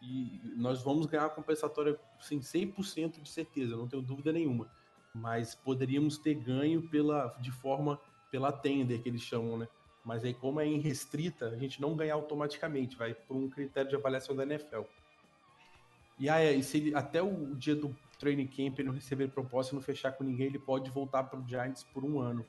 E 0.00 0.40
nós 0.56 0.80
vamos 0.80 1.06
ganhar 1.06 1.26
a 1.26 1.28
compensatória 1.28 1.98
sem 2.20 2.40
100% 2.40 3.20
de 3.20 3.28
certeza, 3.28 3.76
não 3.76 3.88
tenho 3.88 4.00
dúvida 4.00 4.30
nenhuma. 4.30 4.70
Mas 5.12 5.56
poderíamos 5.56 6.18
ter 6.18 6.34
ganho 6.34 6.80
pela, 6.88 7.36
de 7.40 7.50
forma 7.50 7.98
pela 8.30 8.52
tender 8.52 9.02
que 9.02 9.08
eles 9.08 9.22
chamam, 9.22 9.58
né? 9.58 9.66
Mas 10.04 10.24
aí, 10.24 10.32
como 10.32 10.60
é 10.60 10.68
irrestrita, 10.68 11.48
a 11.48 11.56
gente 11.56 11.80
não 11.80 11.96
ganha 11.96 12.14
automaticamente, 12.14 12.96
vai 12.96 13.12
por 13.12 13.36
um 13.36 13.48
critério 13.48 13.90
de 13.90 13.96
avaliação 13.96 14.36
da 14.36 14.44
NFL. 14.44 14.82
E 16.16 16.30
aí, 16.30 16.62
se 16.62 16.76
ele, 16.76 16.94
até 16.94 17.20
o 17.20 17.56
dia 17.56 17.74
do 17.74 17.92
training 18.20 18.46
camp 18.46 18.78
ele 18.78 18.86
não 18.88 18.94
receber 18.94 19.26
proposta 19.28 19.74
e 19.74 19.76
não 19.76 19.82
fechar 19.82 20.12
com 20.12 20.22
ninguém, 20.22 20.46
ele 20.46 20.60
pode 20.60 20.88
voltar 20.92 21.24
para 21.24 21.40
o 21.40 21.48
Giants 21.48 21.82
por 21.82 22.04
um 22.04 22.20
ano. 22.20 22.46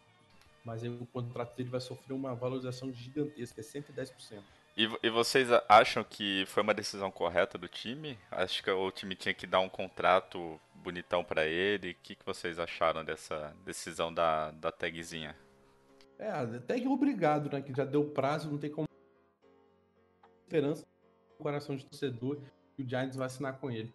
Mas 0.64 0.84
aí 0.84 0.90
o 0.90 1.06
contrato 1.06 1.56
dele 1.56 1.70
vai 1.70 1.80
sofrer 1.80 2.14
uma 2.14 2.36
valorização 2.36 2.92
gigantesca, 2.92 3.62
é 3.62 3.64
110%. 3.64 4.42
E, 4.78 4.90
e 5.04 5.10
vocês 5.10 5.50
acham 5.68 6.04
que 6.04 6.46
foi 6.48 6.64
uma 6.64 6.74
decisão 6.74 7.12
correta 7.12 7.58
do 7.58 7.68
time? 7.68 8.18
Acho 8.32 8.64
que 8.64 8.72
o 8.72 8.92
time 8.92 9.16
tinha 9.16 9.34
que 9.34 9.46
dar 9.46 9.60
um 9.60 9.70
contrato 9.70 10.60
bonitão 10.76 11.24
pra 11.24 11.46
ele. 11.46 11.92
O 11.92 11.96
que, 11.96 12.16
que 12.16 12.26
vocês 12.26 12.60
acharam 12.60 13.04
dessa 13.04 13.54
decisão 13.66 14.14
da, 14.14 14.52
da 14.52 14.72
tagzinha? 14.72 15.36
É, 16.18 16.30
até 16.30 16.80
que 16.80 16.88
obrigado, 16.88 17.52
né? 17.52 17.62
Que 17.62 17.74
já 17.74 17.86
deu 17.86 18.06
prazo, 18.06 18.50
não 18.50 18.58
tem 18.58 18.70
como. 18.70 18.88
Esperança 20.44 20.86
no 21.38 21.44
coração 21.44 21.76
de 21.76 21.86
torcedor 21.86 22.40
que 22.76 22.84
o 22.84 22.88
Giants 22.88 23.16
vai 23.16 23.28
assinar 23.28 23.58
com 23.60 23.70
ele. 23.70 23.94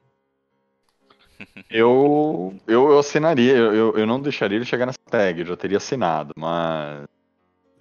Eu, 1.70 2.54
eu, 2.66 2.90
eu 2.90 2.98
assinaria, 2.98 3.56
eu, 3.56 3.96
eu, 3.96 4.06
não 4.06 4.20
deixaria 4.20 4.56
ele 4.56 4.64
chegar 4.64 4.86
nessa 4.86 4.98
tag, 5.10 5.40
eu 5.40 5.46
já 5.46 5.56
teria 5.56 5.78
assinado, 5.78 6.32
mas. 6.36 7.04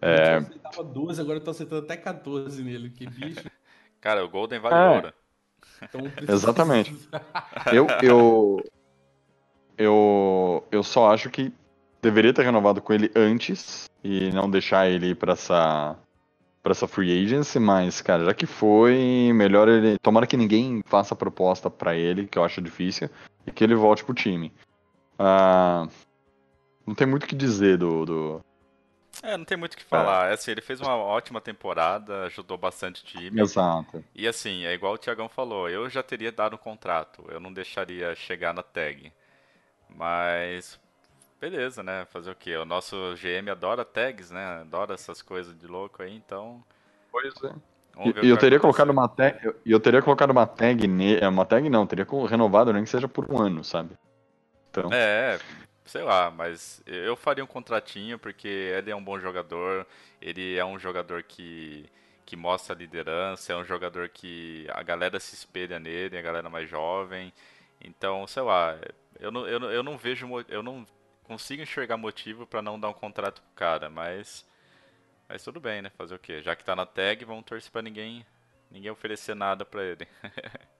É. 0.01 0.35
Eu 0.35 0.39
aceitava 0.39 0.83
12, 0.83 1.21
agora 1.21 1.37
eu 1.37 1.43
tô 1.43 1.51
aceitando 1.51 1.83
até 1.83 1.95
14 1.95 2.63
nele, 2.63 2.89
que 2.89 3.05
bicho. 3.05 3.49
Cara, 4.01 4.25
o 4.25 4.29
Golden 4.29 4.59
vale 4.59 4.75
É. 4.75 4.89
ouro. 4.89 5.13
Então 5.81 6.01
Exatamente. 6.27 6.93
Eu, 7.71 7.87
eu, 8.01 8.65
eu, 9.77 10.67
eu 10.71 10.83
só 10.83 11.13
acho 11.13 11.29
que 11.29 11.53
deveria 12.01 12.33
ter 12.33 12.43
renovado 12.43 12.81
com 12.81 12.91
ele 12.91 13.09
antes 13.15 13.85
e 14.03 14.29
não 14.31 14.49
deixar 14.49 14.89
ele 14.89 15.11
ir 15.11 15.15
pra 15.15 15.33
essa, 15.33 15.95
pra 16.63 16.71
essa 16.71 16.87
free 16.87 17.23
agency, 17.23 17.59
mas, 17.59 18.01
cara, 18.01 18.23
já 18.23 18.33
que 18.33 18.45
foi, 18.45 19.31
melhor 19.35 19.67
ele. 19.67 19.99
Tomara 19.99 20.25
que 20.25 20.37
ninguém 20.37 20.81
faça 20.85 21.13
proposta 21.13 21.69
pra 21.69 21.93
ele, 21.93 22.25
que 22.25 22.39
eu 22.39 22.43
acho 22.43 22.61
difícil, 22.61 23.09
e 23.45 23.51
que 23.51 23.63
ele 23.63 23.75
volte 23.75 24.05
pro 24.05 24.15
time. 24.15 24.51
Ah, 25.19 25.85
não 26.87 26.95
tem 26.95 27.05
muito 27.05 27.25
o 27.25 27.27
que 27.27 27.35
dizer 27.35 27.77
do. 27.77 28.05
do... 28.05 28.45
É, 29.21 29.37
não 29.37 29.45
tem 29.45 29.57
muito 29.57 29.73
o 29.73 29.77
que 29.77 29.83
falar. 29.83 30.31
É 30.31 30.33
assim, 30.33 30.51
ele 30.51 30.61
fez 30.61 30.79
uma 30.79 30.95
ótima 30.95 31.39
temporada, 31.39 32.23
ajudou 32.23 32.57
bastante 32.57 33.03
o 33.03 33.05
time. 33.05 33.41
Exato. 33.41 34.03
E 34.15 34.27
assim, 34.27 34.63
é 34.63 34.73
igual 34.73 34.93
o 34.93 34.97
Thiagão 34.97 35.29
falou, 35.29 35.69
eu 35.69 35.89
já 35.89 36.01
teria 36.01 36.31
dado 36.31 36.55
um 36.55 36.57
contrato, 36.57 37.23
eu 37.29 37.39
não 37.39 37.53
deixaria 37.53 38.15
chegar 38.15 38.53
na 38.53 38.63
tag. 38.63 39.11
Mas 39.95 40.79
beleza, 41.49 41.83
né? 41.83 42.05
Fazer 42.05 42.31
o 42.31 42.35
quê? 42.35 42.55
O 42.55 42.63
nosso 42.63 42.95
GM 43.17 43.49
adora 43.51 43.83
tags, 43.83 44.31
né? 44.31 44.61
Adora 44.61 44.93
essas 44.93 45.21
coisas 45.21 45.57
de 45.57 45.67
louco 45.67 46.01
aí, 46.01 46.15
então. 46.15 46.63
Pois 47.11 47.33
é. 47.43 47.53
Vamos 47.93 48.13
ver 48.13 48.21
o 48.21 48.25
E 48.25 48.29
eu 48.29 48.37
teria 48.37 48.59
colocado 48.61 48.89
uma 48.91 49.09
tag. 49.09 49.45
eu- 49.45 49.55
Eu 49.65 49.79
teria 49.79 50.01
colocado 50.01 50.31
uma 50.31 50.47
tag 50.47 50.87
ne... 50.87 51.17
é, 51.17 51.27
Uma 51.27 51.45
tag 51.45 51.69
não, 51.69 51.85
teria 51.85 52.07
renovado 52.29 52.71
nem 52.71 52.83
que 52.85 52.89
seja 52.89 53.09
por 53.09 53.29
um 53.29 53.37
ano, 53.41 53.61
sabe? 53.61 53.97
Então. 54.69 54.89
É, 54.93 55.37
sei 55.85 56.01
lá, 56.01 56.31
mas 56.31 56.81
eu 56.87 57.15
faria 57.17 57.43
um 57.43 57.47
contratinho 57.47 58.17
porque 58.17 58.47
ele 58.47 58.89
é 58.89 58.95
um 58.95 59.03
bom 59.03 59.19
jogador, 59.19 59.85
ele 60.21 60.55
é 60.57 60.63
um 60.63 60.79
jogador 60.79 61.23
que, 61.23 61.85
que 62.25 62.37
mostra 62.37 62.73
liderança, 62.73 63.51
é 63.51 63.55
um 63.57 63.65
jogador 63.65 64.07
que 64.07 64.65
a 64.73 64.81
galera 64.81 65.19
se 65.19 65.35
espelha 65.35 65.77
nele, 65.77 66.17
a 66.17 66.21
galera 66.21 66.49
mais 66.49 66.69
jovem. 66.69 67.33
Então, 67.83 68.25
sei 68.27 68.43
lá, 68.43 68.77
eu 69.19 69.29
não, 69.29 69.45
eu 69.45 69.59
não, 69.59 69.71
eu 69.71 69.83
não 69.83 69.97
vejo, 69.97 70.25
eu 70.47 70.63
não 70.63 70.85
consigo 71.23 71.63
enxergar 71.63 71.97
motivo 71.97 72.45
pra 72.47 72.61
não 72.61 72.79
dar 72.79 72.89
um 72.89 72.93
contrato 72.93 73.41
pro 73.41 73.51
cara, 73.55 73.89
mas 73.89 74.45
mas 75.27 75.43
tudo 75.43 75.59
bem, 75.59 75.81
né? 75.81 75.89
Fazer 75.97 76.15
o 76.15 76.19
quê? 76.19 76.41
Já 76.41 76.55
que 76.55 76.63
tá 76.63 76.75
na 76.75 76.85
tag, 76.85 77.25
vamos 77.25 77.45
torcer 77.45 77.71
pra 77.71 77.81
ninguém 77.81 78.25
ninguém 78.71 78.91
oferecer 78.91 79.35
nada 79.35 79.65
pra 79.65 79.83
ele. 79.83 80.07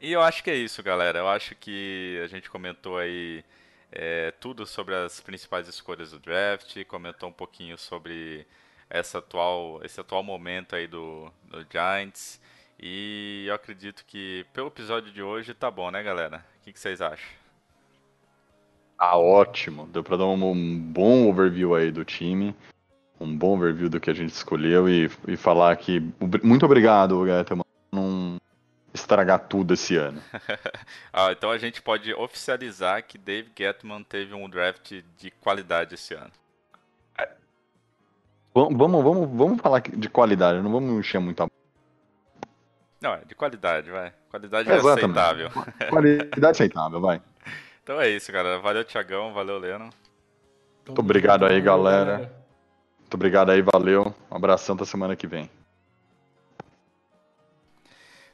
E 0.00 0.12
eu 0.12 0.22
acho 0.22 0.42
que 0.42 0.50
é 0.50 0.54
isso, 0.54 0.82
galera. 0.82 1.18
Eu 1.18 1.28
acho 1.28 1.54
que 1.54 2.18
a 2.24 2.26
gente 2.26 2.48
comentou 2.48 2.96
aí 2.98 3.44
é, 3.92 4.30
tudo 4.32 4.66
sobre 4.66 4.94
as 4.94 5.20
principais 5.20 5.68
escolhas 5.68 6.12
do 6.12 6.18
draft, 6.18 6.82
comentou 6.86 7.28
um 7.28 7.32
pouquinho 7.32 7.76
sobre 7.76 8.46
essa 8.88 9.18
atual, 9.18 9.80
esse 9.84 10.00
atual 10.00 10.22
momento 10.22 10.74
aí 10.74 10.86
do, 10.86 11.30
do 11.44 11.66
Giants. 11.70 12.40
E 12.78 13.44
eu 13.46 13.54
acredito 13.54 14.04
que 14.06 14.46
pelo 14.54 14.68
episódio 14.68 15.12
de 15.12 15.22
hoje 15.22 15.52
tá 15.52 15.70
bom, 15.70 15.90
né, 15.90 16.02
galera? 16.02 16.46
O 16.60 16.64
que, 16.64 16.72
que 16.72 16.80
vocês 16.80 17.02
acham? 17.02 17.39
Ah, 19.00 19.16
ótimo. 19.16 19.86
Deu 19.86 20.04
pra 20.04 20.18
dar 20.18 20.26
um, 20.26 20.50
um 20.50 20.78
bom 20.78 21.26
overview 21.30 21.74
aí 21.74 21.90
do 21.90 22.04
time. 22.04 22.54
Um 23.18 23.34
bom 23.34 23.54
overview 23.54 23.88
do 23.88 23.98
que 23.98 24.10
a 24.10 24.14
gente 24.14 24.30
escolheu 24.30 24.90
e, 24.90 25.10
e 25.26 25.38
falar 25.38 25.74
que. 25.76 26.02
Muito 26.42 26.66
obrigado, 26.66 27.24
Gaetano, 27.24 27.64
por 27.64 27.96
não 27.96 28.38
estragar 28.92 29.38
tudo 29.48 29.72
esse 29.72 29.96
ano. 29.96 30.22
Ah, 31.12 31.32
então 31.32 31.50
a 31.50 31.58
gente 31.58 31.82
pode 31.82 32.14
oficializar 32.14 33.04
que 33.04 33.18
Dave 33.18 33.50
Gettman 33.56 34.04
teve 34.04 34.32
um 34.32 34.48
draft 34.48 35.02
de 35.16 35.30
qualidade 35.32 35.94
esse 35.94 36.14
ano. 36.14 36.30
Vamos, 38.54 38.78
vamos, 38.78 39.04
vamos, 39.04 39.36
vamos 39.36 39.60
falar 39.60 39.80
de 39.80 40.08
qualidade, 40.08 40.60
não 40.60 40.70
vamos 40.70 40.92
encher 40.98 41.20
muito 41.20 41.42
a 41.42 41.48
Não, 43.00 43.14
é 43.14 43.24
de 43.24 43.34
qualidade, 43.34 43.90
vai. 43.90 44.12
Qualidade 44.30 44.70
é 44.70 44.76
aceitável. 44.76 45.50
qualidade 45.88 46.46
aceitável, 46.46 47.00
vai. 47.00 47.20
Então 47.82 48.00
é 48.00 48.08
isso, 48.08 48.30
galera. 48.32 48.58
Valeu, 48.58 48.84
Tiagão. 48.84 49.32
Valeu, 49.32 49.58
Leno. 49.58 49.90
Então, 50.82 50.94
obrigado 50.98 51.44
aí, 51.44 51.60
galera. 51.60 52.32
Muito 52.98 53.14
obrigado 53.14 53.50
aí, 53.50 53.62
valeu. 53.62 54.14
Um 54.30 54.36
abração 54.36 54.74
até 54.74 54.84
semana 54.84 55.16
que 55.16 55.26
vem. 55.26 55.50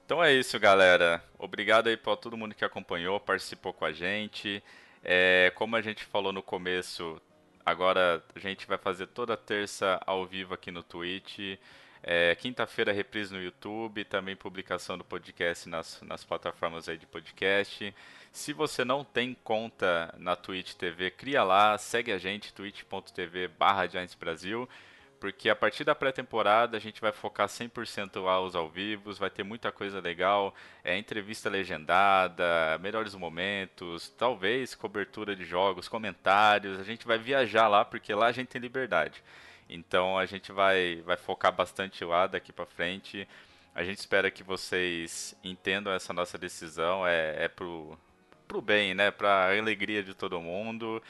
Então 0.05 0.23
é 0.23 0.33
isso, 0.33 0.59
galera. 0.61 1.23
Obrigado 1.39 1.89
aí 1.89 1.97
pra 1.97 2.17
todo 2.17 2.37
mundo 2.37 2.55
que 2.55 2.65
acompanhou, 2.65 3.19
participou 3.19 3.73
com 3.73 3.85
a 3.85 3.93
gente. 3.93 4.63
É, 5.03 5.53
como 5.55 5.75
a 5.77 5.81
gente 5.81 6.05
falou 6.05 6.33
no 6.33 6.43
começo, 6.43 7.21
Agora 7.67 8.23
a 8.33 8.39
gente 8.39 8.65
vai 8.65 8.79
fazer 8.79 9.09
toda 9.09 9.37
terça 9.37 10.01
ao 10.07 10.25
vivo 10.25 10.55
aqui 10.55 10.71
no 10.71 10.85
Twitch. 10.85 11.59
É, 12.09 12.37
Quinta-feira 12.37 12.93
reprise 12.93 13.35
no 13.35 13.43
YouTube, 13.43 14.05
também 14.05 14.37
publicação 14.37 14.97
do 14.97 15.03
podcast 15.03 15.69
nas, 15.69 16.01
nas 16.03 16.23
plataformas 16.23 16.89
aí 16.89 16.97
de 16.97 17.05
podcast. 17.05 17.93
Se 18.31 18.53
você 18.53 18.85
não 18.85 19.03
tem 19.03 19.37
conta 19.43 20.15
na 20.17 20.37
Twitch 20.37 20.75
TV, 20.75 21.11
cria 21.11 21.43
lá, 21.43 21.77
segue 21.77 22.13
a 22.13 22.19
gente, 22.19 22.55
twitch.tv 22.55 23.49
barra 23.49 23.89
Brasil, 24.21 24.69
porque 25.19 25.49
a 25.49 25.57
partir 25.57 25.83
da 25.83 25.97
pré-temporada 25.97 26.77
a 26.77 26.81
gente 26.81 27.01
vai 27.01 27.11
focar 27.11 27.49
100% 27.49 28.23
lá 28.23 28.41
os 28.41 28.55
ao 28.55 28.69
vivos, 28.69 29.19
vai 29.19 29.29
ter 29.29 29.43
muita 29.43 29.73
coisa 29.73 29.99
legal, 29.99 30.55
é 30.85 30.97
entrevista 30.97 31.51
legendada, 31.51 32.79
melhores 32.81 33.17
momentos, 33.17 34.11
talvez 34.11 34.77
cobertura 34.77 35.35
de 35.35 35.45
jogos, 35.45 35.89
comentários, 35.89 36.79
a 36.79 36.85
gente 36.85 37.05
vai 37.05 37.19
viajar 37.19 37.67
lá 37.67 37.85
porque 37.85 38.15
lá 38.15 38.27
a 38.27 38.33
gente 38.33 38.47
tem 38.47 38.61
liberdade. 38.61 39.25
Então 39.69 40.19
a 40.19 40.27
gente 40.27 40.53
vai, 40.53 41.03
vai 41.05 41.17
focar 41.17 41.53
bastante 41.53 42.05
lá 42.05 42.27
daqui 42.27 42.53
para 42.53 42.67
frente. 42.67 43.29
A 43.75 43.83
gente 43.85 43.99
espera 43.99 44.31
que 44.31 44.43
vocês 44.43 45.37
entendam 45.45 45.93
essa 45.93 46.13
nossa 46.13 46.39
decisão, 46.39 47.07
é, 47.07 47.45
é 47.45 47.49
pro, 47.49 47.99
pro 48.49 48.63
bem, 48.63 48.95
né? 48.95 49.11
Pra 49.11 49.57
alegria 49.57 50.03
de 50.03 50.15
todo 50.15 50.41
mundo. 50.41 51.03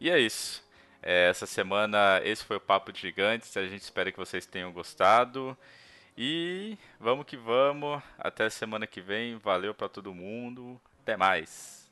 E 0.00 0.10
é 0.10 0.18
isso. 0.18 0.64
É, 1.02 1.28
essa 1.28 1.46
semana 1.46 2.20
esse 2.24 2.44
foi 2.44 2.56
o 2.56 2.60
Papo 2.60 2.92
de 2.92 3.00
Gigantes. 3.00 3.56
A 3.56 3.66
gente 3.66 3.82
espera 3.82 4.12
que 4.12 4.18
vocês 4.18 4.46
tenham 4.46 4.72
gostado. 4.72 5.56
E 6.16 6.78
vamos 7.00 7.26
que 7.26 7.36
vamos. 7.36 8.02
Até 8.18 8.48
semana 8.48 8.86
que 8.86 9.00
vem. 9.00 9.36
Valeu 9.38 9.74
para 9.74 9.88
todo 9.88 10.14
mundo. 10.14 10.80
Até 11.02 11.16
mais. 11.16 11.83